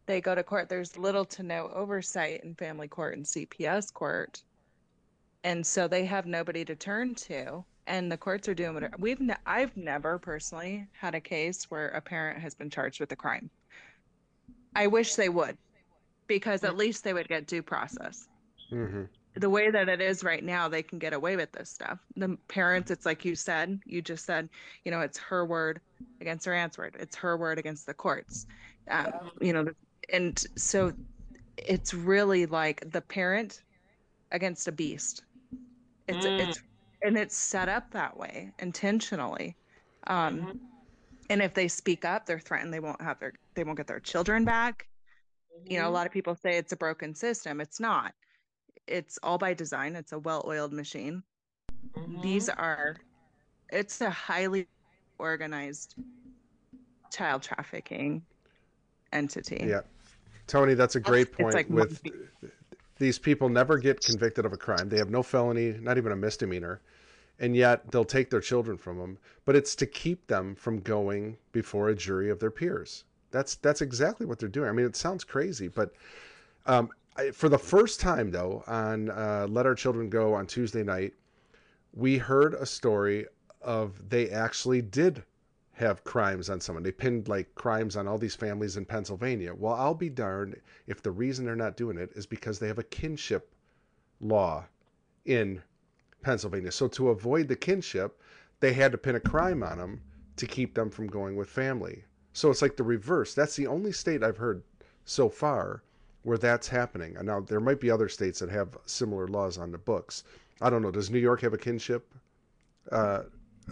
they 0.07 0.21
go 0.21 0.35
to 0.35 0.43
court. 0.45 0.69
There's 0.69 0.97
little 0.97 1.25
to 1.27 1.43
no 1.43 1.69
oversight 1.71 2.45
in 2.45 2.55
family 2.55 2.87
court 2.89 3.17
and 3.17 3.27
CPS 3.27 3.91
court. 3.93 4.43
And 5.43 5.67
so 5.67 5.89
they 5.89 6.05
have 6.05 6.27
nobody 6.27 6.65
to 6.65 6.77
turn 6.77 7.15
to. 7.17 7.65
And 7.91 8.13
the 8.13 8.17
courts 8.19 8.49
are 8.49 8.55
doing 8.55 8.75
whatever. 8.75 8.97
We've 8.99 9.21
ne- 9.21 9.35
I've 9.47 9.77
never 9.77 10.19
personally 10.19 10.89
had 10.93 11.15
a 11.17 11.21
case 11.21 11.71
where 11.71 11.89
a 11.91 12.01
parent 12.01 12.41
has 12.41 12.55
been 12.55 12.71
charged 12.71 13.01
with 13.01 13.13
a 13.13 13.17
crime. 13.17 13.51
I 14.75 14.87
wish 14.87 15.17
they 15.17 15.29
would, 15.29 15.59
because 16.29 16.65
at 16.65 16.77
least 16.77 17.05
they 17.05 17.13
would 17.13 17.29
get 17.29 17.47
due 17.49 17.63
process 17.63 18.29
hmm 18.71 19.05
the 19.37 19.51
way 19.51 19.71
that 19.71 19.89
it 19.89 20.01
is 20.01 20.25
right 20.25 20.45
now, 20.45 20.69
they 20.69 20.83
can 20.83 20.99
get 20.99 21.13
away 21.13 21.37
with 21.37 21.53
this 21.53 21.71
stuff. 21.71 22.01
The 22.17 22.37
parents, 22.49 22.91
it's 22.91 23.07
like 23.07 23.25
you 23.25 23.37
said, 23.37 23.81
you 23.87 24.03
just 24.03 24.25
said, 24.27 24.51
you 24.85 24.91
know, 24.91 25.01
it's 25.01 25.19
her 25.19 25.47
word 25.47 25.81
against 26.21 26.47
her 26.47 26.55
aunt's 26.55 26.79
word. 26.79 26.97
It's 26.99 27.17
her 27.17 27.37
word 27.37 27.59
against 27.59 27.87
the 27.87 27.95
courts. 27.95 28.47
Um, 28.91 29.31
you 29.41 29.53
know, 29.53 29.67
and 30.13 30.43
so 30.59 30.93
it's 31.57 31.95
really 31.95 32.47
like 32.47 32.91
the 32.91 33.03
parent 33.03 33.63
against 34.33 34.69
a 34.69 34.73
beast. 34.73 35.23
It's 36.09 36.27
Mm. 36.27 36.39
it's 36.39 36.63
and 37.03 37.17
it's 37.17 37.37
set 37.37 37.69
up 37.69 37.91
that 37.93 38.17
way 38.17 38.51
intentionally. 38.59 39.57
Um, 40.07 40.41
Mhm. 40.41 40.61
and 41.31 41.43
if 41.43 41.55
they 41.55 41.69
speak 41.69 42.05
up, 42.05 42.27
they're 42.27 42.39
threatened 42.39 42.73
they 42.73 42.81
won't 42.81 43.01
have 43.01 43.19
their 43.21 43.33
they 43.55 43.65
won't 43.65 43.77
get 43.77 43.87
their 43.87 44.01
children 44.01 44.45
back 44.45 44.87
you 45.67 45.79
know 45.79 45.89
a 45.89 45.91
Mhm. 45.91 45.93
lot 45.93 46.07
of 46.07 46.13
people 46.13 46.35
say 46.35 46.57
it's 46.57 46.73
a 46.73 46.77
broken 46.77 47.15
system 47.15 47.61
it's 47.61 47.79
not 47.81 48.15
it's 48.87 49.19
all 49.23 49.37
by 49.37 49.53
design 49.53 49.95
it's 49.95 50.13
a 50.13 50.19
well-oiled 50.19 50.73
machine 50.73 51.23
these 52.23 52.49
Mhm. 52.49 52.59
are 52.59 52.97
it's 53.71 54.01
a 54.01 54.09
highly 54.09 54.69
organized 55.19 55.97
child 57.13 57.43
trafficking 57.43 58.25
entity 59.13 59.67
Yeah. 59.67 59.83
Tony, 60.47 60.75
that's 60.75 60.97
a 60.97 61.01
great 61.01 61.29
It's 61.29 61.39
point. 61.39 61.55
like 61.55 61.69
With 61.69 62.03
monkey. 62.05 62.29
These 63.01 63.19
people 63.19 63.49
never 63.49 63.79
get 63.79 64.05
convicted 64.05 64.45
of 64.45 64.53
a 64.53 64.59
crime. 64.59 64.91
They 64.91 64.99
have 64.99 65.11
no 65.11 65.23
felony, 65.23 65.73
not 65.81 65.97
even 65.97 66.13
a 66.13 66.17
misdemeanor, 66.17 66.83
and 67.41 67.57
yet 67.57 67.91
they'll 67.91 68.05
take 68.05 68.29
their 68.29 68.43
children 68.43 68.77
from 68.77 68.99
them. 68.99 69.19
But 69.47 69.57
it's 69.57 69.75
to 69.77 69.87
keep 69.87 70.27
them 70.27 70.55
from 70.55 70.81
going 70.81 71.39
before 71.51 71.89
a 71.89 71.95
jury 71.95 72.31
of 72.31 72.39
their 72.39 72.51
peers. 72.51 73.05
That's 73.31 73.57
that's 73.57 73.81
exactly 73.81 74.27
what 74.27 74.39
they're 74.39 74.51
doing. 74.51 74.69
I 74.69 74.73
mean, 74.73 74.87
it 74.87 74.97
sounds 74.97 75.25
crazy, 75.25 75.67
but 75.67 75.93
um, 76.67 76.91
I, 77.17 77.31
for 77.31 77.49
the 77.49 77.59
first 77.59 78.01
time 78.01 78.31
though, 78.31 78.63
on 78.67 79.11
uh, 79.11 79.47
Let 79.49 79.67
Our 79.67 79.75
Children 79.75 80.11
Go 80.11 80.35
on 80.35 80.47
Tuesday 80.47 80.83
night, 80.83 81.15
we 81.95 82.19
heard 82.19 82.53
a 82.55 82.67
story 82.67 83.27
of 83.63 84.11
they 84.11 84.29
actually 84.29 84.83
did 84.83 85.23
have 85.81 86.05
crimes 86.05 86.51
on 86.51 86.61
someone. 86.61 86.83
They 86.83 86.93
pinned 86.93 87.27
like 87.27 87.55
crimes 87.55 87.97
on 87.97 88.07
all 88.07 88.19
these 88.19 88.37
families 88.37 88.77
in 88.77 88.85
Pennsylvania. 88.85 89.55
Well, 89.55 89.73
I'll 89.73 89.95
be 89.95 90.11
darned 90.11 90.61
if 90.87 91.03
the 91.03 91.11
reason 91.11 91.45
they're 91.45 91.57
not 91.57 91.77
doing 91.77 91.97
it 91.97 92.13
is 92.15 92.27
because 92.27 92.59
they 92.59 92.69
have 92.69 92.79
a 92.79 92.85
kinship 92.85 93.55
law 94.21 94.67
in 95.25 95.63
Pennsylvania. 96.23 96.71
So 96.71 96.87
to 96.89 97.09
avoid 97.09 97.49
the 97.49 97.57
kinship, 97.57 98.21
they 98.61 98.75
had 98.75 98.93
to 98.93 98.99
pin 98.99 99.17
a 99.17 99.21
crime 99.21 99.63
on 99.63 99.79
them 99.79 100.03
to 100.37 100.47
keep 100.47 100.75
them 100.75 100.91
from 100.91 101.07
going 101.07 101.35
with 101.35 101.49
family. 101.49 102.05
So 102.35 102.51
it's 102.51 102.63
like 102.63 102.77
the 102.77 102.83
reverse. 102.83 103.35
That's 103.35 103.57
the 103.57 103.67
only 103.67 103.93
state 103.93 104.23
I've 104.23 104.37
heard 104.37 104.63
so 105.05 105.29
far 105.29 105.83
where 106.23 106.39
that's 106.39 106.69
happening. 106.69 107.17
And 107.17 107.27
now 107.27 107.41
there 107.41 107.59
might 107.59 107.81
be 107.81 107.91
other 107.91 108.09
states 108.09 108.41
that 108.41 108.51
have 108.51 108.77
similar 108.85 109.27
laws 109.27 109.57
on 109.57 109.73
the 109.73 109.79
books. 109.79 110.25
I 110.61 110.69
don't 110.69 110.83
know. 110.83 110.91
Does 110.91 111.11
New 111.11 111.19
York 111.19 111.41
have 111.41 111.55
a 111.55 111.59
kinship 111.59 112.13
uh, 112.93 113.23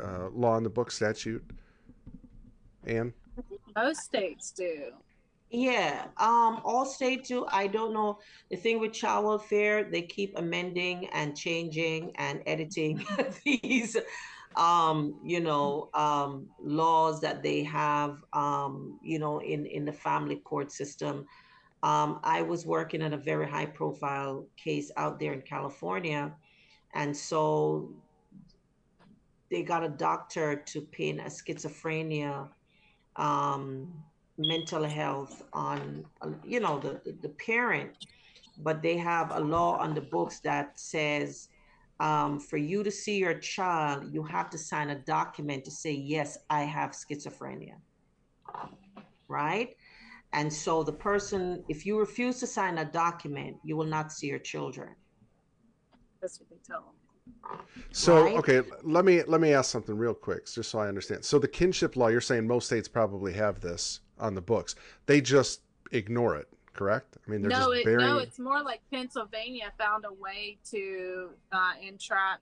uh, 0.03 0.29
law 0.33 0.53
on 0.53 0.63
the 0.63 0.71
book 0.71 0.91
statute? 0.91 1.45
Ann? 2.89 3.13
Most 3.77 4.01
states 4.01 4.51
do. 4.51 4.93
Yeah, 5.51 6.07
um, 6.19 6.61
all 6.65 6.85
states 6.85 7.29
do. 7.29 7.47
I 7.51 7.69
don't 7.69 7.95
know. 7.95 8.19
The 8.51 8.57
thing 8.57 8.81
with 8.81 8.93
child 8.93 9.25
welfare, 9.25 9.85
they 9.85 10.03
keep 10.03 10.35
amending 10.37 11.09
and 11.13 11.37
changing 11.37 12.13
and 12.17 12.43
editing 12.45 13.07
these, 13.45 13.97
um, 14.57 15.19
you 15.25 15.41
know, 15.41 15.89
um, 15.95 16.49
laws 16.63 17.23
that 17.23 17.43
they 17.43 17.63
have, 17.63 18.19
um, 18.35 18.99
you 19.03 19.19
know, 19.19 19.41
in 19.41 19.65
in 19.65 19.87
the 19.87 19.93
family 19.93 20.37
court 20.37 20.71
system. 20.71 21.25
Um, 21.83 22.21
I 22.25 22.43
was 22.43 22.67
working 22.67 23.03
on 23.03 23.15
a 23.15 23.19
very 23.19 23.49
high 23.49 23.67
profile 23.67 24.47
case 24.63 24.91
out 24.97 25.19
there 25.19 25.33
in 25.33 25.43
California, 25.43 26.35
and 26.95 27.17
so 27.17 27.91
they 29.51 29.63
got 29.63 29.83
a 29.83 29.89
doctor 29.89 30.57
to 30.57 30.83
pin 30.83 31.21
a 31.21 31.31
schizophrenia 31.31 32.49
um, 33.19 33.93
mental 34.39 34.85
health 34.85 35.43
on, 35.53 36.05
you 36.45 36.61
know 36.61 36.79
the, 36.79 37.01
the 37.05 37.13
the 37.23 37.29
parent 37.31 37.91
but 38.61 38.83
they 38.83 38.97
have 38.97 39.31
a 39.35 39.41
law 39.41 39.77
on 39.79 39.95
the 39.95 40.01
books 40.01 40.41
that 40.41 40.79
says 40.79 41.49
um, 42.01 42.39
for 42.39 42.57
you 42.57 42.83
to 42.83 42.91
see 42.91 43.19
your 43.19 43.35
child 43.35 44.05
you 44.13 44.23
have 44.23 44.49
to 44.51 44.59
sign 44.59 44.91
a 44.91 44.99
document 45.01 45.65
to 45.65 45.71
say 45.71 45.93
yes 45.93 46.39
i 46.51 46.63
have 46.63 46.91
schizophrenia. 46.93 47.75
Right? 49.29 49.77
And 50.33 50.53
so 50.53 50.83
the 50.83 50.93
person 50.93 51.65
if 51.69 51.85
you 51.85 51.99
refuse 51.99 52.39
to 52.41 52.47
sign 52.47 52.79
a 52.79 52.85
document 52.85 53.57
you 53.65 53.77
will 53.77 53.87
not 53.87 54.13
see 54.13 54.29
your 54.29 54.39
children. 54.39 54.95
That's 56.21 56.41
what 56.41 56.49
they 56.51 56.57
tell 56.67 56.81
them. 56.81 56.98
So 57.93 58.25
Right. 58.25 58.37
okay, 58.37 58.63
let 58.83 59.05
me 59.05 59.23
let 59.25 59.41
me 59.41 59.53
ask 59.55 59.71
something 59.71 59.97
real 59.97 60.15
quick, 60.15 60.47
just 60.47 60.71
so 60.71 60.79
I 60.79 60.89
understand. 60.89 61.25
So 61.25 61.39
the 61.39 61.49
kinship 61.49 61.97
law, 61.97 62.09
you're 62.09 62.21
saying 62.21 62.47
most 62.47 62.67
states 62.67 62.89
probably 62.89 63.33
have 63.35 63.61
this 63.61 64.01
on 64.19 64.35
the 64.35 64.41
books. 64.41 64.75
They 65.07 65.21
just 65.21 65.63
ignore 65.93 66.37
it, 66.37 66.49
correct? 66.75 67.17
I 67.27 67.31
mean, 67.31 67.43
they're 67.43 67.51
No, 67.51 67.57
just 67.59 67.71
it, 67.73 67.85
burying. 67.85 68.11
no, 68.11 68.19
it's 68.19 68.39
more 68.39 68.63
like 68.63 68.81
Pennsylvania 68.93 69.73
found 69.79 70.05
a 70.05 70.13
way 70.13 70.59
to 70.71 71.31
uh, 71.53 71.73
entrap 71.83 72.41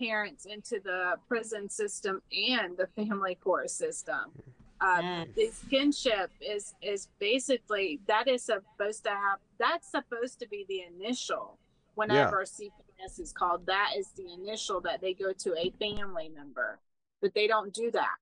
parents 0.00 0.44
into 0.46 0.80
the 0.84 1.14
prison 1.26 1.68
system 1.68 2.22
and 2.32 2.76
the 2.76 2.86
family 2.94 3.34
court 3.36 3.70
system. 3.70 4.32
Uh, 4.80 5.02
Mm. 5.02 5.34
This 5.34 5.60
kinship 5.68 6.30
is 6.40 6.72
is 6.82 7.08
basically 7.18 8.00
that 8.06 8.28
is 8.28 8.44
supposed 8.44 9.02
to 9.04 9.10
have 9.10 9.40
that's 9.58 9.90
supposed 9.90 10.38
to 10.38 10.46
be 10.48 10.64
the 10.68 10.82
initial 10.82 11.58
whenever 11.96 12.44
CPS 13.00 13.20
is 13.20 13.32
called. 13.32 13.66
That 13.66 13.92
is 13.96 14.08
the 14.16 14.32
initial 14.32 14.80
that 14.82 15.00
they 15.00 15.14
go 15.14 15.32
to 15.32 15.54
a 15.56 15.70
family 15.78 16.30
member, 16.34 16.78
but 17.20 17.34
they 17.34 17.46
don't 17.46 17.72
do 17.72 17.90
that 17.92 18.16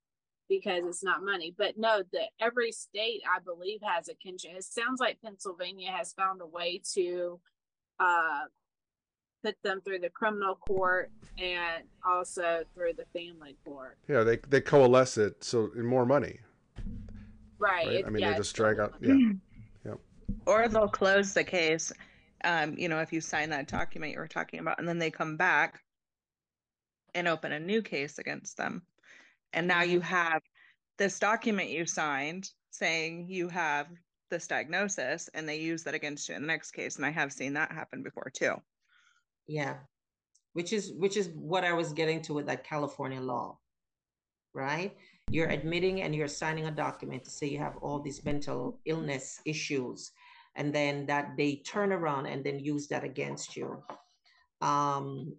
because 0.48 0.85
it's 0.86 1.03
not 1.05 1.24
money. 1.24 1.55
But 1.57 1.77
no, 1.77 2.03
that 2.12 2.28
every 2.40 2.73
state 2.73 3.23
I 3.35 3.40
believe 3.40 3.81
has 3.82 4.09
a 4.09 4.15
kinship. 4.15 4.53
It 4.57 4.65
sounds 4.65 5.01
like 5.01 5.19
Pennsylvania 5.23 5.90
has 5.90 6.12
found 6.12 6.40
a 6.40 6.47
way 6.47 6.81
to 6.94 7.40
uh, 8.01 8.40
put 9.44 9.57
them 9.62 9.81
through 9.85 10.01
the 10.01 10.11
criminal 10.11 10.57
court 10.57 11.11
and 11.39 11.85
also 12.07 12.62
through 12.74 12.93
the 12.97 13.07
family 13.19 13.57
court. 13.65 13.97
yeah, 14.09 14.23
they 14.23 14.36
they 14.48 14.61
coalesce 14.61 15.19
it 15.19 15.43
so 15.44 15.70
more 15.77 16.07
money, 16.07 16.39
Right. 17.59 17.86
right? 17.86 17.93
it- 17.97 18.07
I 18.07 18.11
mean, 18.11 18.23
yeah, 18.23 18.31
they 18.32 18.36
it's 18.39 18.48
just 18.48 18.57
drag 18.57 18.77
still 18.77 18.85
out. 18.86 19.03
money. 19.03 19.36
Yeah, 19.85 19.94
or 20.47 20.69
they'll 20.69 20.89
close 20.89 21.32
the 21.35 21.44
case 21.44 21.93
um, 22.45 22.75
you 22.79 22.89
know 22.89 23.01
if 23.01 23.13
you 23.13 23.21
sign 23.21 23.51
that 23.51 23.69
document 23.69 24.13
you 24.13 24.19
were 24.19 24.29
talking 24.29 24.61
about 24.61 24.79
and 24.79 24.89
then 24.89 24.99
they 24.99 25.11
come 25.11 25.37
back 25.37 25.81
and 27.15 27.29
open 27.29 27.53
a 27.53 27.61
new 27.61 27.83
case 27.83 28.19
against 28.19 28.57
them 28.57 28.83
and 29.53 29.67
now 29.67 29.83
you 29.83 30.01
have 30.01 30.43
this 30.99 31.19
document 31.19 31.71
you 31.71 31.87
signed 31.87 32.51
saying 32.71 33.27
you 33.29 33.49
have 33.49 33.87
this 34.31 34.47
diagnosis 34.47 35.29
and 35.35 35.49
they 35.49 35.59
use 35.59 35.83
that 35.85 35.95
against 35.95 36.29
you 36.29 36.35
in 36.35 36.43
the 36.43 36.49
next 36.49 36.73
case 36.73 36.97
and 36.97 37.07
i 37.07 37.11
have 37.11 37.33
seen 37.33 37.55
that 37.55 37.73
happen 37.73 38.03
before 38.03 38.31
too 38.35 38.55
Yeah. 39.47 39.77
Which 40.55 40.73
is 40.73 40.93
which 40.97 41.17
is 41.17 41.31
what 41.35 41.65
I 41.65 41.73
was 41.73 41.93
getting 41.93 42.23
to 42.23 42.35
with 42.35 42.47
that 42.47 42.65
California 42.65 43.21
law. 43.21 43.59
Right? 44.55 44.97
You're 45.31 45.49
admitting 45.51 46.03
and 46.03 46.15
you're 46.15 46.29
signing 46.29 46.67
a 46.67 46.71
document 46.71 47.25
to 47.25 47.31
say 47.31 47.47
you 47.47 47.59
have 47.59 47.77
all 47.83 48.01
these 48.01 48.25
mental 48.25 48.81
illness 48.87 49.41
issues 49.45 50.13
and 50.57 50.74
then 50.74 51.07
that 51.07 51.37
they 51.37 51.57
turn 51.57 51.93
around 51.93 52.27
and 52.27 52.45
then 52.45 52.59
use 52.59 52.89
that 52.89 53.05
against 53.05 53.57
you. 53.57 53.83
Um 54.61 55.37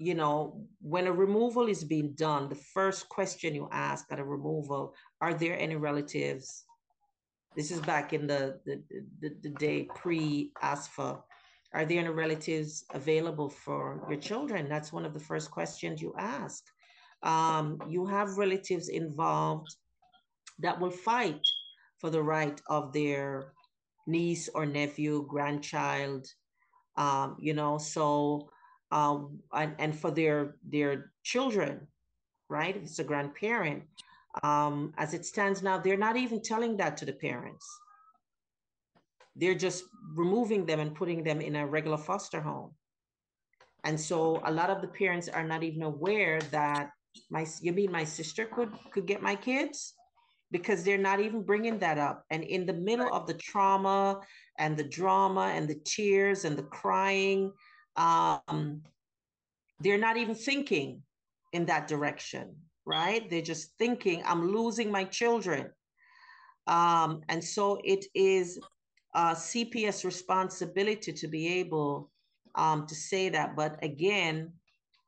you 0.00 0.14
know, 0.14 0.64
when 0.80 1.08
a 1.08 1.12
removal 1.12 1.66
is 1.66 1.82
being 1.82 2.12
done, 2.12 2.48
the 2.48 2.54
first 2.54 3.08
question 3.08 3.52
you 3.52 3.68
ask 3.72 4.06
at 4.12 4.20
a 4.20 4.24
removal, 4.24 4.94
are 5.20 5.34
there 5.34 5.58
any 5.58 5.74
relatives? 5.74 6.64
This 7.56 7.72
is 7.72 7.80
back 7.80 8.12
in 8.12 8.28
the 8.28 8.60
the, 8.64 8.82
the, 9.20 9.30
the 9.42 9.50
day 9.50 9.88
pre 9.94 10.52
ASFA 10.62 11.22
are 11.74 11.84
there 11.84 11.98
any 11.98 12.08
relatives 12.08 12.84
available 12.94 13.50
for 13.50 14.04
your 14.08 14.18
children? 14.18 14.68
That's 14.68 14.92
one 14.92 15.04
of 15.04 15.12
the 15.12 15.20
first 15.20 15.50
questions 15.50 16.00
you 16.00 16.14
ask. 16.18 16.64
Um, 17.22 17.78
you 17.88 18.06
have 18.06 18.38
relatives 18.38 18.88
involved 18.88 19.68
that 20.60 20.80
will 20.80 20.90
fight 20.90 21.40
for 21.98 22.10
the 22.10 22.22
right 22.22 22.58
of 22.68 22.92
their 22.92 23.52
niece 24.08 24.48
or 24.54 24.66
nephew, 24.66 25.26
grandchild. 25.28 26.26
Um, 26.96 27.36
you 27.38 27.54
know, 27.54 27.78
so 27.78 28.50
um, 28.90 29.38
and, 29.52 29.74
and 29.78 29.96
for 29.96 30.10
their 30.10 30.56
their 30.68 31.12
children, 31.22 31.86
right? 32.48 32.76
If 32.76 32.82
it's 32.82 32.98
a 32.98 33.04
grandparent, 33.04 33.84
um, 34.42 34.94
as 34.98 35.14
it 35.14 35.24
stands 35.24 35.62
now, 35.62 35.78
they're 35.78 35.96
not 35.96 36.16
even 36.16 36.42
telling 36.42 36.76
that 36.78 36.96
to 36.98 37.04
the 37.04 37.12
parents. 37.12 37.66
They're 39.36 39.54
just 39.54 39.84
removing 40.14 40.66
them 40.66 40.80
and 40.80 40.94
putting 40.94 41.22
them 41.22 41.40
in 41.40 41.54
a 41.56 41.66
regular 41.66 41.98
foster 41.98 42.40
home. 42.40 42.74
And 43.84 44.00
so 44.00 44.40
a 44.44 44.50
lot 44.50 44.70
of 44.70 44.80
the 44.82 44.88
parents 44.88 45.28
are 45.28 45.44
not 45.44 45.62
even 45.62 45.82
aware 45.82 46.40
that 46.50 46.90
my 47.30 47.46
you 47.60 47.72
mean 47.72 47.92
my 47.92 48.04
sister 48.04 48.44
could 48.46 48.72
could 48.90 49.06
get 49.06 49.22
my 49.22 49.36
kids 49.36 49.94
because 50.50 50.82
they're 50.82 50.98
not 50.98 51.20
even 51.20 51.42
bringing 51.42 51.78
that 51.78 51.98
up. 51.98 52.24
And 52.30 52.42
in 52.42 52.66
the 52.66 52.72
middle 52.72 53.12
of 53.12 53.26
the 53.26 53.34
trauma 53.34 54.20
and 54.58 54.76
the 54.76 54.84
drama 54.84 55.52
and 55.54 55.68
the 55.68 55.78
tears 55.84 56.44
and 56.44 56.56
the 56.56 56.62
crying, 56.62 57.52
um, 57.96 58.82
they're 59.80 59.98
not 59.98 60.16
even 60.16 60.34
thinking 60.34 61.02
in 61.52 61.66
that 61.66 61.88
direction, 61.88 62.54
right? 62.86 63.28
They're 63.28 63.42
just 63.42 63.72
thinking, 63.78 64.22
I'm 64.24 64.50
losing 64.50 64.90
my 64.90 65.04
children. 65.04 65.70
Um, 66.66 67.22
and 67.28 67.42
so 67.42 67.80
it 67.84 68.04
is 68.14 68.58
a 69.14 69.32
CPS 69.32 70.04
responsibility 70.04 71.12
to 71.12 71.28
be 71.28 71.60
able 71.60 72.10
um, 72.54 72.86
to 72.86 72.94
say 72.94 73.28
that. 73.30 73.56
But 73.56 73.82
again, 73.82 74.52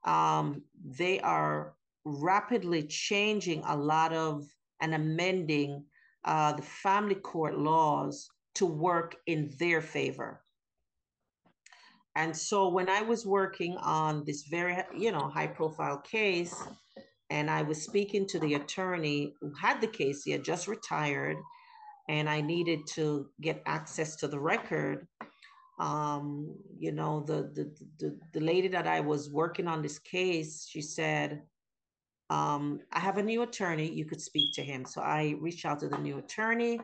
um, 0.04 0.62
they 0.84 1.20
are 1.20 1.74
rapidly 2.04 2.84
changing 2.84 3.62
a 3.66 3.76
lot 3.76 4.12
of 4.12 4.46
and 4.80 4.94
amending 4.94 5.84
uh, 6.24 6.52
the 6.52 6.62
family 6.62 7.14
court 7.14 7.58
laws 7.58 8.28
to 8.54 8.66
work 8.66 9.16
in 9.26 9.50
their 9.58 9.80
favor. 9.80 10.42
And 12.16 12.36
so 12.36 12.68
when 12.68 12.88
I 12.88 13.02
was 13.02 13.24
working 13.24 13.76
on 13.78 14.24
this 14.24 14.42
very, 14.50 14.76
you 14.96 15.12
know, 15.12 15.28
high 15.28 15.46
profile 15.46 15.98
case, 15.98 16.54
and 17.30 17.48
I 17.48 17.62
was 17.62 17.82
speaking 17.82 18.26
to 18.28 18.40
the 18.40 18.54
attorney 18.54 19.34
who 19.40 19.52
had 19.54 19.80
the 19.80 19.86
case, 19.86 20.24
he 20.24 20.32
had 20.32 20.44
just 20.44 20.66
retired, 20.66 21.36
and 22.08 22.28
I 22.28 22.40
needed 22.40 22.80
to 22.94 23.28
get 23.40 23.62
access 23.66 24.16
to 24.16 24.28
the 24.28 24.40
record. 24.40 25.06
Um, 25.78 26.56
you 26.78 26.92
know, 26.92 27.20
the, 27.20 27.50
the 27.54 27.72
the 27.98 28.18
the 28.34 28.40
lady 28.40 28.68
that 28.68 28.86
I 28.86 29.00
was 29.00 29.30
working 29.30 29.68
on 29.68 29.80
this 29.80 29.98
case, 29.98 30.66
she 30.68 30.82
said, 30.82 31.40
um, 32.30 32.80
I 32.92 33.00
have 33.00 33.18
a 33.18 33.22
new 33.22 33.42
attorney. 33.42 33.92
You 33.92 34.04
could 34.04 34.20
speak 34.20 34.54
to 34.54 34.62
him. 34.62 34.84
So 34.84 35.02
I 35.02 35.34
reached 35.40 35.66
out 35.66 35.80
to 35.80 35.88
the 35.88 35.98
new 35.98 36.18
attorney 36.18 36.80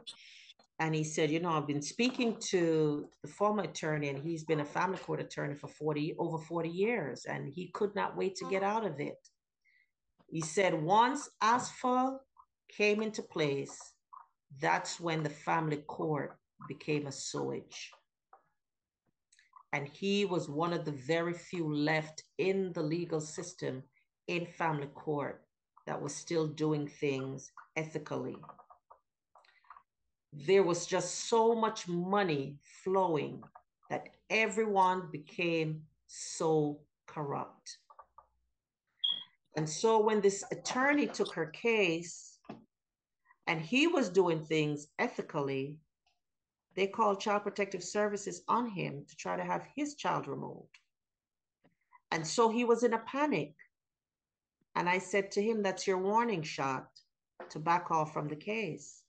and 0.81 0.95
he 0.95 1.05
said, 1.05 1.31
you 1.31 1.39
know, 1.39 1.51
I've 1.51 1.69
been 1.69 1.81
speaking 1.81 2.37
to 2.49 3.09
the 3.23 3.29
former 3.29 3.63
attorney 3.63 4.09
and 4.09 4.19
he's 4.19 4.45
been 4.45 4.61
a 4.61 4.65
family 4.65 4.99
court 4.99 5.21
attorney 5.21 5.55
for 5.55 5.69
40, 5.69 6.17
over 6.19 6.37
40 6.37 6.69
years 6.69 7.27
and 7.27 7.49
he 7.49 7.69
could 7.69 7.95
not 7.95 8.17
wait 8.17 8.35
to 8.37 8.51
get 8.51 8.65
out 8.65 8.85
of 8.85 8.99
it. 8.99 9.17
He 10.27 10.41
said, 10.41 10.75
once 10.75 11.31
ASFA 11.43 12.17
came 12.69 13.01
into 13.01 13.23
place, 13.23 13.79
that's 14.61 14.99
when 14.99 15.23
the 15.23 15.31
family 15.31 15.79
court 15.87 16.37
became 16.67 17.07
a 17.07 17.13
sewage. 17.13 17.93
And 19.73 19.87
he 19.87 20.25
was 20.25 20.49
one 20.49 20.73
of 20.73 20.85
the 20.85 20.93
very 20.93 21.35
few 21.35 21.73
left 21.73 22.25
in 22.39 22.73
the 22.73 22.83
legal 22.83 23.21
system 23.21 23.85
in 24.29 24.47
family 24.47 24.89
court 24.89 25.43
that 25.87 26.01
was 26.01 26.15
still 26.15 26.47
doing 26.47 26.89
things 26.89 27.53
ethically. 27.77 28.37
There 30.33 30.63
was 30.63 30.87
just 30.87 31.29
so 31.29 31.55
much 31.55 31.89
money 31.89 32.59
flowing 32.85 33.43
that 33.89 34.09
everyone 34.29 35.09
became 35.13 35.83
so 36.07 36.81
corrupt. 37.07 37.79
And 39.57 39.69
so 39.69 39.99
when 39.99 40.21
this 40.21 40.45
attorney 40.53 41.07
took 41.07 41.33
her 41.35 41.47
case 41.47 42.39
and 43.47 43.61
he 43.61 43.87
was 43.87 44.11
doing 44.11 44.45
things 44.45 44.89
ethically, 44.99 45.79
they 46.75 46.87
called 46.87 47.21
Child 47.21 47.45
Protective 47.45 47.83
Services 47.83 48.43
on 48.49 48.69
him 48.69 49.05
to 49.09 49.17
try 49.17 49.37
to 49.37 49.45
have 49.45 49.63
his 49.75 49.95
child 49.95 50.29
removed. 50.29 50.79
And 52.13 52.27
so 52.27 52.51
he 52.51 52.65
was 52.65 52.83
in 52.83 52.93
a 52.93 52.99
panic. 52.99 53.55
And 54.77 54.91
I 54.91 54.99
said 54.99 55.31
to 55.33 55.43
him, 55.43 55.63
That's 55.63 55.87
your 55.87 55.99
warning 55.99 56.43
shot 56.43 56.89
to 57.49 57.59
back 57.59 57.91
off 57.91 58.13
from 58.13 58.29
the 58.29 58.37
case. 58.37 59.03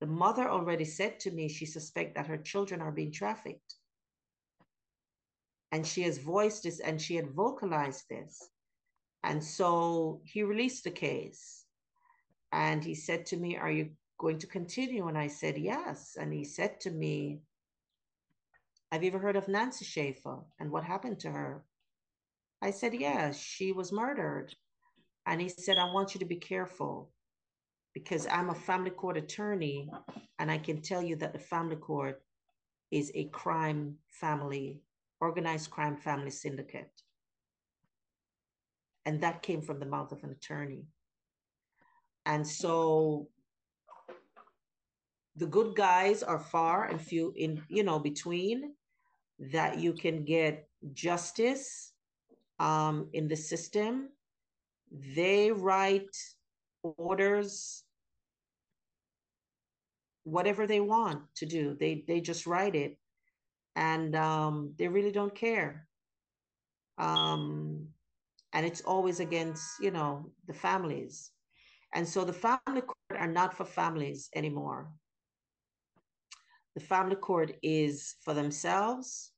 The 0.00 0.06
mother 0.06 0.48
already 0.48 0.84
said 0.84 1.18
to 1.20 1.30
me 1.30 1.48
she 1.48 1.64
suspects 1.64 2.14
that 2.16 2.26
her 2.26 2.36
children 2.36 2.82
are 2.82 2.92
being 2.92 3.10
trafficked. 3.10 3.76
And 5.72 5.86
she 5.86 6.02
has 6.02 6.18
voiced 6.18 6.64
this 6.64 6.80
and 6.80 7.00
she 7.00 7.16
had 7.16 7.30
vocalized 7.30 8.04
this. 8.10 8.50
And 9.22 9.42
so 9.42 10.20
he 10.22 10.42
released 10.42 10.84
the 10.84 10.90
case. 10.90 11.64
And 12.52 12.84
he 12.84 12.94
said 12.94 13.24
to 13.26 13.38
me, 13.38 13.56
Are 13.56 13.72
you 13.72 13.90
going 14.18 14.38
to 14.40 14.46
continue? 14.46 15.08
And 15.08 15.16
I 15.16 15.28
said, 15.28 15.56
Yes. 15.56 16.18
And 16.20 16.30
he 16.30 16.44
said 16.44 16.78
to 16.82 16.90
me, 16.90 17.40
Have 18.92 19.02
you 19.02 19.08
ever 19.08 19.18
heard 19.18 19.36
of 19.36 19.48
Nancy 19.48 19.86
Schaefer 19.86 20.40
and 20.60 20.70
what 20.70 20.84
happened 20.84 21.20
to 21.20 21.30
her? 21.30 21.64
I 22.60 22.70
said, 22.70 22.92
Yes, 22.92 23.40
she 23.40 23.72
was 23.72 23.90
murdered. 23.90 24.54
And 25.26 25.40
he 25.40 25.48
said, 25.48 25.78
I 25.78 25.90
want 25.92 26.14
you 26.14 26.20
to 26.20 26.26
be 26.26 26.36
careful 26.36 27.10
because 27.94 28.26
I'm 28.26 28.50
a 28.50 28.54
family 28.54 28.90
court 28.90 29.16
attorney 29.16 29.90
and 30.38 30.50
I 30.50 30.58
can 30.58 30.82
tell 30.82 31.02
you 31.02 31.16
that 31.16 31.32
the 31.32 31.38
family 31.38 31.76
court 31.76 32.22
is 32.90 33.10
a 33.14 33.24
crime 33.26 33.96
family, 34.10 34.82
organized 35.20 35.70
crime 35.70 35.96
family 35.96 36.30
syndicate. 36.30 36.90
And 39.06 39.20
that 39.20 39.42
came 39.42 39.62
from 39.62 39.80
the 39.80 39.86
mouth 39.86 40.12
of 40.12 40.24
an 40.24 40.30
attorney. 40.30 40.86
And 42.26 42.46
so 42.46 43.28
the 45.36 45.46
good 45.46 45.74
guys 45.74 46.22
are 46.22 46.38
far 46.38 46.84
and 46.84 47.00
few 47.00 47.32
in, 47.36 47.62
you 47.68 47.82
know, 47.82 47.98
between 47.98 48.74
that 49.52 49.78
you 49.78 49.92
can 49.92 50.24
get 50.24 50.68
justice 50.92 51.92
um, 52.60 53.08
in 53.12 53.28
the 53.28 53.36
system 53.36 54.08
they 55.14 55.50
write 55.50 56.16
orders 56.82 57.84
whatever 60.24 60.66
they 60.66 60.80
want 60.80 61.22
to 61.36 61.46
do. 61.46 61.76
They 61.78 62.04
they 62.06 62.20
just 62.20 62.46
write 62.46 62.74
it 62.74 62.96
and 63.76 64.14
um, 64.14 64.74
they 64.78 64.88
really 64.88 65.12
don't 65.12 65.34
care. 65.34 65.86
Um, 66.98 67.88
and 68.52 68.64
it's 68.64 68.82
always 68.82 69.20
against 69.20 69.80
you 69.80 69.90
know 69.90 70.30
the 70.46 70.54
families. 70.54 71.30
And 71.94 72.08
so 72.08 72.24
the 72.24 72.32
family 72.32 72.82
court 72.82 73.20
are 73.20 73.30
not 73.30 73.54
for 73.54 73.64
families 73.64 74.28
anymore. 74.34 74.90
The 76.74 76.80
family 76.80 77.14
court 77.16 77.52
is 77.62 78.16
for 78.24 78.34
themselves. 78.34 79.30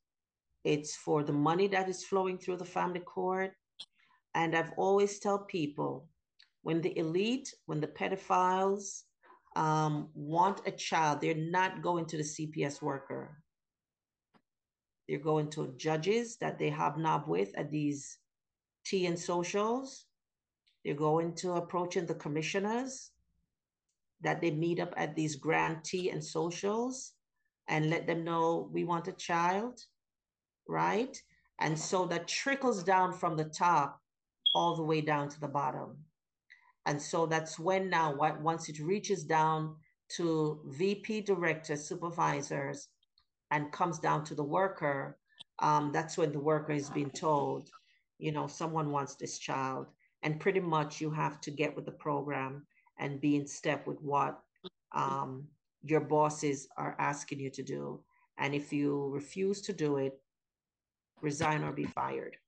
It's 0.64 0.96
for 0.96 1.22
the 1.22 1.34
money 1.34 1.68
that 1.68 1.88
is 1.88 2.04
flowing 2.04 2.38
through 2.38 2.56
the 2.56 2.64
family 2.64 3.00
court 3.00 3.52
and 4.36 4.54
I've 4.54 4.72
always 4.76 5.18
tell 5.18 5.38
people 5.38 6.06
when 6.62 6.82
the 6.82 6.96
elite, 6.98 7.54
when 7.64 7.80
the 7.80 7.86
pedophiles 7.86 9.04
um, 9.56 10.10
want 10.14 10.60
a 10.66 10.72
child, 10.72 11.20
they're 11.20 11.34
not 11.34 11.80
going 11.80 12.04
to 12.04 12.18
the 12.18 12.22
CPS 12.22 12.82
worker. 12.82 13.42
They're 15.08 15.18
going 15.18 15.48
to 15.52 15.72
judges 15.78 16.36
that 16.36 16.58
they 16.58 16.68
hobnob 16.68 17.26
with 17.26 17.56
at 17.56 17.70
these 17.70 18.18
tea 18.84 19.06
and 19.06 19.18
socials. 19.18 20.04
They're 20.84 20.94
going 20.94 21.34
to 21.36 21.52
approaching 21.52 22.04
the 22.04 22.14
commissioners 22.14 23.12
that 24.20 24.42
they 24.42 24.50
meet 24.50 24.80
up 24.80 24.92
at 24.98 25.16
these 25.16 25.36
grand 25.36 25.82
tea 25.82 26.10
and 26.10 26.22
socials 26.22 27.12
and 27.68 27.88
let 27.88 28.06
them 28.06 28.22
know 28.22 28.68
we 28.70 28.84
want 28.84 29.08
a 29.08 29.12
child, 29.12 29.80
right? 30.68 31.16
And 31.58 31.78
so 31.78 32.04
that 32.06 32.28
trickles 32.28 32.84
down 32.84 33.14
from 33.14 33.36
the 33.36 33.44
top 33.44 34.02
all 34.56 34.74
the 34.74 34.82
way 34.82 35.02
down 35.02 35.28
to 35.28 35.38
the 35.38 35.46
bottom. 35.46 35.98
And 36.86 37.00
so 37.00 37.26
that's 37.26 37.58
when 37.58 37.90
now, 37.90 38.14
once 38.40 38.70
it 38.70 38.78
reaches 38.78 39.22
down 39.22 39.76
to 40.16 40.60
VP 40.64 41.20
directors, 41.22 41.86
supervisors, 41.86 42.88
and 43.50 43.70
comes 43.70 43.98
down 43.98 44.24
to 44.24 44.34
the 44.34 44.42
worker, 44.58 45.18
um, 45.58 45.90
that's 45.92 46.16
when 46.16 46.32
the 46.32 46.40
worker 46.40 46.72
is 46.72 46.88
being 46.88 47.10
told, 47.10 47.68
you 48.18 48.32
know, 48.32 48.46
someone 48.46 48.90
wants 48.90 49.14
this 49.14 49.38
child. 49.38 49.88
And 50.22 50.40
pretty 50.40 50.60
much 50.60 51.02
you 51.02 51.10
have 51.10 51.38
to 51.42 51.50
get 51.50 51.76
with 51.76 51.84
the 51.84 51.98
program 52.06 52.66
and 52.98 53.20
be 53.20 53.36
in 53.36 53.46
step 53.46 53.86
with 53.86 54.00
what 54.00 54.40
um, 54.92 55.46
your 55.82 56.00
bosses 56.00 56.66
are 56.78 56.96
asking 56.98 57.40
you 57.40 57.50
to 57.50 57.62
do. 57.62 58.00
And 58.38 58.54
if 58.54 58.72
you 58.72 59.10
refuse 59.12 59.60
to 59.62 59.74
do 59.74 59.98
it, 59.98 60.18
resign 61.20 61.62
or 61.62 61.72
be 61.72 61.84
fired 61.84 62.38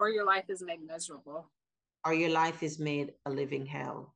or 0.00 0.08
your 0.08 0.24
life 0.24 0.48
is 0.48 0.62
made 0.62 0.84
miserable? 0.84 1.50
Or 2.04 2.14
your 2.14 2.30
life 2.30 2.62
is 2.62 2.78
made 2.78 3.12
a 3.26 3.30
living 3.30 3.66
hell. 3.66 4.14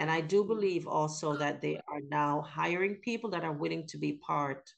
And 0.00 0.10
i 0.10 0.20
do 0.20 0.44
believe 0.44 0.86
also 0.86 1.36
that 1.36 1.60
they 1.60 1.76
are 1.88 2.00
now 2.08 2.42
hiring 2.42 2.96
people 2.96 3.30
that 3.30 3.44
are 3.44 3.52
willing 3.52 3.86
to 3.88 3.98
be 3.98 4.12
part 4.12 4.68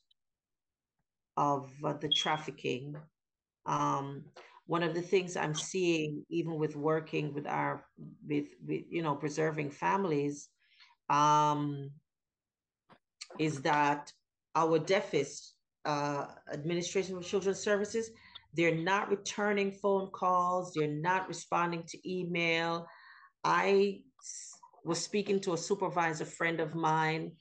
of 1.37 1.71
uh, 1.85 1.95
the 1.95 2.09
trafficking. 2.09 2.97
Um, 3.67 4.25
one 4.67 4.83
of 4.83 4.95
the 4.95 5.03
things 5.03 5.37
I'm 5.37 5.55
seeing, 5.55 6.25
even 6.29 6.55
with 6.57 6.77
working 6.77 7.35
with 7.35 7.47
our, 7.47 7.85
with, 8.27 8.49
with 8.67 8.83
you 8.89 9.03
know, 9.03 9.15
preserving 9.15 9.71
families, 9.71 10.49
um, 11.09 11.91
is 13.39 13.61
that 13.63 14.13
our 14.55 14.79
DEFIS, 14.79 15.55
uh, 15.85 16.27
Administration 16.53 17.17
for 17.17 17.23
Children's 17.23 17.61
Services, 17.61 18.11
they're 18.55 18.75
not 18.75 19.11
returning 19.11 19.73
phone 19.73 20.11
calls, 20.11 20.73
they're 20.75 20.89
not 20.89 21.29
responding 21.29 21.85
to 21.89 22.11
email. 22.11 22.87
I 23.45 24.03
was 24.85 25.03
speaking 25.03 25.41
to 25.41 25.55
a 25.55 25.59
supervisor 25.59 26.25
friend 26.25 26.61
of 26.61 26.75
mine, 26.75 27.33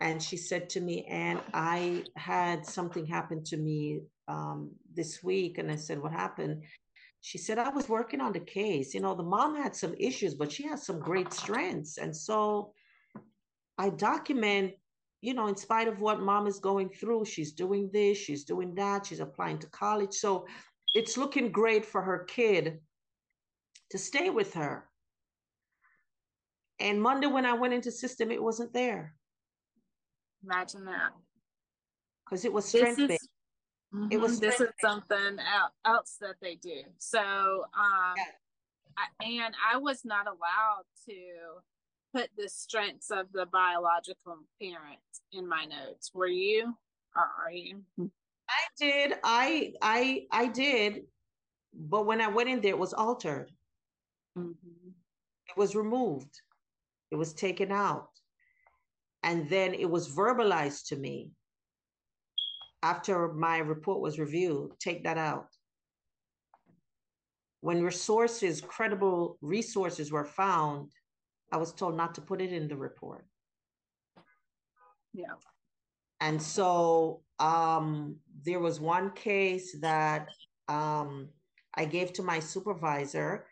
and 0.00 0.22
she 0.22 0.36
said 0.36 0.68
to 0.70 0.80
me, 0.80 1.04
and 1.08 1.40
I 1.54 2.04
had 2.16 2.66
something 2.66 3.06
happen 3.06 3.42
to 3.44 3.56
me 3.56 4.00
um, 4.28 4.70
this 4.94 5.22
week. 5.22 5.58
And 5.58 5.70
I 5.70 5.76
said, 5.76 6.00
What 6.00 6.12
happened? 6.12 6.62
She 7.20 7.38
said, 7.38 7.58
I 7.58 7.70
was 7.70 7.88
working 7.88 8.20
on 8.20 8.32
the 8.32 8.40
case. 8.40 8.94
You 8.94 9.00
know, 9.00 9.14
the 9.14 9.24
mom 9.24 9.56
had 9.56 9.74
some 9.74 9.94
issues, 9.98 10.34
but 10.34 10.52
she 10.52 10.64
has 10.64 10.86
some 10.86 11.00
great 11.00 11.32
strengths. 11.32 11.98
And 11.98 12.16
so 12.16 12.72
I 13.76 13.90
document, 13.90 14.74
you 15.20 15.34
know, 15.34 15.48
in 15.48 15.56
spite 15.56 15.88
of 15.88 16.00
what 16.00 16.20
mom 16.20 16.46
is 16.46 16.60
going 16.60 16.90
through, 16.90 17.24
she's 17.24 17.52
doing 17.52 17.90
this, 17.92 18.18
she's 18.18 18.44
doing 18.44 18.74
that, 18.76 19.06
she's 19.06 19.20
applying 19.20 19.58
to 19.58 19.66
college. 19.68 20.12
So 20.14 20.46
it's 20.94 21.16
looking 21.16 21.50
great 21.50 21.84
for 21.84 22.00
her 22.02 22.24
kid 22.24 22.78
to 23.90 23.98
stay 23.98 24.30
with 24.30 24.54
her. 24.54 24.84
And 26.80 27.02
Monday, 27.02 27.26
when 27.26 27.44
I 27.44 27.54
went 27.54 27.74
into 27.74 27.90
system, 27.90 28.30
it 28.30 28.42
wasn't 28.42 28.72
there. 28.72 29.14
Imagine 30.44 30.84
that. 30.84 31.10
Because 32.24 32.44
it 32.44 32.52
was 32.52 32.66
strength 32.66 33.08
based. 33.08 33.28
Mm-hmm. 33.92 34.12
It 34.12 34.20
was 34.20 34.38
this 34.38 34.60
is 34.60 34.68
something 34.80 35.38
else 35.84 36.16
that 36.20 36.36
they 36.40 36.56
do. 36.56 36.82
So, 36.98 37.18
um, 37.20 38.14
yeah. 38.16 38.24
I, 38.98 39.24
and 39.24 39.54
I 39.72 39.78
was 39.78 40.02
not 40.04 40.26
allowed 40.26 40.84
to 41.06 41.14
put 42.14 42.30
the 42.36 42.48
strengths 42.48 43.10
of 43.10 43.26
the 43.32 43.46
biological 43.46 44.38
parent 44.60 44.98
in 45.32 45.48
my 45.48 45.64
notes. 45.64 46.10
Were 46.14 46.26
you? 46.26 46.74
Or 47.16 47.22
are 47.44 47.52
you? 47.52 47.82
I 48.00 48.62
did. 48.78 49.14
I 49.24 49.72
I 49.82 50.26
I 50.30 50.46
did, 50.46 51.02
but 51.74 52.06
when 52.06 52.20
I 52.20 52.28
went 52.28 52.48
in 52.48 52.60
there, 52.60 52.72
it 52.72 52.78
was 52.78 52.94
altered. 52.94 53.50
Mm-hmm. 54.36 54.88
It 55.48 55.56
was 55.56 55.74
removed. 55.74 56.40
It 57.10 57.16
was 57.16 57.32
taken 57.32 57.72
out. 57.72 58.10
And 59.22 59.48
then 59.48 59.74
it 59.74 59.90
was 59.90 60.08
verbalized 60.08 60.88
to 60.88 60.96
me 60.96 61.32
after 62.82 63.32
my 63.32 63.58
report 63.58 64.00
was 64.00 64.18
reviewed 64.18 64.70
take 64.78 65.04
that 65.04 65.18
out. 65.18 65.48
When 67.60 67.82
resources, 67.82 68.60
credible 68.60 69.36
resources 69.40 70.12
were 70.12 70.24
found, 70.24 70.92
I 71.52 71.56
was 71.56 71.72
told 71.72 71.96
not 71.96 72.14
to 72.16 72.20
put 72.20 72.40
it 72.40 72.52
in 72.52 72.68
the 72.68 72.76
report. 72.76 73.24
Yeah. 75.12 75.34
And 76.20 76.40
so 76.40 77.22
um, 77.38 78.16
there 78.44 78.60
was 78.60 78.80
one 78.80 79.10
case 79.12 79.76
that 79.80 80.28
um, 80.68 81.28
I 81.74 81.84
gave 81.84 82.12
to 82.14 82.22
my 82.22 82.40
supervisor 82.40 83.46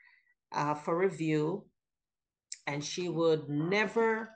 uh, 0.53 0.75
for 0.75 0.97
review 0.99 1.65
and 2.67 2.85
she 2.85 3.09
would 3.09 3.49
never 3.49 4.31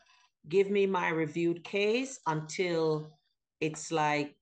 give 0.49 0.71
me 0.71 0.87
my 0.87 1.09
reviewed 1.09 1.65
case 1.65 2.19
until 2.27 3.11
it's 3.61 3.91
like 3.93 4.35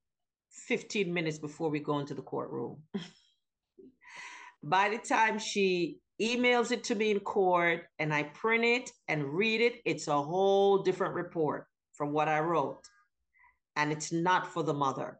15 0.67 1.13
minutes 1.13 1.39
before 1.39 1.69
we 1.69 1.79
go 1.79 1.99
into 1.99 2.13
the 2.13 2.21
courtroom. 2.21 2.77
By 4.63 4.89
the 4.89 4.97
time 4.97 5.39
she 5.39 5.99
emails 6.21 6.71
it 6.71 6.83
to 6.85 6.95
me 6.95 7.11
in 7.11 7.19
court 7.19 7.83
and 7.99 8.13
I 8.13 8.23
print 8.23 8.63
it 8.63 8.91
and 9.07 9.33
read 9.33 9.61
it, 9.61 9.81
it's 9.85 10.07
a 10.07 10.21
whole 10.21 10.79
different 10.79 11.13
report 11.13 11.65
from 11.93 12.11
what 12.11 12.27
I 12.27 12.39
wrote. 12.39 12.81
And 13.75 13.91
it's 13.91 14.11
not 14.11 14.47
for 14.47 14.63
the 14.63 14.73
mother. 14.73 15.19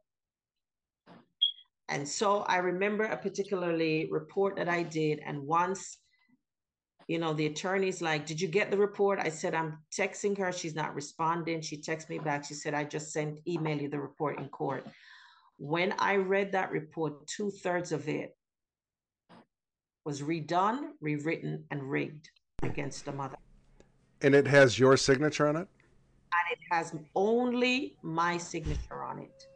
And 1.87 2.07
so 2.07 2.39
I 2.41 2.57
remember 2.57 3.05
a 3.05 3.17
particularly 3.17 4.09
report 4.11 4.57
that 4.57 4.69
I 4.69 4.83
did. 4.83 5.21
And 5.25 5.41
once 5.41 5.97
you 7.09 7.17
know, 7.17 7.33
the 7.33 7.47
attorney's 7.47 8.03
like, 8.03 8.27
Did 8.27 8.39
you 8.39 8.47
get 8.47 8.69
the 8.69 8.77
report? 8.77 9.19
I 9.19 9.29
said, 9.29 9.55
I'm 9.55 9.79
texting 9.91 10.37
her. 10.37 10.51
She's 10.51 10.75
not 10.75 10.93
responding. 10.93 11.59
She 11.59 11.81
texts 11.81 12.07
me 12.07 12.19
back. 12.19 12.45
She 12.45 12.53
said, 12.53 12.75
I 12.75 12.83
just 12.83 13.11
sent 13.11 13.39
email 13.47 13.81
you 13.81 13.89
the 13.89 13.99
report 13.99 14.37
in 14.37 14.47
court. 14.49 14.85
When 15.57 15.95
I 15.97 16.17
read 16.17 16.51
that 16.51 16.71
report, 16.71 17.25
two 17.25 17.49
thirds 17.49 17.91
of 17.91 18.07
it 18.07 18.37
was 20.05 20.21
redone, 20.21 20.91
rewritten, 21.01 21.63
and 21.71 21.83
rigged 21.83 22.29
against 22.63 23.05
the 23.05 23.11
mother. 23.11 23.37
And 24.21 24.35
it 24.35 24.47
has 24.47 24.77
your 24.77 24.97
signature 24.97 25.47
on 25.47 25.55
it? 25.55 25.67
And 26.31 26.51
it 26.51 26.59
has 26.71 26.95
only 27.15 27.97
my 28.01 28.37
signature 28.37 29.03
on 29.03 29.19
it. 29.19 29.47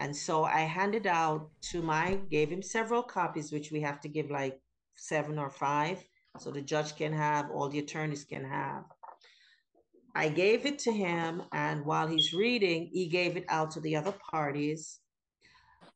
And 0.00 0.14
so 0.14 0.44
I 0.44 0.60
handed 0.60 1.06
out 1.06 1.48
to 1.70 1.82
my, 1.82 2.18
gave 2.30 2.50
him 2.50 2.62
several 2.62 3.02
copies, 3.02 3.50
which 3.50 3.72
we 3.72 3.80
have 3.80 4.00
to 4.02 4.08
give 4.08 4.30
like 4.30 4.60
seven 4.94 5.38
or 5.38 5.50
five 5.50 6.04
so 6.38 6.50
the 6.50 6.62
judge 6.62 6.94
can 6.96 7.12
have, 7.12 7.50
all 7.50 7.68
the 7.68 7.80
attorneys 7.80 8.24
can 8.24 8.44
have. 8.44 8.84
I 10.14 10.28
gave 10.28 10.66
it 10.66 10.78
to 10.80 10.92
him, 10.92 11.42
and 11.52 11.84
while 11.84 12.06
he's 12.06 12.32
reading, 12.32 12.90
he 12.92 13.06
gave 13.06 13.36
it 13.36 13.44
out 13.48 13.70
to 13.72 13.80
the 13.80 13.96
other 13.96 14.14
parties. 14.30 15.00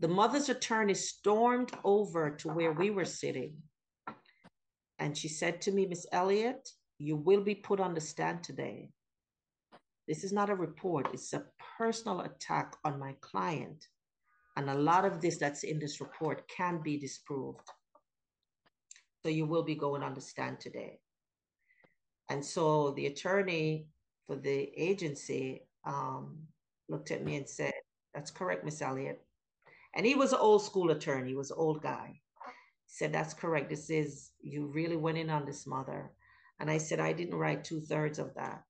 The 0.02 0.08
mother's 0.08 0.48
attorney 0.48 0.94
stormed 0.94 1.70
over 1.84 2.28
to 2.28 2.48
where 2.48 2.72
we 2.72 2.90
were 2.90 3.04
sitting. 3.04 3.54
And 4.98 5.16
she 5.16 5.28
said 5.28 5.60
to 5.62 5.70
me, 5.70 5.86
Miss 5.86 6.06
Elliott, 6.10 6.68
you 6.98 7.14
will 7.14 7.40
be 7.40 7.54
put 7.54 7.78
on 7.78 7.94
the 7.94 8.00
stand 8.00 8.42
today. 8.42 8.90
This 10.08 10.24
is 10.24 10.32
not 10.32 10.50
a 10.50 10.56
report, 10.56 11.10
it's 11.12 11.32
a 11.32 11.44
personal 11.78 12.22
attack 12.22 12.74
on 12.84 12.98
my 12.98 13.14
client. 13.20 13.86
And 14.56 14.68
a 14.70 14.74
lot 14.74 15.04
of 15.04 15.20
this 15.20 15.38
that's 15.38 15.62
in 15.62 15.78
this 15.78 16.00
report 16.00 16.48
can 16.48 16.82
be 16.82 16.98
disproved. 16.98 17.60
So 19.22 19.28
you 19.28 19.46
will 19.46 19.62
be 19.62 19.76
going 19.76 20.02
on 20.02 20.14
the 20.14 20.20
stand 20.20 20.58
today. 20.58 20.98
And 22.28 22.44
so 22.44 22.90
the 22.96 23.06
attorney 23.06 23.86
for 24.26 24.34
the 24.34 24.72
agency 24.76 25.68
um, 25.84 26.38
looked 26.88 27.12
at 27.12 27.24
me 27.24 27.36
and 27.36 27.48
said, 27.48 27.74
That's 28.12 28.32
correct, 28.32 28.64
Miss 28.64 28.82
Elliott. 28.82 29.24
And 29.94 30.06
he 30.06 30.14
was 30.14 30.32
an 30.32 30.38
old 30.40 30.62
school 30.62 30.90
attorney, 30.90 31.30
he 31.30 31.36
was 31.36 31.50
an 31.50 31.58
old 31.58 31.82
guy. 31.82 32.08
He 32.12 32.86
said, 32.86 33.12
That's 33.12 33.34
correct. 33.34 33.70
This 33.70 33.90
is, 33.90 34.30
you 34.42 34.66
really 34.66 34.96
went 34.96 35.18
in 35.18 35.30
on 35.30 35.44
this 35.44 35.66
mother. 35.66 36.12
And 36.60 36.70
I 36.70 36.78
said, 36.78 37.00
I 37.00 37.12
didn't 37.12 37.34
write 37.34 37.64
two 37.64 37.80
thirds 37.80 38.18
of 38.18 38.34
that. 38.34 38.62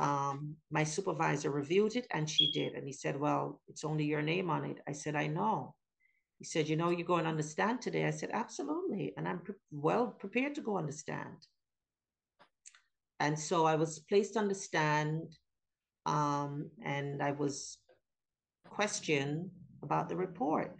Um, 0.00 0.56
my 0.70 0.82
supervisor 0.82 1.50
reviewed 1.50 1.94
it 1.94 2.06
and 2.10 2.28
she 2.28 2.50
did. 2.52 2.72
And 2.72 2.86
he 2.86 2.92
said, 2.92 3.20
Well, 3.20 3.60
it's 3.68 3.84
only 3.84 4.04
your 4.04 4.22
name 4.22 4.48
on 4.48 4.64
it. 4.64 4.78
I 4.88 4.92
said, 4.92 5.14
I 5.14 5.26
know. 5.26 5.74
He 6.38 6.44
said, 6.44 6.68
You 6.68 6.76
know, 6.76 6.88
you're 6.88 7.06
going 7.06 7.24
to 7.24 7.30
understand 7.30 7.82
today. 7.82 8.06
I 8.06 8.10
said, 8.10 8.30
Absolutely. 8.32 9.12
And 9.18 9.28
I'm 9.28 9.40
pre- 9.40 9.54
well 9.70 10.06
prepared 10.06 10.54
to 10.54 10.62
go 10.62 10.78
understand. 10.78 11.36
And 13.20 13.38
so 13.38 13.66
I 13.66 13.76
was 13.76 13.98
placed 13.98 14.38
on 14.38 14.48
the 14.48 14.54
stand 14.54 15.36
um, 16.06 16.70
and 16.82 17.22
I 17.22 17.32
was 17.32 17.76
questioned 18.70 19.50
about 19.82 20.08
the 20.08 20.16
report. 20.16 20.76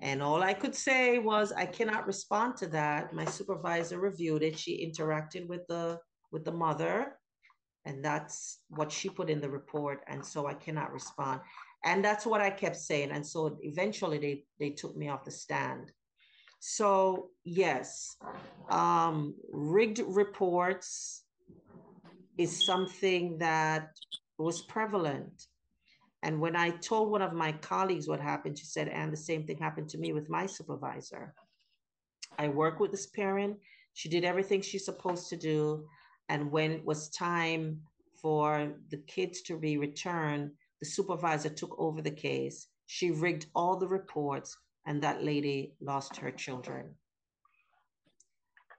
And 0.00 0.20
all 0.20 0.42
I 0.42 0.54
could 0.54 0.74
say 0.74 1.18
was, 1.18 1.52
I 1.52 1.66
cannot 1.66 2.06
respond 2.06 2.56
to 2.58 2.66
that. 2.68 3.14
My 3.14 3.24
supervisor 3.24 3.98
reviewed 4.00 4.42
it. 4.42 4.58
She 4.58 4.84
interacted 4.84 5.46
with 5.46 5.66
the 5.68 6.00
with 6.32 6.44
the 6.44 6.52
mother, 6.52 7.16
and 7.84 8.04
that's 8.04 8.58
what 8.68 8.90
she 8.90 9.08
put 9.08 9.30
in 9.30 9.40
the 9.40 9.48
report. 9.48 10.02
And 10.08 10.24
so 10.24 10.48
I 10.48 10.54
cannot 10.54 10.92
respond 10.92 11.40
and 11.84 12.04
that's 12.04 12.26
what 12.26 12.40
i 12.40 12.50
kept 12.50 12.76
saying 12.76 13.10
and 13.10 13.24
so 13.26 13.56
eventually 13.62 14.18
they 14.18 14.44
they 14.58 14.70
took 14.70 14.96
me 14.96 15.08
off 15.08 15.24
the 15.24 15.30
stand 15.30 15.92
so 16.60 17.28
yes 17.44 18.16
um 18.70 19.34
rigged 19.52 20.00
reports 20.06 21.24
is 22.38 22.66
something 22.66 23.38
that 23.38 23.90
was 24.38 24.62
prevalent 24.62 25.46
and 26.24 26.40
when 26.40 26.56
i 26.56 26.70
told 26.70 27.10
one 27.10 27.22
of 27.22 27.32
my 27.32 27.52
colleagues 27.52 28.08
what 28.08 28.20
happened 28.20 28.58
she 28.58 28.66
said 28.66 28.88
and 28.88 29.12
the 29.12 29.16
same 29.16 29.46
thing 29.46 29.58
happened 29.58 29.88
to 29.88 29.98
me 29.98 30.12
with 30.12 30.28
my 30.28 30.46
supervisor 30.46 31.32
i 32.38 32.48
work 32.48 32.80
with 32.80 32.90
this 32.90 33.06
parent 33.06 33.56
she 33.92 34.08
did 34.08 34.24
everything 34.24 34.60
she's 34.60 34.84
supposed 34.84 35.28
to 35.28 35.36
do 35.36 35.86
and 36.28 36.50
when 36.50 36.72
it 36.72 36.84
was 36.84 37.08
time 37.10 37.80
for 38.20 38.72
the 38.90 38.96
kids 39.06 39.42
to 39.42 39.56
be 39.56 39.78
returned 39.78 40.50
the 40.84 40.90
supervisor 40.90 41.48
took 41.48 41.74
over 41.78 42.02
the 42.02 42.10
case. 42.10 42.68
She 42.86 43.10
rigged 43.10 43.46
all 43.54 43.78
the 43.78 43.88
reports, 43.88 44.54
and 44.86 45.02
that 45.02 45.24
lady 45.24 45.72
lost 45.80 46.16
her 46.16 46.30
children. 46.30 46.94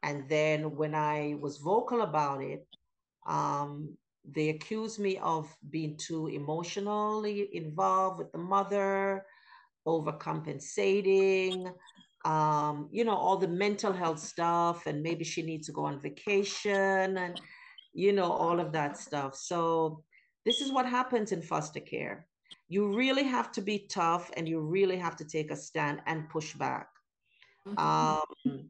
And 0.03 0.30
then 0.30 0.76
when 0.76 0.93
I 0.93 1.35
was 1.39 1.57
vocal 1.57 2.01
about 2.01 2.43
it, 2.43 2.67
um, 3.26 3.97
they 4.31 4.49
accused 4.49 4.99
me 4.99 5.18
of 5.19 5.56
being 5.69 5.97
too 5.97 6.27
emotionally 6.27 7.49
involved 7.56 8.19
with 8.19 8.31
the 8.31 8.38
mother. 8.38 9.26
overcompensating, 9.88 11.72
um, 12.26 12.89
you 12.91 13.06
know, 13.06 13.15
all 13.15 13.38
the 13.38 13.47
mental 13.47 13.93
health 13.93 14.19
stuff, 14.19 14.88
and 14.88 15.03
maybe 15.03 15.23
she 15.23 15.41
needs 15.43 15.68
to 15.68 15.73
go 15.73 15.85
on 15.85 15.99
vacation 15.99 17.18
and, 17.18 17.39
you 17.93 18.11
know, 18.11 18.31
all 18.31 18.60
of 18.60 18.72
that 18.72 18.97
stuff. 18.97 19.35
So, 19.35 20.03
this 20.43 20.61
is 20.61 20.72
what 20.72 20.85
happens 20.88 21.31
in 21.31 21.41
foster 21.41 21.80
care. 21.80 22.27
You 22.68 22.95
really 22.95 23.23
have 23.23 23.52
to 23.53 23.61
be 23.61 23.88
tough 23.88 24.31
and 24.35 24.47
you 24.49 24.60
really 24.60 24.97
have 24.97 25.15
to 25.18 25.26
take 25.26 25.52
a 25.52 25.56
stand 25.56 26.02
and 26.07 26.30
push 26.30 26.53
back. 26.53 26.88
Mm-hmm. 27.68 27.77
Um, 27.80 28.69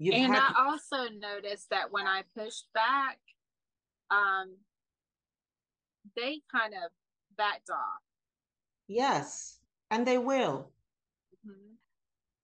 and 0.00 0.36
I 0.36 0.52
also 0.58 1.08
noticed 1.18 1.70
that 1.70 1.90
when 1.90 2.06
I 2.06 2.22
pushed 2.36 2.68
back, 2.74 3.18
um, 4.10 4.56
they 6.16 6.40
kind 6.50 6.74
of 6.74 6.90
backed 7.36 7.70
off. 7.70 8.02
Yes, 8.88 9.58
and 9.90 10.06
they 10.06 10.18
will. 10.18 10.70
Mm-hmm. 11.46 11.74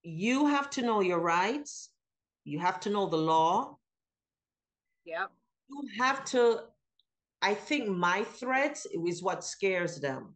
You 0.02 0.46
have 0.46 0.70
to 0.70 0.82
know 0.82 1.00
your 1.00 1.20
rights. 1.20 1.90
You 2.44 2.58
have 2.58 2.80
to 2.80 2.90
know 2.90 3.06
the 3.06 3.16
law. 3.16 3.78
Yep. 5.04 5.30
You 5.68 5.88
have 5.98 6.24
to, 6.26 6.60
I 7.40 7.54
think 7.54 7.88
my 7.88 8.24
threats 8.24 8.86
is 8.86 9.22
what 9.22 9.44
scares 9.44 10.00
them. 10.00 10.34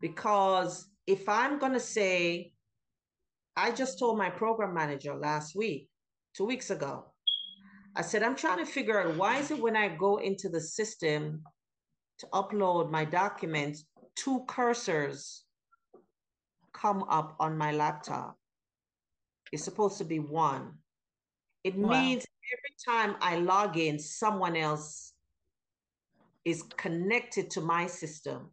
Because 0.00 0.88
if 1.06 1.28
I'm 1.28 1.58
going 1.58 1.72
to 1.72 1.80
say, 1.80 2.52
I 3.56 3.70
just 3.70 3.98
told 3.98 4.18
my 4.18 4.30
program 4.30 4.74
manager 4.74 5.14
last 5.14 5.54
week, 5.54 5.88
two 6.34 6.46
weeks 6.46 6.70
ago, 6.70 7.11
I 7.94 8.02
said, 8.02 8.22
I'm 8.22 8.36
trying 8.36 8.58
to 8.58 8.66
figure 8.66 9.00
out 9.00 9.16
why 9.16 9.38
is 9.38 9.50
it 9.50 9.60
when 9.60 9.76
I 9.76 9.88
go 9.88 10.16
into 10.16 10.48
the 10.48 10.60
system 10.60 11.42
to 12.18 12.26
upload 12.32 12.90
my 12.90 13.04
documents, 13.04 13.84
two 14.14 14.44
cursors 14.46 15.40
come 16.72 17.04
up 17.04 17.36
on 17.38 17.58
my 17.58 17.72
laptop. 17.72 18.36
It's 19.52 19.64
supposed 19.64 19.98
to 19.98 20.04
be 20.04 20.18
one. 20.18 20.72
It 21.64 21.76
wow. 21.76 21.90
means 21.90 22.24
every 22.52 22.74
time 22.84 23.16
I 23.20 23.36
log 23.36 23.76
in, 23.76 23.98
someone 23.98 24.56
else 24.56 25.12
is 26.44 26.62
connected 26.76 27.50
to 27.50 27.60
my 27.60 27.86
system 27.86 28.50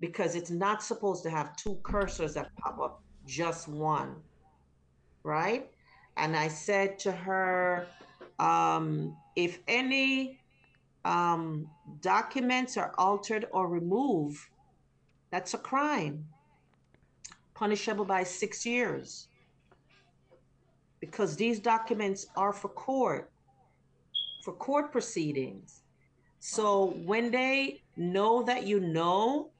because 0.00 0.34
it's 0.34 0.50
not 0.50 0.82
supposed 0.82 1.22
to 1.22 1.30
have 1.30 1.56
two 1.56 1.78
cursors 1.82 2.34
that 2.34 2.50
pop 2.56 2.78
up, 2.82 3.02
just 3.26 3.68
one. 3.68 4.16
Right? 5.22 5.70
And 6.16 6.36
I 6.36 6.48
said 6.48 6.98
to 7.00 7.12
her, 7.12 7.86
um, 8.38 9.16
if 9.36 9.58
any 9.68 10.40
um, 11.04 11.68
documents 12.00 12.76
are 12.76 12.94
altered 12.98 13.46
or 13.52 13.68
removed, 13.68 14.38
that's 15.30 15.54
a 15.54 15.58
crime, 15.58 16.26
punishable 17.54 18.04
by 18.04 18.24
six 18.24 18.66
years. 18.66 19.28
Because 21.00 21.36
these 21.36 21.60
documents 21.60 22.26
are 22.36 22.52
for 22.52 22.68
court, 22.68 23.30
for 24.44 24.52
court 24.52 24.92
proceedings. 24.92 25.82
So 26.40 26.94
when 27.04 27.30
they 27.30 27.82
know 27.96 28.42
that 28.42 28.66
you 28.66 28.80
know 28.80 29.50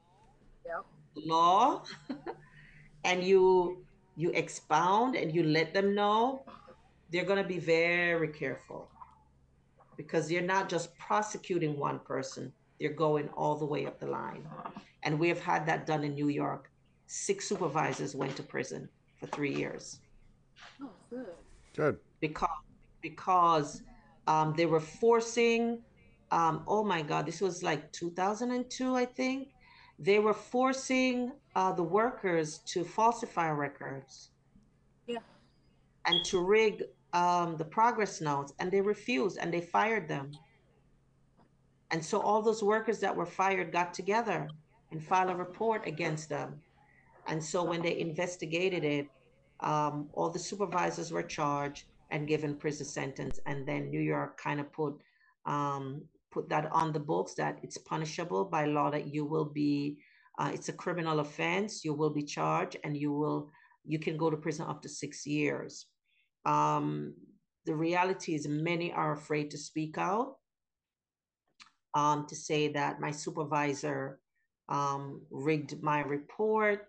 yep. 0.65 0.85
law 1.15 1.85
and 3.05 3.23
you 3.23 3.85
you 4.21 4.31
expound 4.31 5.17
and 5.17 5.35
you 5.35 5.43
let 5.43 5.73
them 5.73 5.95
know, 5.95 6.45
they're 7.11 7.25
going 7.25 7.43
to 7.43 7.49
be 7.49 7.59
very 7.59 8.29
careful 8.29 8.89
because 9.97 10.31
you're 10.31 10.51
not 10.57 10.69
just 10.69 10.97
prosecuting 10.99 11.79
one 11.79 11.99
person, 12.01 12.53
they're 12.79 12.93
going 12.93 13.29
all 13.31 13.57
the 13.57 13.67
way 13.67 13.87
up 13.87 13.99
the 14.01 14.07
line. 14.07 14.45
And 15.03 15.19
we 15.19 15.29
have 15.29 15.41
had 15.41 15.67
that 15.67 15.87
done 15.87 16.05
in 16.05 16.15
New 16.15 16.29
York. 16.29 16.71
Six 17.07 17.49
supervisors 17.49 18.15
went 18.15 18.37
to 18.37 18.43
prison 18.43 18.89
for 19.19 19.27
three 19.27 19.55
years. 19.55 20.01
Oh, 20.83 20.91
good. 21.11 21.35
Good. 21.77 21.97
Because 22.21 22.49
because 23.03 23.83
um, 24.27 24.55
they 24.57 24.67
were 24.67 24.81
forcing. 24.81 25.83
Um, 26.31 26.63
oh 26.69 26.85
my 26.85 27.03
God, 27.03 27.27
this 27.27 27.41
was 27.41 27.63
like 27.63 27.91
2002, 27.93 28.95
I 28.95 29.05
think. 29.05 29.49
They 30.01 30.19
were 30.19 30.35
forcing 30.35 31.33
uh, 31.55 31.73
the 31.73 31.83
workers 31.83 32.59
to 32.73 32.83
falsify 32.85 33.51
records. 33.51 34.31
Yeah. 35.07 35.19
And 36.07 36.25
to 36.27 36.41
rig 36.41 36.85
um, 37.13 37.57
the 37.57 37.65
progress 37.65 38.21
notes 38.21 38.55
and 38.59 38.71
they 38.71 38.81
refused 38.81 39.39
and 39.39 39.53
they 39.53 39.61
fired 39.61 40.09
them. 40.09 40.33
And 41.91 42.05
so 42.05 42.21
all 42.21 42.41
those 42.41 42.63
workers 42.63 42.99
that 43.01 43.15
were 43.15 43.27
fired 43.27 43.73
got 43.73 43.93
together 43.93 44.49
and 44.91 45.03
filed 45.03 45.31
a 45.31 45.37
report 45.37 45.87
against 45.87 46.29
them. 46.29 46.61
And 47.27 47.43
so 47.43 47.63
when 47.65 47.83
they 47.83 47.99
investigated 47.99 48.85
it, 48.85 49.09
um, 49.61 50.09
all 50.15 50.31
the 50.31 50.39
supervisors 50.39 51.13
were 51.13 51.23
charged 51.23 51.85
and 52.11 52.27
given 52.27 52.55
prison 52.55 52.87
sentence. 52.87 53.39
And 53.47 53.67
then 53.67 53.91
New 53.91 54.01
York 54.01 54.39
kind 54.39 54.61
of 54.61 54.73
put 54.73 55.01
um, 55.47 56.03
put 56.31 56.49
that 56.49 56.71
on 56.73 56.93
the 56.93 57.01
books 57.01 57.35
that 57.35 57.59
it's 57.63 57.79
punishable 57.79 58.45
by 58.45 58.65
law 58.65 58.91
that 58.91 59.13
you 59.13 59.25
will 59.25 59.45
be 59.45 59.99
uh, 60.39 60.51
it's 60.55 60.69
a 60.69 60.73
criminal 60.73 61.21
offense 61.21 61.85
you 61.85 61.93
will 61.93 62.11
be 62.11 62.23
charged 62.23 62.77
and 62.85 62.97
you 62.97 63.13
will 63.13 63.51
you 63.85 63.99
can 63.99 64.17
go 64.17 64.31
to 64.31 64.37
prison 64.37 64.67
up 64.69 64.83
to 64.83 64.89
six 64.89 65.27
years. 65.27 65.87
Um, 66.45 67.15
the 67.67 67.75
reality 67.75 68.35
is, 68.35 68.47
many 68.49 68.93
are 68.93 69.13
afraid 69.13 69.51
to 69.51 69.59
speak 69.59 69.99
out, 69.99 70.37
um, 71.95 72.27
to 72.27 72.35
say 72.35 72.69
that 72.69 73.01
my 73.01 73.11
supervisor 73.11 74.21
um, 74.69 75.23
rigged 75.31 75.83
my 75.83 76.01
report, 76.01 76.87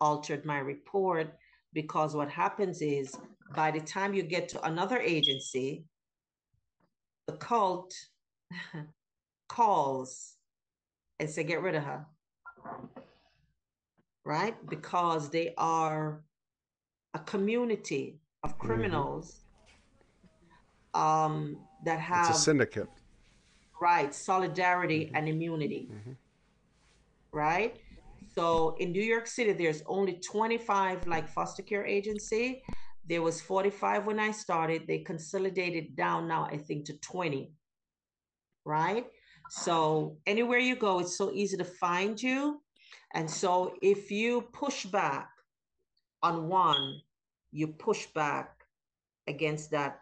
altered 0.00 0.44
my 0.44 0.58
report, 0.58 1.34
because 1.72 2.14
what 2.14 2.30
happens 2.30 2.82
is 2.82 3.16
by 3.54 3.70
the 3.70 3.80
time 3.80 4.14
you 4.14 4.22
get 4.22 4.48
to 4.50 4.62
another 4.62 4.98
agency, 4.98 5.84
the 7.26 7.34
cult 7.34 7.92
calls 9.48 10.36
and 11.18 11.28
say, 11.28 11.44
get 11.44 11.62
rid 11.62 11.74
of 11.74 11.84
her. 11.84 12.06
Right? 14.24 14.54
Because 14.68 15.30
they 15.30 15.54
are 15.58 16.22
a 17.14 17.18
community 17.20 18.20
of 18.42 18.50
mm-hmm. 18.50 18.66
criminals 18.66 19.40
mm-hmm. 20.96 21.00
um, 21.00 21.56
that 21.84 21.98
have 21.98 22.30
it's 22.30 22.38
a 22.38 22.40
syndicate, 22.40 22.88
right? 23.80 24.14
Solidarity 24.14 25.06
mm-hmm. 25.06 25.16
and 25.16 25.28
immunity, 25.28 25.88
mm-hmm. 25.92 26.12
right? 27.32 27.76
So 28.34 28.76
in 28.78 28.92
New 28.92 29.02
York 29.02 29.26
City, 29.26 29.52
there's 29.52 29.82
only 29.86 30.14
25 30.14 31.06
like 31.06 31.28
foster 31.28 31.62
care 31.62 31.84
agency. 31.84 32.62
There 33.06 33.20
was 33.20 33.40
45 33.40 34.06
when 34.06 34.18
I 34.18 34.30
started. 34.30 34.86
They 34.86 34.98
consolidated 34.98 35.96
down 35.96 36.28
now, 36.28 36.44
I 36.50 36.56
think, 36.56 36.86
to 36.86 36.94
20. 36.98 37.52
Right? 38.64 39.06
So 39.50 40.16
anywhere 40.26 40.58
you 40.58 40.76
go, 40.76 41.00
it's 41.00 41.16
so 41.16 41.30
easy 41.32 41.56
to 41.56 41.64
find 41.64 42.20
you. 42.20 42.62
And 43.14 43.30
so 43.30 43.74
if 43.82 44.10
you 44.10 44.42
push 44.52 44.86
back 44.86 45.28
on 46.22 46.48
one, 46.48 47.00
you 47.50 47.66
push 47.68 48.06
back 48.06 48.64
against 49.26 49.70
that 49.72 50.00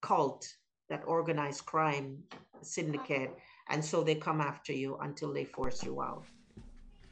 cult, 0.00 0.46
that 0.88 1.02
organized 1.06 1.66
crime 1.66 2.18
syndicate. 2.62 3.36
And 3.68 3.84
so 3.84 4.02
they 4.02 4.14
come 4.14 4.40
after 4.40 4.72
you 4.72 4.96
until 5.02 5.32
they 5.32 5.44
force 5.44 5.82
you 5.82 6.00
out. 6.00 6.24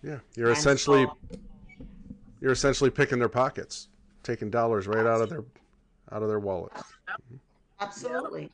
Yeah. 0.02 0.18
You're 0.36 0.48
and 0.48 0.56
essentially 0.56 1.04
so, 1.04 1.38
you're 2.40 2.52
essentially 2.52 2.90
picking 2.90 3.18
their 3.18 3.28
pockets, 3.28 3.88
taking 4.22 4.50
dollars 4.50 4.86
right 4.86 5.06
out 5.06 5.20
of 5.20 5.28
their 5.28 5.44
out 6.12 6.22
of 6.22 6.28
their 6.28 6.40
wallets. 6.40 6.82
Absolutely. 7.80 8.50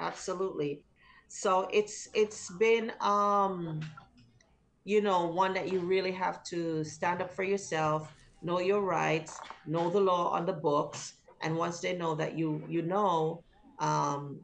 Absolutely. 0.00 0.84
So 1.28 1.68
it's 1.72 2.08
it's 2.14 2.50
been 2.58 2.92
um 3.00 3.80
you 4.84 5.00
know 5.00 5.26
one 5.26 5.54
that 5.54 5.68
you 5.68 5.80
really 5.80 6.12
have 6.12 6.42
to 6.44 6.84
stand 6.84 7.22
up 7.22 7.32
for 7.32 7.42
yourself 7.44 8.12
know 8.44 8.58
your 8.58 8.80
rights, 8.82 9.40
know 9.64 9.88
the 9.88 10.00
law 10.00 10.30
on 10.30 10.44
the 10.46 10.52
books, 10.52 11.14
and 11.42 11.56
once 11.56 11.78
they 11.80 11.96
know 11.96 12.16
that 12.16 12.36
you 12.36 12.64
you 12.68 12.82
know, 12.82 13.44
um, 13.78 14.40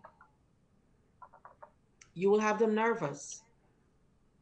you 2.15 2.29
will 2.31 2.41
have 2.41 2.59
them 2.59 2.75
nervous 2.75 3.45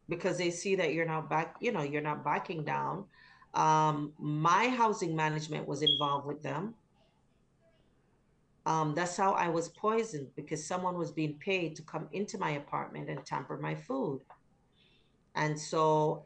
because 0.08 0.38
they 0.38 0.50
see 0.50 0.76
that 0.76 0.92
you're 0.94 1.06
not 1.06 1.28
back. 1.28 1.56
You 1.60 1.72
know, 1.72 1.82
you're 1.82 2.02
not 2.02 2.24
backing 2.24 2.64
down. 2.64 3.06
Um, 3.54 4.12
my 4.18 4.68
housing 4.68 5.16
management 5.16 5.66
was 5.66 5.82
involved 5.82 6.26
with 6.26 6.42
them. 6.42 6.74
Um, 8.66 8.94
that's 8.97 9.16
how 9.16 9.32
I 9.32 9.48
was 9.48 9.68
poisoned 9.68 10.28
because 10.34 10.66
someone 10.66 10.98
was 10.98 11.12
being 11.12 11.38
paid 11.38 11.76
to 11.76 11.82
come 11.82 12.09
into 12.12 12.36
my 12.36 12.51
apartment 12.51 13.09
and 13.09 13.24
tamper 13.24 13.56
my 13.59 13.76
food. 13.76 14.22
And 15.36 15.59
so 15.59 16.24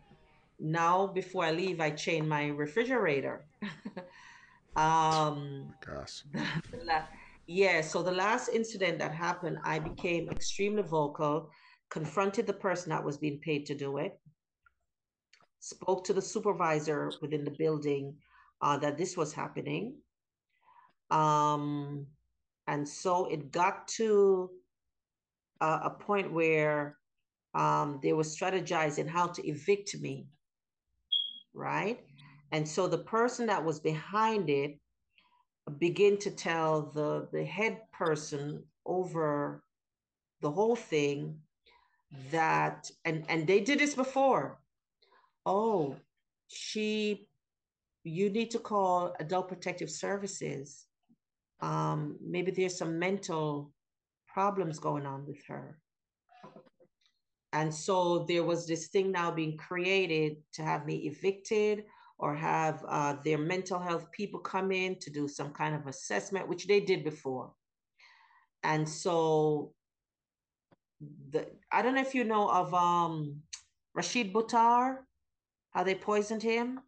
now 0.58 1.06
before 1.06 1.44
I 1.44 1.52
leave, 1.52 1.82
I 1.82 1.90
chain 1.90 2.26
my 2.26 2.46
refrigerator. 2.46 3.44
um, 4.76 5.74
Gosh. 5.84 6.24
yeah. 7.46 7.82
So 7.82 8.02
the 8.02 8.12
last 8.12 8.48
incident 8.48 8.98
that 9.00 9.12
happened, 9.12 9.58
I 9.62 9.78
became 9.78 10.30
extremely 10.30 10.82
vocal, 10.82 11.50
confronted 11.90 12.46
the 12.46 12.54
person 12.54 12.88
that 12.88 13.04
was 13.04 13.18
being 13.18 13.38
paid 13.40 13.66
to 13.66 13.74
do 13.74 13.98
it, 13.98 14.18
spoke 15.58 16.04
to 16.04 16.14
the 16.14 16.22
supervisor 16.22 17.12
within 17.20 17.44
the 17.44 17.50
building 17.50 18.16
uh, 18.62 18.78
that 18.78 18.96
this 18.96 19.14
was 19.14 19.34
happening. 19.34 19.96
Um, 21.10 22.06
and 22.70 22.88
so 22.88 23.26
it 23.26 23.50
got 23.50 23.88
to 23.88 24.48
uh, 25.60 25.80
a 25.82 25.90
point 25.90 26.32
where 26.32 26.96
um, 27.52 27.98
they 28.00 28.12
were 28.12 28.22
strategizing 28.22 29.08
how 29.08 29.26
to 29.26 29.44
evict 29.44 30.00
me, 30.00 30.28
right? 31.52 31.98
And 32.52 32.66
so 32.66 32.86
the 32.86 32.98
person 32.98 33.46
that 33.46 33.64
was 33.64 33.80
behind 33.80 34.48
it 34.48 34.78
began 35.78 36.16
to 36.18 36.30
tell 36.30 36.92
the, 36.94 37.28
the 37.32 37.44
head 37.44 37.80
person 37.92 38.62
over 38.86 39.64
the 40.40 40.50
whole 40.50 40.76
thing 40.76 41.40
that, 42.30 42.88
and, 43.04 43.24
and 43.28 43.48
they 43.48 43.60
did 43.60 43.80
this 43.80 43.94
before. 43.94 44.60
Oh, 45.44 45.96
she, 46.46 47.26
you 48.04 48.30
need 48.30 48.52
to 48.52 48.60
call 48.60 49.12
Adult 49.18 49.48
Protective 49.48 49.90
Services. 49.90 50.86
Um, 51.62 52.16
maybe 52.24 52.50
there's 52.50 52.78
some 52.78 52.98
mental 52.98 53.72
problems 54.26 54.78
going 54.78 55.06
on 55.06 55.26
with 55.26 55.44
her. 55.48 55.78
And 57.52 57.74
so 57.74 58.24
there 58.28 58.44
was 58.44 58.66
this 58.66 58.88
thing 58.88 59.10
now 59.10 59.30
being 59.30 59.56
created 59.56 60.36
to 60.54 60.62
have 60.62 60.86
me 60.86 60.96
evicted 61.08 61.84
or 62.18 62.34
have 62.34 62.84
uh, 62.86 63.16
their 63.24 63.38
mental 63.38 63.78
health 63.78 64.10
people 64.12 64.40
come 64.40 64.70
in 64.70 64.98
to 65.00 65.10
do 65.10 65.26
some 65.26 65.50
kind 65.50 65.74
of 65.74 65.86
assessment, 65.86 66.48
which 66.48 66.66
they 66.66 66.80
did 66.80 67.02
before. 67.02 67.52
And 68.62 68.88
so 68.88 69.72
the 71.30 71.46
I 71.72 71.82
don't 71.82 71.94
know 71.94 72.02
if 72.02 72.14
you 72.14 72.24
know 72.24 72.48
of 72.50 72.72
um, 72.74 73.40
Rashid 73.94 74.32
Buttar, 74.32 74.98
how 75.70 75.82
they 75.82 75.94
poisoned 75.94 76.42
him. 76.42 76.80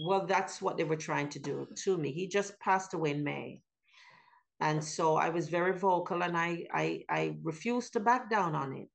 Well, 0.00 0.26
that's 0.26 0.62
what 0.62 0.76
they 0.76 0.84
were 0.84 0.96
trying 0.96 1.28
to 1.30 1.38
do 1.40 1.66
to 1.84 1.98
me. 1.98 2.12
He 2.12 2.28
just 2.28 2.58
passed 2.60 2.94
away 2.94 3.10
in 3.10 3.24
May. 3.24 3.62
And 4.60 4.82
so 4.82 5.16
I 5.16 5.28
was 5.28 5.48
very 5.48 5.72
vocal 5.76 6.22
and 6.22 6.36
I, 6.36 6.66
I, 6.72 7.04
I 7.08 7.36
refused 7.42 7.92
to 7.94 8.00
back 8.00 8.30
down 8.30 8.54
on 8.54 8.72
it. 8.74 8.90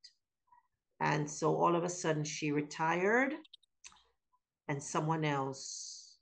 And 0.99 1.29
so 1.29 1.55
all 1.55 1.75
of 1.75 1.83
a 1.83 1.89
sudden 1.89 2.23
she 2.23 2.51
retired 2.51 3.33
and 4.67 4.81
someone 4.81 5.25
else, 5.25 6.17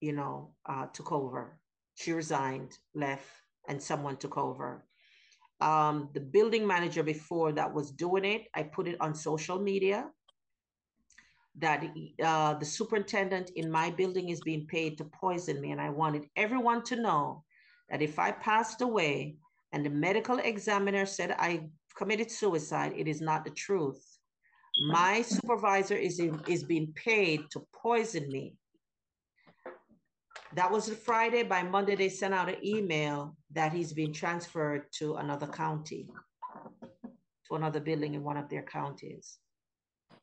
you 0.00 0.12
know, 0.12 0.50
uh, 0.66 0.86
took 0.92 1.12
over. 1.12 1.58
She 1.94 2.12
resigned, 2.12 2.78
left, 2.94 3.28
and 3.68 3.82
someone 3.82 4.16
took 4.16 4.36
over. 4.36 4.84
Um, 5.60 6.08
the 6.14 6.20
building 6.20 6.66
manager 6.66 7.02
before 7.02 7.52
that 7.52 7.72
was 7.72 7.90
doing 7.90 8.24
it, 8.24 8.48
I 8.54 8.62
put 8.62 8.88
it 8.88 8.96
on 9.00 9.14
social 9.14 9.58
media 9.58 10.08
that 11.58 11.84
uh, 12.22 12.54
the 12.54 12.64
superintendent 12.64 13.50
in 13.56 13.70
my 13.70 13.90
building 13.90 14.28
is 14.28 14.40
being 14.40 14.66
paid 14.66 14.96
to 14.98 15.04
poison 15.04 15.60
me. 15.60 15.72
And 15.72 15.80
I 15.80 15.90
wanted 15.90 16.26
everyone 16.36 16.82
to 16.84 16.96
know 16.96 17.44
that 17.90 18.02
if 18.02 18.18
I 18.18 18.30
passed 18.30 18.80
away 18.80 19.36
and 19.72 19.84
the 19.84 19.90
medical 19.90 20.38
examiner 20.38 21.06
said 21.06 21.34
I 21.38 21.68
committed 21.96 22.30
suicide, 22.30 22.92
it 22.96 23.08
is 23.08 23.20
not 23.20 23.44
the 23.44 23.50
truth. 23.50 24.18
My 24.88 25.22
supervisor 25.22 25.96
is, 25.96 26.20
in, 26.20 26.40
is 26.46 26.62
being 26.62 26.92
paid 26.94 27.50
to 27.50 27.66
poison 27.74 28.28
me. 28.30 28.54
That 30.54 30.70
was 30.70 30.88
Friday. 30.88 31.42
By 31.42 31.62
Monday, 31.62 31.96
they 31.96 32.08
sent 32.08 32.34
out 32.34 32.48
an 32.48 32.64
email 32.64 33.36
that 33.52 33.72
he's 33.72 33.92
been 33.92 34.12
transferred 34.12 34.90
to 34.92 35.16
another 35.16 35.46
county, 35.46 36.08
to 37.48 37.54
another 37.56 37.80
building 37.80 38.14
in 38.14 38.24
one 38.24 38.36
of 38.36 38.48
their 38.48 38.62
counties. 38.62 39.38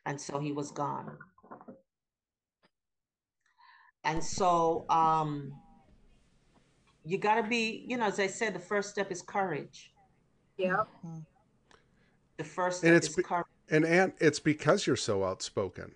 And 0.07 0.19
so 0.19 0.39
he 0.39 0.53
was 0.53 0.71
gone. 0.71 1.17
And 4.05 4.23
so 4.23 4.85
um, 4.89 5.51
you 7.03 7.17
got 7.17 7.35
to 7.35 7.43
be, 7.43 7.83
you 7.87 7.97
know, 7.97 8.05
as 8.05 8.17
I 8.19 8.27
said, 8.27 8.55
the 8.55 8.59
first 8.59 8.89
step 8.89 9.11
is 9.11 9.21
courage. 9.21 9.91
Yep. 10.57 10.87
The 12.37 12.43
first 12.45 12.83
And 12.85 12.95
it's 12.95 13.09
is 13.09 13.15
be- 13.17 13.23
courage. 13.23 13.45
And 13.69 13.83
and 13.83 14.13
it's 14.19 14.39
because 14.39 14.87
you're 14.87 14.95
so 14.95 15.25
outspoken. 15.25 15.91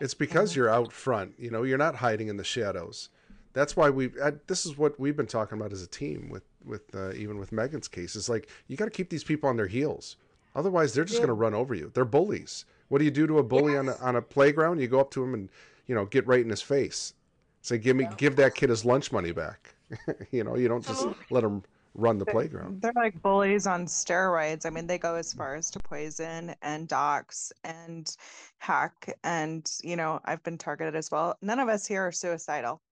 It's 0.00 0.14
because 0.14 0.54
you're 0.54 0.68
out 0.70 0.92
front. 0.92 1.34
You 1.36 1.50
know, 1.50 1.64
you're 1.64 1.76
not 1.78 1.96
hiding 1.96 2.28
in 2.28 2.36
the 2.36 2.44
shadows. 2.44 3.08
That's 3.52 3.74
why 3.76 3.90
we. 3.90 4.10
Uh, 4.22 4.32
this 4.46 4.64
is 4.64 4.78
what 4.78 4.98
we've 5.00 5.16
been 5.16 5.26
talking 5.26 5.58
about 5.58 5.72
as 5.72 5.82
a 5.82 5.88
team 5.88 6.28
with 6.30 6.44
with 6.64 6.94
uh, 6.94 7.12
even 7.14 7.38
with 7.38 7.50
Megan's 7.50 7.88
case. 7.88 8.14
It's 8.14 8.28
like 8.28 8.48
you 8.68 8.76
got 8.76 8.84
to 8.84 8.92
keep 8.92 9.10
these 9.10 9.24
people 9.24 9.48
on 9.48 9.56
their 9.56 9.66
heels. 9.66 10.16
Otherwise, 10.54 10.94
they're 10.94 11.04
just 11.04 11.14
Yeah. 11.16 11.26
going 11.26 11.28
to 11.36 11.40
run 11.42 11.52
over 11.54 11.74
you. 11.74 11.90
They're 11.92 12.04
bullies. 12.04 12.64
What 12.88 12.98
do 12.98 13.04
you 13.04 13.10
do 13.10 13.26
to 13.26 13.38
a 13.38 13.42
bully 13.42 13.76
on 13.76 13.88
a, 13.88 13.96
on 13.96 14.16
a 14.16 14.22
playground? 14.22 14.80
You 14.80 14.88
go 14.88 15.00
up 15.00 15.10
to 15.12 15.22
him 15.22 15.34
and 15.34 15.48
you 15.86 15.94
know 15.94 16.04
get 16.04 16.26
right 16.26 16.40
in 16.40 16.50
his 16.50 16.62
face. 16.62 17.14
Say, 17.64 17.78
give 17.78 17.96
me, 17.96 18.06
give 18.18 18.36
that 18.36 18.54
kid 18.54 18.68
his 18.68 18.84
lunch 18.84 19.10
money 19.10 19.32
back. 19.32 19.74
you 20.30 20.44
know, 20.44 20.54
you 20.54 20.68
don't 20.68 20.84
just 20.84 21.06
let 21.30 21.42
him 21.42 21.62
run 21.94 22.18
the 22.18 22.26
playground. 22.26 22.82
They're 22.82 22.92
like 22.94 23.20
bullies 23.22 23.66
on 23.66 23.86
steroids. 23.86 24.66
I 24.66 24.70
mean, 24.70 24.86
they 24.86 24.98
go 24.98 25.14
as 25.14 25.32
far 25.32 25.54
as 25.54 25.70
to 25.70 25.78
poison 25.78 26.54
and 26.60 26.86
dox 26.86 27.52
and 27.64 28.14
hack. 28.58 29.16
And, 29.24 29.70
you 29.82 29.96
know, 29.96 30.20
I've 30.26 30.42
been 30.42 30.58
targeted 30.58 30.94
as 30.94 31.10
well. 31.10 31.38
None 31.40 31.58
of 31.58 31.70
us 31.70 31.86
here 31.86 32.06
are 32.06 32.12
suicidal, 32.12 32.82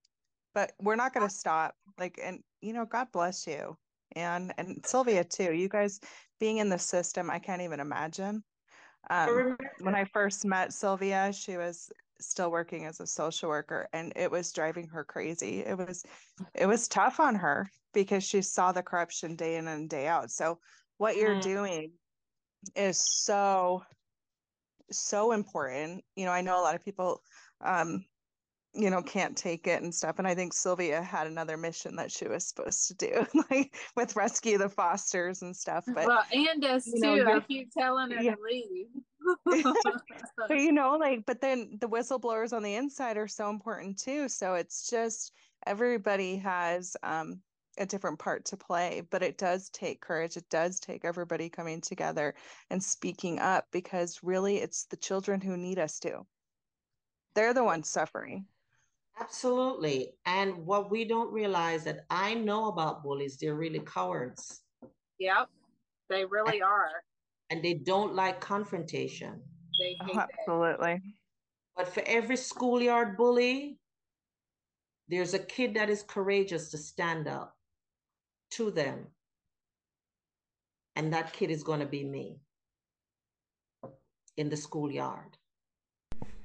but 0.55 0.71
we're 0.81 0.95
not 0.95 1.13
going 1.13 1.27
to 1.27 1.33
stop. 1.33 1.75
Like, 1.99 2.19
and, 2.23 2.41
you 2.61 2.73
know, 2.73 2.85
God 2.85 3.07
bless 3.11 3.45
you. 3.45 3.77
And, 4.15 4.53
and 4.57 4.83
Sylvia 4.85 5.23
too. 5.23 5.53
You 5.53 5.69
guys 5.69 5.99
being 6.39 6.57
in 6.57 6.69
the 6.69 6.79
system, 6.79 7.29
I 7.29 7.37
can't 7.37 7.61
even 7.61 7.79
imagine. 7.79 8.43
I 9.25 9.29
Um, 9.29 9.31
remember 9.31 9.57
when 9.79 9.95
I 9.95 10.05
first 10.05 10.45
met 10.45 10.73
Sylvia, 10.73 11.33
she 11.33 11.57
was 11.57 11.91
still 12.19 12.51
working 12.51 12.85
as 12.85 12.99
a 12.99 13.07
social 13.07 13.49
worker 13.49 13.89
and 13.93 14.13
it 14.15 14.31
was 14.31 14.51
driving 14.53 14.87
her 14.89 15.03
crazy. 15.03 15.59
It 15.59 15.77
was 15.77 16.05
it 16.53 16.67
was 16.67 16.87
tough 16.87 17.19
on 17.19 17.35
her 17.35 17.69
because 17.93 18.23
she 18.23 18.41
saw 18.41 18.71
the 18.71 18.83
corruption 18.83 19.35
day 19.35 19.57
in 19.57 19.67
and 19.67 19.89
day 19.89 20.07
out. 20.07 20.31
So 20.31 20.59
what 20.97 21.17
you're 21.17 21.35
Mm. 21.35 21.41
doing 21.41 21.99
is 22.75 22.99
so 22.99 23.83
so 24.91 25.31
important. 25.31 26.05
You 26.15 26.25
know, 26.25 26.31
I 26.31 26.41
know 26.41 26.59
a 26.59 26.63
lot 26.63 26.75
of 26.75 26.83
people 26.83 27.23
um 27.61 28.05
you 28.75 28.89
know 28.89 29.01
can't 29.01 29.37
take 29.37 29.67
it 29.67 29.83
and 29.83 29.93
stuff 29.93 30.17
and 30.17 30.27
I 30.27 30.33
think 30.33 30.53
Sylvia 30.53 31.01
had 31.01 31.27
another 31.27 31.57
mission 31.57 31.95
that 31.97 32.11
she 32.11 32.27
was 32.27 32.45
supposed 32.47 32.87
to 32.87 32.93
do 32.95 33.25
like 33.51 33.75
with 33.95 34.15
rescue 34.15 34.57
the 34.57 34.69
fosters 34.69 35.41
and 35.41 35.55
stuff 35.55 35.85
but 35.93 36.07
well, 36.07 36.23
and 36.31 36.61
does 36.61 36.87
you 36.87 36.99
know, 36.99 37.15
too. 37.15 37.25
I 37.27 37.39
keep 37.41 37.71
telling 37.71 38.11
her 38.11 38.21
Yeah. 38.23 38.35
to 38.35 38.41
leave. 38.41 38.87
but 40.37 40.49
you 40.57 40.71
know 40.71 40.97
like 40.97 41.25
but 41.25 41.41
then 41.41 41.77
the 41.79 41.87
whistleblowers 41.87 42.53
on 42.53 42.63
the 42.63 42.75
inside 42.75 43.17
are 43.17 43.27
so 43.27 43.49
important 43.49 43.97
too 43.97 44.27
so 44.27 44.55
it's 44.55 44.89
just 44.89 45.33
everybody 45.65 46.37
has 46.37 46.95
um 47.03 47.41
a 47.79 47.85
different 47.85 48.19
part 48.19 48.45
to 48.45 48.57
play 48.57 49.01
but 49.09 49.23
it 49.23 49.37
does 49.37 49.69
take 49.69 50.01
courage 50.01 50.37
it 50.37 50.47
does 50.49 50.79
take 50.79 51.05
everybody 51.05 51.49
coming 51.49 51.81
together 51.81 52.35
and 52.69 52.83
speaking 52.83 53.39
up 53.39 53.65
because 53.71 54.19
really 54.23 54.57
it's 54.57 54.85
the 54.85 54.97
children 54.97 55.41
who 55.41 55.57
need 55.57 55.79
us 55.79 55.99
to 55.99 56.25
they're 57.33 57.53
the 57.53 57.63
ones 57.63 57.89
suffering 57.89 58.45
Absolutely. 59.19 60.13
And 60.25 60.65
what 60.65 60.89
we 60.89 61.05
don't 61.05 61.31
realize 61.31 61.83
that 61.83 62.05
I 62.09 62.33
know 62.33 62.67
about 62.67 63.03
bullies, 63.03 63.37
they're 63.37 63.55
really 63.55 63.79
cowards 63.79 64.63
yep, 65.19 65.49
they 66.09 66.25
really 66.25 66.61
are. 66.61 67.03
and 67.49 67.63
they 67.63 67.73
don't 67.75 68.15
like 68.15 68.39
confrontation. 68.39 69.41
They 69.79 69.95
oh, 70.01 70.05
hate 70.05 70.15
Oh, 70.15 70.19
it. 70.19 70.29
absolutely 70.39 71.01
But 71.75 71.87
for 71.87 72.03
every 72.05 72.37
schoolyard 72.37 73.17
bully, 73.17 73.79
there's 75.07 75.33
a 75.33 75.39
kid 75.39 75.75
that 75.75 75.89
is 75.89 76.03
courageous 76.03 76.71
to 76.71 76.77
stand 76.77 77.27
up 77.27 77.55
to 78.51 78.71
them. 78.71 79.07
And 80.95 81.13
that 81.13 81.33
kid 81.33 81.49
is 81.49 81.63
going 81.63 81.79
to 81.79 81.85
be 81.87 82.03
me 82.03 82.39
in 84.37 84.49
the 84.49 84.57
schoolyard. 84.57 85.37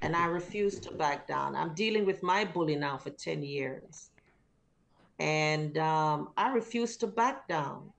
And 0.01 0.15
I 0.15 0.25
refuse 0.25 0.79
to 0.81 0.91
back 0.91 1.27
down. 1.27 1.55
I'm 1.55 1.73
dealing 1.75 2.05
with 2.05 2.23
my 2.23 2.45
bully 2.45 2.75
now 2.75 2.97
for 2.97 3.09
10 3.09 3.43
years. 3.43 4.11
And 5.19 5.77
um, 5.77 6.33
I 6.37 6.53
refuse 6.53 6.97
to 6.97 7.07
back 7.07 7.47
down. 7.47 7.91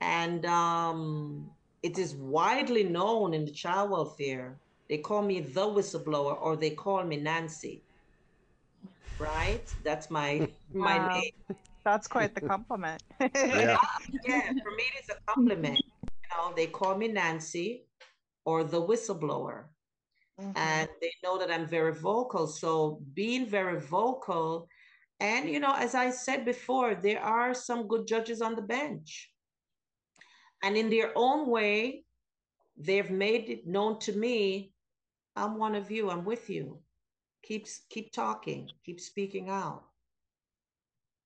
And 0.00 0.44
um, 0.46 1.50
it 1.82 1.98
is 1.98 2.14
widely 2.14 2.84
known 2.84 3.34
in 3.34 3.44
the 3.44 3.52
child 3.52 3.90
welfare. 3.90 4.60
They 4.88 4.98
call 4.98 5.22
me 5.22 5.40
the 5.40 5.62
whistleblower 5.66 6.40
or 6.40 6.56
they 6.56 6.70
call 6.70 7.04
me 7.04 7.16
Nancy. 7.16 7.84
Right? 9.18 9.68
That's 9.82 10.10
my 10.10 10.54
my 10.72 10.98
Wow. 10.98 11.08
name. 11.12 11.56
that's 11.84 12.08
quite 12.08 12.34
the 12.34 12.40
compliment 12.40 13.02
Yeah. 13.20 13.78
Yeah, 14.24 14.52
for 14.62 14.70
me 14.72 14.84
it 14.94 15.00
is 15.04 15.10
a 15.10 15.32
compliment. 15.32 15.80
You 15.84 16.28
know, 16.36 16.54
they 16.54 16.66
call 16.66 16.96
me 16.96 17.08
Nancy 17.08 17.86
or 18.44 18.64
the 18.64 18.80
whistleblower. 18.80 19.73
Mhm. 20.40 20.56
and 20.56 20.88
they 21.00 21.12
know 21.22 21.38
that 21.38 21.50
I'm 21.50 21.66
very 21.66 21.92
vocal. 21.94 22.46
So 22.46 23.00
being 23.14 23.46
very 23.46 23.80
vocal, 23.80 24.68
and 25.20 25.48
you 25.48 25.60
know, 25.60 25.74
as 25.74 25.94
I 25.94 26.10
said 26.10 26.44
before, 26.44 26.94
there 26.94 27.20
are 27.22 27.54
some 27.54 27.86
good 27.88 28.06
judges 28.06 28.42
on 28.42 28.54
the 28.56 28.62
bench. 28.62 29.32
And 30.62 30.76
in 30.76 30.90
their 30.90 31.12
own 31.16 31.48
way, 31.48 32.04
they've 32.76 33.10
made 33.10 33.50
it 33.50 33.66
known 33.66 33.98
to 34.00 34.12
me 34.12 34.72
I'm 35.36 35.58
one 35.58 35.74
of 35.74 35.90
you. 35.90 36.10
I'm 36.10 36.24
with 36.24 36.50
you. 36.50 36.82
Keep 37.42 37.66
keep 37.90 38.12
talking. 38.12 38.70
Keep 38.84 39.00
speaking 39.00 39.50
out. 39.50 39.84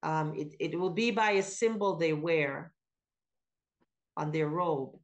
Um, 0.02 0.34
it, 0.36 0.54
it 0.60 0.78
will 0.78 0.90
be 0.90 1.10
by 1.10 1.32
a 1.32 1.42
symbol 1.42 1.96
they 1.96 2.12
wear 2.12 2.72
on 4.16 4.32
their 4.32 4.48
robe, 4.48 4.98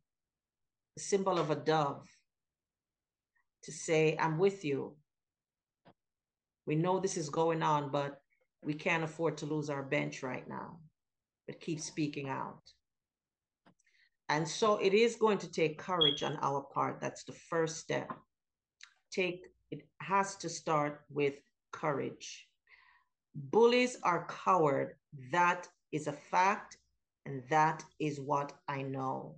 a 0.97 1.01
symbol 1.01 1.39
of 1.39 1.51
a 1.51 1.57
dove, 1.57 2.09
to 3.65 3.73
say, 3.73 4.17
I'm 4.19 4.39
with 4.39 4.65
you. 4.65 4.95
We 6.67 6.75
know 6.75 6.99
this 6.99 7.17
is 7.17 7.29
going 7.29 7.63
on, 7.63 7.91
but 7.91 8.21
we 8.63 8.75
can't 8.75 9.05
afford 9.05 9.37
to 9.39 9.47
lose 9.47 9.69
our 9.69 9.83
bench 9.83 10.23
right 10.23 10.49
now. 10.49 10.79
But 11.47 11.61
keep 11.61 11.81
speaking 11.81 12.29
out. 12.29 12.63
And 14.29 14.49
so 14.49 14.79
it 14.79 14.95
is 14.95 15.17
going 15.17 15.39
to 15.39 15.51
take 15.51 15.79
courage 15.79 16.23
on 16.23 16.39
our 16.41 16.63
part. 16.63 17.01
That's 17.01 17.25
the 17.25 17.33
first 17.33 17.77
step. 17.77 18.11
Take 19.13 19.47
it 19.71 19.83
has 20.01 20.37
to 20.37 20.49
start 20.49 21.03
with 21.11 21.35
courage. 21.73 22.47
Bullies 23.35 23.99
are 24.03 24.27
coward. 24.45 24.95
That 25.33 25.69
is 25.93 26.07
a 26.07 26.13
fact, 26.13 26.79
and 27.27 27.43
that 27.51 27.85
is 27.99 28.21
what 28.21 28.53
I 28.69 28.83
know. 28.83 29.37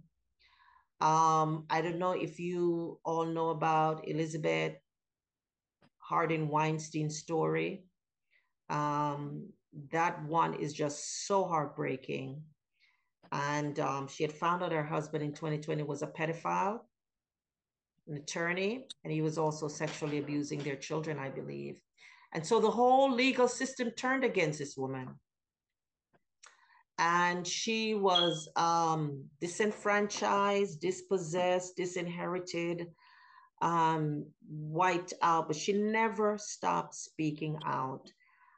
Um, 1.01 1.67
I 1.69 1.83
don't 1.83 1.99
know 1.99 2.13
if 2.13 2.39
you 2.41 2.99
all 3.05 3.27
know 3.27 3.51
about 3.51 4.09
Elizabeth 4.09 4.75
Harden 5.99 6.49
Weinstein 6.49 7.11
story. 7.11 7.85
Um, 8.71 9.49
that 9.93 10.25
one 10.25 10.55
is 10.55 10.73
just 10.73 11.27
so 11.27 11.45
heartbreaking. 11.45 12.43
And 13.33 13.79
um, 13.81 14.09
she 14.09 14.23
had 14.23 14.33
found 14.33 14.63
out 14.63 14.73
her 14.73 14.85
husband 14.85 15.23
in 15.23 15.33
2020 15.33 15.83
was 15.83 16.03
a 16.03 16.07
pedophile, 16.07 16.81
an 18.09 18.17
attorney, 18.17 18.87
and 19.05 19.13
he 19.13 19.21
was 19.21 19.37
also 19.37 19.69
sexually 19.69 20.19
abusing 20.19 20.61
their 20.61 20.77
children, 20.77 21.19
I 21.19 21.29
believe. 21.29 21.81
And 22.33 22.47
so 22.47 22.61
the 22.61 22.71
whole 22.71 23.13
legal 23.13 23.49
system 23.49 23.91
turned 23.91 24.25
against 24.25 24.59
this 24.59 24.77
woman. 24.77 25.19
And 26.99 27.47
she 27.47 27.95
was 27.95 28.49
um, 28.57 29.25
disenfranchised, 29.41 30.81
dispossessed, 30.81 31.77
disinherited, 31.77 32.87
um, 33.61 34.27
wiped 34.49 35.13
out, 35.23 35.47
but 35.47 35.57
she 35.57 35.73
never 35.73 36.39
stopped 36.39 36.95
speaking 36.95 37.59
out. 37.67 38.11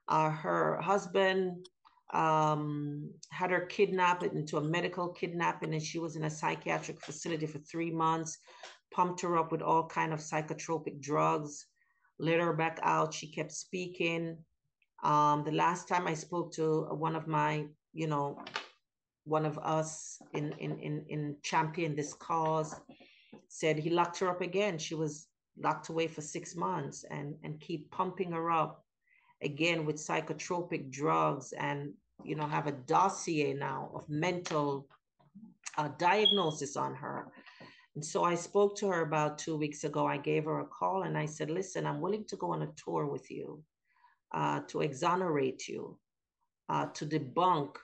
Uh, 0.07 0.31
her 0.31 0.81
husband 0.81 1.67
um, 2.15 3.11
had 3.31 3.51
her 3.51 3.67
kidnapped 3.67 4.23
into 4.23 4.57
a 4.57 4.63
medical 4.63 5.09
kidnapping, 5.09 5.75
and 5.75 5.83
she 5.83 5.99
was 5.99 6.15
in 6.15 6.25
a 6.25 6.31
psychiatric 6.31 7.01
facility 7.01 7.47
for 7.47 7.59
three 7.59 7.91
months, 7.91 8.39
pumped 8.93 9.21
her 9.21 9.37
up 9.37 9.51
with 9.51 9.63
all 9.63 9.87
kind 9.87 10.13
of 10.13 10.21
psychotropic 10.21 11.01
drugs 11.01 11.67
let 12.19 12.41
her 12.41 12.53
back 12.53 12.79
out. 12.83 13.15
She 13.15 13.29
kept 13.29 13.53
speaking. 13.53 14.37
Um, 15.03 15.45
the 15.45 15.53
last 15.53 15.89
time 15.89 16.07
I 16.07 16.15
spoke 16.15 16.53
to 16.55 16.83
one 16.91 17.15
of 17.15 17.27
my, 17.27 17.67
you 17.93 18.07
know, 18.07 18.41
one 19.25 19.45
of 19.45 19.59
us 19.59 20.21
in 20.33 20.53
in 20.59 20.79
in, 20.79 21.05
in 21.09 21.37
champion 21.43 21.95
this 21.95 22.15
cause, 22.15 22.75
said 23.49 23.79
he 23.79 23.91
locked 23.91 24.19
her 24.19 24.29
up 24.29 24.41
again. 24.41 24.79
She 24.79 24.95
was 24.95 25.29
locked 25.61 25.89
away 25.89 26.07
for 26.07 26.21
six 26.21 26.55
months 26.55 27.05
and 27.11 27.35
and 27.43 27.61
keep 27.61 27.91
pumping 27.91 28.33
her 28.33 28.51
up 28.51 28.85
again 29.43 29.85
with 29.85 29.97
psychotropic 29.97 30.91
drugs 30.91 31.53
and 31.53 31.93
you 32.25 32.35
know 32.35 32.47
have 32.47 32.67
a 32.67 32.73
dossier 32.73 33.55
now 33.55 33.91
of 33.95 34.09
mental 34.09 34.89
uh, 35.77 35.89
diagnosis 35.99 36.77
on 36.77 36.95
her 36.95 37.31
and 37.99 38.05
so 38.07 38.23
I 38.23 38.37
spoke 38.37 38.77
to 38.77 38.87
her 38.91 39.03
about 39.03 39.39
two 39.39 39.57
weeks 39.57 39.83
ago. 39.83 40.07
I 40.07 40.19
gave 40.19 40.45
her 40.45 40.61
a 40.61 40.67
call 40.67 41.03
and 41.03 41.19
I 41.19 41.27
said, 41.27 41.51
Listen, 41.51 41.85
I'm 41.85 42.01
willing 42.01 42.25
to 42.27 42.37
go 42.37 42.53
on 42.53 42.63
a 42.63 42.73
tour 42.77 43.07
with 43.07 43.29
you 43.29 43.61
uh, 44.33 44.61
to 44.69 44.83
exonerate 44.83 45.67
you, 45.67 45.99
uh, 46.69 46.87
to 46.87 47.07
debunk 47.07 47.77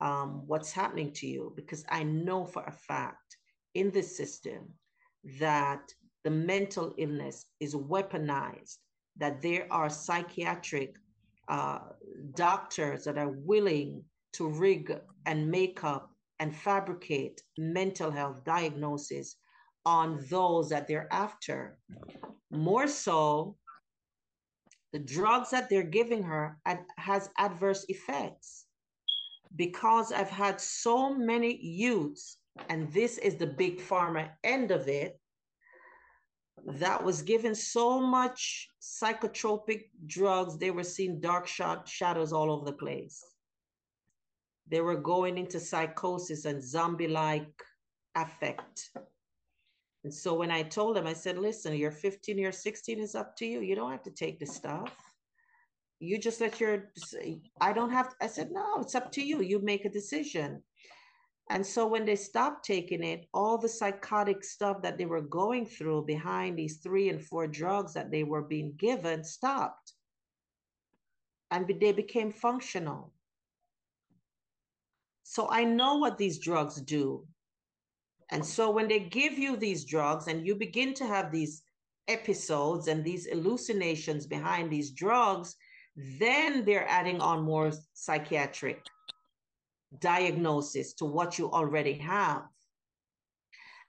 um, 0.00 0.42
what's 0.46 0.72
happening 0.72 1.12
to 1.12 1.26
you, 1.26 1.52
because 1.56 1.84
I 1.90 2.02
know 2.02 2.44
for 2.44 2.62
a 2.64 2.72
fact 2.72 3.36
in 3.74 3.90
this 3.90 4.16
system 4.16 4.72
that 5.38 5.92
the 6.24 6.30
mental 6.30 6.94
illness 6.98 7.46
is 7.60 7.74
weaponized, 7.74 8.78
that 9.16 9.42
there 9.42 9.66
are 9.70 9.90
psychiatric 9.90 10.96
uh, 11.48 11.80
doctors 12.34 13.04
that 13.04 13.18
are 13.18 13.34
willing 13.44 14.04
to 14.32 14.48
rig 14.48 14.96
and 15.26 15.50
make 15.50 15.84
up 15.84 16.10
and 16.38 16.56
fabricate 16.56 17.42
mental 17.58 18.10
health 18.10 18.44
diagnosis 18.44 19.36
on 19.84 20.24
those 20.30 20.68
that 20.70 20.86
they're 20.88 21.12
after. 21.12 21.78
More 22.50 22.88
so, 22.88 23.56
the 24.92 24.98
drugs 24.98 25.50
that 25.50 25.68
they're 25.68 25.82
giving 25.82 26.22
her 26.22 26.58
has 26.96 27.30
adverse 27.38 27.84
effects 27.88 28.66
because 29.56 30.12
I've 30.12 30.30
had 30.30 30.60
so 30.60 31.14
many 31.14 31.56
youths, 31.60 32.38
and 32.68 32.92
this 32.92 33.18
is 33.18 33.36
the 33.36 33.46
big 33.46 33.80
pharma 33.80 34.30
end 34.44 34.70
of 34.70 34.88
it, 34.88 35.20
that 36.64 37.02
was 37.02 37.22
given 37.22 37.54
so 37.54 38.00
much 38.00 38.68
psychotropic 38.80 39.84
drugs, 40.06 40.58
they 40.58 40.70
were 40.70 40.84
seeing 40.84 41.20
dark 41.20 41.46
shadows 41.46 42.32
all 42.32 42.50
over 42.52 42.64
the 42.64 42.76
place 42.76 43.24
they 44.70 44.80
were 44.80 44.96
going 44.96 45.36
into 45.36 45.58
psychosis 45.58 46.44
and 46.44 46.62
zombie 46.62 47.08
like 47.08 47.62
affect. 48.14 48.90
And 50.04 50.12
so 50.12 50.34
when 50.34 50.50
I 50.50 50.62
told 50.62 50.96
them, 50.96 51.06
I 51.06 51.12
said, 51.12 51.38
listen, 51.38 51.76
you're 51.76 51.90
15, 51.90 52.38
you're 52.38 52.52
16, 52.52 53.00
is 53.00 53.14
up 53.14 53.36
to 53.36 53.46
you. 53.46 53.60
You 53.60 53.74
don't 53.74 53.90
have 53.90 54.02
to 54.04 54.10
take 54.10 54.38
the 54.38 54.46
stuff. 54.46 54.94
You 55.98 56.18
just 56.18 56.40
let 56.40 56.58
your, 56.58 56.90
I 57.60 57.74
don't 57.74 57.90
have, 57.90 58.14
I 58.22 58.26
said, 58.26 58.50
no, 58.50 58.78
it's 58.80 58.94
up 58.94 59.12
to 59.12 59.22
you. 59.22 59.42
You 59.42 59.60
make 59.60 59.84
a 59.84 59.90
decision. 59.90 60.62
And 61.50 61.66
so 61.66 61.86
when 61.86 62.06
they 62.06 62.16
stopped 62.16 62.64
taking 62.64 63.02
it, 63.02 63.26
all 63.34 63.58
the 63.58 63.68
psychotic 63.68 64.44
stuff 64.44 64.80
that 64.82 64.96
they 64.96 65.04
were 65.04 65.20
going 65.20 65.66
through 65.66 66.06
behind 66.06 66.56
these 66.56 66.78
three 66.78 67.08
and 67.08 67.20
four 67.20 67.46
drugs 67.46 67.92
that 67.94 68.10
they 68.10 68.22
were 68.22 68.42
being 68.42 68.72
given 68.78 69.24
stopped. 69.24 69.92
And 71.50 71.66
they 71.80 71.92
became 71.92 72.32
functional. 72.32 73.12
So 75.24 75.50
I 75.50 75.64
know 75.64 75.96
what 75.96 76.18
these 76.18 76.38
drugs 76.38 76.80
do. 76.80 77.26
And 78.30 78.44
so 78.44 78.70
when 78.70 78.88
they 78.88 79.00
give 79.00 79.38
you 79.38 79.56
these 79.56 79.84
drugs 79.84 80.28
and 80.28 80.46
you 80.46 80.54
begin 80.54 80.94
to 80.94 81.06
have 81.06 81.32
these 81.32 81.62
episodes 82.08 82.88
and 82.88 83.04
these 83.04 83.26
hallucinations 83.26 84.26
behind 84.26 84.70
these 84.70 84.90
drugs, 84.92 85.56
then 85.96 86.64
they're 86.64 86.88
adding 86.88 87.20
on 87.20 87.42
more 87.42 87.72
psychiatric 87.92 88.84
diagnosis 89.98 90.94
to 90.94 91.04
what 91.04 91.38
you 91.38 91.50
already 91.50 91.94
have. 91.94 92.42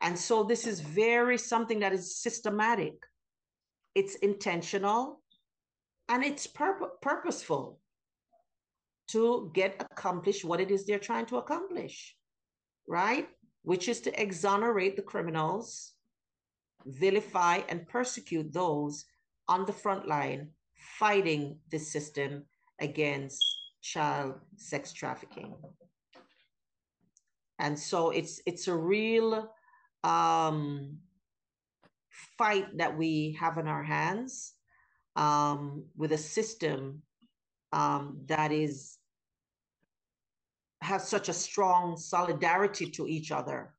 And 0.01 0.17
so 0.17 0.43
this 0.43 0.65
is 0.65 0.79
very 0.81 1.37
something 1.37 1.79
that 1.79 1.93
is 1.93 2.17
systematic. 2.17 2.95
It's 3.93 4.15
intentional 4.15 5.21
and 6.09 6.23
it's 6.23 6.47
pur- 6.47 6.91
purposeful 7.01 7.79
to 9.09 9.51
get 9.53 9.75
accomplished 9.91 10.43
what 10.43 10.59
it 10.59 10.71
is 10.71 10.85
they're 10.85 10.97
trying 10.99 11.25
to 11.27 11.37
accomplish, 11.37 12.15
right? 12.87 13.27
Which 13.63 13.87
is 13.87 14.01
to 14.01 14.21
exonerate 14.21 14.95
the 14.95 15.01
criminals, 15.01 15.93
vilify 16.85 17.61
and 17.69 17.87
persecute 17.87 18.51
those 18.51 19.05
on 19.47 19.65
the 19.65 19.73
front 19.73 20.07
line 20.07 20.49
fighting 20.99 21.59
the 21.69 21.77
system 21.77 22.43
against 22.79 23.43
child 23.81 24.35
sex 24.55 24.93
trafficking. 24.93 25.53
And 27.59 27.77
so 27.77 28.09
it's 28.09 28.41
it's 28.45 28.67
a 28.67 28.75
real 28.75 29.51
um, 30.03 30.97
fight 32.37 32.77
that 32.77 32.97
we 32.97 33.37
have 33.39 33.57
in 33.57 33.67
our 33.67 33.83
hands 33.83 34.53
um, 35.15 35.85
with 35.95 36.11
a 36.11 36.17
system 36.17 37.03
um, 37.71 38.17
that 38.25 38.51
is 38.51 38.97
have 40.81 41.01
such 41.01 41.29
a 41.29 41.33
strong 41.33 41.95
solidarity 41.97 42.89
to 42.89 43.07
each 43.07 43.31
other 43.31 43.73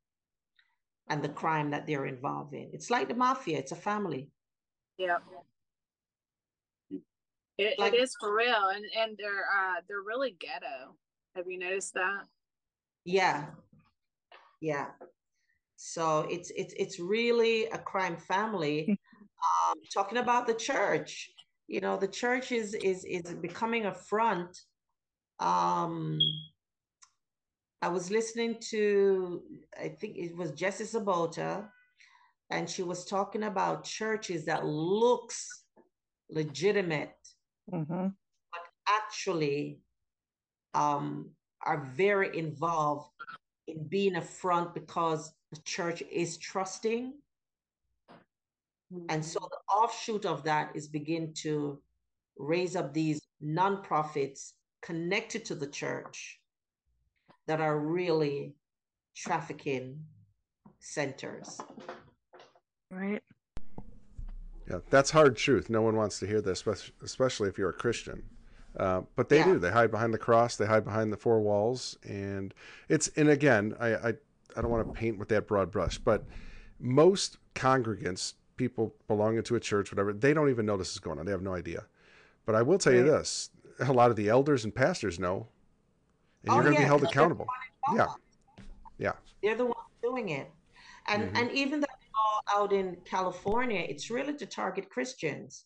and 1.09 1.21
the 1.21 1.29
crime 1.29 1.69
that 1.71 1.85
they're 1.85 2.05
involved 2.05 2.53
in. 2.53 2.69
It's 2.73 2.89
like 2.89 3.07
the 3.09 3.13
mafia, 3.13 3.59
it's 3.59 3.73
a 3.73 3.75
family. 3.75 4.29
Yeah. 4.97 5.17
It, 7.57 7.77
like, 7.77 7.93
it 7.93 8.01
is 8.01 8.15
for 8.19 8.35
real. 8.35 8.69
And 8.73 8.85
and 8.97 9.17
they're 9.17 9.45
uh 9.45 9.81
they're 9.87 10.01
really 10.05 10.35
ghetto. 10.39 10.95
Have 11.35 11.45
you 11.47 11.59
noticed 11.59 11.93
that? 11.93 12.23
Yeah. 13.05 13.47
Yeah. 14.61 14.87
So 15.75 16.25
it's 16.31 16.51
it's 16.55 16.73
it's 16.77 16.99
really 16.99 17.65
a 17.65 17.77
crime 17.77 18.17
family. 18.17 18.99
um, 19.69 19.75
talking 19.93 20.19
about 20.19 20.47
the 20.47 20.53
church, 20.53 21.29
you 21.67 21.81
know, 21.81 21.97
the 21.97 22.07
church 22.07 22.51
is 22.51 22.73
is 22.75 23.03
is 23.03 23.33
becoming 23.35 23.85
a 23.85 23.93
front 23.93 24.57
um 25.39 26.19
I 27.83 27.89
was 27.89 28.09
listening 28.09 28.55
to, 28.71 29.41
I 29.77 29.89
think 29.89 30.15
it 30.15 30.37
was 30.37 30.51
Jessie 30.51 30.85
Czebotar 30.85 31.67
and 32.49 32.69
she 32.69 32.81
was 32.81 33.03
talking 33.03 33.43
about 33.43 33.83
churches 33.83 34.45
that 34.45 34.65
looks 34.65 35.65
legitimate 36.29 37.17
Mm-hmm. 37.71 38.07
actually 38.89 39.79
um, 40.73 41.29
are 41.65 41.89
very 41.95 42.37
involved 42.37 43.09
in 43.69 43.87
being 43.87 44.17
a 44.17 44.21
front 44.21 44.73
because 44.73 45.31
the 45.53 45.61
church 45.61 46.03
is 46.11 46.37
trusting. 46.37 47.13
And 49.07 49.23
so 49.23 49.39
the 49.39 49.73
offshoot 49.73 50.25
of 50.25 50.43
that 50.43 50.75
is 50.75 50.89
begin 50.89 51.33
to 51.35 51.81
raise 52.37 52.75
up 52.75 52.93
these 52.93 53.21
nonprofits 53.41 54.51
connected 54.81 55.45
to 55.45 55.55
the 55.55 55.67
church 55.67 56.41
that 57.47 57.59
are 57.59 57.77
really 57.77 58.55
trafficking 59.15 59.99
centers. 60.79 61.59
Right. 62.91 63.21
Yeah, 64.69 64.79
that's 64.89 65.11
hard 65.11 65.35
truth. 65.35 65.69
No 65.69 65.81
one 65.81 65.95
wants 65.95 66.19
to 66.19 66.27
hear 66.27 66.41
this, 66.41 66.65
especially 67.03 67.49
if 67.49 67.57
you're 67.57 67.69
a 67.69 67.73
Christian. 67.73 68.23
Uh, 68.77 69.01
but 69.15 69.29
they 69.29 69.37
Yeah. 69.39 69.45
do. 69.45 69.59
They 69.59 69.71
hide 69.71 69.91
behind 69.91 70.13
the 70.13 70.17
cross. 70.17 70.55
They 70.55 70.65
hide 70.65 70.83
behind 70.83 71.13
the 71.13 71.17
four 71.17 71.41
walls, 71.41 71.97
and 72.03 72.53
it's. 72.89 73.07
And 73.09 73.29
again, 73.29 73.75
I 73.79 73.95
I, 73.95 74.13
I 74.55 74.61
don't 74.61 74.71
want 74.71 74.87
to 74.87 74.93
paint 74.93 75.19
with 75.19 75.29
that 75.29 75.47
broad 75.47 75.69
brush, 75.69 75.99
but 75.99 76.25
most 76.79 77.37
congregants, 77.53 78.33
people 78.57 78.95
belonging 79.07 79.43
to 79.43 79.55
a 79.55 79.59
church, 79.59 79.91
whatever, 79.91 80.11
they 80.11 80.33
don't 80.33 80.49
even 80.49 80.65
know 80.65 80.75
this 80.75 80.91
is 80.91 80.99
going 80.99 81.19
on. 81.19 81.25
They 81.25 81.31
have 81.31 81.43
no 81.43 81.53
idea. 81.53 81.85
But 82.45 82.55
I 82.55 82.63
will 82.63 82.79
tell 82.79 82.93
you 82.93 83.03
this: 83.03 83.51
a 83.79 83.93
lot 83.93 84.09
of 84.09 84.15
the 84.15 84.29
elders 84.29 84.63
and 84.63 84.73
pastors 84.73 85.19
know, 85.19 85.47
and 86.43 86.51
Oh, 86.51 86.55
you're 86.55 86.63
going 86.63 86.75
to 86.75 86.77
be 86.77 86.81
yeah, 86.83 86.87
held 86.87 87.01
'cause 87.01 87.09
they're 87.13 87.23
accountable. 87.23 87.47
Yeah, 87.95 88.13
yeah. 88.97 89.13
They're 89.41 89.55
the 89.55 89.65
ones 89.65 89.87
doing 90.01 90.29
it. 90.29 90.51
And 91.07 91.23
Mhm. 91.23 91.37
and 91.37 91.51
even 91.51 91.79
the 91.79 91.87
law 92.15 92.41
out 92.61 92.73
in 92.73 93.01
California, 93.05 93.81
it's 93.87 94.09
really 94.09 94.35
to 94.37 94.45
target 94.45 94.89
Christians 94.89 95.65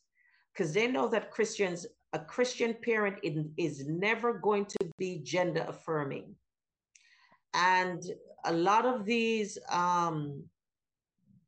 because 0.54 0.74
they 0.74 0.88
know 0.88 1.08
that 1.10 1.32
Christians, 1.32 1.86
a 2.14 2.20
Christian 2.24 2.74
parent 2.76 3.20
in, 3.24 3.54
is 3.58 3.88
never 3.88 4.34
going 4.34 4.66
to 4.66 4.92
be 4.98 5.20
gender 5.20 5.66
affirming. 5.68 6.36
And 7.54 8.04
a 8.46 8.54
lot 8.54 8.86
of 8.86 9.06
these 9.06 9.58
um, 9.70 10.50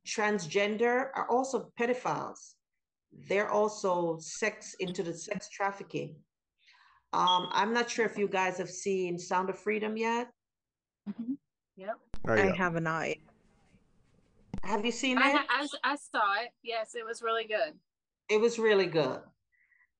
transgender 0.06 1.10
are 1.14 1.28
also 1.28 1.72
pedophiles. 1.78 2.54
They're 3.28 3.50
also 3.50 4.18
sex 4.18 4.74
into 4.74 5.02
the 5.02 5.14
sex 5.14 5.48
trafficking. 5.48 6.16
Um, 7.12 7.48
I'm 7.52 7.72
not 7.72 7.90
sure 7.90 8.06
if 8.06 8.16
you 8.16 8.28
guys 8.28 8.56
have 8.58 8.70
seen 8.70 9.18
Sound 9.18 9.50
of 9.50 9.58
Freedom 9.58 9.96
yet. 9.96 10.28
Yep. 11.76 11.96
Oh, 12.28 12.32
I 12.32 12.54
have 12.56 12.76
an 12.76 12.86
eye. 12.86 13.16
Have 14.62 14.84
you 14.84 14.92
seen 14.92 15.18
I, 15.18 15.30
it? 15.30 15.36
ha- 15.36 15.46
I, 15.50 15.62
s- 15.62 15.70
I 15.82 15.96
saw 15.96 16.34
it. 16.42 16.50
Yes, 16.62 16.94
it 16.94 17.04
was 17.04 17.22
really 17.22 17.44
good. 17.44 17.72
It 18.28 18.40
was 18.40 18.58
really 18.58 18.86
good. 18.86 19.20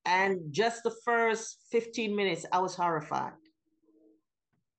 And 0.05 0.41
just 0.53 0.82
the 0.85 0.95
first 1.05 1.65
15 1.73 2.15
minutes, 2.15 2.47
I 2.53 2.59
was 2.59 2.74
horrified. 2.74 3.32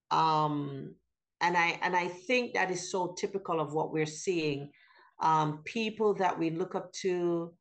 Um, 0.09 0.95
and 1.41 1.57
I 1.57 1.79
and 1.81 1.95
I 1.95 2.07
think 2.07 2.53
that 2.53 2.69
is 2.71 2.91
so 2.91 3.13
typical 3.17 3.59
of 3.59 3.73
what 3.73 3.91
we're 3.91 4.05
seeing. 4.05 4.71
Um, 5.19 5.61
people 5.65 6.13
that 6.15 6.37
we 6.37 6.49
look 6.49 6.75
up 6.75 6.91
to, 7.01 7.53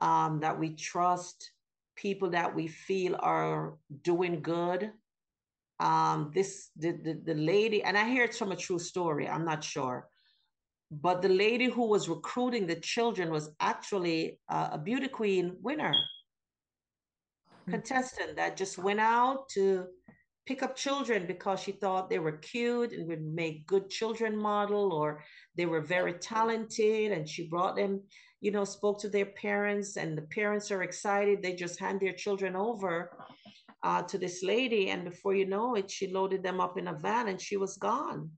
um, 0.00 0.40
that 0.40 0.58
we 0.58 0.74
trust, 0.74 1.50
people 1.96 2.30
that 2.30 2.54
we 2.54 2.66
feel 2.66 3.16
are 3.20 3.74
doing 4.02 4.40
good. 4.42 4.90
Um, 5.80 6.30
this 6.34 6.70
the, 6.76 6.92
the 6.92 7.20
the 7.24 7.34
lady, 7.34 7.82
and 7.82 7.98
I 7.98 8.08
hear 8.08 8.24
it's 8.24 8.38
from 8.38 8.52
a 8.52 8.56
true 8.56 8.78
story. 8.78 9.28
I'm 9.28 9.44
not 9.44 9.62
sure, 9.62 10.08
but 10.90 11.20
the 11.20 11.28
lady 11.28 11.66
who 11.66 11.86
was 11.86 12.08
recruiting 12.08 12.66
the 12.66 12.76
children 12.76 13.30
was 13.30 13.50
actually 13.60 14.38
uh, 14.48 14.68
a 14.72 14.78
beauty 14.78 15.08
queen 15.08 15.56
winner 15.60 15.94
contestant 17.68 18.36
that 18.36 18.56
just 18.56 18.78
went 18.78 19.00
out 19.00 19.48
to 19.48 19.86
pick 20.46 20.62
up 20.62 20.76
children 20.76 21.26
because 21.26 21.60
she 21.60 21.72
thought 21.72 22.08
they 22.08 22.20
were 22.20 22.38
cute 22.38 22.92
and 22.92 23.08
would 23.08 23.24
make 23.24 23.66
good 23.66 23.90
children 23.90 24.36
model 24.36 24.92
or 24.92 25.22
they 25.56 25.66
were 25.66 25.80
very 25.80 26.12
talented 26.14 27.10
and 27.10 27.28
she 27.28 27.48
brought 27.48 27.74
them 27.74 28.00
you 28.40 28.50
know 28.50 28.64
spoke 28.64 28.98
to 29.00 29.08
their 29.08 29.26
parents 29.26 29.96
and 29.96 30.16
the 30.16 30.22
parents 30.22 30.70
are 30.70 30.82
excited 30.82 31.42
they 31.42 31.54
just 31.54 31.78
hand 31.78 32.00
their 32.00 32.12
children 32.12 32.54
over 32.54 33.10
uh, 33.82 34.02
to 34.02 34.18
this 34.18 34.42
lady 34.42 34.90
and 34.90 35.04
before 35.04 35.34
you 35.34 35.46
know 35.46 35.74
it 35.74 35.90
she 35.90 36.08
loaded 36.08 36.42
them 36.42 36.60
up 36.60 36.76
in 36.78 36.88
a 36.88 36.94
van 36.94 37.28
and 37.28 37.40
she 37.40 37.56
was 37.56 37.76
gone 37.76 38.30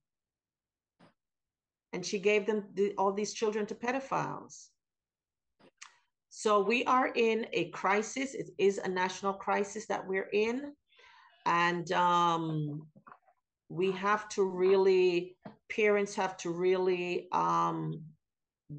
and 1.93 2.05
she 2.05 2.19
gave 2.19 2.47
them 2.47 2.65
the, 2.75 2.93
all 2.99 3.13
these 3.13 3.33
children 3.33 3.67
to 3.67 3.75
pedophiles 3.75 4.69
so 6.41 6.61
we 6.61 6.85
are 6.85 7.09
in 7.09 7.47
a 7.53 7.71
crisis. 7.71 8.35
It 8.35 8.51
is 8.59 8.79
a 8.79 8.89
national 8.89 9.33
crisis 9.33 9.87
that 9.87 10.07
we're 10.07 10.29
in. 10.33 10.73
And 11.47 11.91
um, 11.91 12.87
we 13.69 13.91
have 13.93 14.29
to 14.31 14.45
really, 14.45 15.37
parents 15.69 16.15
have 16.15 16.37
to 16.39 16.51
really 16.51 17.27
um, 17.33 18.03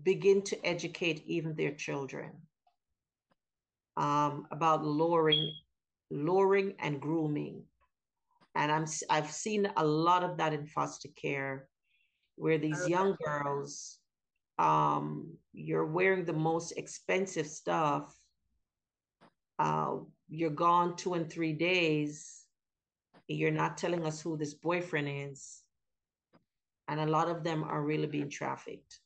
begin 0.04 0.42
to 0.44 0.66
educate 0.66 1.24
even 1.26 1.56
their 1.56 1.72
children 1.72 2.32
um, 3.98 4.48
about 4.52 4.86
luring, 4.86 5.52
luring 6.12 6.74
and 6.80 7.02
grooming. 7.02 7.64
And 8.56 8.72
I'm, 8.72 8.86
I've 9.10 9.32
seen 9.32 9.70
a 9.78 9.86
lot 9.86 10.24
of 10.24 10.38
that 10.38 10.54
in 10.54 10.66
foster 10.66 11.10
care 11.16 11.68
where 12.36 12.58
these 12.58 12.88
young 12.88 13.16
girls 13.24 14.00
um, 14.60 15.38
you're 15.54 15.86
wearing 15.86 16.26
the 16.26 16.34
most 16.34 16.74
expensive 16.74 17.48
stuff. 17.48 18.14
Uh, 19.58 20.00
you're 20.28 20.50
gone 20.50 20.98
two 20.98 21.14
and 21.14 21.32
three 21.32 21.54
days. 21.54 22.44
You're 23.28 23.52
not 23.52 23.78
telling 23.78 24.06
us 24.06 24.22
who 24.22 24.38
this 24.38 24.54
boyfriend 24.54 25.08
is. 25.10 25.64
And 26.90 27.00
a 27.00 27.06
lot 27.06 27.30
of 27.30 27.44
them 27.44 27.64
are 27.64 27.82
really 27.82 28.08
being 28.08 28.30
trafficked. 28.30 29.00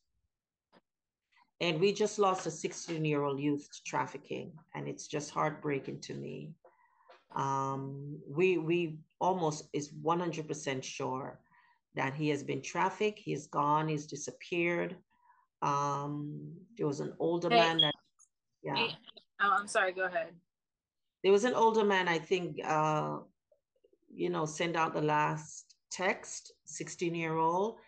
And 1.60 1.80
we 1.80 1.92
just 1.92 2.18
lost 2.18 2.46
a 2.46 2.50
16 2.50 3.04
year 3.04 3.22
old 3.22 3.40
youth 3.40 3.68
to 3.72 3.82
trafficking, 3.84 4.52
and 4.74 4.88
it's 4.88 5.06
just 5.06 5.30
heartbreaking 5.30 6.00
to 6.00 6.14
me. 6.14 6.52
Um, 7.34 8.18
we 8.28 8.58
we 8.58 8.98
almost 9.20 9.68
is 9.72 9.90
100% 9.92 10.82
sure 10.82 11.40
that 11.94 12.14
he 12.14 12.28
has 12.28 12.42
been 12.42 12.60
trafficked. 12.62 13.18
He 13.18 13.32
is 13.32 13.46
gone. 13.46 13.88
He's 13.88 14.06
disappeared. 14.06 14.96
Um, 15.62 16.52
there 16.76 16.86
was 16.86 17.00
an 17.00 17.14
older 17.18 17.48
Hey. 17.48 17.56
man 17.56 17.78
that, 17.78 17.94
yeah, 18.62 18.76
Hey, 18.76 18.94
Oh, 19.40 19.56
I'm 19.58 19.66
sorry. 19.66 19.92
Go 19.92 20.04
ahead. 20.04 20.34
there 21.22 21.32
was 21.32 21.44
an 21.44 21.54
older 21.54 21.84
man. 21.84 22.06
I 22.08 22.18
think, 22.18 22.60
uh, 22.64 23.18
you 24.14 24.28
know, 24.30 24.44
sent 24.44 24.76
out 24.76 24.92
the 24.94 25.02
last 25.02 25.74
text, 25.90 26.52
16 26.66 27.14
year 27.14 27.36
old. 27.36 27.78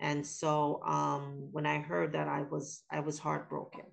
And 0.00 0.26
so 0.26 0.82
um, 0.84 1.48
when 1.52 1.66
I 1.66 1.78
heard 1.78 2.12
that, 2.14 2.26
I 2.26 2.42
was 2.42 2.82
I 2.90 3.00
was 3.00 3.18
heartbroken 3.18 3.84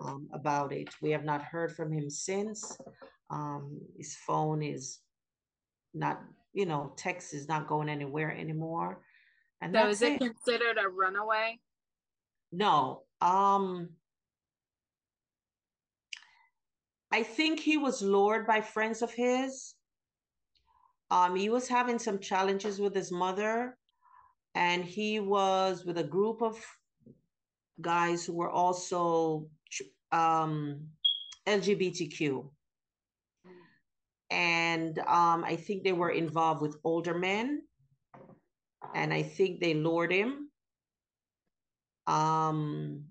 um, 0.00 0.28
about 0.32 0.72
it. 0.72 0.88
We 1.00 1.10
have 1.10 1.24
not 1.24 1.42
heard 1.42 1.74
from 1.74 1.92
him 1.92 2.10
since. 2.10 2.76
Um, 3.30 3.80
his 3.96 4.16
phone 4.16 4.62
is 4.62 4.98
not, 5.94 6.20
you 6.52 6.66
know, 6.66 6.92
text 6.96 7.34
is 7.34 7.48
not 7.48 7.68
going 7.68 7.88
anywhere 7.88 8.36
anymore. 8.36 9.00
And 9.60 9.74
So 9.74 9.88
is 9.88 10.02
it 10.02 10.14
it. 10.14 10.18
considered 10.20 10.78
a 10.78 10.88
runaway? 10.88 11.60
No. 12.50 13.02
Um 13.20 13.90
I 17.12 17.22
think 17.22 17.60
he 17.60 17.76
was 17.76 18.02
lured 18.02 18.46
by 18.46 18.60
friends 18.60 19.02
of 19.02 19.12
his. 19.12 19.74
Um 21.10 21.36
he 21.36 21.48
was 21.48 21.68
having 21.68 21.98
some 21.98 22.18
challenges 22.18 22.80
with 22.80 22.94
his 22.94 23.12
mother 23.12 23.76
and 24.54 24.84
he 24.84 25.20
was 25.20 25.84
with 25.84 25.98
a 25.98 26.04
group 26.04 26.42
of 26.42 26.58
guys 27.80 28.24
who 28.24 28.34
were 28.34 28.50
also 28.50 29.46
um 30.12 30.80
LGBTQ. 31.46 32.50
And 34.30 34.98
um 35.00 35.44
I 35.44 35.56
think 35.56 35.84
they 35.84 35.92
were 35.92 36.10
involved 36.10 36.62
with 36.62 36.76
older 36.84 37.16
men 37.16 37.62
and 38.94 39.12
I 39.12 39.22
think 39.22 39.60
they 39.60 39.74
lured 39.74 40.12
him 40.12 40.50
um, 42.10 43.04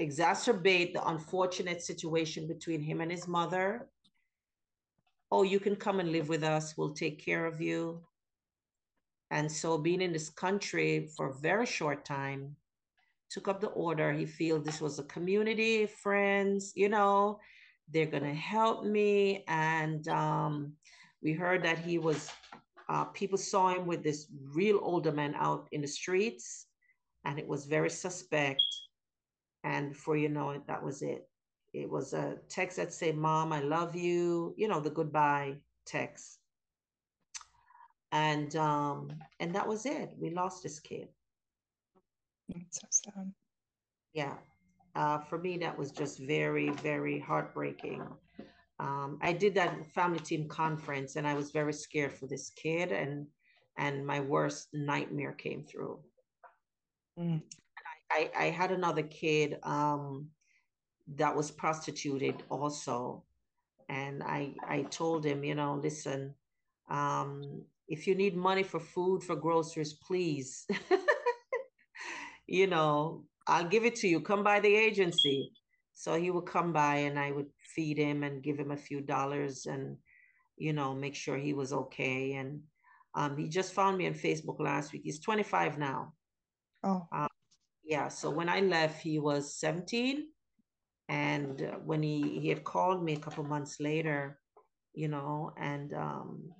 exacerbate 0.00 0.92
the 0.92 1.06
unfortunate 1.08 1.82
situation 1.82 2.46
between 2.46 2.80
him 2.80 3.00
and 3.00 3.10
his 3.10 3.26
mother. 3.26 3.88
Oh, 5.30 5.42
you 5.42 5.58
can 5.58 5.76
come 5.76 6.00
and 6.00 6.12
live 6.12 6.28
with 6.28 6.44
us. 6.44 6.74
We'll 6.76 6.94
take 6.94 7.24
care 7.24 7.46
of 7.46 7.60
you. 7.60 8.02
And 9.34 9.50
so, 9.50 9.76
being 9.76 10.00
in 10.00 10.12
this 10.12 10.30
country 10.30 11.08
for 11.16 11.30
a 11.30 11.34
very 11.34 11.66
short 11.66 12.04
time, 12.04 12.54
took 13.30 13.48
up 13.48 13.60
the 13.60 13.74
order. 13.86 14.12
He 14.12 14.26
feels 14.26 14.64
this 14.64 14.80
was 14.80 15.00
a 15.00 15.02
community, 15.04 15.86
friends, 15.86 16.72
you 16.76 16.88
know, 16.88 17.40
they're 17.92 18.06
going 18.06 18.22
to 18.22 18.32
help 18.32 18.84
me. 18.84 19.44
And 19.48 20.06
um, 20.06 20.74
we 21.20 21.32
heard 21.32 21.64
that 21.64 21.78
he 21.78 21.98
was, 21.98 22.30
uh, 22.88 23.06
people 23.06 23.36
saw 23.36 23.74
him 23.74 23.86
with 23.86 24.04
this 24.04 24.28
real 24.52 24.78
older 24.80 25.10
man 25.10 25.34
out 25.36 25.66
in 25.72 25.80
the 25.80 25.88
streets 25.88 26.66
and 27.24 27.36
it 27.36 27.48
was 27.48 27.66
very 27.66 27.90
suspect. 27.90 28.62
And 29.64 29.94
before 29.94 30.16
you 30.16 30.28
know 30.28 30.50
it, 30.50 30.64
that 30.68 30.84
was 30.84 31.02
it. 31.02 31.28
It 31.72 31.90
was 31.90 32.12
a 32.12 32.36
text 32.48 32.76
that 32.76 32.92
said, 32.92 33.16
Mom, 33.16 33.52
I 33.52 33.62
love 33.62 33.96
you, 33.96 34.54
you 34.56 34.68
know, 34.68 34.78
the 34.78 34.90
goodbye 34.90 35.56
text. 35.86 36.38
And 38.14 38.54
um, 38.56 39.12
and 39.40 39.54
that 39.54 39.68
was 39.68 39.84
it. 39.84 40.14
We 40.18 40.30
lost 40.30 40.62
this 40.62 40.78
kid. 40.78 41.08
That's 42.48 42.80
so 42.80 42.86
sad. 42.90 43.32
Yeah. 44.14 44.34
Uh, 44.94 45.18
for 45.18 45.38
me, 45.38 45.58
that 45.58 45.76
was 45.76 45.90
just 45.90 46.20
very, 46.20 46.70
very 46.70 47.18
heartbreaking. 47.18 48.06
Um, 48.78 49.18
I 49.20 49.32
did 49.32 49.54
that 49.56 49.84
family 49.92 50.20
team 50.20 50.48
conference 50.48 51.16
and 51.16 51.26
I 51.26 51.34
was 51.34 51.50
very 51.50 51.72
scared 51.72 52.12
for 52.12 52.26
this 52.26 52.50
kid 52.50 52.92
and 52.92 53.26
and 53.76 54.06
my 54.06 54.20
worst 54.20 54.68
nightmare 54.72 55.32
came 55.32 55.64
through. 55.64 55.98
Mm. 57.18 57.42
I, 58.10 58.30
I 58.38 58.44
had 58.44 58.70
another 58.70 59.02
kid 59.02 59.58
um, 59.64 60.28
that 61.16 61.34
was 61.34 61.50
prostituted 61.50 62.42
also. 62.48 63.24
And 63.88 64.22
I, 64.22 64.54
I 64.66 64.82
told 64.82 65.24
him, 65.24 65.42
you 65.42 65.56
know, 65.56 65.74
listen, 65.82 66.34
um, 66.88 67.64
if 67.88 68.06
you 68.06 68.14
need 68.14 68.36
money 68.36 68.62
for 68.62 68.80
food, 68.80 69.22
for 69.22 69.36
groceries, 69.36 69.94
please, 69.94 70.66
you 72.46 72.66
know, 72.66 73.24
I'll 73.46 73.68
give 73.68 73.84
it 73.84 73.96
to 73.96 74.08
you. 74.08 74.20
Come 74.20 74.42
by 74.42 74.60
the 74.60 74.74
agency. 74.74 75.52
So 75.92 76.18
he 76.18 76.30
would 76.30 76.46
come 76.46 76.72
by 76.72 76.96
and 76.96 77.18
I 77.18 77.30
would 77.30 77.50
feed 77.74 77.98
him 77.98 78.24
and 78.24 78.42
give 78.42 78.58
him 78.58 78.72
a 78.72 78.76
few 78.76 79.00
dollars 79.00 79.66
and, 79.66 79.96
you 80.56 80.72
know, 80.72 80.94
make 80.94 81.14
sure 81.14 81.36
he 81.36 81.52
was 81.52 81.72
okay. 81.72 82.32
And 82.34 82.62
um, 83.14 83.36
he 83.36 83.48
just 83.48 83.72
found 83.72 83.96
me 83.96 84.06
on 84.06 84.14
Facebook 84.14 84.58
last 84.60 84.92
week. 84.92 85.02
He's 85.04 85.20
25 85.20 85.78
now. 85.78 86.14
Oh. 86.82 87.06
Uh, 87.12 87.28
yeah. 87.84 88.08
So 88.08 88.30
when 88.30 88.48
I 88.48 88.60
left, 88.60 89.02
he 89.02 89.18
was 89.18 89.58
17. 89.60 90.26
And 91.08 91.62
uh, 91.62 91.76
when 91.84 92.02
he, 92.02 92.40
he 92.40 92.48
had 92.48 92.64
called 92.64 93.04
me 93.04 93.12
a 93.12 93.20
couple 93.20 93.44
months 93.44 93.78
later, 93.78 94.40
you 94.94 95.08
know, 95.08 95.52
and 95.58 95.92
um, 95.94 96.50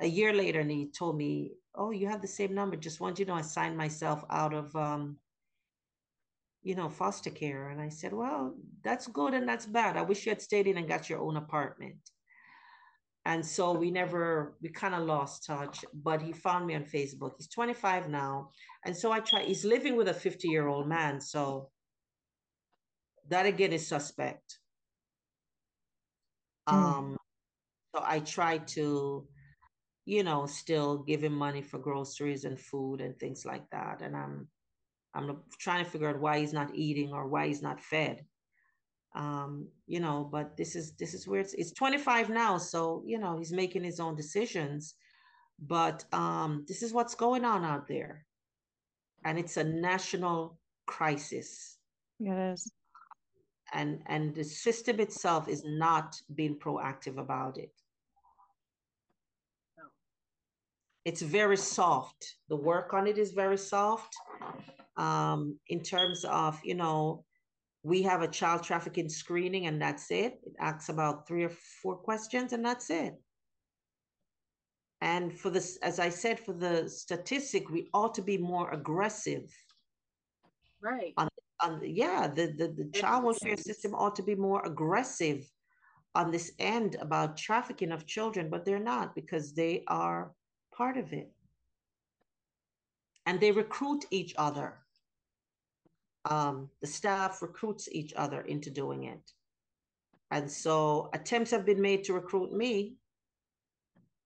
a 0.00 0.06
year 0.06 0.32
later, 0.32 0.60
and 0.60 0.70
he 0.70 0.90
told 0.90 1.16
me, 1.16 1.52
Oh, 1.74 1.90
you 1.90 2.08
have 2.08 2.22
the 2.22 2.28
same 2.28 2.54
number. 2.54 2.76
Just 2.76 3.00
want 3.00 3.18
you 3.18 3.24
to 3.24 3.30
know 3.32 3.36
I 3.38 3.42
signed 3.42 3.76
myself 3.76 4.24
out 4.30 4.54
of, 4.54 4.74
um, 4.76 5.18
you 6.62 6.74
know, 6.76 6.88
foster 6.88 7.30
care. 7.30 7.68
And 7.70 7.80
I 7.80 7.88
said, 7.88 8.12
Well, 8.12 8.54
that's 8.82 9.06
good 9.08 9.34
and 9.34 9.48
that's 9.48 9.66
bad. 9.66 9.96
I 9.96 10.02
wish 10.02 10.26
you 10.26 10.30
had 10.30 10.42
stayed 10.42 10.66
in 10.66 10.78
and 10.78 10.88
got 10.88 11.08
your 11.10 11.20
own 11.20 11.36
apartment 11.36 11.98
and 13.24 13.44
so 13.44 13.72
we 13.72 13.90
never 13.90 14.56
we 14.60 14.68
kind 14.68 14.94
of 14.94 15.02
lost 15.02 15.46
touch 15.46 15.84
but 15.94 16.20
he 16.20 16.32
found 16.32 16.66
me 16.66 16.74
on 16.74 16.84
facebook 16.84 17.32
he's 17.38 17.48
25 17.48 18.08
now 18.08 18.50
and 18.84 18.96
so 18.96 19.12
i 19.12 19.20
try 19.20 19.42
he's 19.42 19.64
living 19.64 19.96
with 19.96 20.08
a 20.08 20.14
50 20.14 20.48
year 20.48 20.68
old 20.68 20.88
man 20.88 21.20
so 21.20 21.70
that 23.28 23.46
again 23.46 23.72
is 23.72 23.86
suspect 23.86 24.58
Mm. 26.70 26.74
um 26.74 27.16
so 27.94 28.02
i 28.04 28.20
try 28.20 28.58
to 28.58 29.26
you 30.04 30.22
know 30.22 30.46
still 30.46 30.98
giving 30.98 31.32
money 31.32 31.62
for 31.62 31.78
groceries 31.78 32.44
and 32.44 32.58
food 32.58 33.00
and 33.00 33.18
things 33.18 33.44
like 33.44 33.68
that 33.70 34.02
and 34.02 34.16
i'm 34.16 34.48
i'm 35.14 35.36
trying 35.58 35.84
to 35.84 35.90
figure 35.90 36.08
out 36.08 36.20
why 36.20 36.38
he's 36.38 36.52
not 36.52 36.74
eating 36.74 37.12
or 37.12 37.26
why 37.26 37.46
he's 37.46 37.62
not 37.62 37.80
fed 37.80 38.24
um, 39.14 39.68
you 39.86 40.00
know, 40.00 40.28
but 40.30 40.56
this 40.56 40.74
is 40.74 40.92
this 40.94 41.14
is 41.14 41.26
where 41.28 41.40
it's 41.40 41.54
it's 41.54 41.72
25 41.72 42.30
now, 42.30 42.58
so 42.58 43.02
you 43.06 43.18
know 43.18 43.38
he's 43.38 43.52
making 43.52 43.84
his 43.84 44.00
own 44.00 44.16
decisions. 44.16 44.94
But 45.60 46.04
um, 46.12 46.64
this 46.66 46.82
is 46.82 46.92
what's 46.92 47.14
going 47.14 47.44
on 47.44 47.64
out 47.64 47.86
there, 47.86 48.26
and 49.24 49.38
it's 49.38 49.56
a 49.56 49.62
national 49.64 50.58
crisis. 50.86 51.78
It 52.18 52.32
is. 52.52 52.72
And 53.72 54.02
and 54.06 54.34
the 54.34 54.44
system 54.44 54.98
itself 54.98 55.48
is 55.48 55.62
not 55.64 56.20
being 56.34 56.56
proactive 56.58 57.16
about 57.18 57.56
it. 57.56 57.72
No. 59.78 59.84
It's 61.04 61.22
very 61.22 61.56
soft. 61.56 62.36
The 62.48 62.56
work 62.56 62.94
on 62.94 63.06
it 63.06 63.18
is 63.18 63.32
very 63.32 63.58
soft. 63.58 64.14
Um, 64.96 65.58
in 65.68 65.80
terms 65.80 66.24
of 66.24 66.60
you 66.64 66.74
know 66.74 67.24
we 67.84 68.00
have 68.02 68.22
a 68.22 68.28
child 68.28 68.62
trafficking 68.62 69.08
screening 69.08 69.66
and 69.66 69.80
that's 69.80 70.10
it. 70.10 70.40
It 70.44 70.54
asks 70.58 70.88
about 70.88 71.28
three 71.28 71.44
or 71.44 71.52
four 71.82 71.96
questions 71.96 72.54
and 72.54 72.64
that's 72.64 72.88
it. 72.88 73.14
And 75.02 75.38
for 75.38 75.50
this, 75.50 75.76
as 75.82 76.00
I 76.00 76.08
said, 76.08 76.40
for 76.40 76.54
the 76.54 76.88
statistic, 76.88 77.68
we 77.68 77.90
ought 77.92 78.14
to 78.14 78.22
be 78.22 78.38
more 78.38 78.70
aggressive. 78.70 79.54
Right. 80.80 81.12
On, 81.18 81.28
on 81.62 81.82
yeah, 81.84 82.26
the, 82.26 82.54
the, 82.56 82.68
the 82.68 82.90
child 82.98 83.24
welfare 83.24 83.58
system 83.58 83.94
ought 83.94 84.16
to 84.16 84.22
be 84.22 84.34
more 84.34 84.64
aggressive 84.64 85.46
on 86.14 86.30
this 86.30 86.52
end 86.58 86.96
about 87.00 87.36
trafficking 87.36 87.92
of 87.92 88.06
children, 88.06 88.48
but 88.48 88.64
they're 88.64 88.78
not 88.78 89.14
because 89.14 89.52
they 89.52 89.84
are 89.88 90.32
part 90.76 90.96
of 90.96 91.12
it. 91.12 91.30
And 93.26 93.40
they 93.40 93.52
recruit 93.52 94.04
each 94.10 94.34
other 94.36 94.84
um, 96.24 96.70
the 96.80 96.86
staff 96.86 97.42
recruits 97.42 97.88
each 97.92 98.14
other 98.16 98.40
into 98.42 98.70
doing 98.70 99.04
it. 99.04 99.30
And 100.30 100.50
so 100.50 101.10
attempts 101.12 101.50
have 101.50 101.66
been 101.66 101.80
made 101.80 102.04
to 102.04 102.14
recruit 102.14 102.52
me, 102.52 102.96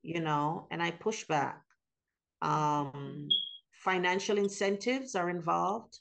you 0.03 0.21
know, 0.21 0.69
and 0.71 0.83
I 0.83 0.93
push 0.93 1.25
back. 1.25 1.63
Um, 2.41 3.29
financial 3.73 4.39
incentives 4.39 5.17
are 5.17 5.29
involved, 5.29 5.99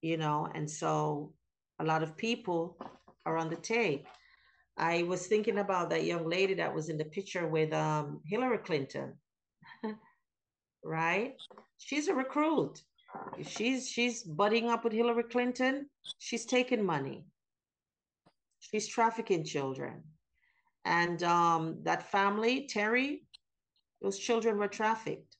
you 0.00 0.16
know, 0.16 0.48
and 0.54 0.70
so 0.70 1.34
a 1.78 1.84
lot 1.84 2.02
of 2.02 2.16
people 2.16 2.78
are 3.26 3.36
on 3.36 3.50
the 3.50 3.56
take. 3.56 4.06
I 4.76 5.04
was 5.04 5.26
thinking 5.26 5.58
about 5.58 5.90
that 5.90 6.04
young 6.04 6.28
lady 6.28 6.54
that 6.54 6.74
was 6.74 6.88
in 6.88 6.98
the 6.98 7.04
picture 7.04 7.46
with 7.46 7.72
um, 7.72 8.20
Hillary 8.26 8.58
Clinton, 8.58 9.14
right? 10.84 11.34
She's 11.78 12.08
a 12.08 12.14
recruit 12.14 12.82
if 13.38 13.48
she's 13.48 13.88
she's 13.88 14.22
budding 14.22 14.68
up 14.68 14.84
with 14.84 14.92
Hillary 14.92 15.24
Clinton, 15.24 15.88
she's 16.18 16.44
taking 16.44 16.84
money. 16.84 17.24
She's 18.60 18.88
trafficking 18.88 19.44
children. 19.44 20.02
And 20.84 21.22
um, 21.22 21.78
that 21.82 22.10
family, 22.10 22.66
Terry, 22.66 23.24
those 24.02 24.18
children 24.18 24.58
were 24.58 24.68
trafficked, 24.68 25.36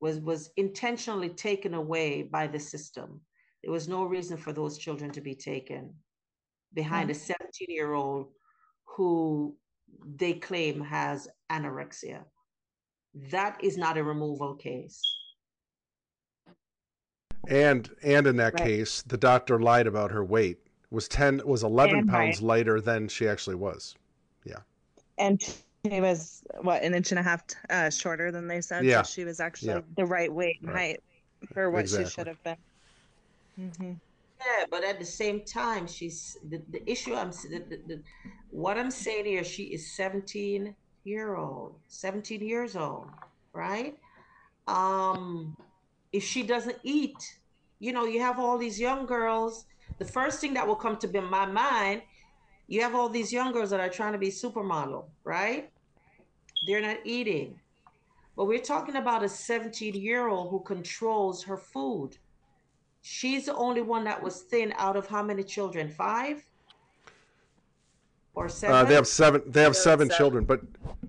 was 0.00 0.20
was 0.20 0.50
intentionally 0.56 1.30
taken 1.30 1.74
away 1.74 2.22
by 2.22 2.46
the 2.46 2.60
system. 2.60 3.20
There 3.62 3.72
was 3.72 3.88
no 3.88 4.04
reason 4.04 4.36
for 4.36 4.52
those 4.52 4.78
children 4.78 5.10
to 5.12 5.20
be 5.20 5.34
taken 5.34 5.94
behind 6.74 7.10
a 7.10 7.14
17 7.14 7.66
year 7.68 7.92
old 7.94 8.28
who 8.84 9.56
they 10.04 10.34
claim 10.34 10.80
has 10.80 11.28
anorexia. 11.50 12.24
That 13.30 13.62
is 13.62 13.76
not 13.76 13.98
a 13.98 14.04
removal 14.04 14.54
case. 14.54 15.00
And 17.48 17.90
and 18.02 18.26
in 18.26 18.36
that 18.36 18.54
Right. 18.54 18.64
case, 18.64 19.02
the 19.02 19.16
doctor 19.16 19.58
lied 19.60 19.86
about 19.86 20.10
her 20.12 20.24
weight. 20.24 20.58
Was 20.90 21.08
ten 21.08 21.40
was 21.44 21.62
eleven 21.62 22.00
And 22.00 22.08
pounds 22.08 22.42
lighter 22.42 22.80
than 22.80 23.08
she 23.08 23.26
actually 23.28 23.56
was. 23.56 23.94
Yeah. 24.44 24.60
And 25.18 25.40
she 25.42 26.00
was 26.00 26.42
what 26.60 26.82
an 26.82 26.94
inch 26.94 27.10
and 27.12 27.18
a 27.18 27.22
half 27.22 27.42
uh, 27.70 27.90
shorter 27.90 28.30
than 28.30 28.46
they 28.46 28.60
said. 28.60 28.84
Yeah. 28.84 29.02
So 29.02 29.10
she 29.10 29.24
was 29.24 29.40
actually 29.40 29.74
Yeah. 29.74 29.80
the 29.96 30.04
right 30.04 30.32
weight 30.32 30.58
and 30.60 30.70
Right. 30.70 31.00
height 31.00 31.48
for 31.54 31.70
what 31.70 31.80
Exactly. 31.80 32.04
she 32.04 32.10
should 32.10 32.26
have 32.26 32.42
been. 32.44 32.56
hmm 33.56 33.92
Yeah, 34.40 34.64
but 34.70 34.84
at 34.84 34.98
the 34.98 35.04
same 35.04 35.44
time, 35.44 35.86
she's 35.86 36.38
the, 36.48 36.62
the 36.70 36.90
issue. 36.90 37.14
I'm 37.14 37.30
the, 37.30 37.62
the, 37.68 37.80
the, 37.86 38.02
what 38.50 38.78
I'm 38.78 38.90
saying 38.90 39.26
here. 39.26 39.44
She 39.44 39.64
is 39.64 39.92
17 39.92 40.74
year 41.04 41.36
old, 41.36 41.74
17 41.88 42.40
years 42.40 42.74
old, 42.74 43.08
right? 43.52 43.98
Um, 44.66 45.56
if 46.12 46.24
she 46.24 46.42
doesn't 46.42 46.78
eat, 46.82 47.38
you 47.80 47.92
know, 47.92 48.04
you 48.06 48.20
have 48.20 48.38
all 48.38 48.56
these 48.56 48.80
young 48.80 49.06
girls. 49.06 49.66
The 49.98 50.04
first 50.04 50.40
thing 50.40 50.54
that 50.54 50.66
will 50.66 50.76
come 50.76 50.96
to 50.98 51.08
be 51.08 51.20
my 51.20 51.44
mind, 51.44 52.02
you 52.66 52.80
have 52.82 52.94
all 52.94 53.08
these 53.08 53.32
young 53.32 53.52
girls 53.52 53.70
that 53.70 53.80
are 53.80 53.88
trying 53.88 54.12
to 54.12 54.18
be 54.18 54.28
supermodel, 54.28 55.04
right? 55.24 55.70
They're 56.66 56.80
not 56.80 56.98
eating. 57.04 57.58
But 58.36 58.46
we're 58.46 58.60
talking 58.60 58.96
about 58.96 59.22
a 59.22 59.28
17 59.28 59.94
year 59.94 60.28
old 60.28 60.50
who 60.50 60.60
controls 60.60 61.42
her 61.44 61.56
food. 61.56 62.16
She's 63.02 63.46
the 63.46 63.54
only 63.54 63.80
one 63.80 64.04
that 64.04 64.22
was 64.22 64.42
thin 64.42 64.74
out 64.76 64.96
of 64.96 65.06
how 65.06 65.22
many 65.22 65.42
children? 65.42 65.88
Five 65.88 66.44
or 68.34 68.48
seven? 68.48 68.76
Uh, 68.76 68.84
they 68.84 68.94
have 68.94 69.06
seven. 69.06 69.42
They 69.46 69.62
have 69.62 69.76
seven 69.76 70.08
seven. 70.08 70.18
children, 70.18 70.44
but 70.44 70.60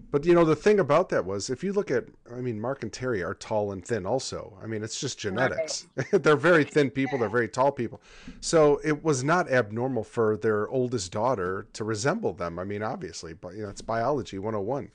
but 0.09 0.25
you 0.25 0.33
know 0.33 0.45
the 0.45 0.55
thing 0.55 0.79
about 0.79 1.09
that 1.09 1.25
was 1.25 1.49
if 1.49 1.63
you 1.63 1.73
look 1.73 1.91
at, 1.91 2.05
I 2.31 2.41
mean, 2.41 2.59
Mark 2.59 2.83
and 2.83 2.91
Terry 2.91 3.23
are 3.23 3.33
tall 3.33 3.73
and 3.73 3.83
thin. 3.83 4.05
Also, 4.05 4.57
I 4.63 4.67
mean, 4.67 4.83
it's 4.83 4.99
just 4.99 5.19
genetics. 5.19 5.87
they're 6.11 6.37
very 6.37 6.63
thin 6.63 6.89
people. 6.89 7.19
They're 7.19 7.29
very 7.29 7.49
tall 7.49 7.71
people. 7.71 8.01
So 8.39 8.79
it 8.83 9.03
was 9.03 9.23
not 9.23 9.51
abnormal 9.51 10.03
for 10.03 10.37
their 10.37 10.69
oldest 10.69 11.11
daughter 11.11 11.67
to 11.73 11.83
resemble 11.83 12.33
them. 12.33 12.57
I 12.57 12.63
mean, 12.63 12.83
obviously, 12.83 13.33
but 13.33 13.55
you 13.55 13.63
know, 13.63 13.69
it's 13.69 13.81
biology 13.81 14.37
101, 14.39 14.91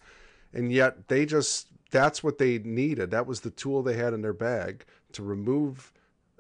and 0.55 0.73
yet 0.73 1.09
they 1.09 1.27
just 1.27 1.69
that's 1.91 2.25
what 2.25 2.39
they 2.39 2.59
needed. 2.59 3.11
That 3.11 3.27
was 3.27 3.41
the 3.41 3.51
tool 3.51 3.83
they 3.83 3.97
had 3.97 4.15
in 4.15 4.23
their 4.23 4.33
bag 4.33 4.85
to 5.13 5.23
remove 5.23 5.93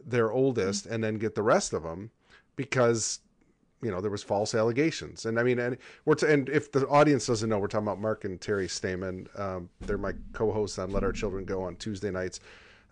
their 0.06 0.30
oldest 0.32 0.84
mm-hmm. 0.84 0.94
and 0.94 1.04
then 1.04 1.16
get 1.16 1.34
the 1.34 1.42
rest 1.42 1.72
of 1.72 1.82
them 1.82 2.10
because 2.54 3.20
you 3.82 3.90
know 3.90 4.00
there 4.00 4.10
was 4.10 4.22
false 4.22 4.54
allegations. 4.54 5.26
And 5.26 5.38
i 5.38 5.42
mean 5.42 5.58
and 5.58 5.76
we're 6.04 6.14
t- 6.14 6.26
and 6.26 6.48
if 6.48 6.72
the 6.72 6.86
audience 6.88 7.26
doesn't 7.26 7.48
know 7.48 7.58
we're 7.58 7.66
talking 7.66 7.86
about 7.86 8.00
mark 8.00 8.24
and 8.24 8.40
terry 8.40 8.68
stamen. 8.68 9.28
Um, 9.36 9.68
they're 9.80 9.98
my 9.98 10.12
co-hosts 10.32 10.78
on 10.78 10.90
let 10.90 11.04
our 11.04 11.12
children 11.12 11.44
go 11.44 11.62
on 11.62 11.76
tuesday 11.76 12.10
nights. 12.10 12.40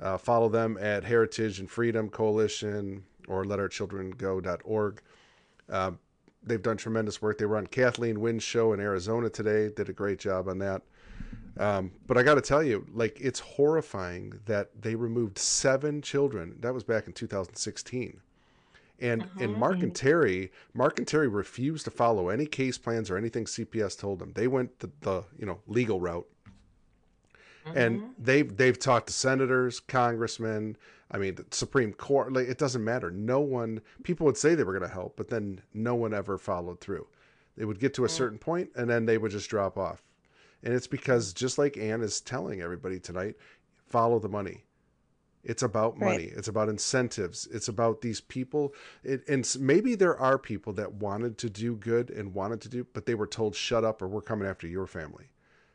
Uh, 0.01 0.19
follow 0.19 0.49
them 0.49 0.77
at 0.81 1.05
heritage 1.05 1.61
and 1.61 1.70
freedom 1.70 2.09
coalition 2.09 3.05
or 3.28 3.45
let 3.45 3.61
our 3.61 3.69
children 3.69 4.11
go.org 4.11 5.01
uh, 5.70 5.93
they've 6.43 6.61
done 6.61 6.77
tremendous 6.77 7.23
work. 7.23 7.39
They 7.39 7.47
were 7.47 7.57
on 7.57 7.69
kathleen 7.69 8.20
Winn's 8.20 8.43
show 8.43 8.73
in 8.73 8.81
arizona 8.81 9.31
today. 9.31 9.70
Did 9.74 9.89
a 9.89 9.93
great 9.93 10.19
job 10.19 10.49
on 10.49 10.59
that 10.59 10.82
um, 11.56 11.93
but 12.06 12.18
I 12.18 12.22
got 12.22 12.35
to 12.35 12.40
tell 12.40 12.62
you, 12.62 12.86
like, 12.93 13.20
it's 13.20 13.39
horrifying 13.39 14.40
that 14.47 14.70
they 14.81 14.94
removed 14.94 15.39
seven 15.39 16.02
children. 16.02 16.56
That 16.60 16.74
was 16.74 16.82
back 16.82 17.06
in 17.06 17.12
2016. 17.12 18.20
And 19.01 19.22
uh-huh. 19.22 19.31
and 19.40 19.56
Mark 19.56 19.82
and 19.82 19.94
Terry, 19.94 20.52
Mark 20.72 20.98
and 20.98 21.06
Terry 21.06 21.28
refused 21.28 21.85
to 21.85 21.90
follow 21.90 22.28
any 22.28 22.47
case 22.47 22.78
plans 22.78 23.10
or 23.10 23.16
anything 23.16 23.44
CPS 23.44 23.98
told 23.98 24.20
them. 24.20 24.32
They 24.35 24.47
went 24.47 24.78
the, 24.78 24.90
the 25.01 25.24
you 25.36 25.47
know 25.47 25.59
legal 25.66 26.01
route. 26.01 26.26
Uh-huh. 27.66 27.74
And 27.76 28.14
they've 28.18 28.56
they've 28.56 28.78
talked 28.78 29.09
to 29.09 29.12
senators, 29.12 29.81
congressmen. 29.81 30.76
I 31.10 31.18
mean, 31.18 31.35
the 31.35 31.44
Supreme 31.51 31.93
Court. 31.93 32.32
Like, 32.32 32.48
it 32.48 32.59
doesn't 32.59 32.85
matter. 32.85 33.10
No 33.10 33.40
one. 33.40 33.81
People 34.05 34.26
would 34.26 34.36
say 34.36 34.55
they 34.55 34.64
were 34.64 34.72
going 34.72 34.89
to 34.89 34.94
help, 34.94 35.16
but 35.16 35.28
then 35.28 35.60
no 35.72 35.94
one 35.94 36.14
ever 36.14 36.39
followed 36.39 36.81
through. 36.81 37.06
They 37.56 37.64
would 37.64 37.78
get 37.78 37.94
to 37.94 38.05
a 38.05 38.09
certain 38.09 38.39
point, 38.39 38.70
and 38.74 38.89
then 38.90 39.06
they 39.06 39.18
would 39.18 39.31
just 39.31 39.48
drop 39.48 39.76
off. 39.76 40.02
And 40.65 40.74
it's 40.74 40.86
because 40.86 41.32
just 41.32 41.59
like 41.59 41.77
Ann 41.77 42.01
is 42.01 42.20
telling 42.20 42.62
everybody 42.62 42.99
tonight, 42.99 43.36
follow 43.86 44.19
the 44.19 44.28
money. 44.28 44.65
It's 45.45 45.62
about 45.62 45.99
money. 45.99 46.28
Right. 46.28 46.32
It's 46.36 46.49
about 46.49 46.70
incentives. 46.70 47.47
It's 47.53 47.69
about 47.69 48.01
these 48.01 48.23
people. 48.23 48.74
It, 49.03 49.28
and 49.28 49.47
maybe 49.61 49.95
there 49.95 50.19
are 50.19 50.39
people 50.39 50.73
that 50.73 50.95
wanted 50.95 51.36
to 51.39 51.51
do 51.51 51.77
good 51.77 52.09
and 52.11 52.32
wanted 52.32 52.62
to 52.62 52.70
do, 52.70 52.86
but 52.95 53.05
they 53.05 53.15
were 53.15 53.27
told, 53.27 53.55
"Shut 53.55 53.85
up, 53.85 54.01
or 54.01 54.09
we're 54.09 54.23
coming 54.23 54.49
after 54.49 54.66
your 54.66 54.86
family." 54.86 55.28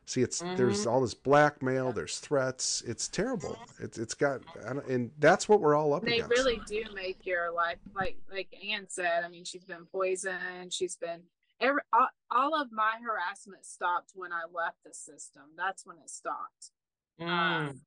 See, 0.08 0.24
it's 0.24 0.42
mm-hmm. 0.42 0.56
there's 0.56 0.88
all 0.88 1.02
this 1.02 1.14
blackmail. 1.14 1.92
There's 1.92 2.18
threats. 2.18 2.82
It's 2.88 3.08
terrible. 3.08 3.60
It's 3.80 4.00
it's 4.00 4.16
got, 4.16 4.42
and 4.88 5.12
that's 5.20 5.48
what 5.48 5.62
we're 5.62 5.76
all 5.76 5.94
up 5.94 6.04
they 6.04 6.14
against. 6.14 6.30
They 6.30 6.36
really 6.36 6.62
do 6.66 6.84
make 6.96 7.28
your 7.28 7.52
life 7.52 7.78
like 7.96 8.18
like 8.32 8.48
Ann 8.68 8.88
said. 8.90 9.24
I 9.24 9.30
mean, 9.30 9.44
she's 9.46 9.66
been 9.66 9.86
poisoned. 9.92 10.74
She's 10.74 10.96
been 10.96 11.22
every 11.62 11.82
all, 11.94 12.08
all, 12.32 12.62
of 12.62 12.72
my 12.72 12.94
harassment 13.06 13.66
stopped 13.66 14.12
when 14.14 14.32
I 14.32 14.44
left 14.52 14.78
the 14.86 14.94
system. 14.94 15.44
That's 15.58 15.86
when 15.86 15.98
it 15.98 16.10
stopped. 16.10 16.72
Um, 17.20 17.28
mm. 17.28 17.70
Um, 17.70 17.82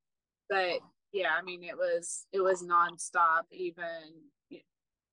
but 0.48 0.80
yeah, 1.12 1.30
I 1.38 1.42
mean, 1.42 1.62
it 1.62 1.76
was 1.76 2.26
it 2.32 2.40
was 2.40 2.62
nonstop. 2.62 3.42
Even 3.50 4.60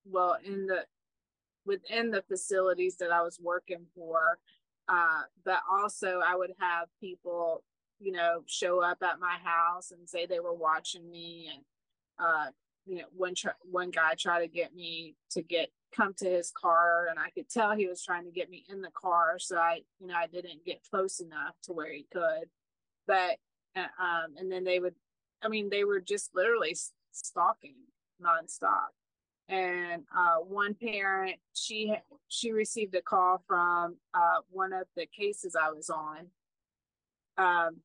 well, 0.05 0.37
in 0.43 0.65
the 0.65 0.85
within 1.65 2.11
the 2.11 2.23
facilities 2.23 2.97
that 2.97 3.11
I 3.11 3.21
was 3.21 3.39
working 3.41 3.85
for, 3.95 4.39
uh, 4.87 5.21
but 5.45 5.59
also 5.71 6.19
I 6.25 6.35
would 6.35 6.53
have 6.59 6.87
people, 6.99 7.63
you 7.99 8.11
know, 8.11 8.41
show 8.47 8.81
up 8.81 8.97
at 9.03 9.19
my 9.19 9.37
house 9.43 9.91
and 9.91 10.09
say 10.09 10.25
they 10.25 10.39
were 10.39 10.53
watching 10.53 11.09
me, 11.09 11.49
and 11.53 11.63
uh, 12.19 12.51
you 12.85 12.97
know, 12.97 13.07
one 13.15 13.35
tr- 13.35 13.49
one 13.61 13.91
guy 13.91 14.13
tried 14.17 14.41
to 14.41 14.47
get 14.47 14.73
me 14.73 15.15
to 15.31 15.41
get 15.41 15.69
come 15.95 16.13
to 16.15 16.29
his 16.29 16.51
car 16.51 17.07
and 17.09 17.19
I 17.19 17.29
could 17.29 17.49
tell 17.49 17.71
he 17.71 17.87
was 17.87 18.03
trying 18.03 18.25
to 18.25 18.31
get 18.31 18.49
me 18.49 18.65
in 18.69 18.81
the 18.81 18.91
car. 18.91 19.39
So 19.39 19.57
I, 19.57 19.81
you 19.99 20.07
know, 20.07 20.15
I 20.15 20.27
didn't 20.27 20.65
get 20.65 20.83
close 20.89 21.19
enough 21.19 21.55
to 21.63 21.73
where 21.73 21.91
he 21.91 22.05
could. 22.11 22.49
But, 23.07 23.37
uh, 23.75 23.87
um, 24.01 24.35
and 24.37 24.51
then 24.51 24.63
they 24.63 24.79
would, 24.79 24.95
I 25.41 25.47
mean, 25.47 25.69
they 25.69 25.83
were 25.83 25.99
just 25.99 26.31
literally 26.35 26.75
stalking 27.11 27.75
nonstop. 28.21 28.89
And 29.47 30.03
uh, 30.15 30.35
one 30.47 30.75
parent, 30.75 31.37
she 31.55 31.95
she 32.27 32.51
received 32.51 32.93
a 32.93 33.01
call 33.01 33.43
from 33.47 33.97
uh, 34.13 34.41
one 34.51 34.73
of 34.73 34.85
the 34.95 35.07
cases 35.07 35.55
I 35.55 35.71
was 35.71 35.89
on, 35.89 36.27
um, 37.37 37.77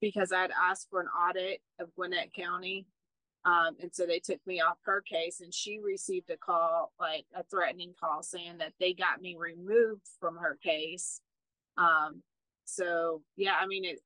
because 0.00 0.32
I'd 0.32 0.52
asked 0.52 0.86
for 0.88 1.00
an 1.00 1.08
audit 1.08 1.60
of 1.80 1.92
Gwinnett 1.96 2.32
County, 2.32 2.86
um, 3.44 3.76
and 3.80 3.90
so 3.92 4.06
they 4.06 4.20
took 4.20 4.40
me 4.46 4.60
off 4.60 4.78
her 4.84 5.02
case, 5.02 5.40
and 5.40 5.52
she 5.52 5.78
received 5.78 6.30
a 6.30 6.36
call, 6.36 6.92
like 6.98 7.26
a 7.34 7.42
threatening 7.44 7.94
call, 8.00 8.22
saying 8.22 8.58
that 8.58 8.72
they 8.80 8.94
got 8.94 9.20
me 9.20 9.36
removed 9.38 10.08
from 10.18 10.36
her 10.36 10.58
case. 10.62 11.20
Um, 11.76 12.22
so 12.64 13.22
yeah, 13.36 13.54
I 13.60 13.66
mean 13.66 13.84
it. 13.84 14.00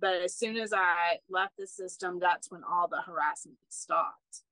But 0.00 0.22
as 0.22 0.36
soon 0.36 0.56
as 0.56 0.72
I 0.72 1.18
left 1.28 1.54
the 1.58 1.66
system, 1.66 2.18
that's 2.20 2.50
when 2.50 2.62
all 2.64 2.88
the 2.88 3.02
harassment 3.04 3.58
stopped. 3.68 4.42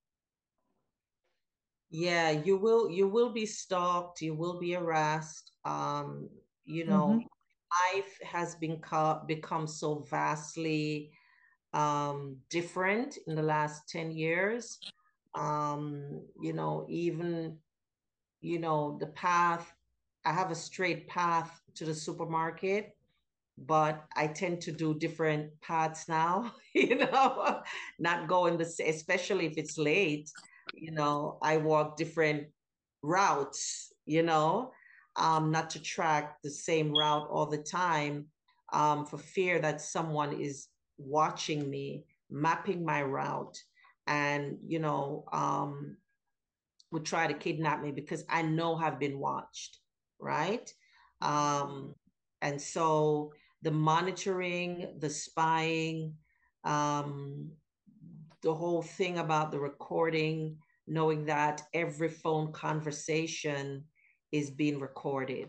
Yeah, 1.90 2.31
you 2.31 2.56
will 2.59 2.90
you 2.90 3.09
will 3.09 3.32
be 3.32 3.47
stalked, 3.47 4.20
you 4.20 4.35
will 4.35 4.60
be 4.60 4.73
harassed. 4.73 5.52
Um, 5.65 6.28
you 6.65 6.85
know, 6.85 7.09
mm-hmm. 7.09 7.97
life 7.97 8.19
has 8.23 8.55
been 8.56 8.78
co- 8.81 9.23
become 9.27 9.66
so 9.66 10.06
vastly 10.10 11.10
um, 11.73 12.36
different 12.51 13.19
in 13.27 13.35
the 13.35 13.43
last 13.43 13.89
10 13.89 14.11
years. 14.11 14.78
Um, 15.35 16.23
you 16.40 16.53
know, 16.53 16.86
even, 16.89 17.59
you 18.40 18.59
know, 18.59 18.97
the 19.01 19.07
path, 19.09 19.73
I 20.24 20.32
have 20.32 20.51
a 20.51 20.55
straight 20.55 21.09
path 21.09 21.61
to 21.77 21.85
the 21.85 21.95
supermarket, 21.95 22.97
but 23.57 24.05
I 24.16 24.28
tend 24.28 24.61
to 24.62 24.73
do 24.73 24.95
different 24.95 25.51
paths 25.61 26.09
now, 26.09 26.53
you 26.74 26.97
know, 26.97 27.61
not 27.99 28.28
going 28.28 28.57
the 28.57 28.65
especially 28.86 29.47
if 29.47 29.57
it's 29.57 29.78
late, 29.78 30.31
you 30.74 30.93
know, 30.93 31.39
I 31.43 31.57
walk 31.59 31.97
different 31.97 32.49
routes, 33.03 33.93
you 34.07 34.23
know, 34.23 34.73
um, 35.16 35.51
not 35.51 35.70
to 35.70 35.82
track 35.82 36.36
the 36.43 36.51
same 36.51 36.93
route 36.93 37.28
all 37.31 37.47
the 37.47 37.59
time 37.59 38.27
um, 38.73 39.07
for 39.07 39.19
fear 39.19 39.59
that 39.61 39.81
someone 39.81 40.40
is 40.40 40.69
watching 40.99 41.69
me, 41.70 42.05
mapping 42.31 42.85
my 42.85 43.03
route, 43.03 43.59
and 44.07 44.59
you 44.66 44.79
know, 44.79 45.25
um, 45.33 45.97
would 46.91 47.05
try 47.05 47.27
to 47.27 47.35
kidnap 47.35 47.83
me 47.83 47.91
because 47.91 48.25
I 48.29 48.43
know 48.43 48.77
I've 48.77 48.99
been 48.99 49.19
watched, 49.19 49.79
right? 50.19 50.73
Um, 51.20 51.95
and 52.43 52.61
so 52.61 53.33
the 53.62 53.70
monitoring, 53.70 54.95
the 54.99 55.11
spying, 55.11 56.15
um, 56.65 57.51
the 58.43 58.55
whole 58.55 58.83
thing 58.83 59.19
about 59.19 59.51
the 59.51 59.59
recording, 59.59 60.57
knowing 60.87 61.25
that 61.27 61.62
every 61.75 62.09
phone 62.09 62.53
conversation 62.53 63.85
is 64.33 64.51
being 64.51 64.81
recorded. 64.81 65.49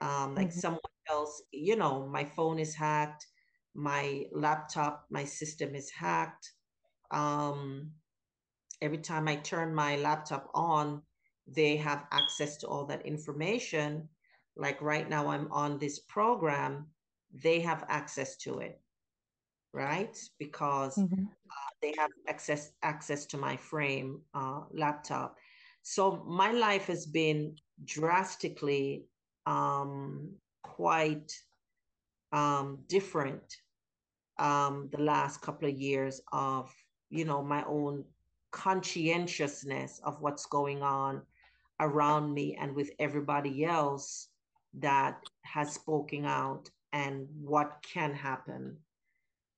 Um, 0.00 0.34
like 0.34 0.48
mm-hmm. 0.48 0.58
someone 0.58 0.80
else, 1.08 1.42
you 1.52 1.76
know, 1.76 2.06
my 2.06 2.24
phone 2.24 2.58
is 2.58 2.74
hacked 2.74 3.26
my 3.74 4.26
laptop, 4.32 5.06
my 5.10 5.24
system 5.24 5.74
is 5.74 5.90
hacked. 5.90 6.52
Um, 7.10 7.92
every 8.80 8.98
time 8.98 9.28
I 9.28 9.36
turn 9.36 9.74
my 9.74 9.96
laptop 9.96 10.50
on, 10.54 11.02
they 11.46 11.76
have 11.76 12.04
access 12.12 12.56
to 12.58 12.68
all 12.68 12.84
that 12.86 13.06
information. 13.06 14.08
Like 14.56 14.80
right 14.80 15.08
now, 15.08 15.28
I'm 15.28 15.50
on 15.52 15.78
this 15.78 15.98
program, 16.00 16.86
they 17.32 17.60
have 17.60 17.84
access 17.88 18.36
to 18.38 18.58
it, 18.58 18.80
right? 19.72 20.18
Because 20.38 20.96
mm-hmm. 20.96 21.24
uh, 21.24 21.70
they 21.80 21.94
have 21.96 22.10
access 22.28 22.72
access 22.82 23.26
to 23.26 23.36
my 23.36 23.56
frame 23.56 24.20
uh, 24.34 24.62
laptop. 24.72 25.36
So 25.82 26.22
my 26.26 26.52
life 26.52 26.86
has 26.86 27.06
been 27.06 27.56
drastically 27.84 29.06
um, 29.46 30.34
quite 30.62 31.32
um, 32.32 32.78
different 32.88 33.56
um, 34.38 34.88
the 34.92 35.02
last 35.02 35.42
couple 35.42 35.68
of 35.68 35.78
years 35.78 36.20
of, 36.32 36.72
you 37.10 37.24
know, 37.24 37.42
my 37.42 37.64
own 37.64 38.04
conscientiousness 38.50 40.00
of 40.04 40.20
what's 40.20 40.46
going 40.46 40.82
on 40.82 41.22
around 41.80 42.32
me 42.32 42.56
and 42.60 42.74
with 42.74 42.90
everybody 42.98 43.64
else 43.64 44.28
that 44.78 45.22
has 45.42 45.72
spoken 45.72 46.24
out 46.24 46.70
and 46.92 47.26
what 47.40 47.78
can 47.82 48.14
happen. 48.14 48.76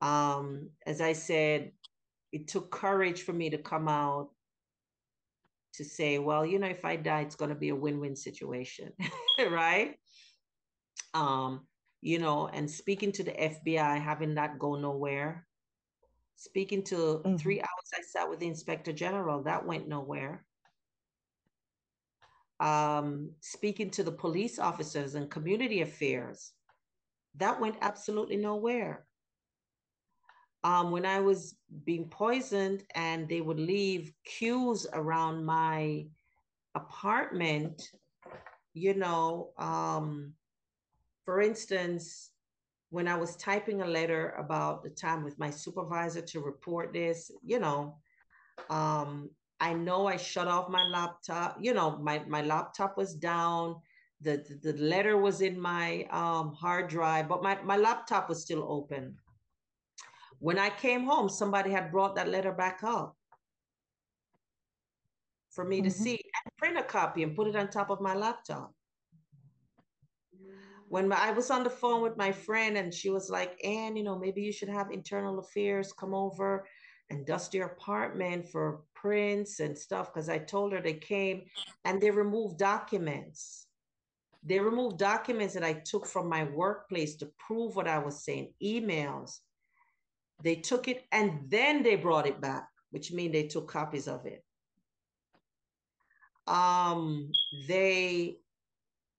Um, 0.01 0.70
as 0.86 1.01
I 1.01 1.12
said, 1.12 1.73
it 2.32 2.49
took 2.49 2.70
courage 2.70 3.23
for 3.23 3.32
me 3.32 3.51
to 3.51 3.59
come 3.59 3.89
out 3.89 4.31
to 5.74 5.85
say, 5.85 6.19
well, 6.19 6.44
you 6.44 6.59
know, 6.59 6.66
if 6.66 6.85
I 6.85 6.97
die, 6.97 7.20
it's 7.20 7.36
going 7.36 7.49
to 7.51 7.55
be 7.55 7.70
a 7.70 7.77
win 7.77 8.01
win 8.01 8.16
situation, 8.16 8.93
right? 9.51 9.94
Um, 11.15 11.66
you 12.03 12.19
know, 12.19 12.49
and 12.49 12.70
speaking 12.70 13.12
to 13.12 13.23
the 13.23 13.33
FBI, 13.33 14.01
having 14.03 14.35
that 14.35 14.59
go 14.59 14.74
nowhere. 14.77 15.47
Speaking 16.37 16.83
to 16.85 16.97
mm-hmm. 16.97 17.37
three 17.37 17.61
hours, 17.61 17.91
I 17.95 18.03
sat 18.03 18.29
with 18.29 18.41
the 18.41 18.49
inspector 18.49 18.93
general, 18.93 19.43
that 19.45 19.65
went 19.65 19.89
nowhere. 19.89 20.45
Um, 22.61 23.31
speaking 23.41 23.91
to 23.93 24.03
the 24.03 24.12
police 24.12 24.59
officers 24.59 25.15
and 25.15 25.31
community 25.31 25.83
affairs, 25.83 26.53
that 27.37 27.61
went 27.61 27.77
absolutely 27.81 28.37
nowhere. 28.37 29.07
um, 30.65 30.91
when 30.91 31.05
I 31.05 31.20
was 31.20 31.57
being 31.85 32.09
poisoned 32.09 32.85
and 32.95 33.29
they 33.29 33.41
would 33.41 33.59
leave 33.59 34.12
cues 34.24 34.87
around 34.93 35.45
my 35.45 36.07
apartment, 36.74 37.91
you 38.74 38.95
know, 38.95 39.51
um, 39.59 40.35
for 41.24 41.40
instance, 41.40 42.31
when 42.90 43.09
I 43.09 43.16
was 43.16 43.36
typing 43.36 43.81
a 43.81 43.86
letter 43.86 44.35
about 44.39 44.82
the 44.82 44.90
time 44.90 45.24
with 45.24 45.39
my 45.39 45.51
supervisor 45.51 46.20
to 46.20 46.40
report 46.40 46.93
this, 46.93 47.31
you 47.43 47.59
know, 47.59 47.97
um, 48.69 49.31
I 49.61 49.73
know 49.73 50.07
I 50.07 50.16
shut 50.16 50.49
off 50.49 50.69
my 50.69 50.85
laptop, 50.85 51.57
you 51.61 51.73
know, 51.73 51.97
my, 51.99 52.23
my 52.27 52.43
laptop 52.43 52.97
was 52.97 53.15
down. 53.15 53.77
The, 54.20 54.44
the, 54.62 54.73
the 54.73 54.78
letter 54.82 55.16
was 55.16 55.40
in 55.40 55.59
my 55.59 56.07
um, 56.11 56.53
hard 56.53 56.89
drive, 56.89 57.28
but 57.28 57.43
my, 57.43 57.61
my 57.62 57.77
laptop 57.77 58.28
was 58.28 58.43
still 58.43 58.65
open. 58.69 59.16
When 60.39 60.59
I 60.59 60.70
came 60.70 61.05
home, 61.05 61.28
somebody 61.28 61.70
had 61.70 61.90
brought 61.90 62.16
that 62.16 62.28
letter 62.28 62.53
back 62.53 62.81
up 62.82 63.16
for 65.51 65.65
me 65.65 65.78
mm-hmm. 65.78 65.85
to 65.85 65.90
see 65.90 66.12
and 66.12 66.57
print 66.57 66.78
a 66.78 66.82
copy 66.82 67.23
and 67.23 67.36
put 67.36 67.47
it 67.47 67.57
on 67.57 67.69
top 67.69 67.90
of 67.90 68.01
my 68.01 68.15
laptop. 68.15 68.73
When 70.93 71.09
my, 71.09 71.16
I 71.16 71.31
was 71.31 71.51
on 71.51 71.64
the 71.64 71.70
phone 71.70 72.02
with 72.02 72.19
my 72.19 72.32
friend 72.32 72.77
and 72.77 72.93
she 72.93 73.09
was 73.09 73.31
like, 73.31 73.59
Ann, 73.64 73.97
you 73.97 74.02
know, 74.02 74.19
maybe 74.19 74.43
you 74.43 74.52
should 74.52 74.69
have 74.69 74.90
internal 74.90 75.39
affairs 75.39 75.90
come 75.90 76.12
over 76.12 76.66
and 77.09 77.24
dust 77.24 77.55
your 77.55 77.69
apartment 77.69 78.47
for 78.47 78.82
prints 78.94 79.60
and 79.60 79.78
stuff. 79.78 80.12
Because 80.12 80.28
I 80.28 80.36
told 80.36 80.74
her 80.74 80.82
they 80.82 80.93
came 80.93 81.44
and 81.86 81.98
they 81.98 82.10
removed 82.10 82.59
documents. 82.59 83.69
They 84.44 84.59
removed 84.59 84.98
documents 84.98 85.55
that 85.55 85.64
I 85.64 85.73
took 85.73 86.05
from 86.05 86.28
my 86.28 86.44
workplace 86.44 87.16
to 87.16 87.31
prove 87.39 87.74
what 87.74 87.89
I 87.89 87.98
was 87.98 88.23
saying, 88.23 88.52
emails. 88.62 89.39
They 90.43 90.56
took 90.56 90.89
it 90.89 91.06
and 91.10 91.48
then 91.48 91.82
they 91.82 91.97
brought 91.97 92.27
it 92.27 92.43
back, 92.43 92.69
which 92.90 93.12
means 93.12 93.32
they 93.32 93.47
took 93.47 93.66
copies 93.66 94.09
of 94.09 94.27
it. 94.27 94.44
Um, 96.47 97.31
they, 97.66 98.41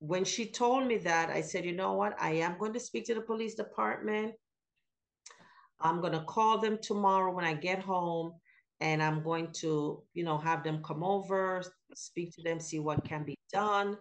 when 0.05 0.25
she 0.25 0.45
told 0.45 0.85
me 0.85 0.97
that, 0.97 1.30
I 1.30 1.39
said, 1.39 1.63
you 1.63 1.71
know 1.71 1.93
what? 1.93 2.13
I 2.19 2.31
am 2.31 2.57
going 2.57 2.73
to 2.73 2.80
speak 2.80 3.05
to 3.05 3.13
the 3.13 3.21
police 3.21 3.55
department. 3.55 4.34
I'm 5.80 6.01
going 6.01 6.11
to 6.11 6.25
call 6.25 6.57
them 6.57 6.77
tomorrow 6.81 7.34
when 7.34 7.45
I 7.45 7.53
get 7.53 7.80
home 7.80 8.34
and 8.81 9.01
I'm 9.01 9.23
going 9.23 9.53
to, 9.61 10.03
you 10.13 10.25
know, 10.25 10.38
have 10.38 10.61
them 10.61 10.84
come 10.84 11.05
over, 11.05 11.63
speak 11.95 12.35
to 12.35 12.41
them, 12.43 12.59
see 12.59 12.80
what 12.80 13.05
can 13.05 13.23
be 13.23 13.38
done. 13.53 13.97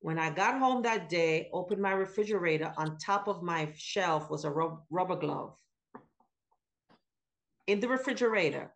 When 0.00 0.18
I 0.18 0.30
got 0.30 0.58
home 0.58 0.82
that 0.82 1.08
day, 1.08 1.48
opened 1.52 1.80
my 1.80 1.92
refrigerator, 1.92 2.72
on 2.76 2.98
top 2.98 3.28
of 3.28 3.40
my 3.40 3.72
shelf 3.76 4.30
was 4.30 4.44
a 4.44 4.50
rubber 4.50 5.16
glove 5.16 5.54
in 7.68 7.78
the 7.78 7.86
refrigerator. 7.86 8.72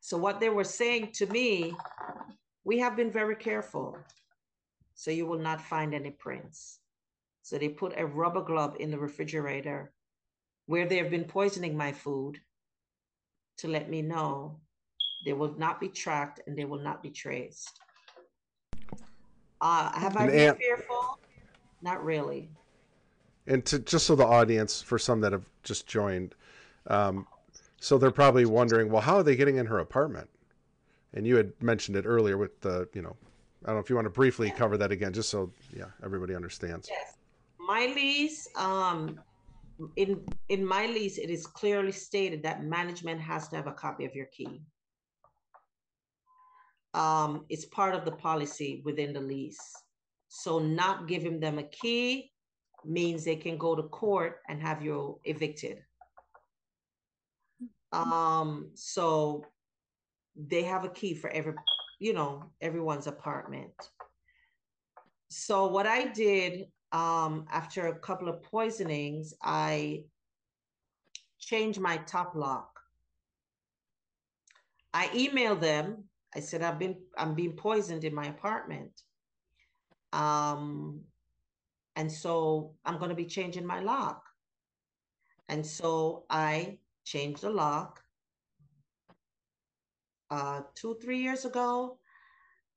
So, 0.00 0.16
what 0.16 0.40
they 0.40 0.48
were 0.48 0.64
saying 0.64 1.12
to 1.14 1.26
me, 1.26 1.74
we 2.64 2.80
have 2.80 2.96
been 2.96 3.12
very 3.12 3.36
careful. 3.36 3.96
So, 4.98 5.12
you 5.12 5.26
will 5.26 5.38
not 5.38 5.60
find 5.60 5.94
any 5.94 6.10
prints. 6.10 6.80
So, 7.42 7.56
they 7.56 7.68
put 7.68 7.94
a 7.96 8.04
rubber 8.04 8.42
glove 8.42 8.76
in 8.80 8.90
the 8.90 8.98
refrigerator 8.98 9.92
where 10.66 10.88
they 10.88 10.96
have 10.96 11.08
been 11.08 11.24
poisoning 11.24 11.76
my 11.76 11.92
food 11.92 12.40
to 13.58 13.68
let 13.68 13.88
me 13.88 14.02
know 14.02 14.58
they 15.24 15.32
will 15.32 15.54
not 15.56 15.78
be 15.78 15.88
tracked 15.88 16.40
and 16.48 16.58
they 16.58 16.64
will 16.64 16.80
not 16.80 17.00
be 17.00 17.10
traced. 17.10 17.78
Uh, 19.60 19.96
have 19.96 20.16
I 20.16 20.26
been 20.26 20.56
fearful? 20.56 21.20
Not 21.80 22.04
really. 22.04 22.50
And 23.46 23.64
to 23.66 23.78
just 23.78 24.04
so 24.04 24.16
the 24.16 24.26
audience, 24.26 24.82
for 24.82 24.98
some 24.98 25.20
that 25.20 25.30
have 25.30 25.48
just 25.62 25.86
joined, 25.86 26.34
um, 26.88 27.24
so 27.80 27.98
they're 27.98 28.10
probably 28.10 28.46
wondering, 28.46 28.90
well, 28.90 29.02
how 29.02 29.16
are 29.16 29.22
they 29.22 29.36
getting 29.36 29.58
in 29.58 29.66
her 29.66 29.78
apartment? 29.78 30.28
And 31.14 31.24
you 31.24 31.36
had 31.36 31.52
mentioned 31.62 31.96
it 31.96 32.04
earlier 32.04 32.36
with 32.36 32.60
the, 32.62 32.88
you 32.92 33.00
know, 33.00 33.16
I 33.64 33.68
don't 33.68 33.76
know 33.76 33.80
if 33.80 33.90
you 33.90 33.96
want 33.96 34.06
to 34.06 34.10
briefly 34.10 34.50
cover 34.50 34.76
that 34.78 34.92
again, 34.92 35.12
just 35.12 35.30
so 35.30 35.52
yeah 35.76 35.86
everybody 36.04 36.34
understands. 36.34 36.88
Yes, 36.90 37.16
my 37.58 37.92
lease, 37.94 38.48
um, 38.56 39.20
in 39.96 40.24
in 40.48 40.64
my 40.64 40.86
lease, 40.86 41.18
it 41.18 41.30
is 41.30 41.46
clearly 41.46 41.92
stated 41.92 42.42
that 42.44 42.64
management 42.64 43.20
has 43.20 43.48
to 43.48 43.56
have 43.56 43.66
a 43.66 43.72
copy 43.72 44.04
of 44.04 44.14
your 44.14 44.26
key. 44.26 44.62
Um, 46.94 47.44
it's 47.48 47.66
part 47.66 47.94
of 47.94 48.04
the 48.04 48.12
policy 48.12 48.82
within 48.84 49.12
the 49.12 49.20
lease. 49.20 49.60
So 50.28 50.58
not 50.58 51.08
giving 51.08 51.40
them 51.40 51.58
a 51.58 51.62
key 51.64 52.32
means 52.84 53.24
they 53.24 53.36
can 53.36 53.56
go 53.58 53.74
to 53.74 53.82
court 53.84 54.40
and 54.48 54.60
have 54.62 54.82
you 54.82 55.20
evicted. 55.24 55.78
Um, 57.92 58.70
so 58.74 59.44
they 60.36 60.62
have 60.62 60.84
a 60.84 60.88
key 60.88 61.14
for 61.14 61.30
every, 61.30 61.54
you 61.98 62.12
know, 62.12 62.44
everyone's 62.60 63.06
apartment. 63.06 63.72
So 65.28 65.66
what 65.66 65.86
I 65.86 66.06
did 66.06 66.66
um, 66.92 67.46
after 67.50 67.88
a 67.88 67.98
couple 67.98 68.28
of 68.28 68.42
poisonings, 68.42 69.34
I 69.42 70.04
changed 71.38 71.80
my 71.80 71.98
top 71.98 72.34
lock. 72.34 72.80
I 74.94 75.08
emailed 75.08 75.60
them. 75.60 76.04
I 76.34 76.40
said 76.40 76.62
I've 76.62 76.78
been 76.78 76.96
I'm 77.16 77.34
being 77.34 77.52
poisoned 77.52 78.04
in 78.04 78.14
my 78.14 78.26
apartment. 78.26 78.92
Um, 80.12 81.00
and 81.96 82.10
so 82.10 82.74
I'm 82.84 82.98
going 82.98 83.10
to 83.10 83.14
be 83.14 83.26
changing 83.26 83.66
my 83.66 83.80
lock. 83.80 84.22
And 85.48 85.64
so 85.64 86.24
I 86.30 86.78
changed 87.04 87.42
the 87.42 87.50
lock 87.50 88.02
uh, 90.30 90.60
two, 90.74 90.96
three 91.02 91.18
years 91.18 91.44
ago. 91.44 91.98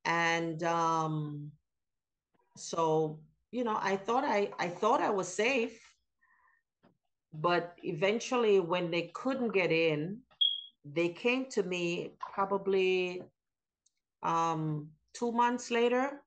And 0.04 0.62
um, 0.62 1.52
so, 2.56 3.20
you 3.50 3.64
know, 3.64 3.78
I 3.80 3.96
thought 3.96 4.24
I, 4.24 4.50
I 4.58 4.68
thought 4.68 5.00
I 5.00 5.10
was 5.10 5.28
safe. 5.28 5.78
But 7.34 7.76
eventually, 7.82 8.60
when 8.60 8.90
they 8.90 9.10
couldn't 9.14 9.54
get 9.54 9.72
in, 9.72 10.18
they 10.84 11.08
came 11.08 11.46
to 11.50 11.62
me 11.62 12.12
probably 12.34 13.22
um, 14.22 14.88
two 15.14 15.32
months 15.32 15.70
later 15.70 16.22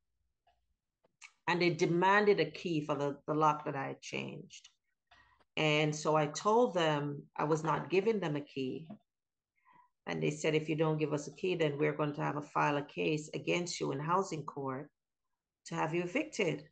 and 1.47 1.61
they 1.61 1.69
demanded 1.69 2.39
a 2.39 2.49
key 2.49 2.81
for 2.81 2.95
the, 2.95 3.17
the 3.27 3.33
lock 3.33 3.65
that 3.65 3.75
I 3.75 3.87
had 3.87 4.01
changed. 4.01 4.69
And 5.57 5.95
so 5.95 6.15
I 6.15 6.27
told 6.27 6.73
them 6.73 7.23
I 7.37 7.43
was 7.43 7.63
not 7.63 7.89
giving 7.89 8.19
them 8.19 8.35
a 8.35 8.41
key. 8.41 8.87
And 10.07 10.21
they 10.21 10.29
said, 10.29 10.53
if 10.53 10.69
you 10.69 10.75
don't 10.75 10.99
give 10.99 11.13
us 11.13 11.27
a 11.27 11.31
key, 11.31 11.55
then 11.55 11.77
we're 11.77 11.93
going 11.93 12.13
to 12.13 12.21
have 12.21 12.37
a 12.37 12.41
file 12.41 12.77
a 12.77 12.81
case 12.81 13.29
against 13.33 13.79
you 13.79 13.91
in 13.91 13.99
housing 13.99 14.43
court 14.43 14.89
to 15.65 15.75
have 15.75 15.93
you 15.93 16.03
evicted. 16.03 16.63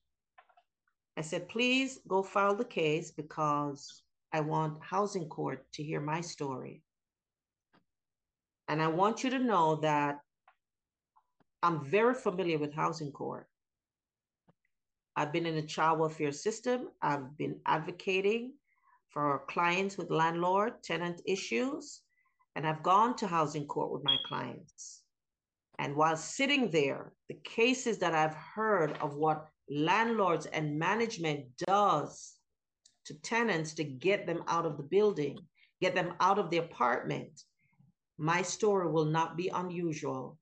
I 1.18 1.22
said, 1.22 1.49
please 1.49 1.99
go 2.07 2.22
file 2.22 2.55
the 2.55 2.65
case 2.65 3.11
because 3.11 4.03
I 4.31 4.41
want 4.41 4.84
housing 4.84 5.27
court 5.30 5.65
to 5.73 5.84
hear 5.84 5.99
my 5.99 6.22
story. 6.22 6.81
And 8.68 8.81
I 8.81 8.88
want 8.88 9.23
you 9.23 9.30
to 9.31 9.39
know 9.39 9.76
that 9.77 10.19
I'm 11.64 11.84
very 11.85 12.14
familiar 12.14 12.57
with 12.60 12.73
housing 12.73 13.11
court. 13.11 13.47
I've 15.15 15.31
been 15.31 15.45
in 15.45 15.55
the 15.55 15.61
child 15.61 15.99
welfare 15.99 16.31
system. 16.31 16.89
I've 17.01 17.38
been 17.38 17.60
advocating 17.65 18.53
for 19.10 19.43
clients 19.47 19.97
with 19.97 20.10
landlord 20.10 20.81
tenant 20.84 21.22
issues. 21.26 22.01
And 22.56 22.68
I've 22.68 22.84
gone 22.84 23.16
to 23.18 23.28
housing 23.28 23.66
court 23.66 23.92
with 23.92 24.04
my 24.04 24.18
clients. 24.28 25.02
And 25.80 25.96
while 25.96 26.16
sitting 26.16 26.70
there, 26.70 27.14
the 27.30 27.40
cases 27.44 27.98
that 28.00 28.14
I've 28.14 28.36
heard 28.36 28.98
of 29.00 29.16
what 29.16 29.48
landlords 29.70 30.46
and 30.46 30.78
management 30.78 31.46
does 31.66 32.36
to 33.06 33.16
tenants 33.22 33.74
to 33.74 33.84
get 33.84 34.28
them 34.28 34.44
out 34.48 34.66
of 34.66 34.78
the 34.78 34.84
building, 34.84 35.40
get 35.82 35.96
them 35.96 36.14
out 36.20 36.38
of 36.38 36.50
the 36.50 36.60
apartment, 36.60 37.42
my 38.18 38.42
story 38.42 38.90
will 38.90 39.06
not 39.06 39.36
be 39.36 39.50
unusual 39.50 40.38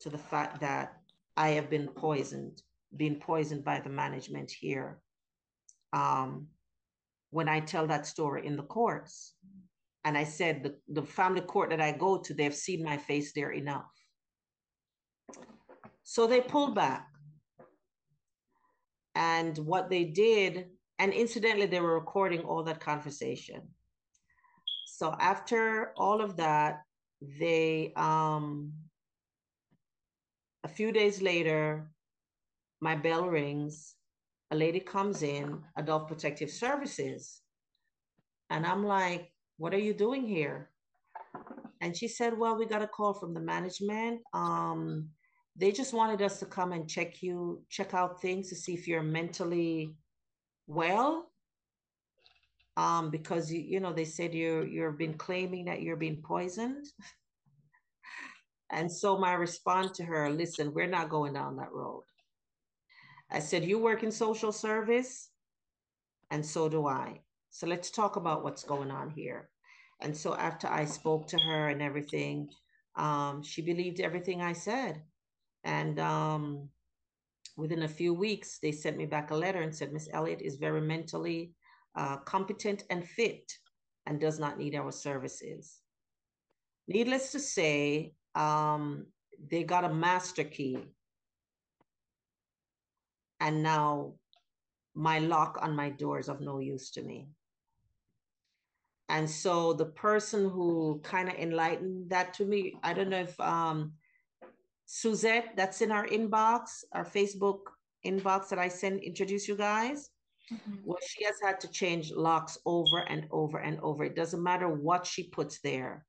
to 0.00 0.10
the 0.10 0.18
fact 0.18 0.60
that 0.60 0.94
I 1.36 1.50
have 1.50 1.70
been 1.70 1.88
poisoned, 1.88 2.60
being 2.96 3.20
poisoned 3.20 3.64
by 3.64 3.80
the 3.80 3.88
management 3.88 4.50
here. 4.50 4.98
Um, 5.92 6.48
when 7.30 7.48
I 7.48 7.60
tell 7.60 7.86
that 7.86 8.06
story 8.06 8.46
in 8.46 8.56
the 8.56 8.62
courts. 8.62 9.34
And 10.04 10.18
I 10.18 10.24
said, 10.24 10.62
the, 10.62 10.76
the 10.88 11.06
family 11.06 11.42
court 11.42 11.70
that 11.70 11.80
I 11.80 11.92
go 11.92 12.18
to, 12.18 12.34
they've 12.34 12.54
seen 12.54 12.82
my 12.82 12.96
face 12.96 13.32
there 13.32 13.52
enough. 13.52 13.90
So 16.02 16.26
they 16.26 16.40
pulled 16.40 16.74
back. 16.74 17.08
And 19.14 19.56
what 19.58 19.90
they 19.90 20.04
did, 20.04 20.66
and 20.98 21.12
incidentally, 21.12 21.66
they 21.66 21.80
were 21.80 21.94
recording 21.94 22.40
all 22.40 22.62
that 22.64 22.80
conversation. 22.80 23.62
So 24.86 25.14
after 25.20 25.92
all 25.96 26.20
of 26.20 26.36
that, 26.36 26.82
they, 27.38 27.92
um, 27.94 28.72
a 30.64 30.68
few 30.68 30.92
days 30.92 31.22
later, 31.22 31.90
my 32.80 32.96
bell 32.96 33.28
rings 33.28 33.94
a 34.52 34.54
lady 34.54 34.80
comes 34.80 35.22
in, 35.22 35.62
Adult 35.76 36.08
Protective 36.08 36.50
Services. 36.50 37.40
And 38.50 38.66
I'm 38.66 38.84
like, 38.84 39.31
What 39.62 39.74
are 39.74 39.78
you 39.78 39.94
doing 39.94 40.26
here? 40.26 40.70
And 41.80 41.96
she 41.96 42.08
said, 42.08 42.36
Well, 42.36 42.58
we 42.58 42.66
got 42.66 42.82
a 42.82 42.88
call 42.88 43.14
from 43.14 43.32
the 43.32 43.40
management. 43.40 44.20
Um, 44.34 45.10
they 45.54 45.70
just 45.70 45.94
wanted 45.94 46.20
us 46.20 46.40
to 46.40 46.46
come 46.46 46.72
and 46.72 46.90
check 46.90 47.22
you, 47.22 47.62
check 47.70 47.94
out 47.94 48.20
things 48.20 48.48
to 48.48 48.56
see 48.56 48.74
if 48.74 48.88
you're 48.88 49.04
mentally 49.04 49.94
well. 50.66 51.30
Um, 52.76 53.12
because 53.12 53.52
you, 53.52 53.60
you 53.60 53.78
know, 53.78 53.92
they 53.92 54.04
said 54.04 54.34
you're 54.34 54.66
you've 54.66 54.98
been 54.98 55.14
claiming 55.14 55.66
that 55.66 55.80
you're 55.80 56.02
being 56.04 56.22
poisoned. 56.24 56.84
and 58.72 58.90
so 58.90 59.16
my 59.16 59.34
response 59.34 59.96
to 59.98 60.04
her, 60.04 60.28
listen, 60.28 60.74
we're 60.74 60.88
not 60.88 61.08
going 61.08 61.34
down 61.34 61.54
that 61.58 61.72
road. 61.72 62.02
I 63.30 63.38
said, 63.38 63.62
You 63.64 63.78
work 63.78 64.02
in 64.02 64.10
social 64.10 64.50
service, 64.50 65.30
and 66.32 66.44
so 66.44 66.68
do 66.68 66.88
I. 66.88 67.20
So 67.52 67.66
let's 67.66 67.90
talk 67.90 68.16
about 68.16 68.42
what's 68.42 68.64
going 68.64 68.90
on 68.90 69.10
here. 69.10 69.50
And 70.00 70.16
so 70.16 70.34
after 70.34 70.66
I 70.68 70.86
spoke 70.86 71.28
to 71.28 71.38
her 71.38 71.68
and 71.68 71.82
everything, 71.82 72.48
um, 72.96 73.42
she 73.42 73.60
believed 73.60 74.00
everything 74.00 74.40
I 74.40 74.54
said. 74.54 75.02
And 75.62 76.00
um, 76.00 76.70
within 77.58 77.82
a 77.82 77.88
few 77.88 78.14
weeks, 78.14 78.58
they 78.58 78.72
sent 78.72 78.96
me 78.96 79.04
back 79.04 79.30
a 79.30 79.36
letter 79.36 79.60
and 79.60 79.72
said, 79.74 79.92
Miss 79.92 80.08
Elliott 80.14 80.40
is 80.40 80.56
very 80.56 80.80
mentally 80.80 81.52
uh, 81.94 82.16
competent 82.16 82.84
and 82.88 83.06
fit 83.06 83.52
and 84.06 84.18
does 84.18 84.38
not 84.38 84.58
need 84.58 84.74
our 84.74 84.90
services. 84.90 85.78
Needless 86.88 87.32
to 87.32 87.38
say, 87.38 88.14
um, 88.34 89.06
they 89.50 89.62
got 89.62 89.84
a 89.84 89.92
master 89.92 90.42
key. 90.42 90.78
And 93.40 93.62
now 93.62 94.14
my 94.94 95.18
lock 95.18 95.58
on 95.60 95.76
my 95.76 95.90
door 95.90 96.18
is 96.18 96.30
of 96.30 96.40
no 96.40 96.58
use 96.58 96.90
to 96.92 97.02
me. 97.02 97.28
And 99.12 99.28
so 99.28 99.74
the 99.74 99.84
person 99.84 100.48
who 100.48 100.98
kind 101.04 101.28
of 101.28 101.34
enlightened 101.34 102.08
that 102.08 102.32
to 102.34 102.46
me, 102.46 102.74
I 102.82 102.94
don't 102.94 103.10
know 103.10 103.20
if 103.20 103.38
um, 103.40 103.92
Suzette, 104.86 105.52
that's 105.54 105.82
in 105.82 105.92
our 105.92 106.06
inbox, 106.06 106.82
our 106.92 107.04
Facebook 107.04 107.58
inbox 108.06 108.48
that 108.48 108.58
I 108.58 108.68
send 108.68 109.02
introduce 109.02 109.46
you 109.46 109.54
guys. 109.54 110.08
Mm-hmm. 110.50 110.76
Well, 110.86 110.98
she 111.06 111.24
has 111.24 111.34
had 111.42 111.60
to 111.60 111.68
change 111.68 112.10
locks 112.10 112.56
over 112.64 113.00
and 113.00 113.26
over 113.30 113.58
and 113.58 113.78
over. 113.80 114.02
It 114.02 114.16
doesn't 114.16 114.42
matter 114.42 114.70
what 114.70 115.04
she 115.04 115.24
puts 115.24 115.60
there, 115.60 116.06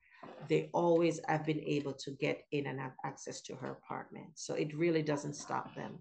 they 0.48 0.70
always 0.74 1.20
have 1.28 1.46
been 1.46 1.60
able 1.60 1.94
to 1.94 2.12
get 2.12 2.46
in 2.54 2.68
and 2.68 2.80
have 2.80 2.96
access 3.04 3.42
to 3.42 3.56
her 3.56 3.72
apartment. 3.72 4.28
So 4.36 4.54
it 4.54 4.74
really 4.74 5.04
doesn't 5.04 5.36
stop 5.36 5.76
them. 5.76 6.00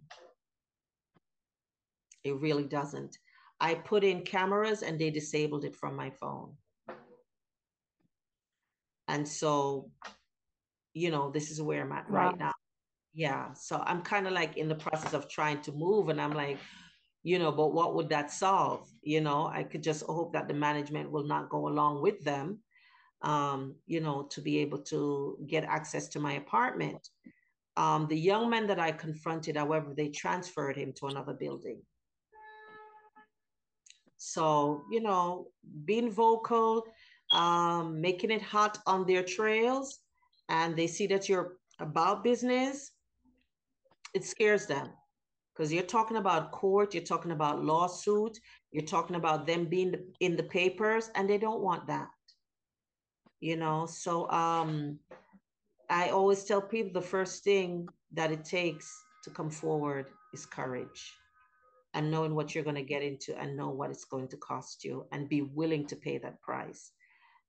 It 2.22 2.36
really 2.36 2.64
doesn't. 2.64 3.18
I 3.60 3.74
put 3.74 4.04
in 4.04 4.22
cameras 4.22 4.82
and 4.82 5.00
they 5.00 5.10
disabled 5.10 5.64
it 5.64 5.74
from 5.74 5.96
my 5.96 6.10
phone. 6.10 6.54
And 9.12 9.28
so, 9.28 9.90
you 10.94 11.10
know, 11.10 11.30
this 11.30 11.50
is 11.50 11.60
where 11.60 11.82
I'm 11.82 11.92
at 11.92 12.10
wow. 12.10 12.30
right. 12.30 12.38
now. 12.38 12.52
Yeah. 13.12 13.52
So 13.52 13.82
i'm 13.86 14.00
kind 14.00 14.26
of 14.26 14.32
like 14.32 14.56
in 14.56 14.68
the 14.68 14.74
process 14.86 15.12
of 15.12 15.28
trying 15.28 15.60
to 15.62 15.72
move 15.72 16.08
and 16.08 16.18
i'm 16.18 16.32
like 16.32 16.58
you 17.22 17.38
know 17.38 17.52
but 17.52 17.74
what 17.74 17.94
would 17.94 18.08
that 18.08 18.30
solve? 18.30 18.88
You 19.02 19.20
know 19.20 19.40
i 19.58 19.62
could 19.62 19.82
just 19.82 20.02
hope 20.04 20.32
that 20.32 20.48
the 20.48 20.54
management 20.54 21.10
will 21.10 21.26
not 21.34 21.50
go 21.50 21.68
along 21.68 22.00
with 22.00 22.24
them 22.24 22.60
um, 23.20 23.76
you 23.86 24.00
know 24.00 24.22
to 24.30 24.40
be 24.40 24.58
able 24.58 24.80
to 24.92 25.38
get 25.46 25.64
access 25.64 26.08
to 26.08 26.18
my 26.18 26.32
apartment. 26.44 27.02
Um, 27.76 28.06
the 28.08 28.18
young 28.30 28.50
man 28.50 28.66
that 28.66 28.80
i 28.80 28.90
confronted 28.92 29.56
however 29.56 29.94
they 29.94 30.08
transferred 30.08 30.76
him 30.76 30.92
to 30.94 31.06
another 31.06 31.34
building. 31.34 31.80
So 34.16 34.82
you 34.90 35.02
know 35.02 35.48
being 35.84 36.10
vocal 36.10 36.86
um, 37.32 38.00
making 38.00 38.30
it 38.30 38.42
hot 38.42 38.78
on 38.86 39.06
their 39.06 39.22
trails 39.22 40.00
and 40.48 40.76
they 40.76 40.86
see 40.86 41.06
that 41.06 41.28
you're 41.28 41.56
about 41.80 42.22
business 42.22 42.92
it 44.14 44.24
scares 44.24 44.66
them 44.66 44.90
because 45.54 45.72
you're 45.72 45.82
talking 45.82 46.16
about 46.16 46.52
court, 46.52 46.94
you're 46.94 47.02
talking 47.02 47.32
about 47.32 47.64
lawsuit, 47.64 48.38
you're 48.70 48.84
talking 48.84 49.16
about 49.16 49.46
them 49.46 49.66
being 49.66 49.94
in 50.20 50.36
the 50.36 50.42
papers, 50.42 51.10
and 51.14 51.28
they 51.28 51.38
don't 51.38 51.60
want 51.60 51.86
that. 51.86 52.08
You 53.40 53.56
know, 53.56 53.86
so 53.86 54.30
um, 54.30 54.98
I 55.90 56.10
always 56.10 56.44
tell 56.44 56.62
people 56.62 56.92
the 56.92 57.06
first 57.06 57.42
thing 57.44 57.88
that 58.12 58.30
it 58.30 58.44
takes 58.44 58.90
to 59.24 59.30
come 59.30 59.50
forward 59.50 60.06
is 60.32 60.46
courage 60.46 61.12
and 61.94 62.10
knowing 62.10 62.34
what 62.34 62.54
you're 62.54 62.64
going 62.64 62.76
to 62.76 62.82
get 62.82 63.02
into 63.02 63.38
and 63.38 63.56
know 63.56 63.68
what 63.68 63.90
it's 63.90 64.04
going 64.04 64.28
to 64.28 64.36
cost 64.38 64.84
you 64.84 65.04
and 65.12 65.28
be 65.28 65.42
willing 65.42 65.86
to 65.86 65.96
pay 65.96 66.18
that 66.18 66.40
price. 66.40 66.92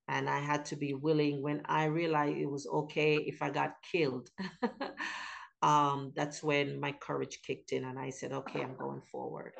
And 0.07 0.29
I 0.29 0.39
had 0.39 0.65
to 0.65 0.75
be 0.75 0.93
willing 0.93 1.41
when 1.41 1.61
I 1.65 1.85
realized 1.85 2.37
it 2.37 2.49
was 2.49 2.67
okay 2.67 3.15
if 3.15 3.41
I 3.41 3.49
got 3.49 3.75
killed. 3.89 4.29
um, 5.61 6.11
that's 6.15 6.43
when 6.43 6.79
my 6.79 6.91
courage 6.91 7.39
kicked 7.45 7.71
in 7.71 7.85
and 7.85 7.97
I 7.97 8.09
said, 8.09 8.33
okay, 8.33 8.61
I'm 8.61 8.75
going 8.75 9.01
forward. 9.11 9.53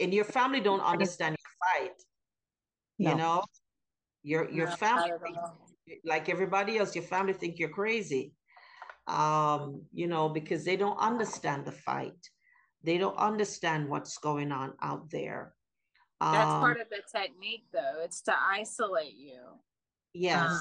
And 0.00 0.12
your 0.12 0.24
family 0.24 0.60
don't 0.60 0.80
understand 0.80 1.36
your 1.38 1.86
fight. 1.86 1.96
No. 2.98 3.10
You 3.10 3.16
know, 3.16 3.42
your 4.22 4.50
your 4.50 4.68
no, 4.68 4.76
family 4.76 5.10
like 6.04 6.28
everybody 6.28 6.78
else, 6.78 6.94
your 6.94 7.04
family 7.04 7.32
think 7.32 7.58
you're 7.58 7.68
crazy. 7.68 8.32
Um, 9.06 9.82
you 9.92 10.06
know, 10.06 10.28
because 10.28 10.64
they 10.64 10.76
don't 10.76 10.98
understand 10.98 11.66
the 11.66 11.72
fight. 11.72 12.30
They 12.82 12.98
don't 12.98 13.16
understand 13.16 13.88
what's 13.88 14.18
going 14.18 14.50
on 14.52 14.74
out 14.82 15.10
there. 15.10 15.53
That's 16.32 16.50
um, 16.50 16.60
part 16.60 16.80
of 16.80 16.88
the 16.88 17.02
technique 17.12 17.64
though. 17.72 18.00
It's 18.02 18.22
to 18.22 18.34
isolate 18.34 19.14
you. 19.14 19.40
Yes. 20.14 20.50
Um, 20.50 20.60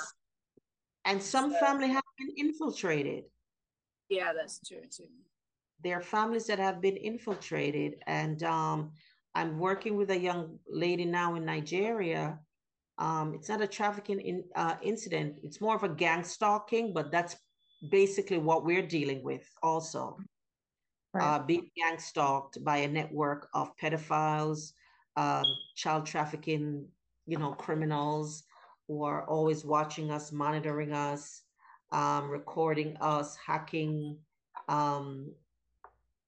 and 1.06 1.24
some 1.24 1.52
so, 1.52 1.60
family 1.60 1.88
have 1.90 2.04
been 2.18 2.34
infiltrated. 2.38 3.26
Yeah, 4.10 4.34
that's 4.34 4.60
true 4.68 4.82
too. 4.90 5.08
There 5.84 5.98
are 5.98 6.02
families 6.02 6.48
that 6.48 6.60
have 6.60 6.82
been 6.82 6.98
infiltrated, 6.98 7.96
and 8.08 8.42
um, 8.44 8.92
I'm 9.36 9.60
working 9.60 9.98
with 9.98 10.12
a 10.12 10.20
young 10.20 10.60
lady 10.68 11.06
now 11.06 11.36
in 11.36 11.46
Nigeria. 11.46 12.40
Um, 12.98 13.34
it's 13.34 13.50
not 13.50 13.62
a 13.62 13.68
trafficking 13.68 14.20
in, 14.20 14.44
uh, 14.56 14.76
incident; 14.82 15.40
it's 15.44 15.60
more 15.60 15.76
of 15.76 15.84
a 15.84 15.90
gang 15.90 16.24
stalking, 16.24 16.94
but 16.94 17.12
that's 17.12 17.36
basically 17.90 18.38
what 18.38 18.66
we're 18.66 18.88
dealing 18.88 19.24
with 19.24 19.50
also. 19.62 20.18
Right. 21.14 21.24
Uh, 21.24 21.40
being 21.40 21.70
gang 21.76 22.00
stalked 22.00 22.64
by 22.64 22.78
a 22.78 22.88
network 22.88 23.48
of 23.54 23.76
pedophiles, 23.78 24.74
um, 25.16 25.46
child 25.76 26.06
trafficking, 26.06 26.86
you 27.26 27.38
know, 27.38 27.52
criminals, 27.52 28.44
who 28.88 29.04
are 29.04 29.24
always 29.26 29.64
watching 29.64 30.12
us, 30.12 30.32
monitoring 30.32 30.92
us, 30.92 31.42
um, 31.92 32.30
recording 32.30 32.98
us, 33.00 33.36
hacking 33.36 34.18
um, 34.68 35.32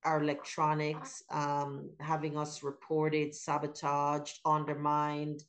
our 0.04 0.22
electronics, 0.22 1.24
um, 1.32 1.90
having 2.00 2.38
us 2.38 2.64
reported, 2.64 3.34
sabotaged, 3.34 4.40
undermined. 4.46 5.44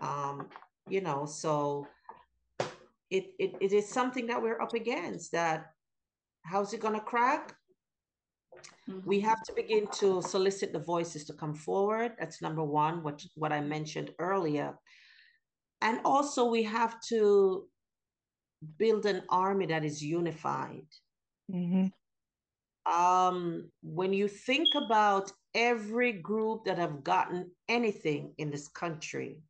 Um, 0.00 0.48
you 0.88 1.00
know, 1.00 1.26
so 1.26 1.86
it, 3.10 3.34
it 3.38 3.54
it 3.60 3.72
is 3.72 3.88
something 3.88 4.26
that 4.28 4.40
we're 4.40 4.60
up 4.60 4.74
against. 4.74 5.32
That 5.32 5.72
how's 6.42 6.72
it 6.72 6.80
gonna 6.80 7.00
crack? 7.00 7.56
Mm-hmm. 8.88 9.08
We 9.08 9.20
have 9.20 9.42
to 9.44 9.52
begin 9.52 9.86
to 10.00 10.22
solicit 10.22 10.72
the 10.72 10.78
voices 10.78 11.24
to 11.24 11.32
come 11.32 11.54
forward. 11.54 12.12
That's 12.18 12.40
number 12.40 12.62
one, 12.62 13.02
what 13.02 13.24
what 13.34 13.52
I 13.52 13.60
mentioned 13.60 14.12
earlier 14.18 14.78
and 15.82 16.00
also, 16.04 16.46
we 16.46 16.62
have 16.64 17.00
to 17.08 17.68
build 18.78 19.06
an 19.06 19.22
army 19.28 19.66
that 19.66 19.84
is 19.84 20.02
unified. 20.02 20.86
Mm-hmm. 21.52 21.86
Um, 22.92 23.70
when 23.82 24.12
you 24.12 24.28
think 24.28 24.68
about 24.74 25.32
every 25.54 26.12
group 26.12 26.64
that 26.64 26.78
have 26.78 27.02
gotten 27.02 27.50
anything 27.68 28.32
in 28.38 28.50
this 28.50 28.68
country 28.68 29.42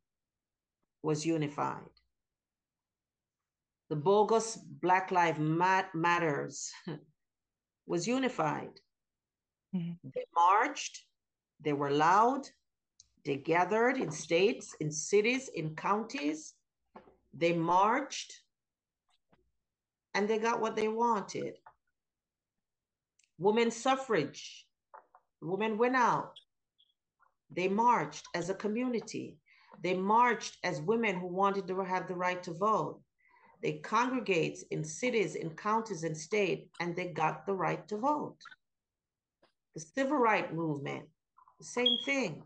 was 1.03 1.25
unified. 1.25 1.93
The 3.89 3.95
bogus 3.95 4.57
Black 4.57 5.11
Lives 5.11 5.39
Matters 5.39 6.71
was 7.87 8.07
unified. 8.07 8.79
Mm-hmm. 9.75 10.09
They 10.15 10.25
marched, 10.35 11.03
they 11.59 11.73
were 11.73 11.91
loud, 11.91 12.47
they 13.27 13.35
gathered 13.35 13.97
in 13.97 14.09
states, 14.09 14.73
in 14.79 14.89
cities, 14.89 15.49
in 15.49 15.75
counties. 15.75 16.53
They 17.33 17.51
marched 17.51 18.33
and 20.13 20.27
they 20.27 20.39
got 20.39 20.61
what 20.61 20.75
they 20.77 20.87
wanted. 20.87 21.57
Women's 23.37 23.75
suffrage. 23.75 24.65
Women 25.41 25.77
went 25.77 25.95
out. 25.95 26.39
They 27.51 27.67
marched 27.67 28.25
as 28.33 28.49
a 28.49 28.55
community. 28.55 29.37
They 29.83 29.93
marched 29.93 30.57
as 30.63 30.81
women 30.81 31.19
who 31.19 31.27
wanted 31.27 31.67
to 31.67 31.81
have 31.81 32.07
the 32.07 32.15
right 32.15 32.41
to 32.43 32.53
vote. 32.53 33.01
They 33.61 33.73
congregate 33.73 34.63
in 34.71 34.83
cities, 34.83 35.35
in 35.35 35.49
counties, 35.51 36.03
and 36.03 36.17
state, 36.17 36.69
and 36.79 36.95
they 36.95 37.07
got 37.07 37.45
the 37.45 37.53
right 37.53 37.87
to 37.89 37.97
vote. 37.97 38.37
The 39.77 39.85
civil 39.93 40.17
rights 40.17 40.51
movement, 40.51 41.05
same 41.61 41.99
thing. 42.03 42.41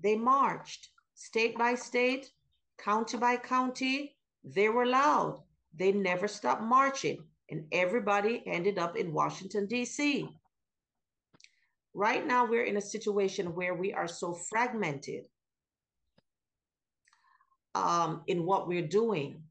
They 0.00 0.14
marched 0.14 0.90
state 1.12 1.58
by 1.58 1.74
state, 1.74 2.30
county 2.78 3.16
by 3.16 3.38
county, 3.38 4.14
they 4.44 4.68
were 4.68 4.86
loud. 4.86 5.42
They 5.74 5.90
never 5.90 6.28
stopped 6.28 6.62
marching, 6.62 7.24
and 7.50 7.66
everybody 7.72 8.44
ended 8.46 8.78
up 8.78 8.96
in 8.96 9.12
Washington, 9.12 9.66
D.C. 9.66 10.28
Right 11.94 12.24
now, 12.24 12.46
we're 12.46 12.66
in 12.66 12.76
a 12.76 12.90
situation 12.94 13.56
where 13.56 13.74
we 13.74 13.92
are 13.92 14.06
so 14.06 14.32
fragmented 14.32 15.24
um, 17.74 18.22
in 18.28 18.46
what 18.46 18.68
we're 18.68 18.86
doing. 18.86 19.42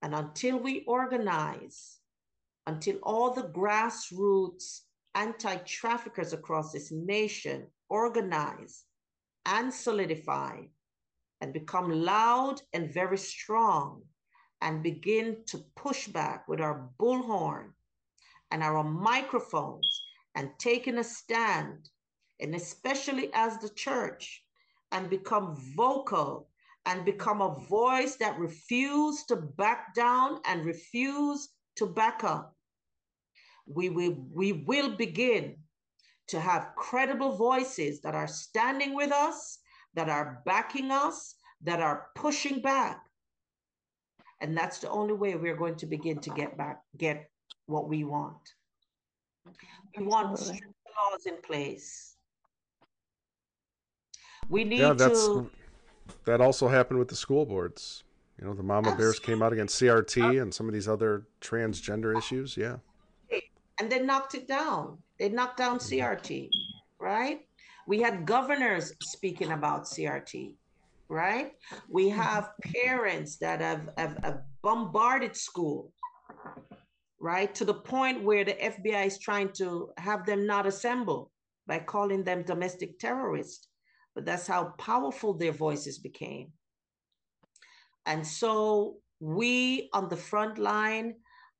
And 0.00 0.14
until 0.14 0.58
we 0.58 0.84
organize, 0.86 1.98
until 2.66 2.96
all 3.02 3.34
the 3.34 3.48
grassroots 3.48 4.84
anti 5.14 5.56
traffickers 5.58 6.32
across 6.32 6.72
this 6.72 6.90
nation 6.90 7.66
organize 7.88 8.84
and 9.46 9.72
solidify 9.72 10.60
and 11.40 11.52
become 11.52 11.90
loud 11.90 12.60
and 12.72 12.92
very 12.92 13.18
strong 13.18 14.02
and 14.60 14.82
begin 14.82 15.36
to 15.46 15.58
push 15.76 16.08
back 16.08 16.48
with 16.48 16.60
our 16.60 16.88
bullhorn 16.98 17.70
and 18.50 18.62
our 18.62 18.82
microphones 18.82 20.02
and 20.34 20.50
taking 20.58 20.98
a 20.98 21.04
stand, 21.04 21.90
and 22.40 22.54
especially 22.54 23.30
as 23.34 23.58
the 23.58 23.68
church, 23.68 24.42
and 24.92 25.10
become 25.10 25.56
vocal 25.76 26.48
and 26.86 27.04
become 27.04 27.40
a 27.40 27.58
voice 27.68 28.16
that 28.16 28.38
refuse 28.38 29.24
to 29.24 29.36
back 29.36 29.94
down 29.94 30.40
and 30.46 30.64
refuse 30.64 31.48
to 31.76 31.86
back 31.86 32.24
up. 32.24 32.53
We 33.66 33.88
will, 33.88 34.16
we 34.32 34.52
will 34.52 34.96
begin 34.96 35.56
to 36.28 36.40
have 36.40 36.74
credible 36.76 37.36
voices 37.36 38.00
that 38.02 38.14
are 38.14 38.26
standing 38.26 38.94
with 38.94 39.12
us, 39.12 39.58
that 39.94 40.08
are 40.08 40.42
backing 40.44 40.90
us, 40.90 41.34
that 41.62 41.80
are 41.80 42.08
pushing 42.14 42.60
back. 42.60 43.00
And 44.40 44.56
that's 44.56 44.78
the 44.78 44.90
only 44.90 45.14
way 45.14 45.36
we're 45.36 45.56
going 45.56 45.76
to 45.76 45.86
begin 45.86 46.18
to 46.20 46.30
get 46.30 46.56
back, 46.56 46.82
get 46.96 47.30
what 47.66 47.88
we 47.88 48.04
want. 48.04 48.54
We 49.96 50.04
want 50.04 50.30
laws 50.30 51.26
in 51.26 51.36
place. 51.42 52.16
We 54.48 54.64
need 54.64 54.80
yeah, 54.80 54.92
that's, 54.92 55.26
to. 55.26 55.50
That 56.26 56.40
also 56.40 56.68
happened 56.68 56.98
with 56.98 57.08
the 57.08 57.16
school 57.16 57.46
boards. 57.46 58.04
You 58.38 58.46
know, 58.46 58.54
the 58.54 58.62
Mama 58.62 58.88
Absolutely. 58.88 59.04
Bears 59.04 59.18
came 59.20 59.42
out 59.42 59.52
against 59.52 59.80
CRT 59.80 60.42
and 60.42 60.52
some 60.52 60.66
of 60.66 60.74
these 60.74 60.88
other 60.88 61.26
transgender 61.40 62.16
issues. 62.16 62.56
Yeah. 62.56 62.76
And 63.80 63.90
they 63.90 64.00
knocked 64.00 64.34
it 64.34 64.46
down. 64.46 64.98
They 65.18 65.28
knocked 65.28 65.58
down 65.58 65.78
CRT, 65.78 66.48
right? 67.00 67.40
We 67.86 68.00
had 68.00 68.26
governors 68.26 68.92
speaking 69.02 69.52
about 69.52 69.84
CRT, 69.84 70.54
right? 71.08 71.52
We 71.88 72.08
have 72.08 72.50
parents 72.74 73.36
that 73.38 73.60
have, 73.60 73.90
have, 73.98 74.18
have 74.24 74.42
bombarded 74.62 75.36
school, 75.36 75.92
right? 77.20 77.54
To 77.54 77.64
the 77.64 77.74
point 77.74 78.22
where 78.22 78.44
the 78.44 78.54
FBI 78.54 79.06
is 79.06 79.18
trying 79.18 79.50
to 79.58 79.90
have 79.98 80.24
them 80.24 80.46
not 80.46 80.66
assemble 80.66 81.30
by 81.66 81.78
calling 81.80 82.24
them 82.24 82.42
domestic 82.42 82.98
terrorists. 82.98 83.68
But 84.14 84.24
that's 84.24 84.46
how 84.46 84.74
powerful 84.78 85.34
their 85.34 85.52
voices 85.52 85.98
became. 85.98 86.52
And 88.06 88.26
so 88.26 88.98
we 89.20 89.88
on 89.92 90.08
the 90.08 90.16
front 90.16 90.58
line 90.58 91.16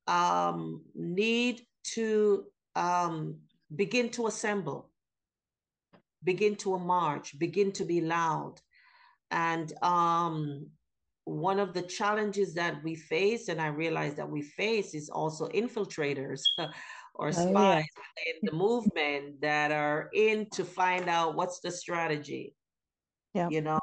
um, 0.07 0.81
need 0.93 1.65
to 1.93 2.45
um, 2.75 3.37
begin 3.75 4.09
to 4.09 4.27
assemble, 4.27 4.89
begin 6.23 6.55
to 6.57 6.77
march, 6.77 7.37
begin 7.39 7.71
to 7.73 7.85
be 7.85 8.01
loud. 8.01 8.55
And 9.31 9.71
um, 9.83 10.67
one 11.25 11.59
of 11.59 11.73
the 11.73 11.81
challenges 11.81 12.53
that 12.53 12.83
we 12.83 12.95
face, 12.95 13.49
and 13.49 13.59
I 13.59 13.67
realize 13.67 14.15
that 14.15 14.29
we 14.29 14.41
face, 14.41 14.93
is 14.93 15.09
also 15.09 15.47
infiltrators 15.49 16.41
or 17.15 17.31
spies 17.31 17.85
oh, 17.97 18.01
yeah. 18.17 18.33
in 18.33 18.35
the 18.43 18.51
movement 18.51 19.41
that 19.41 19.71
are 19.71 20.09
in 20.13 20.47
to 20.51 20.63
find 20.63 21.09
out 21.09 21.35
what's 21.35 21.59
the 21.59 21.71
strategy. 21.71 22.55
Yeah. 23.33 23.49
You 23.49 23.61
know, 23.61 23.79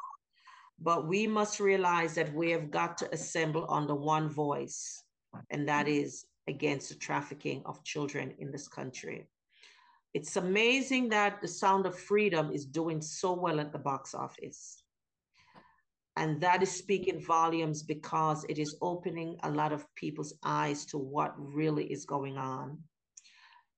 but 0.81 1.07
we 1.07 1.27
must 1.27 1.60
realize 1.60 2.15
that 2.15 2.33
we 2.33 2.51
have 2.51 2.70
got 2.70 2.97
to 2.99 3.12
assemble 3.12 3.67
under 3.68 3.94
one 3.94 4.28
voice, 4.28 5.05
and 5.51 5.68
that 5.68 5.89
is 5.89 6.25
against 6.49 6.89
the 6.89 6.95
trafficking 6.95 7.62
of 7.65 7.85
children 7.85 8.35
in 8.39 8.51
this 8.51 8.69
country. 8.69 9.27
It's 10.15 10.37
amazing 10.37 11.09
that 11.11 11.41
The 11.41 11.49
Sound 11.49 11.87
of 11.87 11.99
Freedom 11.99 12.53
is 12.53 12.67
doing 12.67 13.01
so 13.01 13.33
well 13.33 13.61
at 13.61 13.73
the 13.73 13.79
box 13.79 14.15
office. 14.15 14.83
And 16.17 16.41
that 16.43 16.62
is 16.62 16.71
speaking 16.71 17.25
volumes 17.25 17.83
because 17.83 18.45
it 18.45 18.59
is 18.59 18.77
opening 18.83 19.39
a 19.43 19.51
lot 19.51 19.73
of 19.73 19.87
people's 19.95 20.35
eyes 20.45 20.85
to 20.87 20.99
what 20.99 21.33
really 21.39 21.91
is 21.91 22.05
going 22.05 22.37
on. 22.37 22.79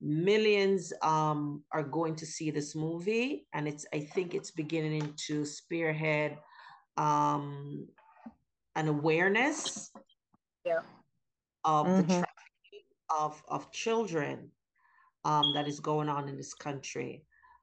Millions 0.01 0.93
um, 1.03 1.63
are 1.71 1.85
going 1.85 2.17
to 2.17 2.27
see 2.27 2.51
this 2.51 2.75
movie, 2.75 3.47
and 3.55 3.69
it's 3.69 3.87
I 3.95 4.01
think 4.01 4.35
it's 4.35 4.51
beginning 4.51 5.15
to 5.29 5.47
spearhead 5.47 6.37
um, 6.97 7.87
an 8.75 8.89
awareness 8.89 9.93
yeah. 10.67 10.81
of 11.65 11.87
mm-hmm. 11.87 12.09
the 12.09 12.27
of, 13.19 13.43
of 13.49 13.71
children 13.73 14.51
um, 15.25 15.53
that 15.55 15.67
is 15.67 15.81
going 15.81 16.09
on 16.09 16.29
in 16.29 16.37
this 16.37 16.55
country. 16.55 17.23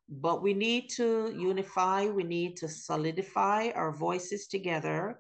But 0.09 0.41
we 0.41 0.53
need 0.53 0.89
to 0.91 1.33
unify, 1.37 2.07
we 2.07 2.23
need 2.23 2.57
to 2.57 2.67
solidify 2.67 3.69
our 3.75 3.91
voices 3.91 4.47
together 4.47 5.19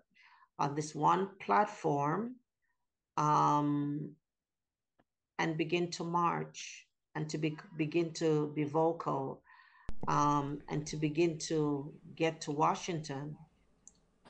on 0.59 0.75
this 0.75 0.93
one 0.93 1.29
platform 1.39 2.35
um, 3.17 4.11
and 5.39 5.57
begin 5.57 5.89
to 5.91 6.03
march 6.03 6.87
and 7.15 7.29
to 7.29 7.37
be, 7.37 7.57
begin 7.77 8.11
to 8.13 8.51
be 8.55 8.63
vocal 8.63 9.41
um, 10.07 10.59
and 10.69 10.85
to 10.87 10.97
begin 10.97 11.37
to 11.37 11.93
get 12.15 12.41
to 12.41 12.51
Washington 12.51 13.35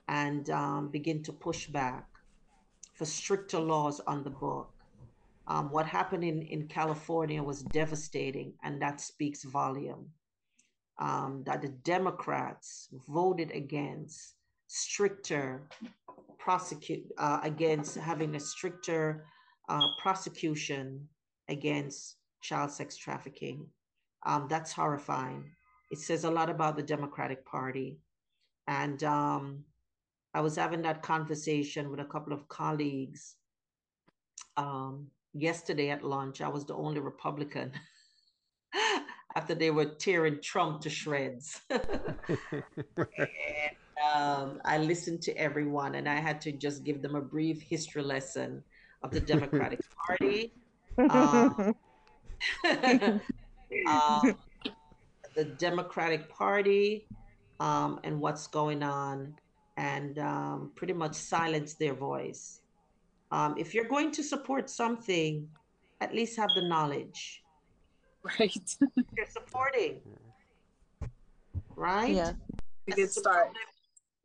and 0.07 0.49
um, 0.49 0.89
begin 0.89 1.23
to 1.23 1.31
push 1.31 1.67
back 1.67 2.07
for 2.93 3.05
stricter 3.05 3.59
laws 3.59 3.99
on 4.01 4.23
the 4.23 4.29
book. 4.29 4.80
Um, 5.51 5.69
what 5.69 5.85
happened 5.85 6.23
in, 6.23 6.43
in 6.43 6.69
California 6.69 7.43
was 7.43 7.61
devastating, 7.63 8.53
and 8.63 8.81
that 8.81 9.01
speaks 9.01 9.43
volume. 9.43 10.07
Um, 10.97 11.43
that 11.45 11.61
the 11.61 11.73
Democrats 11.83 12.87
voted 13.09 13.51
against 13.51 14.35
stricter 14.67 15.67
prosecute 16.37 17.03
uh, 17.17 17.39
against 17.43 17.97
having 17.97 18.35
a 18.35 18.39
stricter 18.39 19.25
uh, 19.67 19.87
prosecution 20.01 21.09
against 21.49 22.15
child 22.41 22.71
sex 22.71 22.95
trafficking. 22.95 23.67
Um, 24.25 24.47
that's 24.49 24.71
horrifying. 24.71 25.51
It 25.91 25.99
says 25.99 26.23
a 26.23 26.31
lot 26.31 26.49
about 26.49 26.77
the 26.77 26.83
Democratic 26.83 27.45
Party. 27.45 27.99
And 28.67 29.03
um, 29.03 29.65
I 30.33 30.39
was 30.39 30.55
having 30.55 30.83
that 30.83 31.01
conversation 31.01 31.91
with 31.91 31.99
a 31.99 32.05
couple 32.05 32.31
of 32.31 32.47
colleagues 32.47 33.35
um, 34.55 35.07
yesterday 35.33 35.89
at 35.89 36.03
lunch. 36.03 36.41
I 36.41 36.47
was 36.47 36.65
the 36.65 36.75
only 36.75 36.99
Republican 36.99 37.71
after 39.35 39.55
they 39.55 39.71
were 39.71 39.85
tearing 39.85 40.39
Trump 40.41 40.81
to 40.81 40.89
shreds. 40.89 41.61
and, 41.69 41.81
um, 44.13 44.61
I 44.65 44.77
listened 44.77 45.21
to 45.23 45.37
everyone 45.37 45.95
and 45.95 46.07
I 46.09 46.15
had 46.15 46.41
to 46.41 46.51
just 46.51 46.83
give 46.83 47.01
them 47.01 47.15
a 47.15 47.21
brief 47.21 47.61
history 47.61 48.01
lesson 48.01 48.63
of 49.03 49.11
the 49.11 49.19
Democratic 49.19 49.79
Party. 50.07 50.53
Um, 50.97 51.75
um, 53.87 54.35
the 55.35 55.45
Democratic 55.57 56.29
Party 56.29 57.07
um, 57.59 57.99
and 58.03 58.19
what's 58.19 58.47
going 58.47 58.83
on, 58.83 59.35
and 59.77 60.17
um, 60.19 60.71
pretty 60.75 60.93
much 60.93 61.13
silence 61.13 61.75
their 61.75 61.93
voice. 61.93 62.60
Um, 63.31 63.55
if 63.57 63.73
you're 63.73 63.87
going 63.87 64.11
to 64.11 64.23
support 64.23 64.69
something, 64.69 65.47
at 66.01 66.13
least 66.13 66.37
have 66.37 66.49
the 66.55 66.63
knowledge. 66.63 67.41
Right. 68.23 68.75
you're 69.17 69.25
supporting. 69.29 70.01
Right? 71.75 72.13
Yeah. 72.13 72.33
We 72.87 72.93
did 72.93 73.11
start. 73.11 73.51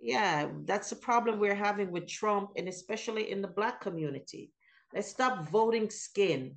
Yeah, 0.00 0.48
that's 0.64 0.90
the 0.90 0.96
problem 0.96 1.38
we're 1.38 1.54
having 1.54 1.90
with 1.90 2.06
Trump 2.06 2.50
and 2.56 2.68
especially 2.68 3.30
in 3.30 3.40
the 3.40 3.48
black 3.48 3.80
community. 3.80 4.52
Let's 4.94 5.08
stop 5.08 5.48
voting 5.48 5.88
skin 5.90 6.54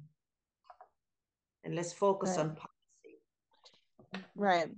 and 1.64 1.76
let's 1.76 1.94
focus 1.94 2.32
right. 2.32 2.40
on 2.40 2.56
policy. 2.56 4.26
Right. 4.36 4.70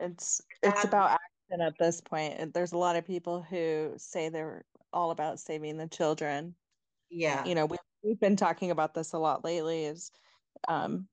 It's 0.00 0.40
it's 0.62 0.84
about 0.84 1.10
action 1.10 1.60
at 1.60 1.74
this 1.78 2.00
point. 2.00 2.54
There's 2.54 2.72
a 2.72 2.78
lot 2.78 2.96
of 2.96 3.06
people 3.06 3.42
who 3.42 3.92
say 3.96 4.28
they're 4.28 4.64
all 4.92 5.10
about 5.10 5.40
saving 5.40 5.76
the 5.76 5.88
children 5.88 6.54
yeah 7.10 7.44
you 7.44 7.54
know 7.54 7.66
we, 7.66 7.76
we've 8.02 8.20
been 8.20 8.36
talking 8.36 8.70
about 8.70 8.94
this 8.94 9.12
a 9.12 9.18
lot 9.18 9.44
lately 9.44 9.84
is 9.84 10.10
um 10.68 11.08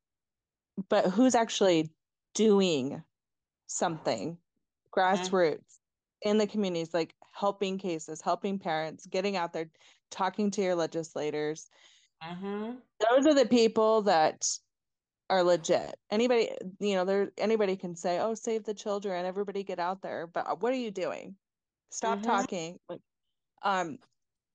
but 0.89 1.05
who's 1.05 1.35
actually 1.35 1.89
doing 2.33 3.03
something 3.67 4.37
grassroots 4.91 5.79
in 6.21 6.37
the 6.37 6.47
communities, 6.47 6.93
like 6.93 7.15
helping 7.33 7.77
cases, 7.77 8.21
helping 8.21 8.59
parents, 8.59 9.05
getting 9.05 9.35
out 9.35 9.53
there, 9.53 9.69
talking 10.09 10.51
to 10.51 10.61
your 10.61 10.75
legislators. 10.75 11.69
Mm-hmm. 12.23 12.79
Those 12.99 13.27
are 13.27 13.33
the 13.33 13.47
people 13.47 14.01
that 14.03 14.47
are 15.29 15.43
legit. 15.43 15.95
Anybody, 16.09 16.49
you 16.79 16.95
know, 16.95 17.05
there 17.05 17.31
anybody 17.37 17.75
can 17.75 17.95
say, 17.95 18.19
"Oh, 18.19 18.33
save 18.33 18.63
the 18.63 18.73
children, 18.73 19.25
everybody 19.25 19.63
get 19.63 19.79
out 19.79 20.01
there." 20.01 20.27
But 20.27 20.47
uh, 20.47 20.55
what 20.55 20.71
are 20.73 20.77
you 20.77 20.91
doing? 20.91 21.35
Stop 21.89 22.19
Mhm. 22.19 22.23
talking. 22.23 22.79
Um, 23.61 23.99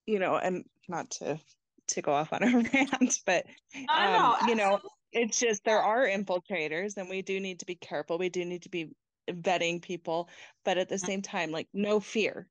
you 0.06 0.18
know, 0.18 0.36
and 0.36 0.64
not 0.88 1.10
to 1.12 1.40
to 1.88 2.02
go 2.02 2.12
off 2.12 2.32
on 2.32 2.42
a 2.44 2.58
rant, 2.72 3.20
but 3.26 3.46
um, 3.94 4.34
no, 4.34 4.36
you 4.40 4.54
know, 4.54 4.80
it's 5.12 5.38
just 5.38 5.64
there 5.64 5.82
are 5.82 6.06
infiltrators 6.06 6.96
and 6.96 7.08
we 7.08 7.22
do 7.22 7.40
need 7.40 7.60
to 7.60 7.66
be 7.66 7.74
careful. 7.76 8.18
We 8.18 8.28
do 8.28 8.44
need 8.44 8.62
to 8.62 8.68
be 8.68 8.92
vetting 9.28 9.82
people, 9.82 10.28
but 10.64 10.78
at 10.78 10.88
the 10.88 10.98
Mm-hmm. 11.02 11.10
same 11.10 11.22
time, 11.22 11.50
like 11.50 11.68
no 11.72 12.00
fear. 12.00 12.48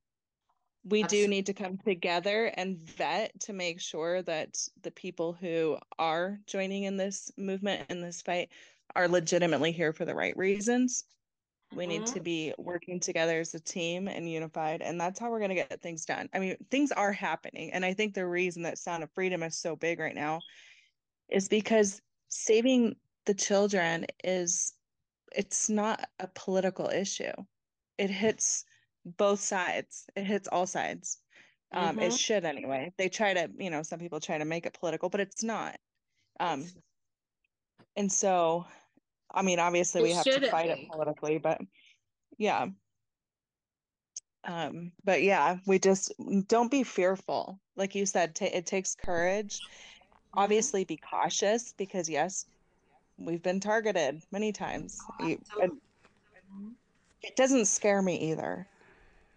We 0.83 1.03
do 1.03 1.27
need 1.27 1.45
to 1.47 1.53
come 1.53 1.77
together 1.77 2.45
and 2.47 2.79
vet 2.79 3.39
to 3.41 3.53
make 3.53 3.81
sure 3.81 4.21
that 4.23 4.57
the 4.81 4.91
people 4.91 5.33
who 5.33 5.77
are 5.97 6.39
joining 6.47 6.83
in 6.83 6.97
this 6.97 7.31
movement 7.37 7.89
in 7.91 8.01
this 8.01 8.21
fight 8.21 8.51
are 8.95 9.07
legitimately 9.09 9.71
here 9.73 9.93
for 9.93 10.05
the 10.05 10.15
right 10.15 10.35
reasons. 10.37 11.05
We 11.75 11.88
need 11.88 12.06
to 12.07 12.19
be 12.19 12.53
working 12.57 12.99
together 12.99 13.39
as 13.39 13.53
a 13.53 13.59
team 13.59 14.07
and 14.07 14.30
unified, 14.30 14.81
and 14.81 14.99
that's 14.99 15.19
how 15.19 15.30
we're 15.30 15.39
going 15.39 15.49
to 15.49 15.56
get 15.56 15.81
things 15.81 16.06
done. 16.06 16.30
I 16.33 16.39
mean, 16.39 16.57
things 16.72 16.91
are 16.91 17.11
happening, 17.14 17.72
and 17.73 17.85
I 17.85 17.93
think 17.93 18.14
the 18.15 18.27
reason 18.27 18.64
that 18.64 18.77
Sound 18.77 19.03
of 19.03 19.11
Freedom 19.14 19.43
is 19.43 19.57
so 19.57 19.75
big 19.75 19.99
right 19.99 20.15
now 20.15 20.41
is 21.30 21.48
because 21.49 22.01
saving 22.30 22.99
the 23.25 23.33
children 23.33 24.06
is 24.23 24.73
it's 25.35 25.69
not 25.69 26.09
a 26.19 26.27
political 26.27 26.88
issue. 26.89 27.31
It 27.98 28.09
hits 28.09 28.65
both 29.06 29.39
sides. 29.39 30.09
It 30.15 30.25
hits 30.25 30.48
all 30.48 30.67
sides. 30.67 31.19
Um, 31.72 31.99
it 31.99 32.14
Mhm. 32.14 32.19
should 32.19 32.45
anyway. 32.45 32.93
They 32.98 33.09
try 33.09 33.33
to, 33.33 33.51
you 33.57 33.69
know, 33.69 33.83
some 33.83 33.99
people 33.99 34.19
try 34.19 34.38
to 34.39 34.45
make 34.45 34.65
it 34.65 34.73
political, 34.73 35.09
but 35.09 35.22
it's 35.22 35.43
not. 35.43 35.80
Um, 36.39 36.65
and 37.95 38.11
so, 38.11 38.65
I 39.32 39.41
mean, 39.41 39.59
obviously 39.59 40.01
It 40.01 40.03
we 40.03 40.11
have 40.11 40.25
to 40.25 40.41
fight 40.49 40.66
be. 40.66 40.83
it 40.83 40.90
politically, 40.90 41.38
but 41.38 41.61
yeah. 42.38 42.69
Um, 44.45 44.93
but 45.03 45.22
yeah, 45.22 45.59
we 45.67 45.80
just 45.80 46.11
don't 46.48 46.72
be 46.72 46.83
fearful. 46.83 47.59
Like 47.75 47.93
you 47.95 48.06
said, 48.06 48.35
ta 48.35 48.45
it 48.45 48.66
takes 48.66 48.95
courage. 48.95 49.61
Mm-hmm. 50.35 50.40
Obviously, 50.40 50.85
be 50.85 50.98
cautious 50.98 51.74
because 51.74 52.09
yes, 52.09 52.45
we've 53.17 53.43
been 53.43 53.59
targeted 53.59 54.24
many 54.32 54.51
times. 54.51 54.98
You, 55.19 55.40
and 55.61 55.82
Mhm. 56.51 56.75
it 57.22 57.35
doesn't 57.35 57.66
scare 57.66 58.01
me 58.01 58.32
either. 58.32 58.67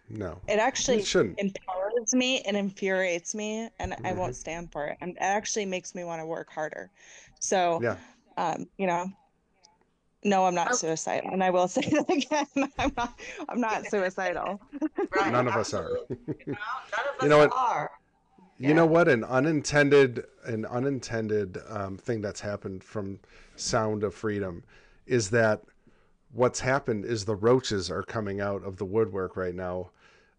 No, 0.08 0.40
It 0.48 0.58
actually 0.58 0.98
it 0.98 1.06
shouldn't. 1.06 1.38
empowers 1.38 2.14
me 2.14 2.42
and 2.42 2.56
infuriates 2.56 3.34
me, 3.34 3.70
and 3.78 3.96
I 4.04 4.12
Mhm. 4.12 4.18
won't 4.18 4.36
stand 4.36 4.72
for 4.72 4.86
it. 4.88 4.98
And 5.00 5.12
it 5.16 5.22
actually 5.22 5.66
makes 5.66 5.94
me 5.94 6.04
want 6.04 6.20
to 6.20 6.26
work 6.26 6.50
harder. 6.50 6.90
So, 7.40 7.80
Yeah, 7.82 7.98
um, 8.36 8.66
you 8.76 8.86
know, 8.86 9.06
no, 10.24 10.46
I'm 10.46 10.54
not 10.54 10.68
Oh. 10.72 10.74
suicidal. 10.76 11.30
And 11.32 11.42
I 11.42 11.50
will 11.50 11.68
say 11.76 11.82
that 11.82 12.10
again. 12.10 12.46
I'm 12.78 12.92
not, 12.96 13.18
I'm 13.48 13.60
not 13.60 13.86
suicidal. 13.90 14.60
Right. 15.14 15.32
none 15.32 15.48
of 15.48 15.56
us 15.56 15.74
are. 15.74 15.90
absolutely. 15.90 16.16
You 16.46 16.52
know, 16.52 16.58
none 16.96 17.06
of 17.08 17.16
us 17.16 17.22
You 17.22 17.28
know 17.28 17.38
what? 17.38 17.52
are. 17.54 17.90
You 18.58 18.74
know 18.74 18.86
what? 18.86 19.08
An 19.08 19.24
unintended, 19.24 20.24
an 20.44 20.64
unintended 20.66 21.58
um, 21.68 21.96
thing 21.96 22.20
that's 22.20 22.40
happened 22.40 22.84
from 22.84 23.18
Sound 23.56 24.04
of 24.04 24.14
Freedom 24.14 24.62
is 25.04 25.30
that 25.30 25.62
what's 26.32 26.60
happened 26.60 27.04
is 27.04 27.24
the 27.24 27.34
roaches 27.34 27.90
are 27.90 28.04
coming 28.04 28.40
out 28.40 28.62
of 28.62 28.76
the 28.76 28.84
woodwork 28.84 29.36
right 29.36 29.54
now 29.54 29.90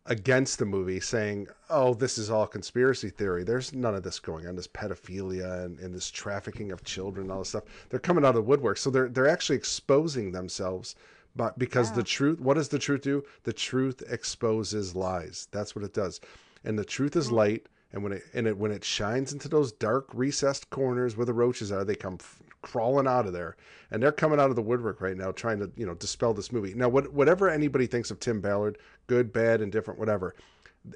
against 0.06 0.60
the 0.60 0.66
movie, 0.66 1.00
saying, 1.00 1.48
"Oh, 1.70 1.94
this 1.94 2.18
is 2.18 2.30
all 2.30 2.46
conspiracy 2.48 3.10
theory. 3.10 3.44
There's 3.44 3.74
none 3.74 3.96
of 3.96 4.04
this 4.04 4.20
going 4.20 4.48
on. 4.48 4.56
This 4.56 4.68
pedophilia 4.68 5.64
and, 5.66 5.80
and 5.80 5.94
this 5.94 6.12
trafficking 6.12 6.72
of 6.72 6.84
children, 6.84 7.32
all 7.32 7.40
this 7.40 7.50
stuff. 7.50 7.64
They're 7.90 8.00
coming 8.00 8.26
out 8.26 8.30
of 8.30 8.36
the 8.36 8.42
woodwork, 8.42 8.78
so 8.78 8.90
they're 8.90 9.10
they're 9.10 9.30
actually 9.30 9.58
exposing 9.58 10.32
themselves." 10.32 10.96
But 11.36 11.58
because 11.58 11.90
Yeah. 11.90 11.96
the 11.96 12.04
truth, 12.04 12.40
what 12.40 12.56
does 12.56 12.70
the 12.70 12.80
truth 12.80 13.02
do? 13.02 13.24
The 13.44 13.54
truth 13.54 14.04
exposes 14.08 14.96
lies. 14.96 15.48
That's 15.52 15.76
what 15.76 15.84
it 15.84 15.94
does, 15.94 16.20
and 16.64 16.78
the 16.78 16.86
truth 16.86 17.16
is 17.16 17.30
hmm. 17.30 17.36
light. 17.36 17.70
And 17.92 18.04
when 18.04 18.14
it 18.14 18.24
and 18.34 18.48
it 18.48 18.58
when 18.58 18.72
it 18.72 18.84
shines 18.84 19.34
into 19.34 19.48
those 19.48 19.72
dark 19.72 20.10
recessed 20.14 20.70
corners 20.70 21.16
where 21.16 21.28
the 21.28 21.34
roaches 21.34 21.72
are, 21.72 21.84
they 21.84 21.96
come 21.96 22.18
f- 22.20 22.42
crawling 22.64 23.08
out 23.08 23.28
of 23.28 23.34
there, 23.34 23.56
and 23.92 24.02
they're 24.02 24.12
coming 24.12 24.40
out 24.40 24.50
of 24.50 24.56
the 24.56 24.64
woodwork 24.64 25.00
right 25.00 25.16
now, 25.16 25.32
trying 25.32 25.60
to 25.60 25.72
you 25.76 25.86
know 25.86 25.94
dispel 25.94 26.34
this 26.34 26.52
movie. 26.52 26.74
Now, 26.74 26.90
what, 26.90 27.14
whatever 27.14 27.50
anybody 27.50 27.86
thinks 27.86 28.10
of 28.10 28.20
Tim 28.20 28.42
Ballard, 28.42 28.80
good, 29.08 29.32
bad, 29.34 29.62
and 29.62 29.72
different, 29.72 30.00
whatever, 30.00 30.36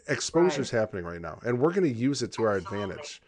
exposure's 0.07 0.69
happening 0.69 1.05
right 1.05 1.21
now, 1.21 1.39
and 1.45 1.59
we're 1.59 1.73
going 1.73 1.83
to 1.91 1.93
use 1.99 2.21
it 2.21 2.31
to 2.33 2.43
our 2.43 2.55
advantage. 2.55 3.21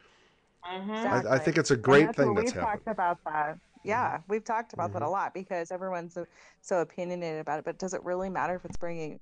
Mhm. 0.65 1.05
I, 1.05 1.35
I 1.35 1.39
think 1.39 1.57
it's 1.57 1.71
a 1.71 1.77
great 1.77 2.07
that's 2.07 2.17
thing 2.17 2.35
that's 2.35 2.53
we've 2.53 2.61
happened. 2.61 2.85
talked 2.85 2.87
about 2.87 3.17
that. 3.25 3.57
Yeah, 3.85 4.19
we've 4.27 4.43
talked 4.43 4.73
about 4.73 4.91
that 4.93 5.01
a 5.01 5.05
Mhm. 5.05 5.11
lot 5.11 5.33
because 5.33 5.71
everyone's 5.71 6.13
so, 6.13 6.25
so 6.61 6.81
opinionated 6.81 7.39
about 7.39 7.59
it. 7.59 7.65
But 7.65 7.79
does 7.79 7.93
it 7.93 8.03
really 8.03 8.29
matter 8.29 8.55
if 8.55 8.65
it's 8.65 8.77
bringing? 8.77 9.19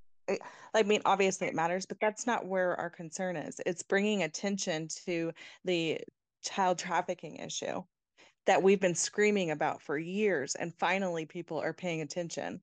I 0.74 0.84
mean, 0.84 1.02
obviously 1.06 1.48
it 1.48 1.56
matters, 1.56 1.86
but 1.86 2.00
that's 2.02 2.28
not 2.28 2.46
where 2.48 2.76
our 2.76 2.90
concern 2.90 3.38
is. 3.38 3.62
It's 3.66 3.82
bringing 3.84 4.24
attention 4.24 4.90
to 5.06 5.32
the 5.64 6.02
child 6.42 6.80
trafficking 6.80 7.38
issue 7.38 7.84
that 8.46 8.62
we've 8.62 8.80
been 8.82 8.96
screaming 8.96 9.52
about 9.52 9.82
for 9.82 9.98
years, 9.98 10.56
and 10.56 10.74
finally 10.76 11.26
people 11.26 11.60
are 11.60 11.72
paying 11.74 12.02
attention. 12.02 12.62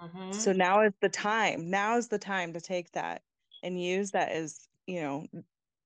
Mhm. 0.00 0.32
So 0.32 0.52
now 0.52 0.82
is 0.82 0.92
the 1.00 1.08
time. 1.08 1.70
Now 1.70 1.96
is 1.96 2.08
the 2.08 2.18
time 2.18 2.52
to 2.54 2.60
take 2.60 2.92
that 2.92 3.22
and 3.62 3.80
use 3.80 4.12
that 4.12 4.30
as, 4.30 4.68
you 4.86 5.00
know, 5.00 5.26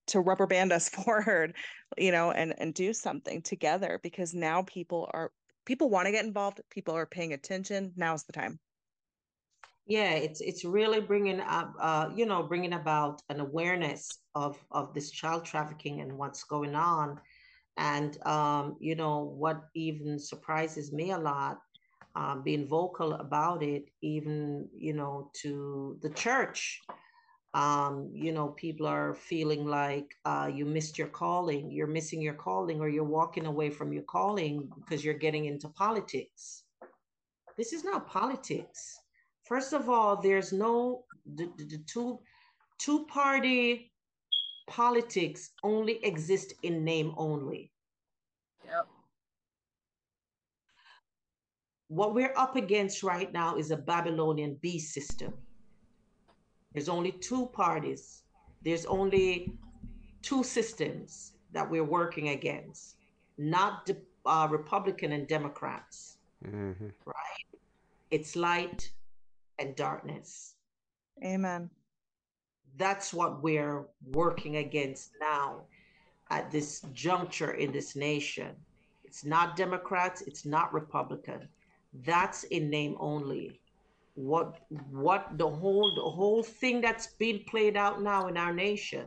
to 0.09 0.21
rubber 0.21 0.47
band 0.47 0.73
us 0.73 0.89
forward, 0.91 1.57
you 1.97 2.13
know, 2.13 2.31
and 2.31 2.55
and 2.59 2.75
do 2.75 2.93
something 2.93 3.43
together 3.43 4.01
because 4.03 4.35
now 4.35 4.63
people 4.63 5.11
are 5.15 5.33
people 5.67 5.91
want 5.91 6.07
to 6.07 6.13
get 6.13 6.25
involved. 6.27 6.61
People 6.71 6.95
are 6.97 7.07
paying 7.07 7.33
attention. 7.33 7.93
Now's 7.97 8.25
the 8.25 8.33
time. 8.33 8.61
yeah 9.87 10.13
it's 10.13 10.41
it's 10.41 10.65
really 10.65 11.01
bringing 11.01 11.41
up 11.41 11.75
uh 11.81 12.09
you 12.15 12.27
know 12.27 12.43
bringing 12.43 12.73
about 12.73 13.21
an 13.29 13.41
awareness 13.41 14.19
of 14.35 14.57
of 14.71 14.93
this 14.95 15.11
child 15.11 15.45
trafficking 15.45 16.01
and 16.01 16.17
what's 16.17 16.45
going 16.45 16.75
on 16.75 17.21
and 17.77 18.25
um 18.27 18.77
you 18.81 18.95
know 18.95 19.21
what 19.25 19.63
even 19.75 20.19
surprises 20.19 20.93
me 20.93 21.11
a 21.11 21.19
lot 21.19 21.59
um, 22.17 22.43
being 22.43 22.67
vocal 22.67 23.15
about 23.15 23.63
it 23.63 23.91
even 24.03 24.69
you 24.75 24.93
know 24.93 25.31
to 25.35 25.99
the 26.03 26.11
church 26.11 26.81
um 27.55 28.11
you 28.13 28.33
know 28.33 28.49
people 28.49 28.87
are 28.87 29.15
feeling 29.15 29.65
like 29.65 30.17
uh 30.25 30.51
you 30.53 30.65
missed 30.65 30.99
your 30.99 31.09
calling 31.09 31.71
you're 31.71 31.87
missing 31.87 32.21
your 32.21 32.35
calling 32.35 32.81
or 32.81 32.89
you're 32.89 33.05
walking 33.05 33.47
away 33.47 33.71
from 33.71 33.93
your 33.93 34.03
calling 34.03 34.69
because 34.77 35.05
you're 35.05 35.15
getting 35.15 35.45
into 35.45 35.69
politics 35.69 36.65
this 37.57 37.73
is 37.73 37.85
not 37.85 38.09
politics. 38.09 38.99
First 39.45 39.73
of 39.73 39.89
all, 39.89 40.21
there's 40.21 40.53
no 40.53 41.05
the, 41.27 41.51
the, 41.57 41.79
two 41.87 42.19
two 42.79 43.07
party 43.07 43.93
politics 44.67 45.51
only 45.63 46.05
exist 46.05 46.55
in 46.63 46.85
name 46.85 47.15
only. 47.17 47.71
What 51.89 52.15
we're 52.15 52.35
up 52.37 52.57
against 52.57 53.03
right 53.03 53.33
now 53.33 53.57
is 53.57 53.71
a 53.71 53.77
Babylonian 53.77 54.55
beast 54.63 54.93
system. 54.95 55.35
There's 56.73 56.89
only 56.89 57.13
two 57.13 57.47
parties. 57.47 58.23
There's 58.63 58.87
only 58.87 59.53
two 60.23 60.43
systems 60.43 61.33
that 61.53 61.71
we're 61.71 61.85
working 61.85 62.31
against, 62.31 62.97
not 63.39 63.87
the 63.87 63.97
uh, 64.27 64.49
Republican 64.51 65.13
and 65.13 65.29
Democrats. 65.29 66.19
mm-hmm. 66.45 66.87
right? 67.07 67.61
It's 68.11 68.37
light 68.37 68.91
and 69.59 69.77
darkness. 69.77 70.55
Amen. 71.25 71.71
that's 72.77 73.15
what 73.15 73.43
we're 73.43 73.87
working 74.13 74.57
against 74.57 75.13
now 75.21 75.63
at 76.31 76.51
this 76.51 76.81
juncture 76.93 77.53
in 77.53 77.73
this 77.73 77.95
nation. 77.97 78.57
It's 79.05 79.25
not 79.25 79.57
Democrats, 79.57 80.23
it's 80.23 80.45
not 80.45 80.73
Republican. 80.73 81.49
That's 82.03 82.45
in 82.45 82.71
name 82.71 82.97
only. 82.99 83.61
What 84.15 84.61
what 84.91 85.39
the 85.39 85.49
whole 85.49 85.95
the 85.95 86.03
whole 86.03 86.43
thing 86.43 86.81
that's 86.81 87.09
being 87.19 87.45
played 87.49 87.77
out 87.77 88.03
now 88.03 88.27
in 88.29 88.37
our 88.37 88.53
nation 88.53 89.07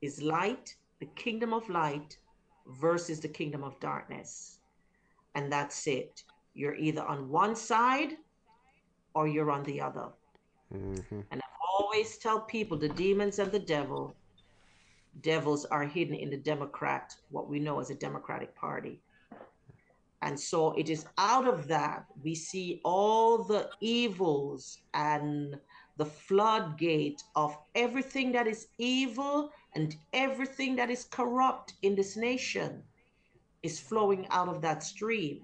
is 0.00 0.22
light, 0.22 0.74
the 1.00 1.06
kingdom 1.06 1.52
of 1.52 1.68
light 1.68 2.18
versus 2.66 3.20
the 3.20 3.28
kingdom 3.28 3.62
of 3.64 3.78
darkness. 3.80 4.58
And 5.34 5.52
that's 5.52 5.86
it. 5.86 6.22
You're 6.54 6.74
either 6.74 7.04
on 7.04 7.28
one 7.28 7.54
side 7.54 8.14
or 9.14 9.28
you're 9.28 9.50
on 9.50 9.62
the 9.64 9.80
other. 9.80 10.08
hmm 10.70 11.20
And 11.30 11.40
I 11.40 11.48
always 11.78 12.18
tell 12.18 12.40
people 12.40 12.78
the 12.78 12.88
demons 12.88 13.38
and 13.38 13.52
the 13.52 13.58
devil, 13.60 14.16
devils 15.20 15.64
are 15.66 15.84
hidden 15.84 16.14
in 16.14 16.30
the 16.30 16.36
Democrat, 16.36 17.12
what 17.30 17.48
we 17.48 17.58
know 17.60 17.80
as 17.80 17.90
a 17.90 17.94
Democratic 17.94 18.54
Party. 18.56 19.00
And 20.22 20.38
so 20.38 20.72
it 20.72 20.90
is 20.90 21.06
out 21.16 21.48
of 21.48 21.66
that 21.68 22.04
we 22.22 22.34
see 22.34 22.80
all 22.84 23.38
the 23.38 23.70
evils 23.80 24.78
and 24.92 25.58
the 25.96 26.04
floodgate 26.04 27.22
of 27.36 27.56
everything 27.74 28.32
that 28.32 28.46
is 28.46 28.68
evil 28.78 29.52
and 29.74 29.96
everything 30.12 30.76
that 30.76 30.90
is 30.90 31.04
corrupt 31.04 31.74
in 31.82 31.94
this 31.94 32.16
nation 32.16 32.82
is 33.62 33.78
flowing 33.78 34.26
out 34.30 34.48
of 34.48 34.60
that 34.62 34.82
stream. 34.82 35.40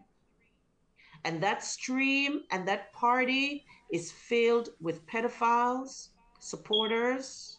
And 1.25 1.43
that 1.43 1.63
stream 1.63 2.43
and 2.51 2.67
that 2.69 2.93
party 2.93 3.65
is 3.93 4.13
filled 4.13 4.71
with 4.81 5.07
pedophiles, 5.07 6.09
supporters. 6.39 7.59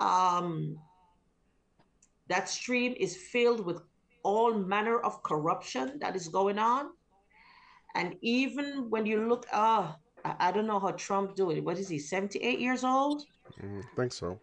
Um, 0.00 0.78
that 2.28 2.48
stream 2.48 2.94
is 2.98 3.16
filled 3.16 3.64
with 3.64 3.82
all 4.24 4.52
manner 4.54 4.98
of 4.98 5.22
corruption 5.22 5.98
that 6.00 6.16
is 6.16 6.28
going 6.28 6.58
on. 6.58 6.86
And 7.94 8.16
even 8.22 8.90
when 8.90 9.06
you 9.06 9.28
look, 9.28 9.46
ah, 9.52 9.96
uh, 10.24 10.28
I, 10.38 10.48
I 10.48 10.52
don't 10.52 10.66
know 10.66 10.80
how 10.80 10.90
Trump 10.92 11.36
do 11.36 11.50
it. 11.50 11.62
What 11.62 11.78
is 11.78 11.88
he, 11.88 11.98
78 11.98 12.58
years 12.58 12.82
old? 12.82 13.22
Mm, 13.62 13.84
I 13.84 13.96
think 13.96 14.12
so. 14.12 14.40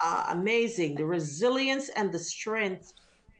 Uh, 0.00 0.26
amazing. 0.30 0.96
The 0.96 1.06
resilience 1.06 1.88
and 1.90 2.12
the 2.12 2.18
strength 2.18 2.92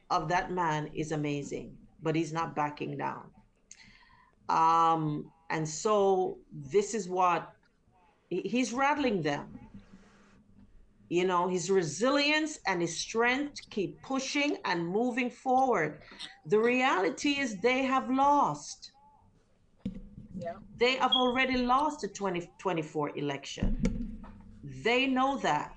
of 0.09 0.29
that 0.29 0.51
man 0.51 0.89
is 0.93 1.11
amazing, 1.11 1.77
but 2.01 2.15
he's 2.15 2.33
not 2.33 2.55
backing 2.55 2.97
down. 2.97 3.29
Um, 4.49 5.31
and 5.49 5.67
so 5.67 6.37
this 6.51 6.93
is 6.93 7.09
what 7.09 7.53
he's 8.29 8.73
rattling 8.73 9.21
them. 9.21 9.59
You 11.09 11.25
know, 11.25 11.47
his 11.47 11.69
resilience 11.69 12.59
and 12.65 12.81
his 12.81 12.97
strength 12.97 13.69
keep 13.69 14.01
pushing 14.01 14.57
and 14.65 14.87
moving 14.87 15.29
forward. 15.29 16.01
The 16.45 16.59
reality 16.59 17.39
is 17.39 17.59
they 17.61 17.83
have 17.83 18.09
lost. 18.09 18.91
Yeah. 20.37 20.53
They 20.77 20.95
have 20.95 21.11
already 21.11 21.57
lost 21.57 22.01
the 22.01 22.07
2024 22.07 23.17
election. 23.17 24.21
They 24.83 25.05
know 25.07 25.37
that. 25.37 25.75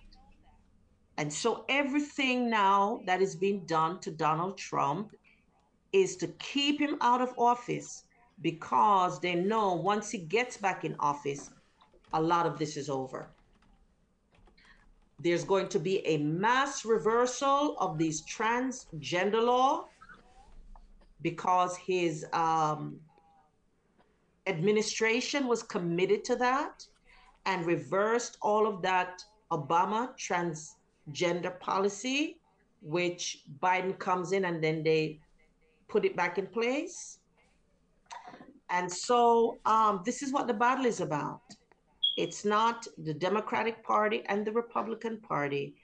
And 1.19 1.33
so 1.33 1.65
everything 1.69 2.51
now 2.51 3.01
that 3.07 3.23
is 3.23 3.37
being 3.37 3.65
done 3.67 4.01
to 4.01 4.11
Donald 4.11 4.59
Trump 4.59 5.15
is 5.93 6.17
to 6.17 6.29
keep 6.39 6.79
him 6.81 6.99
out 7.01 7.21
of 7.21 7.33
office 7.39 8.05
because 8.43 9.19
they 9.21 9.35
know 9.35 9.75
once 9.75 10.11
he 10.11 10.19
gets 10.19 10.57
back 10.57 10.85
in 10.85 10.95
office, 11.01 11.51
a 12.13 12.21
lot 12.21 12.47
of 12.47 12.59
this 12.59 12.77
is 12.77 12.91
over. 12.91 13.29
There's 15.19 15.45
going 15.45 15.69
to 15.69 15.79
be 15.79 16.07
a 16.07 16.19
mass 16.19 16.85
reversal 16.85 17.77
of 17.79 17.99
these 17.99 18.23
transgender 18.27 19.43
law 19.43 19.87
because 21.23 21.77
his 21.77 22.27
um, 22.33 23.01
administration 24.47 25.47
was 25.47 25.63
committed 25.63 26.25
to 26.25 26.37
that 26.37 26.87
and 27.47 27.65
reversed 27.65 28.37
all 28.43 28.67
of 28.67 28.83
that 28.83 29.23
Obama 29.51 30.11
transgender 30.19 31.59
policy, 31.61 32.39
which 32.83 33.45
Biden 33.61 33.99
comes 33.99 34.33
in 34.33 34.45
and 34.45 34.63
then 34.63 34.83
they 34.83 35.19
put 35.89 36.05
it 36.05 36.17
back 36.17 36.39
in 36.39 36.47
place. 36.47 37.19
And 38.69 38.91
so 38.91 39.59
um, 39.65 40.03
this 40.05 40.23
is 40.23 40.33
what 40.33 40.47
the 40.47 40.55
battle 40.55 40.87
is 40.87 41.01
about. 41.01 41.43
It's 42.17 42.45
not 42.45 42.87
the 42.99 43.15
Democratic 43.15 43.85
Party 43.85 44.23
and 44.27 44.47
the 44.47 44.53
Republican 44.53 45.19
Party. 45.21 45.77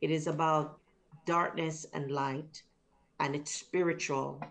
It 0.00 0.10
is 0.10 0.26
about 0.26 0.78
darkness 1.24 1.86
and 1.92 2.10
light, 2.10 2.62
and 3.20 3.34
it's 3.34 3.54
spiritual. 3.54 4.42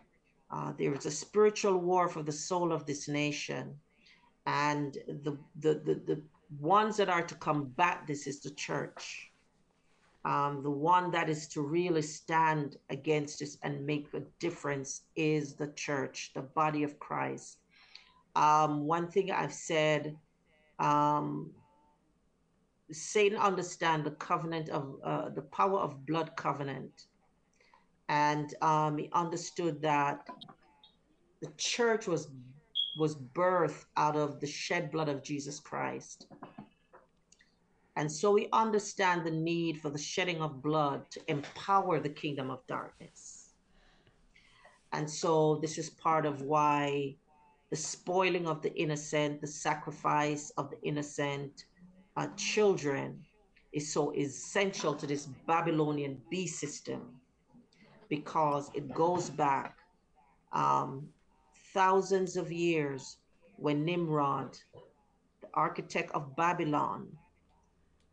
Uh, 0.50 0.74
there 0.78 0.94
is 0.94 1.06
a 1.06 1.12
spiritual 1.12 1.78
war 1.78 2.08
for 2.08 2.24
the 2.24 2.32
soul 2.32 2.72
of 2.72 2.86
this 2.86 3.08
nation. 3.08 3.76
And 4.46 4.98
the, 5.08 5.38
the, 5.60 5.76
the, 5.86 6.02
the 6.06 6.22
ones 6.60 6.98
that 6.98 7.10
are 7.10 7.24
to 7.24 7.36
combat 7.36 8.04
this 8.08 8.28
is 8.28 8.40
the 8.40 8.52
church 8.52 9.32
um, 10.28 10.62
the 10.62 10.70
one 10.70 11.10
that 11.12 11.30
is 11.30 11.48
to 11.48 11.62
really 11.62 12.02
stand 12.02 12.76
against 12.90 13.40
this 13.40 13.58
and 13.64 13.86
make 13.86 14.14
a 14.14 14.22
difference 14.40 15.04
is 15.16 15.54
the 15.54 15.68
church, 15.70 16.32
the 16.36 16.42
body 16.42 16.84
of 16.84 17.00
Christ. 17.00 17.60
Um, 18.36 18.86
one 18.86 19.08
thing 19.08 19.32
I've 19.32 19.54
said, 19.54 20.18
um, 20.80 21.52
Satan 22.92 23.38
understand 23.38 24.04
the 24.04 24.12
covenant 24.12 24.70
of 24.70 24.96
uh, 25.04 25.30
the 25.30 25.42
power 25.42 25.80
of 25.80 26.06
blood 26.06 26.32
covenant, 26.38 27.08
and 28.10 28.54
um, 28.62 28.98
he 28.98 29.10
understood 29.14 29.82
that 29.82 30.28
the 31.42 31.52
church 31.58 32.08
was 32.08 32.30
was 32.98 33.16
birthed 33.16 33.86
out 33.96 34.16
of 34.16 34.40
the 34.40 34.48
shed 34.48 34.92
blood 34.92 35.10
of 35.10 35.22
Jesus 35.22 35.60
Christ. 35.60 36.28
And 37.96 38.12
so 38.12 38.32
we 38.32 38.48
understand 38.54 39.26
the 39.26 39.32
need 39.32 39.82
for 39.82 39.90
the 39.90 39.98
shedding 39.98 40.42
of 40.42 40.62
blood 40.62 41.10
to 41.12 41.22
empower 41.28 42.00
the 42.00 42.10
kingdom 42.10 42.52
of 42.52 42.66
darkness. 42.68 43.54
And 44.94 45.10
so 45.10 45.60
this 45.62 45.78
is 45.78 45.90
part 45.90 46.26
of 46.26 46.42
why 46.42 47.16
the 47.70 47.76
spoiling 47.76 48.48
of 48.48 48.62
the 48.62 48.74
innocent, 48.76 49.42
the 49.42 49.48
sacrifice 49.48 50.52
of 50.58 50.70
the 50.70 50.82
innocent 50.84 51.66
uh, 52.16 52.28
children 52.36 53.20
is 53.74 53.92
so 53.92 54.14
essential 54.16 54.94
to 54.96 55.06
this 55.06 55.28
Babylonian 55.46 56.22
beast 56.32 56.60
system 56.60 57.20
because 58.10 58.72
it 58.74 58.94
goes 58.94 59.30
back 59.30 59.78
um, 60.54 61.08
thousands 61.74 62.38
of 62.38 62.52
years 62.52 63.18
when 63.58 63.84
Nimrod, 63.84 64.58
the 65.42 65.48
architect 65.54 66.12
of 66.14 66.36
Babylon, 66.36 67.08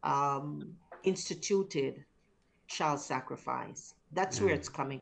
um, 0.02 0.74
instituted 1.04 2.04
child 2.66 3.00
sacrifice. 3.00 3.94
That's 4.12 4.40
where 4.40 4.54
mm. 4.54 4.56
it's 4.56 4.68
coming 4.68 5.00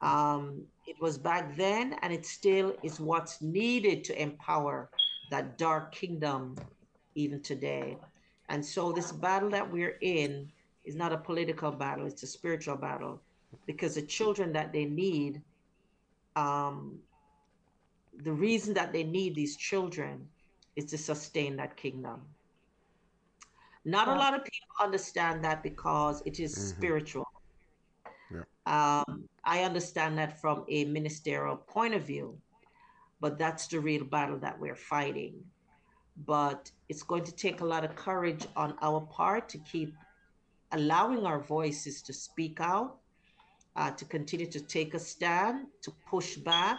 from. 0.00 0.08
Um, 0.10 0.62
it 0.92 1.00
was 1.00 1.16
back 1.16 1.56
then, 1.56 1.96
and 2.02 2.12
it 2.12 2.26
still 2.26 2.74
is 2.82 3.00
what's 3.00 3.40
needed 3.40 4.04
to 4.04 4.22
empower 4.22 4.90
that 5.30 5.56
dark 5.56 5.90
kingdom 5.90 6.54
even 7.14 7.40
today. 7.40 7.96
And 8.50 8.62
so, 8.62 8.92
this 8.92 9.10
battle 9.10 9.48
that 9.50 9.72
we're 9.72 9.96
in 10.02 10.52
is 10.84 10.94
not 10.94 11.10
a 11.10 11.16
political 11.16 11.72
battle, 11.72 12.06
it's 12.06 12.22
a 12.22 12.26
spiritual 12.26 12.76
battle 12.76 13.22
because 13.64 13.94
the 13.94 14.02
children 14.02 14.52
that 14.52 14.70
they 14.70 14.84
need, 14.84 15.40
um, 16.36 16.98
the 18.22 18.32
reason 18.32 18.74
that 18.74 18.92
they 18.92 19.02
need 19.02 19.34
these 19.34 19.56
children 19.56 20.28
is 20.76 20.84
to 20.86 20.98
sustain 20.98 21.56
that 21.56 21.74
kingdom. 21.74 22.20
Not 23.86 24.08
a 24.08 24.14
lot 24.14 24.34
of 24.34 24.44
people 24.44 24.76
understand 24.78 25.42
that 25.44 25.62
because 25.62 26.22
it 26.26 26.38
is 26.38 26.54
mm-hmm. 26.54 26.76
spiritual. 26.76 27.31
Um, 28.66 29.28
I 29.44 29.62
understand 29.64 30.18
that 30.18 30.40
from 30.40 30.64
a 30.68 30.84
ministerial 30.84 31.56
point 31.56 31.94
of 31.94 32.02
view, 32.02 32.38
but 33.20 33.38
that's 33.38 33.66
the 33.66 33.80
real 33.80 34.04
battle 34.04 34.38
that 34.38 34.58
we're 34.58 34.76
fighting. 34.76 35.34
But 36.26 36.70
it's 36.88 37.02
going 37.02 37.24
to 37.24 37.32
take 37.32 37.60
a 37.60 37.64
lot 37.64 37.84
of 37.84 37.96
courage 37.96 38.46
on 38.54 38.76
our 38.82 39.00
part 39.00 39.48
to 39.50 39.58
keep 39.58 39.94
allowing 40.72 41.26
our 41.26 41.40
voices 41.40 42.02
to 42.02 42.12
speak 42.12 42.60
out, 42.60 42.98
uh, 43.76 43.90
to 43.92 44.04
continue 44.04 44.46
to 44.46 44.60
take 44.60 44.94
a 44.94 44.98
stand, 44.98 45.66
to 45.82 45.90
push 46.08 46.36
back, 46.36 46.78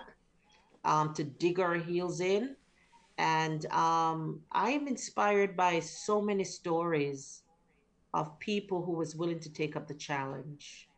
um, 0.85 1.13
to 1.15 1.23
dig 1.23 1.59
our 1.59 1.75
heels 1.75 2.21
in, 2.21 2.55
and 3.17 3.65
um, 3.67 4.41
I'm 4.51 4.87
inspired 4.87 5.55
by 5.55 5.79
so 5.79 6.21
many 6.21 6.43
stories 6.43 7.43
of 8.13 8.37
people 8.39 8.83
who 8.83 8.93
was 8.93 9.15
willing 9.15 9.39
to 9.39 9.51
take 9.51 9.75
up 9.75 9.87
the 9.87 9.93
challenge 9.93 10.89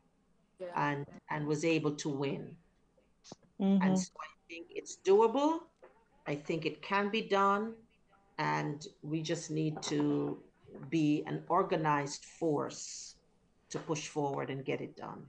yeah. 0.59 0.67
and 0.75 1.05
and 1.29 1.47
was 1.47 1.65
able 1.65 1.91
to 1.91 2.09
win. 2.09 2.55
Mm-hmm. 3.61 3.83
And 3.83 3.99
so 3.99 4.11
I 4.19 4.29
think 4.49 4.67
it's 4.69 4.97
doable. 5.03 5.59
I 6.27 6.35
think 6.35 6.65
it 6.65 6.81
can 6.81 7.09
be 7.09 7.21
done, 7.21 7.73
and 8.37 8.85
we 9.03 9.21
just 9.21 9.51
need 9.51 9.81
to 9.83 10.39
be 10.89 11.23
an 11.27 11.43
organized 11.49 12.25
force 12.25 13.15
to 13.69 13.79
push 13.79 14.07
forward 14.07 14.49
and 14.49 14.65
get 14.65 14.81
it 14.81 14.95
done. 14.97 15.23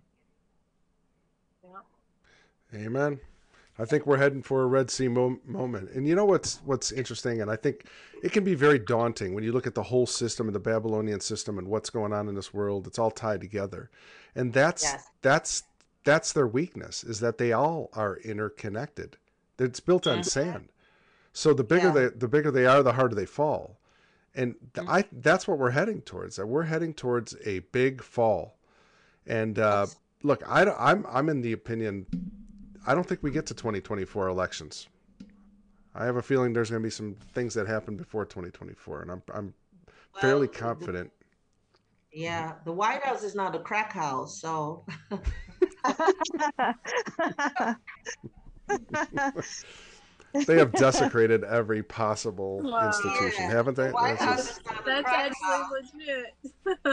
Yeah. 1.63 2.87
Amen. 2.87 3.21
I 3.79 3.85
think 3.85 4.07
we're 4.07 4.17
heading 4.17 4.43
for 4.43 4.63
a 4.63 4.67
Red 4.67 4.91
Sea 4.91 5.09
mo- 5.09 5.39
moment. 5.45 5.91
And 5.91 6.09
you 6.09 6.15
know 6.15 6.25
what's 6.25 6.61
what's 6.65 6.93
interesting, 6.93 7.43
and 7.43 7.51
I 7.51 7.57
think 7.57 7.85
it 8.23 8.33
can 8.33 8.43
be 8.43 8.55
very 8.55 8.79
daunting 8.79 9.35
when 9.35 9.45
you 9.45 9.53
look 9.53 9.67
at 9.67 9.75
the 9.75 9.83
whole 9.83 10.07
system 10.07 10.47
and 10.49 10.55
the 10.55 10.61
Babylonian 10.61 11.21
system 11.21 11.59
and 11.59 11.69
what's 11.69 11.91
going 11.91 12.13
on 12.13 12.29
in 12.29 12.35
this 12.35 12.55
world. 12.55 12.87
It's 12.87 12.99
all 12.99 13.11
tied 13.11 13.41
together, 13.41 13.91
and 14.37 14.53
that's 14.53 14.85
yes. 14.85 15.11
that's 15.23 15.63
that's 16.05 16.33
their 16.33 16.47
weakness 16.47 17.03
is 17.03 17.19
that 17.21 17.39
they 17.39 17.53
all 17.53 17.91
are 17.95 18.19
interconnected. 18.19 19.17
It's 19.59 19.81
built 19.81 20.07
on 20.07 20.19
mm-hmm. 20.19 20.23
sand. 20.23 20.69
So 21.33 21.53
the 21.53 21.65
bigger 21.65 21.89
yeah. 21.89 21.93
they 21.93 22.07
the 22.09 22.29
bigger 22.29 22.51
they 22.51 22.67
are, 22.67 22.83
the 22.83 22.93
harder 22.93 23.17
they 23.17 23.27
fall. 23.27 23.79
And 24.35 24.55
mm-hmm. 24.75 24.89
I 24.89 25.05
that's 25.11 25.49
what 25.49 25.59
we're 25.59 25.71
heading 25.71 26.03
towards. 26.03 26.39
We're 26.39 26.63
heading 26.65 26.95
towards 26.95 27.35
a 27.45 27.61
big 27.73 28.03
fall. 28.03 28.57
And 29.27 29.59
uh, 29.59 29.87
yes. 29.89 29.97
look, 30.23 30.43
I, 30.47 30.65
I'm 30.65 31.05
I'm 31.11 31.29
in 31.29 31.41
the 31.41 31.53
opinion 31.53 32.07
I 32.87 32.95
don't 32.95 33.07
think 33.07 33.23
we 33.23 33.31
get 33.33 33.47
to 33.47 33.55
2024 33.55 34.29
elections. 34.29 34.87
I 35.95 36.05
have 36.05 36.17
a 36.17 36.23
feeling 36.23 36.53
there's 36.53 36.71
going 36.71 36.83
to 36.83 36.87
be 36.87 36.91
some 36.91 37.17
things 37.35 37.55
that 37.55 37.67
happen 37.67 37.97
before 37.97 38.27
2024, 38.27 39.03
and 39.03 39.11
I'm 39.11 39.23
I'm 39.35 39.55
fairly 40.21 40.47
Well, 40.47 40.53
the- 40.53 40.59
confident. 40.59 41.13
Mm-hmm. 42.17 42.23
yeah, 42.25 42.53
the 42.65 42.73
White 42.73 43.03
House 43.03 43.23
is 43.23 43.35
not 43.35 43.55
a 43.55 43.59
crack 43.59 43.93
house, 43.93 44.41
so 44.41 44.85
They 50.47 50.59
have 50.59 50.73
desecrated 50.73 51.45
every 51.45 51.83
possible 51.83 52.61
Wow. 52.63 52.89
institution, 52.89 53.45
Yeah, 53.45 53.51
haven't 53.53 53.75
they? 53.75 53.87
the 53.87 53.93
White 53.93 54.19
That's 54.19 54.23
House 54.23 54.37
just- 54.49 54.61
is 54.61 54.67
not 54.67 54.81
a 54.81 54.85
That's 54.85 55.03
crack 55.09 55.33
house. 55.43 55.71
actually 56.67 56.91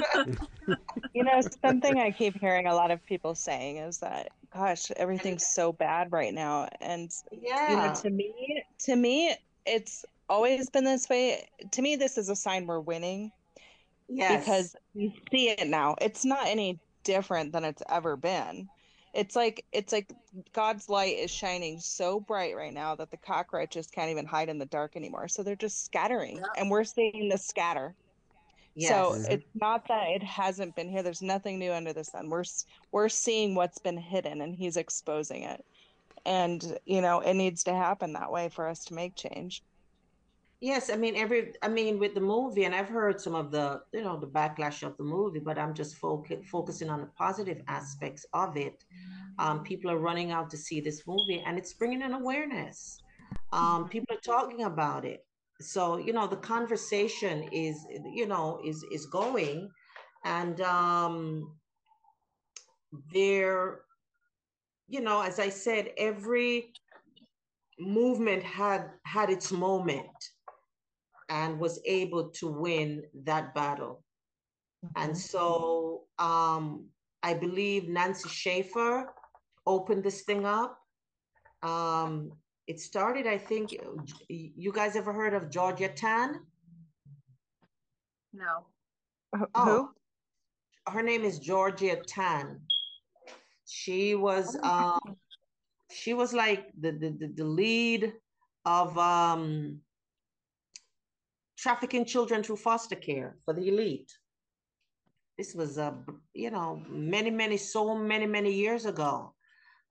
legit. 0.69 0.79
you 1.13 1.23
know, 1.25 1.41
something 1.61 1.99
I 1.99 2.11
keep 2.11 2.39
hearing 2.39 2.67
a 2.67 2.75
lot 2.75 2.89
of 2.91 3.05
people 3.05 3.35
saying 3.35 3.77
is 3.77 3.97
that, 3.99 4.29
gosh, 4.53 4.91
everything's 4.95 5.45
so 5.47 5.73
bad 5.73 6.11
right 6.13 6.33
now. 6.33 6.69
And, 6.79 7.11
you 7.31 7.41
know, 7.49 7.57
Yeah, 7.57 7.93
to 7.93 8.09
me, 8.09 8.63
to 8.85 8.95
me, 8.95 9.35
it's 9.65 10.05
always 10.29 10.69
been 10.69 10.85
this 10.85 11.09
way. 11.09 11.45
To 11.71 11.81
me, 11.81 11.97
this 11.97 12.17
is 12.17 12.29
a 12.29 12.35
sign 12.37 12.65
we're 12.65 12.79
winning 12.79 13.31
yes, 14.07 14.39
because 14.43 14.75
you 14.93 15.11
see 15.31 15.49
it 15.49 15.67
now. 15.67 15.95
It's 16.01 16.25
not 16.25 16.47
any 16.47 16.79
different 17.03 17.51
than 17.51 17.63
it's 17.63 17.83
ever 17.89 18.15
been. 18.15 18.69
It's 19.13 19.35
like 19.35 19.65
it's 19.71 19.93
like 19.93 20.11
God's 20.53 20.89
light 20.89 21.17
is 21.17 21.29
shining 21.29 21.79
so 21.79 22.19
bright 22.19 22.55
right 22.55 22.73
now 22.73 22.95
that 22.95 23.11
the 23.11 23.17
cockroaches 23.17 23.87
can't 23.87 24.09
even 24.09 24.25
hide 24.25 24.49
in 24.49 24.57
the 24.57 24.65
dark 24.65 24.95
anymore. 24.95 25.27
So 25.27 25.43
they're 25.43 25.55
just 25.55 25.85
scattering, 25.85 26.37
Yeah. 26.37 26.43
and 26.61 26.71
we're 26.71 26.83
seeing 26.83 27.29
the 27.29 27.37
scatter. 27.37 27.95
yes. 28.75 28.89
So 28.89 29.11
Mhm. 29.11 29.29
it's 29.29 29.45
not 29.53 29.87
that 29.87 30.07
it 30.09 30.23
hasn't 30.23 30.75
been 30.75 30.89
here. 30.89 31.03
There's 31.03 31.21
nothing 31.21 31.59
new 31.59 31.71
under 31.71 31.93
the 31.93 32.03
sun. 32.03 32.29
We're 32.29 32.43
we're 32.91 33.09
seeing 33.09 33.53
what's 33.53 33.77
been 33.77 33.97
hidden, 33.97 34.41
and 34.41 34.55
He's 34.55 34.77
exposing 34.77 35.43
it. 35.43 35.63
And 36.25 36.79
you 36.85 37.01
know, 37.01 37.19
it 37.19 37.35
needs 37.35 37.63
to 37.65 37.73
happen 37.75 38.13
that 38.13 38.31
way 38.31 38.49
for 38.49 38.67
us 38.67 38.83
to 38.85 38.95
make 38.95 39.15
change. 39.15 39.61
Yes, 40.63 40.89
I 40.89 40.95
mean 40.95 41.17
every 41.17 41.51
I 41.61 41.67
mean 41.67 41.99
with 41.99 42.13
the 42.13 42.21
movie, 42.21 42.63
and 42.63 42.73
I've 42.73 42.87
heard 42.87 43.19
some 43.19 43.35
of 43.35 43.51
the 43.51 43.81
you 43.91 44.01
know 44.01 44.17
the 44.17 44.27
backlash 44.27 44.81
of 44.81 44.95
the 44.95 45.03
movie, 45.03 45.39
but 45.39 45.59
I'm 45.59 45.73
just 45.73 45.99
foc- 46.01 46.45
focusing 46.45 46.89
on 46.89 47.01
the 47.01 47.07
positive 47.17 47.61
aspects 47.67 48.25
of 48.33 48.55
it. 48.55 48.85
Um, 49.39 49.61
people 49.63 49.91
are 49.91 49.97
running 49.97 50.31
out 50.31 50.49
to 50.51 50.57
see 50.57 50.79
this 50.79 51.05
movie, 51.05 51.43
and 51.45 51.57
it's 51.57 51.73
bringing 51.73 52.01
an 52.01 52.13
awareness. 52.13 52.97
Um, 53.51 53.89
people 53.89 54.15
are 54.15 54.21
talking 54.21 54.63
about 54.63 55.03
it, 55.03 55.25
so 55.59 55.97
you 55.97 56.13
know 56.13 56.27
the 56.27 56.37
conversation 56.37 57.43
is 57.51 57.85
you 58.05 58.25
know 58.25 58.61
is 58.63 58.85
is 58.89 59.05
going, 59.07 59.69
and 60.23 60.61
um, 60.61 61.57
there, 63.13 63.81
you 64.87 65.01
know, 65.01 65.19
as 65.21 65.39
I 65.39 65.49
said, 65.49 65.91
every 65.97 66.71
movement 67.79 68.43
had 68.43 68.91
had 69.05 69.29
its 69.29 69.51
moment 69.51 70.32
and 71.33 71.59
was 71.59 71.81
able 71.85 72.29
to 72.29 72.47
win 72.47 73.09
that 73.25 73.55
battle. 73.55 74.05
And 74.95 75.17
so 75.17 76.05
um, 76.19 76.89
I 77.23 77.33
believe 77.33 77.89
Nancy 77.89 78.29
Schaefer 78.29 79.15
opened 79.65 80.03
this 80.03 80.21
thing 80.21 80.45
up. 80.45 80.77
Um, 81.63 82.33
it 82.67 82.79
started, 82.79 83.25
I 83.25 83.39
think, 83.39 83.73
you 84.29 84.71
guys 84.71 84.95
ever 84.95 85.11
heard 85.11 85.33
of 85.33 85.49
Georgia 85.49 85.89
Tann? 85.89 86.45
No. 88.33 88.67
Wh- 89.35 89.49
Oh, 89.55 89.65
Who? 89.65 90.91
her 90.93 91.01
name 91.01 91.23
is 91.23 91.39
Georgia 91.39 91.95
Tann. 91.95 92.61
She 93.65 94.13
was 94.13 94.55
um, 94.61 95.17
she 95.89 96.13
was 96.13 96.33
like 96.33 96.73
the, 96.79 96.91
the 96.91 97.09
the 97.09 97.27
the 97.27 97.45
lead 97.45 98.13
of 98.65 98.97
um 98.97 99.82
trafficking 101.57 102.05
children 102.05 102.43
through 102.43 102.57
foster 102.57 102.95
care 102.95 103.37
for 103.45 103.53
the 103.53 103.67
elite. 103.67 104.11
This 105.37 105.55
was 105.55 105.77
uh, 105.77 105.93
you 106.33 106.51
know 106.51 106.81
many 106.87 107.31
many 107.31 107.57
so 107.57 107.95
many 107.95 108.25
many 108.25 108.53
years 108.53 108.85
ago. 108.85 109.33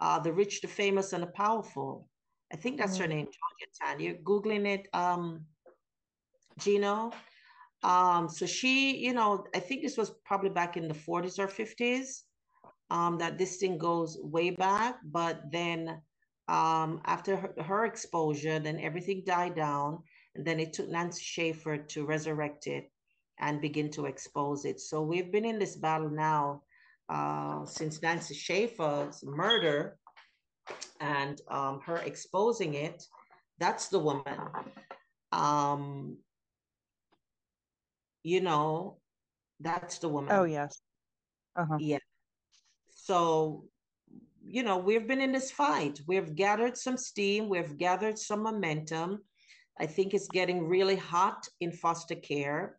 Uh, 0.00 0.18
the 0.18 0.32
rich, 0.32 0.60
the 0.60 0.68
famous, 0.68 1.12
and 1.12 1.22
the 1.22 1.28
powerful. 1.28 2.08
I 2.52 2.56
think 2.56 2.76
that's 2.78 2.98
her 2.98 3.06
name, 3.06 3.26
Georgia 3.26 3.70
Tann. 3.80 4.00
You're 4.00 4.14
googling 4.16 4.66
it, 4.66 4.88
um, 4.92 5.46
Gino. 6.58 7.12
Um, 7.82 8.28
so 8.28 8.46
she, 8.46 8.96
you 8.96 9.12
know, 9.12 9.44
I 9.54 9.58
think 9.58 9.82
this 9.82 9.96
was 9.96 10.10
probably 10.24 10.50
back 10.50 10.76
in 10.76 10.86
the 10.86 10.94
40s 10.94 11.38
or 11.38 11.48
50s. 11.48 12.22
Um, 12.90 13.16
that 13.18 13.38
this 13.38 13.56
thing 13.56 13.78
goes 13.78 14.18
way 14.20 14.50
back, 14.50 14.98
but 15.02 15.40
then 15.50 16.02
um, 16.48 17.00
after 17.06 17.36
her, 17.36 17.54
her 17.62 17.84
exposure, 17.86 18.58
then 18.58 18.78
everything 18.80 19.22
died 19.24 19.54
down, 19.54 20.02
and 20.34 20.44
then 20.44 20.60
it 20.60 20.72
took 20.72 20.88
Nancy 20.88 21.22
Schaefer 21.22 21.76
to 21.78 22.06
resurrect 22.06 22.66
it 22.66 22.90
and 23.38 23.60
begin 23.60 23.90
to 23.90 24.06
expose 24.06 24.64
it. 24.64 24.80
So 24.80 25.02
we've 25.02 25.32
been 25.32 25.44
in 25.44 25.58
this 25.58 25.76
battle 25.76 26.10
now 26.10 26.62
uh, 27.08 27.66
since 27.66 28.00
Nancy 28.02 28.34
Schaefer's 28.34 29.22
murder 29.24 29.96
and 31.00 31.40
um, 31.48 31.80
her 31.84 31.96
exposing 31.98 32.74
it. 32.74 33.04
That's 33.58 33.88
the 33.88 33.98
woman. 33.98 34.38
Um, 35.32 36.16
you 38.22 38.40
know, 38.40 38.98
that's 39.60 39.98
the 39.98 40.08
woman. 40.08 40.30
Oh 40.32 40.44
yes. 40.44 40.80
Uh-huh. 41.56 41.76
Yeah. 41.78 41.98
So, 42.94 43.64
you 44.44 44.62
know, 44.62 44.78
we've 44.78 45.06
been 45.06 45.20
in 45.20 45.32
this 45.32 45.50
fight. 45.50 46.00
We've 46.06 46.34
gathered 46.34 46.76
some 46.76 46.96
steam, 46.96 47.48
we've 47.48 47.76
gathered 47.76 48.18
some 48.18 48.42
momentum. 48.42 49.22
I 49.80 49.86
think 49.86 50.14
it's 50.14 50.28
getting 50.28 50.66
really 50.66 50.96
hot 50.96 51.46
in 51.60 51.72
foster 51.72 52.14
care. 52.14 52.78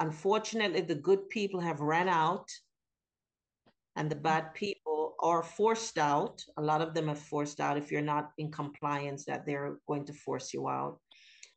Unfortunately, 0.00 0.80
the 0.80 0.94
good 0.94 1.28
people 1.28 1.60
have 1.60 1.80
ran 1.80 2.08
out 2.08 2.48
and 3.96 4.10
the 4.10 4.16
bad 4.16 4.52
people 4.54 5.14
are 5.20 5.42
forced 5.42 5.98
out. 5.98 6.42
A 6.58 6.62
lot 6.62 6.80
of 6.82 6.94
them 6.94 7.08
are 7.08 7.14
forced 7.14 7.60
out 7.60 7.78
if 7.78 7.90
you're 7.92 8.02
not 8.02 8.32
in 8.38 8.50
compliance, 8.50 9.24
that 9.26 9.46
they're 9.46 9.78
going 9.86 10.04
to 10.06 10.12
force 10.12 10.52
you 10.52 10.68
out. 10.68 10.98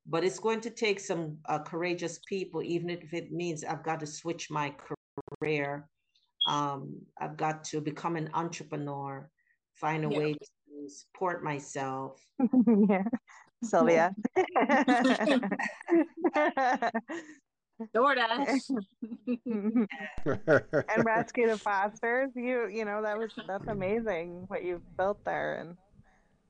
But 0.05 0.23
it's 0.23 0.39
going 0.39 0.61
to 0.61 0.69
take 0.69 0.99
some 0.99 1.37
uh, 1.49 1.59
courageous 1.59 2.19
people, 2.29 2.61
even 2.61 2.89
if 2.89 3.13
it 3.13 3.31
means 3.31 3.63
I've 3.63 3.83
got 3.83 3.99
to 4.01 4.07
switch 4.07 4.49
my 4.49 4.73
career. 5.41 5.89
Um, 6.47 7.01
I've 7.19 7.35
got 7.35 7.63
to 7.65 7.81
become 7.81 8.15
an 8.15 8.29
entrepreneur, 8.33 9.29
find 9.73 10.05
a 10.05 10.09
Yeah. 10.09 10.17
way 10.17 10.33
to 10.33 10.89
support 10.89 11.43
myself. 11.43 12.21
yeah. 12.89 13.03
Sylvia. 13.63 14.15
DoorDash. 17.95 18.61
and 20.89 21.05
rescue 21.05 21.47
the 21.47 21.57
fosters. 21.57 22.31
You 22.35 22.67
you 22.67 22.85
know 22.85 23.01
that 23.01 23.17
was 23.17 23.31
that's 23.47 23.67
amazing 23.67 24.45
what 24.47 24.63
you've 24.63 24.97
built 24.97 25.23
there 25.25 25.55
and 25.55 25.77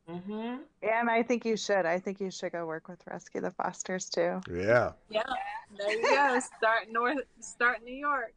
hmm 0.07 0.57
and 0.81 1.09
I 1.09 1.23
think 1.23 1.43
you 1.45 1.57
should. 1.57 1.85
I 1.85 1.99
think 1.99 2.21
you 2.21 2.31
should 2.31 2.51
go 2.53 2.65
work 2.65 2.87
with 2.87 2.99
Rescue 3.09 3.41
the 3.41 3.51
Fosters 3.51 4.09
too. 4.09 4.39
yeah. 4.49 4.91
yeah. 5.09 5.23
There 5.77 5.91
you 5.91 6.01
go. 6.03 6.39
Start 6.39 6.91
north. 6.91 7.17
Start 7.39 7.83
New 7.83 7.95
York. 7.95 8.33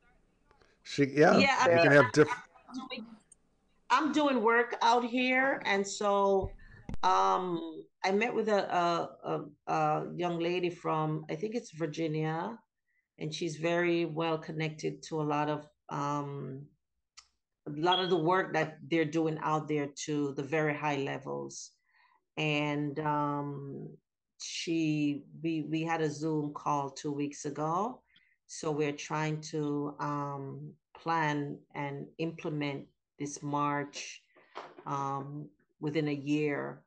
She 0.83 1.05
yeah. 1.05 1.39
Yeah, 1.39 1.57
I 1.61 1.69
you 1.69 1.75
mean, 1.77 1.83
can 1.85 1.93
have 1.93 2.13
different. 2.13 2.41
I'm 3.91 4.13
doing 4.13 4.43
work 4.43 4.77
out 4.83 5.05
here, 5.05 5.61
and 5.65 5.87
so 5.87 6.51
um, 7.03 7.85
I 8.05 8.13
met 8.13 8.35
with 8.35 8.49
a, 8.49 8.75
a, 8.75 9.09
a, 9.25 9.73
a 9.73 10.07
young 10.17 10.39
lady 10.39 10.71
from 10.71 11.27
I 11.31 11.35
think 11.35 11.55
it's 11.55 11.73
Virginia, 11.73 12.59
and 13.19 13.35
she's 13.35 13.57
very 13.57 14.07
well 14.07 14.39
connected 14.39 15.03
to 15.05 15.21
a 15.21 15.23
lot 15.23 15.49
of 15.49 15.67
um, 15.91 16.67
a 17.67 17.73
lot 17.73 18.01
of 18.01 18.09
the 18.09 18.17
work 18.17 18.55
that 18.55 18.79
they're 18.89 19.05
doing 19.05 19.39
out 19.43 19.69
there 19.69 19.89
to 20.07 20.33
the 20.35 20.43
very 20.43 20.75
high 20.75 20.97
levels, 20.97 21.73
and 22.37 22.99
um, 23.01 23.89
she 24.41 25.25
we 25.43 25.63
we 25.63 25.83
had 25.83 26.01
a 26.01 26.09
Zoom 26.09 26.53
call 26.55 26.91
two 26.91 27.13
weeks 27.13 27.45
ago, 27.45 28.01
so 28.47 28.71
we're 28.71 28.93
trying 28.93 29.43
to 29.43 29.95
um, 30.01 30.73
plan 30.97 31.59
and 31.75 32.07
implement 32.19 32.87
this 33.19 33.43
march 33.43 34.23
um, 34.87 35.49
within 35.81 36.09
a 36.09 36.15
year. 36.15 36.83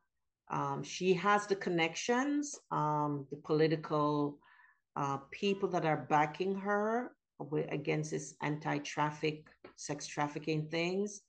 Um, 0.50 0.82
she 0.82 1.14
has 1.14 1.46
the 1.46 1.56
connections, 1.56 2.58
um, 2.70 3.26
the 3.30 3.36
political 3.36 4.38
uh, 4.96 5.18
people 5.30 5.68
that 5.70 5.84
are 5.84 6.06
backing 6.08 6.54
her 6.56 7.12
against 7.70 8.10
this 8.10 8.34
anti-traffic, 8.42 9.46
sex 9.76 10.06
trafficking 10.06 10.68
things. 10.68 11.22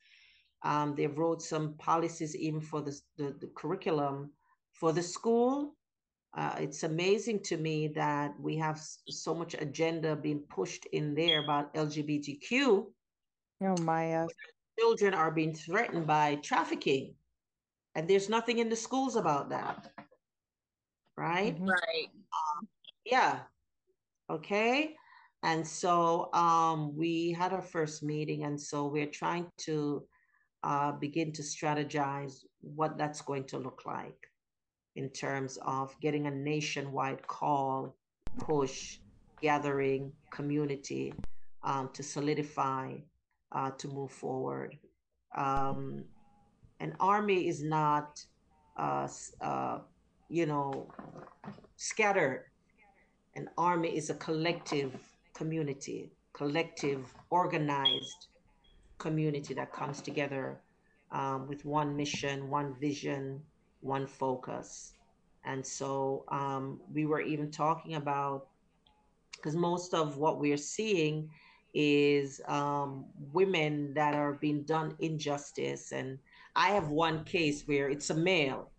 Um, 0.64 0.96
they 0.96 1.08
wrote 1.08 1.42
some 1.42 1.76
policies 1.78 2.36
even 2.36 2.62
for 2.62 2.82
the, 2.82 3.00
the, 3.18 3.36
the 3.40 3.50
curriculum 3.56 4.32
for 4.74 4.92
the 4.92 5.02
school. 5.02 5.76
Uh, 6.38 6.56
it's 6.60 6.84
amazing 6.84 7.42
to 7.44 7.58
me 7.58 7.88
that 7.88 8.34
we 8.40 8.58
have 8.58 8.82
so 9.08 9.34
much 9.34 9.54
agenda 9.54 10.16
being 10.16 10.40
pushed 10.50 10.86
in 10.88 11.16
there 11.16 11.44
about 11.44 11.74
LGBTQ 11.74 12.86
Oh 13.62 13.78
my 13.78 14.10
yes. 14.10 14.28
children 14.78 15.14
are 15.14 15.32
being 15.32 15.54
threatened 15.54 16.06
by 16.06 16.36
trafficking 16.36 17.16
and 17.96 18.08
there's 18.08 18.30
nothing 18.30 18.60
in 18.60 18.70
the 18.70 18.76
schools 18.76 19.16
about 19.16 19.50
that 19.50 19.92
right? 21.18 21.58
Mhm. 21.58 21.68
Right. 21.70 22.10
Yeah. 23.06 23.40
Okay. 24.30 24.96
And 25.44 25.66
so 25.68 26.34
um, 26.34 26.96
we 26.98 27.32
had 27.32 27.54
our 27.54 27.62
first 27.62 28.02
meeting, 28.04 28.44
and 28.44 28.60
so 28.60 28.88
we're 28.88 29.06
trying 29.12 29.52
to 29.58 30.08
uh, 30.64 30.92
begin 30.94 31.32
to 31.34 31.44
strategize 31.44 32.44
what 32.62 32.98
that's 32.98 33.22
going 33.22 33.44
to 33.46 33.60
look 33.60 33.84
like 33.86 34.32
in 34.96 35.10
terms 35.10 35.58
of 35.62 35.96
getting 36.02 36.26
a 36.26 36.32
nationwide 36.32 37.28
call, 37.28 37.96
push, 38.40 38.98
gathering, 39.42 40.12
community 40.32 41.14
um, 41.64 41.90
to 41.94 42.02
solidify, 42.02 42.96
uh, 43.52 43.70
to 43.72 43.88
move 43.88 44.12
forward. 44.12 44.76
Um, 45.38 46.06
an 46.80 46.96
army 47.00 47.48
is 47.48 47.64
not, 47.64 48.24
uh, 48.78 49.08
uh, 49.42 49.80
you 50.30 50.46
know, 50.46 50.92
scattered 51.78 52.46
an 53.36 53.50
army 53.58 53.90
is 53.96 54.10
a 54.10 54.14
collective 54.16 54.94
community, 55.34 56.10
collective, 56.34 57.14
organized 57.30 58.28
community 58.98 59.54
that 59.54 59.74
comes 59.74 60.02
together 60.02 60.62
um, 61.12 61.48
with 61.48 61.66
one 61.66 61.96
mission, 61.96 62.50
one 62.50 62.74
vision, 62.80 63.42
one 63.82 64.08
focus. 64.08 64.94
And 65.44 65.66
so 65.66 66.24
um, 66.30 66.80
we 66.94 67.06
were 67.06 67.22
even 67.22 67.52
talking 67.52 67.96
about, 67.96 68.48
because 69.36 69.56
most 69.56 69.94
of 69.94 70.18
what 70.18 70.40
we're 70.40 70.58
seeing 70.58 71.30
is 71.74 72.40
um, 72.48 73.06
women 73.34 73.94
that 73.96 74.16
are 74.16 74.34
being 74.34 74.64
done 74.64 74.96
injustice. 75.00 75.92
And 75.92 76.18
I 76.56 76.70
have 76.70 76.90
one 76.90 77.24
case 77.24 77.64
where 77.66 77.90
it's 77.90 78.10
a 78.10 78.16
male, 78.16 78.72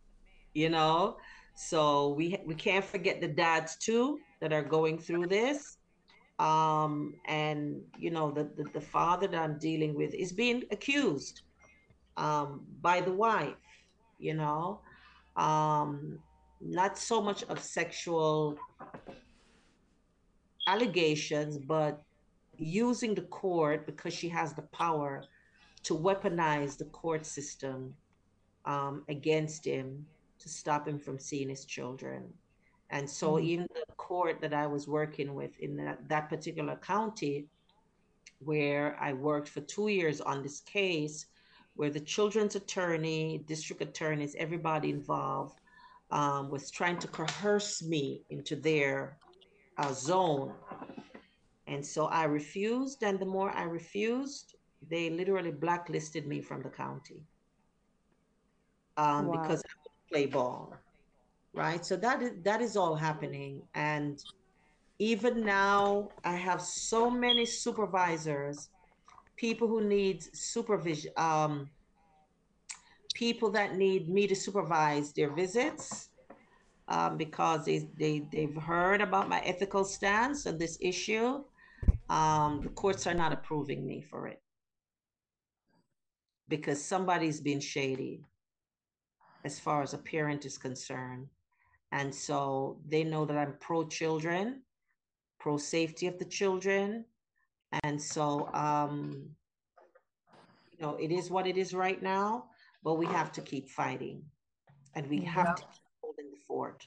you 0.55 0.71
know? 0.71 1.17
So 1.55 2.11
we 2.11 2.39
we 2.47 2.55
can't 2.55 2.85
forget 2.85 3.21
the 3.21 3.29
dads 3.29 3.77
too 3.77 4.19
that 4.41 4.53
are 4.53 4.63
going 4.63 4.99
through 4.99 5.27
this. 5.27 5.79
Um, 6.39 7.15
and 7.27 7.81
you 7.99 8.11
know, 8.11 8.31
the, 8.31 8.45
the 8.45 8.65
the 8.75 8.81
father 8.81 9.27
that 9.27 9.41
I'm 9.41 9.59
dealing 9.59 9.95
with 9.95 10.15
is 10.15 10.33
being 10.33 10.65
accused 10.71 11.43
um 12.17 12.67
by 12.81 13.01
the 13.01 13.13
wife, 13.13 13.55
you 14.19 14.35
know. 14.35 14.81
Um, 15.37 16.19
not 16.61 16.99
so 16.99 17.21
much 17.21 17.43
of 17.45 17.61
sexual 17.61 18.57
allegations, 20.67 21.59
but 21.59 22.03
using 22.59 23.15
the 23.15 23.23
court 23.23 23.87
because 23.87 24.15
she 24.15 24.29
has 24.29 24.55
the 24.55 24.63
power 24.63 25.25
to 25.87 25.95
weaponize 25.95 26.77
the 26.77 26.85
court 26.87 27.25
system 27.25 27.95
um, 28.65 29.05
against 29.09 29.65
him 29.65 30.05
to 30.41 30.49
stop 30.49 30.89
him 30.89 30.99
from 30.99 31.19
seeing 31.19 31.49
his 31.49 31.65
children. 31.65 32.35
And 32.91 33.09
so, 33.09 33.35
Mhm. 33.35 33.45
even 33.45 33.67
the 33.73 33.95
court 33.97 34.41
that 34.41 34.53
I 34.53 34.67
was 34.67 34.89
working 34.89 35.35
with 35.35 35.57
in 35.61 35.77
that, 35.77 36.09
that 36.09 36.29
particular 36.29 36.77
county, 36.77 37.47
where 38.41 38.97
I 39.01 39.13
worked 39.13 39.49
for 39.49 39.61
two 39.61 39.89
years 39.89 40.21
on 40.21 40.43
this 40.43 40.61
case, 40.61 41.27
where 41.77 41.91
the 41.91 42.01
children's 42.01 42.57
attorney, 42.57 43.45
district 43.47 43.81
attorneys, 43.81 44.35
everybody 44.35 44.91
involved 44.91 45.61
um, 46.11 46.51
was 46.51 46.71
trying 46.71 46.99
to 46.99 47.09
coerce 47.09 47.83
me 47.83 48.23
into 48.31 48.57
their 48.57 49.19
uh, 49.79 49.93
zone. 49.93 50.53
And 51.69 51.87
so 51.87 52.07
I 52.07 52.25
refused. 52.25 53.05
And 53.05 53.21
the 53.21 53.27
more 53.27 53.51
I 53.51 53.65
refused, 53.65 54.56
they 54.89 55.11
literally 55.11 55.51
blacklisted 55.53 56.27
me 56.27 56.41
from 56.43 56.63
the 56.63 56.71
county 56.71 57.23
um, 58.97 59.29
Wow. 59.29 59.33
because 59.33 59.61
I 59.61 59.73
would 59.85 60.09
play 60.13 60.27
ball. 60.27 60.75
Right. 61.55 61.85
So 61.85 61.97
that 61.97 62.23
is, 62.23 62.33
that 62.45 62.61
is 62.61 62.77
all 62.77 62.95
happening. 62.97 63.63
And 63.75 64.19
even 64.99 65.45
now, 65.45 66.11
I 66.25 66.37
have 66.37 66.61
so 66.61 67.11
many 67.11 67.47
supervisors, 67.47 68.69
people 69.37 69.69
who 69.69 69.83
need 69.83 70.23
supervision, 70.35 71.13
um, 71.17 71.71
people 73.15 73.51
that 73.53 73.77
need 73.77 74.09
me 74.09 74.27
to 74.27 74.35
supervise 74.35 75.13
their 75.13 75.33
visits 75.35 76.11
um, 76.89 77.17
because 77.17 77.65
they, 77.65 77.89
they, 77.99 78.27
they've 78.31 78.57
heard 78.57 79.01
about 79.01 79.29
my 79.29 79.41
ethical 79.41 79.85
stance 79.85 80.47
on 80.47 80.59
this 80.59 80.79
issue. 80.81 81.43
Um, 82.09 82.61
the 82.63 82.71
courts 82.71 83.07
are 83.07 83.15
not 83.15 83.33
approving 83.33 83.87
me 83.87 84.03
for 84.03 84.27
it 84.29 84.41
because 86.49 86.83
somebody's 86.83 87.41
been 87.41 87.61
shady 87.61 88.25
as 89.45 89.59
far 89.59 89.83
as 89.83 89.95
a 89.95 89.99
parent 89.99 90.45
is 90.45 90.59
concerned. 90.59 91.29
And 91.93 92.15
so 92.15 92.81
they 92.87 93.05
know 93.05 93.25
that 93.25 93.37
I'm 93.37 93.55
pro 93.61 93.87
children, 93.87 94.63
pro 95.39 95.57
safety 95.57 96.07
of 96.07 96.19
the 96.19 96.25
children. 96.25 97.05
And 97.85 98.01
so, 98.01 98.53
um, 98.53 99.31
you 100.71 100.79
know, 100.81 100.97
it 100.97 101.13
is 101.13 101.31
what 101.31 101.47
it 101.47 101.57
is 101.57 101.75
right 101.75 102.03
now, 102.03 102.47
but 102.83 102.95
we 102.95 103.07
have 103.07 103.33
to 103.33 103.41
keep 103.41 103.71
fighting 103.71 104.23
and 104.95 105.09
we 105.09 105.23
have 105.23 105.47
Yeah. 105.47 105.55
to 105.55 105.63
keep 105.63 105.83
holding 106.03 106.31
the 106.31 106.39
fort. 106.47 106.87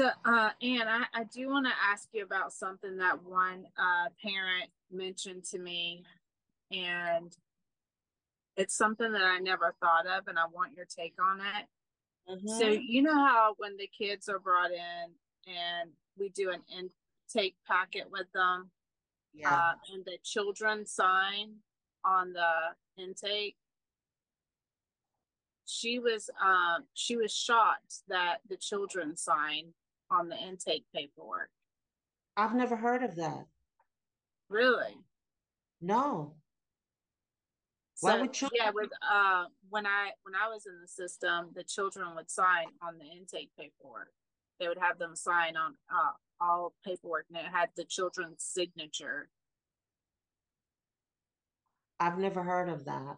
So, 0.00 0.10
uh, 0.24 0.50
Ann, 0.60 0.88
I, 0.88 1.04
I 1.14 1.24
do 1.24 1.48
want 1.48 1.66
to 1.66 1.72
ask 1.88 2.08
you 2.12 2.24
about 2.24 2.52
something 2.52 2.96
that 2.96 3.22
one 3.22 3.66
uh, 3.78 4.08
parent 4.20 4.70
mentioned 4.90 5.44
to 5.44 5.58
me, 5.60 6.04
and 6.70 7.36
it's 8.56 8.76
something 8.76 9.12
that 9.12 9.22
I 9.22 9.38
never 9.38 9.74
thought 9.80 10.06
of, 10.06 10.28
and 10.28 10.38
I 10.38 10.46
want 10.46 10.76
your 10.76 10.86
take 10.86 11.14
on 11.20 11.40
it. 11.40 11.68
So, 12.46 12.64
Mhm. 12.64 12.82
you 12.88 13.02
know 13.02 13.14
how 13.14 13.54
when 13.58 13.76
the 13.76 13.86
kids 13.88 14.28
are 14.28 14.38
brought 14.38 14.70
in 14.70 15.18
and 15.46 15.96
we 16.16 16.30
do 16.30 16.50
an 16.50 16.64
intake 16.68 17.62
packet 17.64 18.10
with 18.10 18.30
them, 18.32 18.72
yeah. 19.32 19.72
uh, 19.72 19.78
and 19.92 20.04
the 20.06 20.18
children 20.22 20.86
sign 20.86 21.62
on 22.04 22.32
the 22.32 22.76
intake. 22.96 23.58
She 25.66 25.98
was 25.98 26.30
um 26.40 26.88
she 26.94 27.16
was 27.16 27.34
shocked 27.34 28.06
that 28.08 28.40
the 28.48 28.56
children 28.56 29.16
sign 29.16 29.74
on 30.10 30.28
the 30.28 30.36
intake 30.36 30.90
paperwork. 30.92 31.50
I've 32.36 32.54
never 32.54 32.76
heard 32.76 33.02
of 33.02 33.16
that. 33.16 33.48
Really? 34.48 35.04
No. 35.80 36.40
Why 38.00 38.14
So, 38.14 38.20
would 38.20 38.32
children 38.32 38.60
yeah, 38.62 38.70
with 38.70 38.90
uh 39.02 39.46
when 39.68 39.86
I 39.86 40.10
when 40.22 40.34
I 40.34 40.48
was 40.48 40.66
in 40.66 40.80
the 40.80 40.88
system, 40.88 41.50
the 41.54 41.64
children 41.64 42.14
would 42.16 42.30
sign 42.30 42.66
on 42.82 42.98
the 42.98 43.04
intake 43.04 43.50
paperwork. 43.58 44.12
They 44.58 44.68
would 44.68 44.78
have 44.78 44.98
them 44.98 45.14
sign 45.16 45.56
on 45.56 45.76
uh 45.90 46.12
all 46.40 46.74
paperwork 46.84 47.26
and 47.28 47.38
it 47.38 47.44
had 47.50 47.70
the 47.76 47.84
children's 47.84 48.42
signature. 48.42 49.30
I've 52.00 52.18
never 52.18 52.42
heard 52.42 52.68
of 52.68 52.84
that. 52.86 53.16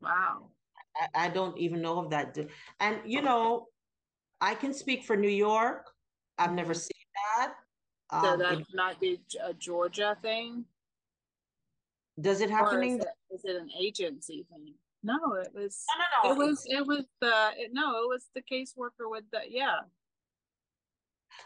Wow. 0.00 0.50
I, 0.96 1.26
I 1.26 1.28
don't 1.28 1.56
even 1.58 1.80
know 1.80 2.00
of 2.00 2.10
that. 2.10 2.36
And 2.80 3.00
you 3.06 3.22
know, 3.22 3.68
I 4.40 4.56
can 4.56 4.74
speak 4.74 5.04
for 5.04 5.16
New 5.16 5.28
York. 5.28 5.88
I've 6.36 6.52
never 6.52 6.74
Mhm. 6.74 6.80
seen 6.80 7.06
that. 7.36 7.54
So 8.10 8.32
Um, 8.32 8.38
that 8.40 8.58
it- 8.58 8.74
might 8.74 8.98
be 9.00 9.24
a 9.40 9.54
Georgia 9.54 10.18
thing. 10.20 10.66
does 12.20 12.42
it 12.42 12.50
happen 12.50 12.82
in? 12.82 13.00
it, 13.00 13.06
is 13.32 13.44
it 13.44 13.56
an 13.56 13.70
agency 13.78 14.46
thing? 14.50 14.74
No, 15.02 15.16
it 15.34 15.52
was 15.54 15.84
No, 16.24 16.30
no, 16.30 16.34
no. 16.36 16.42
it 16.42 16.46
was 16.48 16.62
it 16.66 16.86
was 16.86 17.04
the 17.20 17.50
it, 17.56 17.70
no, 17.72 18.02
it 18.04 18.08
was 18.08 18.28
the 18.34 18.42
caseworker 18.42 19.10
with 19.10 19.24
the 19.32 19.40
yeah. 19.48 19.80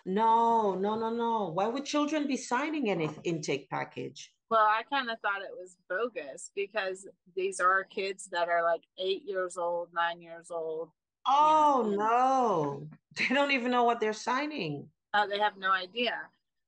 No, 0.05 0.75
no, 0.75 0.97
no, 0.99 1.11
no. 1.11 1.51
Why 1.53 1.67
would 1.67 1.85
children 1.85 2.27
be 2.27 2.37
signing 2.37 2.91
an 2.91 3.01
intake 3.25 3.71
package? 3.71 4.33
Well, 4.51 4.65
I 4.67 4.83
kind 4.89 5.11
of 5.11 5.19
thought 5.21 5.43
it 5.43 5.51
was 5.59 5.77
bogus 5.89 6.51
because 6.55 7.07
these 7.35 7.59
are 7.61 7.85
kids 7.85 8.29
that 8.31 8.49
are 8.49 8.63
like 8.63 8.83
eight 8.99 9.23
years 9.25 9.57
old, 9.57 9.89
nine 9.93 10.21
years 10.21 10.51
old. 10.51 10.91
Oh 11.27 11.89
Yeah. 11.91 11.97
no, 11.97 12.89
they 13.17 13.35
don't 13.35 13.51
even 13.53 13.71
know 13.71 13.85
what 13.85 14.01
they're 14.01 14.13
signing. 14.13 14.89
Uh, 15.15 15.27
they 15.27 15.39
have 15.39 15.57
no 15.57 15.73
idea. 15.73 16.15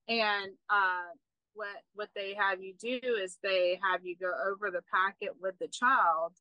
And 0.08 0.52
uh, 0.70 1.02
what 1.59 1.83
what 1.95 2.09
they 2.15 2.35
have 2.39 2.62
you 2.62 2.73
do 2.78 3.01
is 3.20 3.37
they 3.43 3.81
have 3.83 4.07
you 4.07 4.17
go 4.17 4.31
over 4.49 4.70
the 4.70 4.83
packet 4.95 5.35
with 5.43 5.59
the 5.59 5.67
child. 5.67 6.35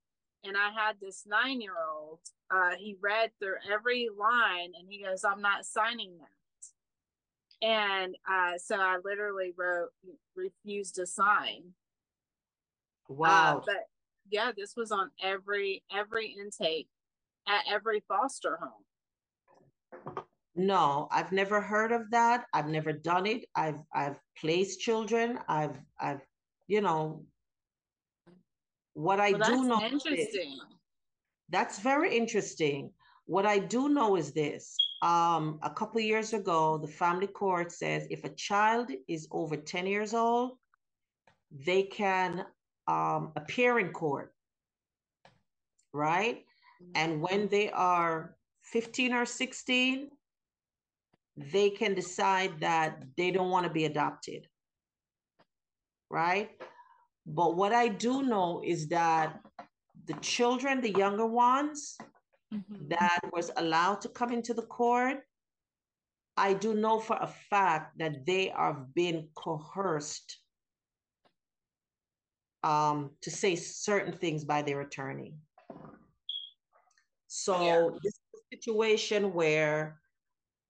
And 0.43 0.55
I 0.55 0.69
had 0.69 0.97
this 1.01 1.23
nine 1.25 1.59
year 1.59 1.73
old. 1.91 2.19
Uh, 2.51 2.75
he 2.77 2.95
read 3.01 3.31
through 3.39 3.55
every 3.73 4.07
line, 4.15 4.71
and 4.79 4.87
he 4.87 5.03
goes, 5.03 5.25
"I'm 5.25 5.41
not 5.41 5.65
signing 5.65 6.13
that." 6.19 7.67
And 7.67 8.15
uh, 8.29 8.59
so 8.59 8.75
I 8.79 8.99
literally 9.03 9.53
wrote, 9.57 9.89
"Refuse 10.35 10.91
to 10.93 11.07
sign." 11.07 11.73
Uh, 13.09 13.15
Wow. 13.15 13.63
but 13.65 13.87
yeah, 14.29 14.51
this 14.55 14.75
was 14.77 14.91
on 14.91 15.09
every 15.21 15.83
every 15.91 16.35
intake 16.39 16.89
at 17.47 17.63
every 17.67 18.03
foster 18.07 18.59
home. 18.61 20.26
No, 20.57 21.07
I've 21.11 21.31
never 21.31 21.61
heard 21.61 21.91
of 21.91 22.09
that. 22.09 22.47
I've 22.51 22.67
never 22.67 22.91
done 22.91 23.27
it. 23.27 23.45
I've 23.55 23.79
I've 23.93 24.19
placed 24.41 24.81
children. 24.81 25.37
I've 25.47 25.79
I've 25.99 26.25
you 26.67 26.81
know 26.81 27.25
what 28.93 29.19
I 29.19 29.31
Well, 29.31 29.39
do 29.39 29.55
that's 29.55 29.67
know 29.67 29.85
is- 29.85 29.93
interesting. 29.93 30.59
that's 31.49 31.79
very 31.79 32.17
interesting. 32.17 32.91
What 33.25 33.45
I 33.45 33.59
do 33.59 33.87
know 33.89 34.15
is 34.15 34.31
this. 34.33 34.75
Um, 35.03 35.59
a 35.61 35.69
couple 35.69 36.01
years 36.01 36.33
ago, 36.33 36.79
the 36.79 36.87
family 36.87 37.27
court 37.27 37.71
says 37.71 38.07
if 38.09 38.23
a 38.23 38.29
child 38.33 38.89
is 39.07 39.27
over 39.29 39.55
10 39.55 39.85
years 39.85 40.15
old, 40.15 40.57
they 41.51 41.83
can 41.83 42.47
um, 42.87 43.31
appear 43.35 43.77
in 43.77 43.91
court, 43.91 44.33
right? 45.93 46.43
And 46.95 47.21
when 47.21 47.47
they 47.47 47.69
are 47.69 48.37
15 48.63 49.13
or 49.13 49.25
16, 49.25 50.09
they 51.37 51.69
can 51.69 51.93
decide 51.93 52.59
that 52.61 53.03
they 53.15 53.31
don't 53.31 53.51
want 53.51 53.65
to 53.65 53.71
be 53.71 53.85
adopted, 53.85 54.47
right? 56.09 56.49
But 57.25 57.55
what 57.55 57.73
I 57.73 57.87
do 57.89 58.23
know 58.23 58.61
is 58.65 58.87
that 58.89 59.39
the 60.05 60.13
children, 60.15 60.81
the 60.81 60.91
younger 60.91 61.25
ones 61.27 61.97
Mhm. 62.53 62.89
that 62.89 63.19
was 63.31 63.51
allowed 63.57 64.01
to 64.01 64.09
come 64.09 64.31
into 64.31 64.53
the 64.53 64.65
court, 64.65 65.23
I 66.37 66.53
do 66.53 66.73
know 66.73 66.99
for 66.99 67.17
a 67.19 67.27
fact 67.27 67.97
that 67.99 68.25
they 68.25 68.51
are 68.51 68.87
being 68.93 69.29
coerced 69.35 70.37
um, 72.63 73.11
to 73.21 73.31
say 73.31 73.55
certain 73.55 74.13
things 74.13 74.43
by 74.43 74.61
their 74.61 74.81
attorney. 74.81 75.35
So 77.27 77.53
Yeah. 77.61 77.89
this 78.03 78.13
is 78.13 78.19
a 78.35 78.55
situation 78.55 79.33
where, 79.33 79.99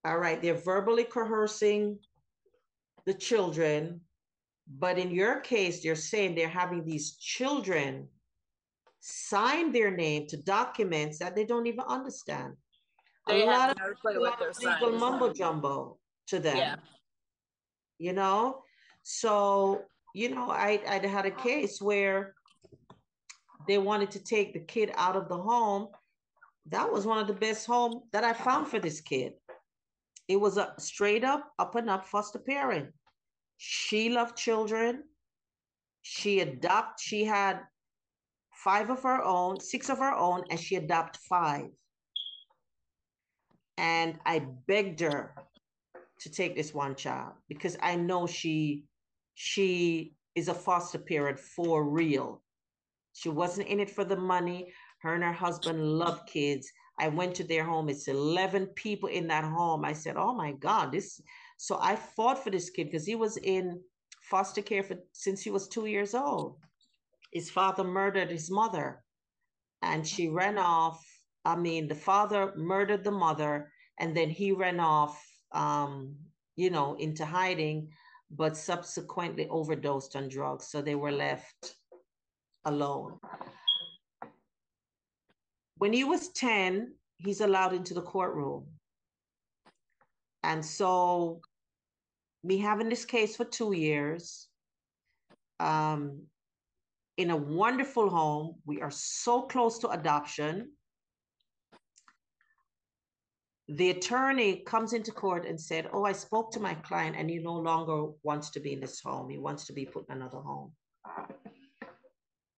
all 0.06 0.18
right, 0.18 0.42
they're 0.42 0.54
verbally 0.54 1.04
coercing 1.04 2.00
the 3.06 3.14
children, 3.14 4.02
but 4.80 4.98
in 4.98 5.12
your 5.12 5.40
case, 5.42 5.84
they're 5.84 5.96
saying 5.96 6.36
they're 6.36 6.48
having 6.48 6.84
these 6.84 7.16
children 7.18 8.08
sign 9.00 9.72
their 9.72 9.92
name 9.92 10.28
to 10.28 10.38
documents 10.38 11.20
that 11.20 11.36
they 11.36 11.46
don't 11.46 11.68
even 11.68 11.86
understand. 11.88 12.54
They 13.28 13.44
a 13.44 13.52
have 13.52 13.78
lot 13.78 13.90
of 13.90 14.16
a 14.16 14.20
lot 14.20 14.42
of 14.42 14.58
legal 14.60 14.92
mumbo 15.00 15.34
jumbo 15.34 15.98
to 16.28 16.40
them 16.40 16.58
Yeah. 16.58 16.76
you 18.00 18.14
know 18.14 18.64
so 19.04 19.84
you 20.14 20.30
know 20.30 20.50
i 20.50 20.80
i 20.88 21.06
had 21.06 21.26
a 21.26 21.32
case 21.32 21.82
where 21.82 22.36
they 23.68 23.78
wanted 23.78 24.12
to 24.12 24.24
take 24.24 24.54
the 24.54 24.60
kid 24.60 24.92
out 24.96 25.16
of 25.16 25.30
the 25.30 25.38
home 25.38 25.88
that 26.70 26.92
was 26.92 27.06
one 27.06 27.20
of 27.20 27.28
the 27.28 27.34
best 27.34 27.66
home 27.66 28.04
that 28.12 28.24
i 28.24 28.34
found 28.34 28.68
for 28.68 28.80
this 28.80 29.02
kid 29.02 29.34
it 30.28 30.38
was 30.38 30.58
a 30.58 30.74
straight 30.78 31.24
up 31.24 31.52
up 31.60 31.76
and 31.76 31.90
up 31.90 32.06
foster 32.06 32.40
parent 32.40 32.94
she 33.58 34.10
loved 34.10 34.38
children 34.38 35.04
she 36.02 36.40
adopt 36.40 37.00
she 37.00 37.24
had 37.24 37.60
five 38.54 38.90
of 38.90 39.04
her 39.04 39.24
own 39.24 39.60
six 39.60 39.90
of 39.90 39.98
her 40.00 40.14
own 40.14 40.44
and 40.50 40.60
she 40.60 40.76
adopted 40.76 41.22
five 41.22 41.68
and 43.78 44.18
i 44.26 44.40
begged 44.68 45.00
her 45.00 45.34
to 46.20 46.30
take 46.30 46.56
this 46.56 46.74
one 46.74 46.96
child 46.96 47.34
because 47.48 47.78
I 47.82 47.96
know 47.96 48.28
she 48.28 48.86
she 49.36 50.14
is 50.36 50.48
a 50.48 50.54
foster 50.54 51.00
parent 51.00 51.40
for 51.40 51.84
real. 51.84 52.42
She 53.14 53.30
wasn't 53.30 53.68
in 53.68 53.80
it 53.80 53.90
for 53.90 54.04
the 54.04 54.18
money. 54.18 54.74
Her 55.02 55.14
and 55.14 55.24
her 55.24 55.34
husband 55.34 55.82
love 55.82 56.26
kids. 56.26 56.72
I 57.00 57.10
went 57.10 57.36
to 57.36 57.44
their 57.44 57.64
home. 57.64 57.90
It's 57.90 58.08
11 58.08 58.68
people 58.68 59.10
in 59.10 59.28
that 59.28 59.44
home. 59.44 59.86
I 59.86 59.94
said, 59.94 60.16
"Oh 60.18 60.34
my 60.34 60.54
god, 60.54 60.92
this 60.92 61.22
so 61.58 61.78
I 61.82 61.96
fought 61.96 62.44
for 62.44 62.50
this 62.50 62.70
kid 62.70 62.86
because 62.86 63.06
he 63.06 63.16
was 63.16 63.38
in 63.38 63.82
foster 64.22 64.62
care 64.62 64.84
for 64.84 64.98
since 65.14 65.42
he 65.42 65.52
was 65.52 65.68
2 65.68 65.86
years 65.86 66.14
old. 66.14 66.58
His 67.32 67.50
father 67.50 67.84
murdered 67.84 68.32
his 68.32 68.50
mother 68.50 69.04
and 69.82 70.08
she 70.08 70.28
ran 70.28 70.58
off. 70.58 71.04
I 71.46 71.56
mean, 71.56 71.88
the 71.88 71.96
father 71.96 72.54
murdered 72.56 73.04
the 73.04 73.12
mother 73.12 73.72
and 74.00 74.16
then 74.16 74.30
he 74.30 74.52
ran 74.52 74.80
off 74.80 75.24
um, 75.52 76.16
you 76.56 76.70
know, 76.70 76.96
into 76.96 77.26
hiding, 77.26 77.90
but 78.32 78.58
subsequently 78.58 79.48
overdosed 79.48 80.16
on 80.16 80.28
drugs. 80.28 80.68
So 80.68 80.82
they 80.82 80.96
were 80.96 81.12
left 81.12 81.76
alone. 82.66 83.20
When 85.78 85.94
he 85.94 86.04
was 86.04 86.30
10, 86.30 86.94
he's 87.18 87.42
allowed 87.42 87.74
into 87.74 87.94
the 87.94 88.02
courtroom. 88.02 88.66
And 90.44 90.64
so, 90.64 91.42
me 92.44 92.58
having 92.58 92.90
this 92.90 93.06
case 93.06 93.36
for 93.36 93.46
two 93.46 93.74
years, 93.74 94.48
um, 95.60 96.22
in 97.18 97.32
a 97.32 97.38
wonderful 97.38 98.10
home, 98.10 98.56
we 98.66 98.82
are 98.82 98.92
so 98.92 99.42
close 99.42 99.80
to 99.80 99.90
adoption 99.90 100.72
the 103.70 103.90
attorney 103.90 104.64
comes 104.66 104.94
into 104.94 105.12
court 105.12 105.46
and 105.46 105.60
said, 105.60 105.90
Oh, 105.92 106.06
I 106.06 106.14
spoke 106.14 106.52
to 106.54 106.60
my 106.60 106.74
client 106.74 107.18
and 107.18 107.30
he 107.30 107.38
no 107.38 107.54
longer 107.54 108.12
wants 108.24 108.50
to 108.52 108.60
be 108.60 108.74
in 108.74 108.80
this 108.80 109.02
home. 109.02 109.30
He 109.30 109.38
wants 109.38 109.66
to 109.66 109.74
be 109.74 109.86
put 109.86 110.08
in 110.10 110.16
another 110.16 110.40
home. 110.40 110.72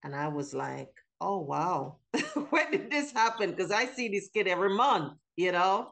And 0.04 0.16
I 0.16 0.28
was 0.28 0.54
like, 0.54 0.92
Oh, 1.22 1.40
wow. 1.40 1.98
when 2.50 2.72
did 2.72 2.90
this 2.90 3.12
happen? 3.12 3.52
Because 3.52 3.72
I 3.72 3.86
see 3.86 4.08
this 4.08 4.30
kid 4.34 4.48
every 4.48 4.74
month, 4.74 5.14
you 5.36 5.52
know? 5.52 5.92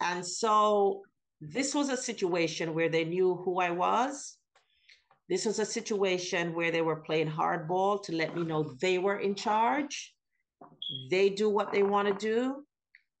And 0.00 0.24
so 0.26 1.02
this 1.40 1.74
was 1.74 1.88
a 1.88 1.96
situation 1.96 2.74
where 2.74 2.88
they 2.88 3.04
knew 3.04 3.34
who 3.44 3.58
I 3.60 3.70
was. 3.70 4.36
This 5.28 5.44
was 5.44 5.58
a 5.58 5.64
situation 5.64 6.54
where 6.54 6.70
they 6.70 6.82
were 6.82 6.96
playing 6.96 7.30
hardball 7.30 8.02
to 8.04 8.12
let 8.12 8.36
me 8.36 8.44
know 8.44 8.74
they 8.80 8.98
were 8.98 9.18
in 9.18 9.34
charge. 9.34 10.14
They 11.10 11.30
do 11.30 11.48
what 11.48 11.72
they 11.72 11.82
want 11.82 12.08
to 12.08 12.14
do 12.14 12.64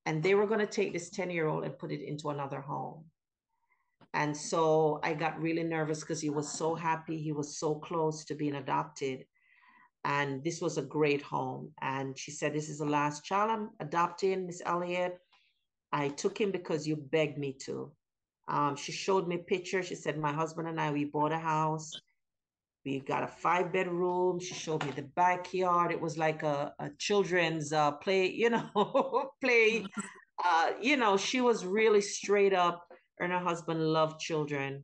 and 0.06 0.22
they 0.22 0.34
were 0.34 0.46
going 0.46 0.60
to 0.60 0.66
take 0.66 0.92
this 0.92 1.10
10 1.10 1.30
year 1.30 1.46
old 1.46 1.64
and 1.64 1.78
put 1.78 1.92
it 1.92 2.06
into 2.06 2.30
another 2.30 2.60
home. 2.60 3.04
And 4.14 4.36
so 4.36 5.00
I 5.02 5.14
got 5.14 5.40
really 5.40 5.62
nervous 5.62 6.00
because 6.00 6.20
he 6.20 6.28
was 6.28 6.50
so 6.50 6.74
happy. 6.74 7.18
He 7.18 7.32
was 7.32 7.58
so 7.58 7.76
close 7.76 8.24
to 8.26 8.34
being 8.34 8.56
adopted. 8.56 9.24
And 10.04 10.42
this 10.42 10.60
was 10.60 10.78
a 10.78 10.82
great 10.82 11.22
home. 11.22 11.72
And 11.80 12.18
she 12.18 12.30
said, 12.30 12.54
This 12.54 12.68
is 12.68 12.78
the 12.78 12.86
last 12.86 13.24
child 13.24 13.50
I'm 13.50 13.70
adopting, 13.80 14.46
Miss 14.46 14.62
Elliott. 14.64 15.18
I 15.92 16.08
took 16.08 16.38
him 16.40 16.50
because 16.50 16.86
you 16.86 16.96
begged 16.96 17.38
me 17.38 17.52
to. 17.64 17.92
Um, 18.48 18.74
she 18.76 18.92
showed 18.92 19.28
me 19.28 19.36
pictures. 19.36 19.86
She 19.86 19.94
said, 19.94 20.18
My 20.18 20.32
husband 20.32 20.68
and 20.68 20.80
I, 20.80 20.90
we 20.90 21.04
bought 21.04 21.32
a 21.32 21.38
house. 21.38 21.92
We 22.84 22.98
got 22.98 23.22
a 23.22 23.28
five 23.28 23.72
bedroom. 23.72 24.40
She 24.40 24.54
showed 24.54 24.84
me 24.84 24.90
the 24.90 25.02
backyard. 25.02 25.92
It 25.92 26.00
was 26.00 26.18
like 26.18 26.42
a, 26.42 26.74
a 26.80 26.90
children's 26.98 27.72
uh, 27.72 27.92
play, 27.92 28.28
you 28.30 28.50
know, 28.50 29.30
play. 29.40 29.86
Uh, 30.44 30.72
you 30.80 30.96
know, 30.96 31.16
she 31.16 31.40
was 31.40 31.64
really 31.64 32.00
straight 32.00 32.52
up, 32.52 32.88
and 33.20 33.30
her 33.30 33.38
husband 33.38 33.80
loved 33.80 34.18
children. 34.18 34.82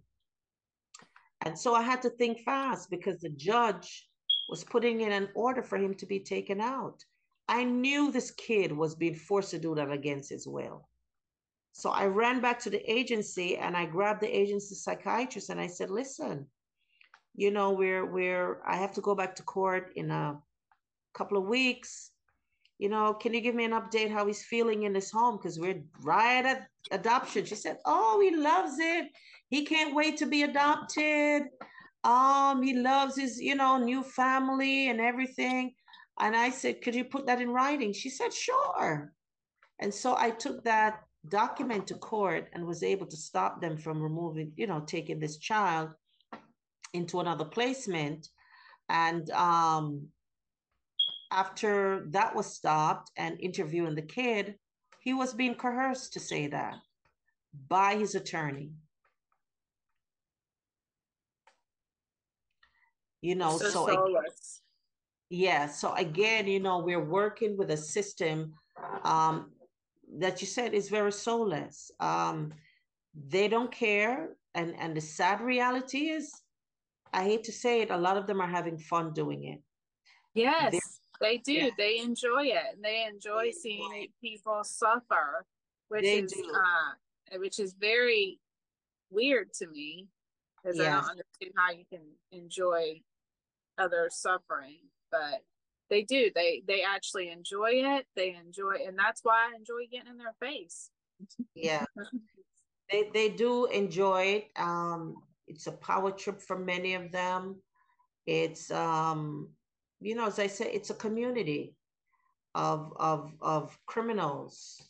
And 1.45 1.59
so 1.59 1.75
I 1.75 1.83
had 1.83 2.03
to 2.03 2.11
think 2.11 2.41
fast 2.41 2.91
because 2.91 3.19
the 3.21 3.31
judge 3.31 4.07
was 4.49 4.65
putting 4.65 5.03
in 5.03 5.13
an 5.13 5.29
order 5.35 5.63
for 5.63 5.77
him 5.77 5.95
to 5.95 6.07
be 6.07 6.21
taken 6.21 6.61
out. 6.61 7.05
I 7.49 7.65
knew 7.65 8.11
this 8.11 8.31
kid 8.31 8.73
was 8.73 8.95
being 8.95 9.15
forced 9.15 9.51
to 9.53 9.59
do 9.59 9.75
that 9.75 9.91
against 9.91 10.31
his 10.31 10.47
will. 10.47 10.89
So 11.73 11.91
I 11.91 12.07
ran 12.07 12.41
back 12.41 12.59
to 12.61 12.71
the 12.71 12.91
agency 12.91 13.57
and 13.57 13.77
I 13.77 13.87
grabbed 13.87 14.21
the 14.21 14.37
agency 14.37 14.75
psychiatrist 14.75 15.49
and 15.49 15.61
I 15.61 15.67
said, 15.67 15.91
listen, 15.91 16.47
you 17.37 17.51
know, 17.51 17.71
we're 17.71 18.05
we're 18.05 18.61
I 18.67 18.77
have 18.77 18.93
to 18.95 19.01
go 19.01 19.15
back 19.15 19.37
to 19.37 19.45
court 19.45 19.93
in 19.95 20.11
a 20.11 20.37
couple 21.15 21.39
of 21.39 21.45
weeks. 21.45 22.11
You 22.79 22.89
know, 22.89 23.15
can 23.15 23.33
you 23.33 23.41
give 23.41 23.55
me 23.55 23.65
an 23.65 23.73
update 23.73 24.11
how 24.11 24.27
he's 24.27 24.45
feeling 24.45 24.85
in 24.85 24.95
his 24.95 25.11
home? 25.11 25.37
Because 25.37 25.59
we're 25.59 25.83
right 26.03 26.45
at 26.45 26.69
adoption. 26.91 27.45
She 27.45 27.55
said, 27.55 27.79
Oh, 27.85 28.21
he 28.21 28.37
loves 28.37 28.77
it. 28.79 29.07
He 29.49 29.65
can't 29.65 29.95
wait 29.95 30.17
to 30.19 30.27
be 30.27 30.43
adopted. 30.43 31.45
Um, 32.09 32.63
he 32.63 32.73
loves 32.73 33.17
his, 33.17 33.39
you 33.39 33.55
know, 33.55 33.77
new 33.77 34.03
family 34.03 34.89
and 34.89 34.99
everything. 34.99 35.75
And 36.19 36.35
I 36.35 36.49
said, 36.49 36.81
Could 36.81 36.95
you 36.95 37.05
put 37.05 37.27
that 37.27 37.43
in 37.43 37.51
writing? 37.51 37.93
She 37.93 38.09
said, 38.09 38.33
Sure. 38.33 39.13
And 39.79 39.93
so 39.93 40.17
I 40.17 40.31
took 40.31 40.65
that 40.65 41.01
document 41.29 41.87
to 41.89 41.95
court 41.97 42.49
and 42.55 42.67
was 42.67 42.83
able 42.83 43.07
to 43.07 43.17
stop 43.17 43.61
them 43.61 43.77
from 43.77 44.03
removing, 44.03 44.53
you 44.57 44.67
know, 44.67 44.81
taking 44.81 45.21
this 45.21 45.37
child 45.37 45.91
into 46.95 47.21
another 47.21 47.45
placement. 47.45 48.29
And 48.89 49.29
um, 49.33 50.09
after 51.31 52.07
that 52.13 52.35
was 52.35 52.47
stopped 52.47 53.11
and 53.19 53.39
interviewing 53.39 53.95
the 53.95 54.03
kid, 54.03 54.55
he 55.01 55.13
was 55.13 55.35
being 55.35 55.55
coerced 55.55 56.15
to 56.15 56.21
say 56.21 56.47
that 56.47 56.79
by 57.69 57.97
his 57.97 58.15
attorney. 58.15 58.71
You 63.23 63.35
know, 63.35 63.59
so, 63.59 63.69
so 63.69 63.87
soulless. 63.87 64.63
yeah, 65.29 65.67
so 65.67 65.95
again, 65.95 66.47
you 66.47 66.61
know, 66.61 66.79
we're 66.79 67.05
working 67.05 67.57
with 67.57 67.71
a 67.71 67.77
system 67.77 68.55
um, 69.05 69.51
that 70.19 70.41
you 70.41 70.47
said 70.47 70.73
is 70.73 70.89
very 70.89 71.13
soulless. 71.13 71.91
Um, 72.01 72.53
they 73.15 73.49
don't 73.49 73.73
care, 73.73 74.37
and 74.55 74.75
and 74.79 74.97
the 74.97 75.01
sad 75.01 75.41
reality 75.41 76.11
is, 76.11 76.33
I 77.13 77.25
hate 77.25 77.45
to 77.45 77.53
say 77.53 77.81
it, 77.81 77.91
a 77.91 77.97
lot 77.97 78.17
of 78.17 78.27
them 78.27 78.41
are 78.41 78.49
having 78.49 78.79
fun 78.79 79.13
doing 79.13 79.45
it. 79.45 79.61
yes. 80.35 81.01
They 81.21 81.39
do. 81.39 81.53
Yeah. 81.53 81.71
They 81.77 81.99
enjoy 81.99 82.45
it. 82.45 82.63
and 82.75 82.85
They 82.85 83.05
enjoy 83.05 83.47
They 83.47 83.53
seeing 83.53 83.93
enjoy 83.93 84.09
people 84.23 84.63
suffer, 84.63 85.45
which 85.89 86.03
They 86.03 86.19
is 86.21 86.33
uh, 86.33 87.39
which 87.39 87.59
is 87.59 87.75
very 87.75 88.39
weird 89.11 89.53
to 89.55 89.67
me 89.67 90.07
because 90.63 90.79
I 90.79 90.85
don't 90.85 91.11
understand 91.11 91.53
how 91.57 91.73
you 91.73 91.85
can 91.91 92.03
enjoy 92.31 93.01
other 93.79 94.09
suffering, 94.11 94.79
but 95.11 95.43
they 95.91 96.03
do. 96.03 96.31
They 96.35 96.63
they 96.67 96.83
actually 96.83 97.31
enjoy 97.31 97.71
it. 97.73 98.07
They 98.17 98.35
enjoy, 98.35 98.87
and 98.87 98.99
that's 98.99 99.21
why 99.23 99.51
I 99.51 99.57
enjoy 99.57 99.87
getting 99.91 100.11
in 100.11 100.19
their 100.19 100.35
face. 100.41 100.91
Yeah. 101.55 101.85
They 102.91 103.11
they 103.13 103.29
do 103.29 103.67
enjoy 103.67 104.23
it. 104.23 104.49
Um, 104.57 105.17
it's 105.47 105.67
a 105.67 105.73
power 105.73 106.11
trip 106.11 106.41
for 106.41 106.59
many 106.59 106.95
of 106.95 107.13
them. 107.13 107.61
It's 108.27 108.71
um, 108.71 109.51
you 110.01 110.15
know, 110.15 110.27
as 110.27 110.39
I 110.39 110.47
say, 110.47 110.71
it's 110.73 110.89
a 110.89 110.95
community 110.95 111.75
of 112.55 112.95
of 112.97 113.35
of 113.43 113.79
criminals, 113.85 114.81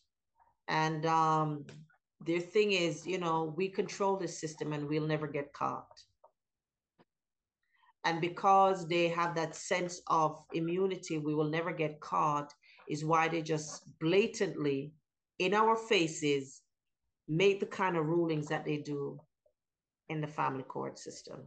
and 0.68 1.04
um, 1.06 1.66
their 2.24 2.40
thing 2.40 2.72
is, 2.72 3.06
you 3.06 3.18
know, 3.18 3.52
we 3.56 3.68
control 3.68 4.16
the 4.16 4.28
system 4.28 4.72
and 4.72 4.88
we'll 4.88 5.06
never 5.06 5.26
get 5.26 5.52
caught. 5.52 6.02
And 8.04 8.20
because 8.20 8.86
they 8.88 9.08
have 9.08 9.34
that 9.34 9.54
sense 9.54 10.00
of 10.06 10.42
immunity, 10.54 11.18
we 11.18 11.34
will 11.34 11.50
never 11.50 11.72
get 11.72 12.00
caught, 12.00 12.54
is 12.88 13.04
why 13.04 13.28
they 13.28 13.42
just 13.42 13.98
blatantly, 13.98 14.92
in 15.38 15.52
our 15.54 15.76
faces, 15.76 16.62
make 17.28 17.60
the 17.60 17.66
kind 17.66 17.96
of 17.96 18.06
rulings 18.06 18.48
that 18.48 18.64
they 18.64 18.78
do 18.78 19.20
in 20.08 20.20
the 20.20 20.26
family 20.26 20.62
court 20.62 20.98
system. 20.98 21.42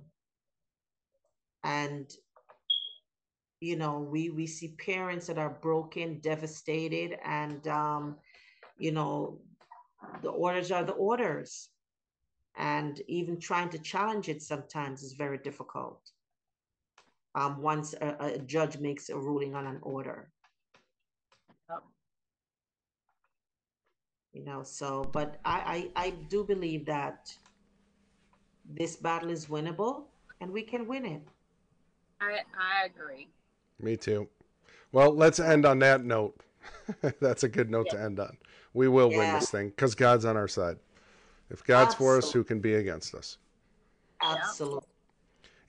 And 1.63 2.11
you 3.61 3.75
know, 3.75 3.99
we 3.99 4.31
we 4.31 4.47
see 4.47 4.75
parents 4.79 5.27
that 5.27 5.37
are 5.37 5.57
broken, 5.61 6.19
devastated, 6.19 7.17
and 7.23 7.67
um, 7.67 8.17
you 8.77 8.91
know, 8.91 9.39
the 10.23 10.29
orders 10.29 10.71
are 10.71 10.83
the 10.83 10.93
orders. 10.93 11.69
And 12.57 12.99
even 13.07 13.39
trying 13.39 13.69
to 13.69 13.79
challenge 13.79 14.27
it 14.27 14.41
sometimes 14.41 15.03
is 15.03 15.13
very 15.13 15.37
difficult. 15.37 16.01
Um, 17.33 17.61
once 17.61 17.93
a, 17.93 18.15
a 18.19 18.39
judge 18.39 18.77
makes 18.77 19.09
a 19.09 19.15
ruling 19.15 19.55
on 19.55 19.65
an 19.65 19.79
order. 19.81 20.29
Yep. 21.69 21.83
You 24.33 24.43
know, 24.43 24.63
so 24.63 25.09
but 25.11 25.39
I, 25.45 25.89
I 25.95 26.07
I 26.07 26.09
do 26.29 26.43
believe 26.43 26.85
that 26.87 27.33
this 28.69 28.97
battle 28.97 29.29
is 29.29 29.45
winnable 29.45 30.03
and 30.41 30.51
we 30.51 30.61
can 30.61 30.87
win 30.87 31.05
it. 31.05 31.21
I 32.19 32.41
I 32.57 32.85
agree. 32.85 33.29
Me 33.79 33.95
too. 33.95 34.27
Well, 34.91 35.15
let's 35.15 35.39
end 35.39 35.65
on 35.65 35.79
that 35.79 36.03
note. 36.03 36.39
That's 37.21 37.43
a 37.43 37.49
good 37.49 37.69
note 37.69 37.89
to 37.91 37.99
end 37.99 38.19
on. 38.19 38.37
We 38.73 38.87
will 38.87 39.09
win 39.09 39.33
this 39.33 39.49
thing 39.49 39.69
because 39.69 39.95
God's 39.95 40.25
on 40.25 40.37
our 40.37 40.47
side. 40.47 40.77
If 41.49 41.63
God's 41.65 41.95
for 41.95 42.17
us, 42.17 42.31
who 42.31 42.43
can 42.43 42.59
be 42.59 42.75
against 42.75 43.13
us? 43.13 43.37
Absolutely. 44.21 44.87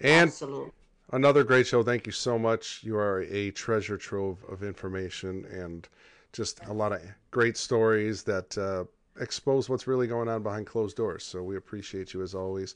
And 0.00 0.28
Absolutely. 0.28 0.73
Another 1.12 1.44
great 1.44 1.66
show. 1.66 1.82
Thank 1.82 2.07
you 2.07 2.12
so 2.12 2.39
much. 2.39 2.81
You 2.82 2.97
are 2.97 3.23
a 3.23 3.50
treasure 3.52 3.97
trove 3.97 4.39
of 4.49 4.62
information 4.62 5.44
and 5.50 5.89
just 6.32 6.65
a 6.66 6.73
lot 6.73 6.92
of 6.92 7.00
great 7.31 7.57
stories 7.57 8.23
that 8.24 8.57
uh, 8.58 8.84
expose 9.20 9.68
what's 9.68 9.86
really 9.86 10.07
going 10.07 10.28
on 10.28 10.42
behind 10.42 10.66
closed 10.66 10.97
doors. 10.97 11.23
So 11.24 11.42
we 11.42 11.57
appreciate 11.57 12.15
you 12.15 12.23
as 12.23 12.34
always. 12.34 12.74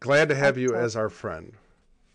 Glad 0.00 0.28
to 0.28 0.34
have 0.34 0.58
you 0.58 0.74
as 0.74 0.94
our 0.94 1.08
friend, 1.08 1.52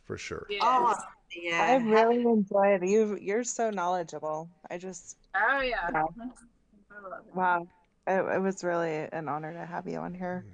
for 0.06 0.18
sure. 0.18 0.46
Yes. 0.50 0.62
Oh 0.64 0.96
yeah. 1.36 1.64
I 1.64 1.76
really 1.78 2.22
enjoyed 2.22 2.84
it. 2.84 2.88
You 2.88 3.18
you're 3.20 3.44
so 3.44 3.70
knowledgeable. 3.72 4.50
I 4.70 4.78
just 4.78 5.18
Oh 5.36 5.62
yeah. 5.62 5.90
Wow. 5.92 6.14
I 6.18 7.10
love 7.10 7.26
it. 7.28 7.36
wow. 7.36 7.68
It, 8.08 8.36
it 8.36 8.42
was 8.42 8.64
really 8.64 9.08
an 9.12 9.28
honor 9.28 9.54
to 9.54 9.66
have 9.66 9.88
you 9.88 9.98
on 9.98 10.14
here. 10.14 10.46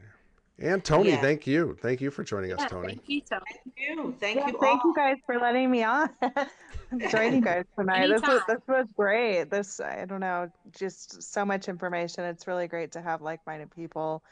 And 0.60 0.84
Tony, 0.84 1.10
Yeah. 1.10 1.22
thank 1.22 1.46
you. 1.46 1.78
Thank 1.82 2.02
you 2.02 2.10
for 2.10 2.24
joining 2.24 2.52
us, 2.52 2.60
Yeah, 2.62 2.68
Tony. 2.68 2.88
thank 2.96 3.10
you, 3.10 3.22
Tony. 3.30 3.44
Thank 3.54 3.78
you. 3.78 4.18
Thank 4.20 4.40
Yeah, 4.40 4.48
you 4.48 4.58
thank 4.60 4.84
all. 4.84 4.90
you 4.90 4.96
guys 4.96 5.18
for 5.26 5.38
letting 5.40 5.70
me 5.70 5.84
on. 5.84 6.10
Join 7.12 7.36
you 7.36 7.42
guys 7.42 7.66
tonight. 7.78 8.08
This 8.08 8.22
was 8.22 8.42
this 8.48 8.62
was 8.68 8.86
great. 8.96 9.52
This 9.52 9.80
I 9.80 10.06
don't 10.06 10.22
know, 10.22 10.50
just 10.72 11.22
so 11.22 11.46
much 11.46 11.68
information. 11.68 12.24
It's 12.24 12.48
really 12.48 12.68
great 12.68 12.94
to 12.94 13.02
have 13.02 13.22
like-minded 13.22 13.72
people 13.72 14.24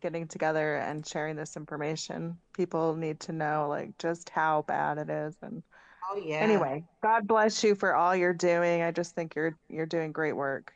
getting 0.00 0.28
together 0.28 0.76
and 0.76 1.06
sharing 1.06 1.34
this 1.36 1.56
information. 1.56 2.38
People 2.54 2.94
need 2.94 3.20
to 3.20 3.32
know 3.32 3.66
like 3.68 3.98
just 3.98 4.30
how 4.30 4.62
bad 4.62 4.98
it 4.98 5.10
is. 5.10 5.36
And 5.42 5.62
Oh 6.10 6.16
yeah. 6.16 6.36
anyway, 6.36 6.84
God 7.02 7.26
bless 7.26 7.64
you 7.64 7.74
for 7.74 7.94
all 7.94 8.14
you're 8.14 8.32
doing. 8.32 8.82
I 8.82 8.90
just 8.90 9.14
think 9.14 9.34
you're 9.34 9.58
you're 9.68 9.84
doing 9.86 10.12
great 10.12 10.36
work. 10.36 10.72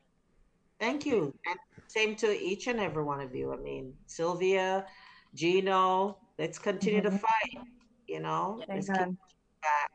Thank 0.80 1.06
you. 1.06 1.34
And 1.46 1.58
same 1.88 2.14
to 2.16 2.30
each 2.30 2.66
and 2.66 2.78
every 2.78 3.02
one 3.02 3.20
of 3.20 3.34
you. 3.34 3.52
I 3.52 3.56
mean, 3.56 3.94
Sylvia, 4.06 4.86
Gino, 5.34 6.18
let's 6.38 6.58
continue 6.58 7.02
to 7.02 7.10
Mhm. 7.10 7.20
fight. 7.20 7.66
You 8.06 8.20
know, 8.20 8.62
let's 8.68 8.88
keep 8.88 9.16
back. 9.62 9.90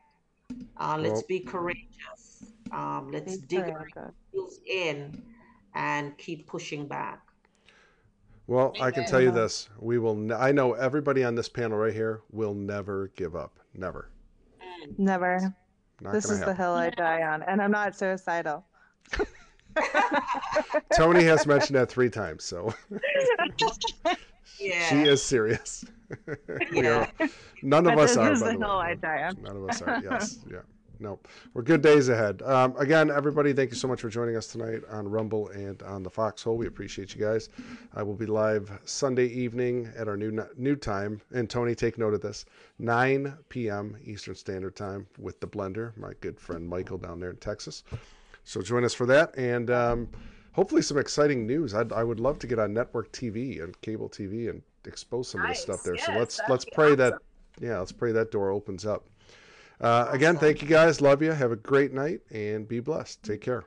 Uh, 0.76 0.98
let's 1.00 1.22
be 1.22 1.40
courageous. 1.40 2.52
Um, 2.72 3.10
let's 3.10 3.38
Be 3.38 3.46
dig 3.46 3.64
courageous. 3.72 4.14
heels 4.32 4.60
in 4.66 5.22
and 5.74 6.16
keep 6.18 6.46
pushing 6.46 6.86
back. 6.86 7.20
Well, 8.46 8.74
I 8.80 8.90
can 8.90 9.06
tell 9.06 9.20
you 9.22 9.30
this: 9.30 9.68
we 9.78 9.98
will. 9.98 10.14
Ne- 10.14 10.34
I 10.34 10.52
know 10.52 10.74
everybody 10.74 11.24
on 11.24 11.34
this 11.34 11.48
panel 11.48 11.78
right 11.78 11.94
here 11.94 12.22
will 12.30 12.54
never 12.54 13.08
give 13.16 13.34
up. 13.34 13.58
Never. 13.72 14.10
Never. 14.98 15.54
Not 16.00 16.12
This 16.12 16.26
gonna 16.26 16.34
is 16.34 16.40
the 16.40 16.46
happen. 16.46 16.56
hill 16.56 16.72
I 16.74 16.90
die 16.90 17.22
on, 17.22 17.42
and 17.44 17.62
I'm 17.62 17.70
not 17.70 17.96
suicidal. 17.96 18.66
Tony 20.96 21.24
has 21.24 21.46
mentioned 21.46 21.76
that 21.76 21.90
three 21.90 22.10
times, 22.10 22.44
so 22.44 22.74
Yeah. 24.58 24.88
she 24.88 25.02
is 25.02 25.22
serious. 25.22 25.84
Yeah. 26.72 27.10
are. 27.18 27.28
None 27.62 27.86
of 27.86 27.98
us 27.98 28.10
this 28.10 28.16
are. 28.18 28.32
is 28.32 28.42
by 28.42 28.52
the 28.52 28.58
way. 28.58 28.66
I 28.66 28.94
die 28.94 29.22
on. 29.24 29.42
None 29.42 29.56
of 29.56 29.68
us 29.68 29.82
are. 29.82 30.00
Yes. 30.02 30.38
Yeah. 30.50 30.58
Nope. 31.00 31.26
We're 31.54 31.62
good 31.62 31.82
days 31.82 32.08
ahead. 32.08 32.40
Um, 32.42 32.76
again, 32.78 33.10
everybody, 33.10 33.52
thank 33.52 33.70
you 33.70 33.76
so 33.76 33.88
much 33.88 34.00
for 34.00 34.08
joining 34.08 34.36
us 34.36 34.46
tonight 34.46 34.82
on 34.90 35.08
Rumble 35.08 35.48
and 35.48 35.82
on 35.82 36.02
the 36.02 36.10
Foxhole. 36.10 36.56
We 36.56 36.66
appreciate 36.66 37.14
you 37.14 37.20
guys. 37.20 37.48
I 37.94 38.02
will 38.02 38.14
be 38.14 38.26
live 38.26 38.70
Sunday 38.84 39.26
evening 39.26 39.90
at 39.96 40.06
our 40.08 40.16
new 40.16 40.46
new 40.56 40.76
time. 40.76 41.20
And 41.34 41.50
Tony, 41.50 41.74
take 41.74 41.98
note 41.98 42.14
of 42.14 42.20
this: 42.20 42.44
9 42.78 43.36
p.m. 43.48 43.96
Eastern 44.04 44.34
Standard 44.36 44.76
Time 44.76 45.06
with 45.18 45.40
the 45.40 45.48
Blender, 45.48 45.96
my 45.96 46.12
good 46.20 46.38
friend 46.38 46.68
Michael 46.68 46.98
down 46.98 47.18
there 47.18 47.30
in 47.30 47.36
Texas. 47.36 47.82
So 48.44 48.60
join 48.62 48.84
us 48.84 48.94
for 48.94 49.06
that, 49.06 49.36
and 49.36 49.70
um, 49.70 50.08
hopefully 50.52 50.82
some 50.82 50.98
exciting 50.98 51.46
news. 51.46 51.74
I'd, 51.74 51.92
I 51.92 52.04
would 52.04 52.20
love 52.20 52.38
to 52.40 52.46
get 52.46 52.58
on 52.58 52.72
network 52.74 53.10
TV 53.12 53.62
and 53.62 53.78
cable 53.80 54.08
TV 54.08 54.50
and 54.50 54.62
expose 54.86 55.28
some 55.28 55.40
of 55.42 55.48
this 55.48 55.60
stuff 55.62 55.76
Nice. 55.76 55.84
there. 55.84 55.98
so 55.98 56.12
let's 56.18 56.40
let's 56.48 56.64
be 56.64 56.72
pray 56.74 56.94
that 56.94 57.14
yeah, 57.60 57.78
let's 57.78 57.92
pray 57.92 58.12
that 58.12 58.30
door 58.30 58.50
opens 58.50 58.84
up. 58.84 59.06
Uh, 59.80 60.08
again, 60.10 60.36
thank 60.36 60.62
you 60.62 60.68
guys. 60.68 61.00
Love 61.00 61.22
you. 61.22 61.32
Have 61.32 61.52
a 61.52 61.56
great 61.56 61.92
night 61.92 62.20
and 62.30 62.66
be 62.66 62.80
blessed. 62.80 63.22
Take 63.22 63.40
care. 63.40 63.64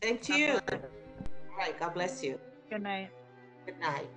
Thank 0.00 0.28
you. 0.28 0.58
All 0.70 1.58
right. 1.58 1.78
God 1.78 1.94
bless 1.94 2.22
you. 2.22 2.38
Good 2.70 2.82
night. 2.82 3.10
Good 3.66 3.78
night. 3.78 4.08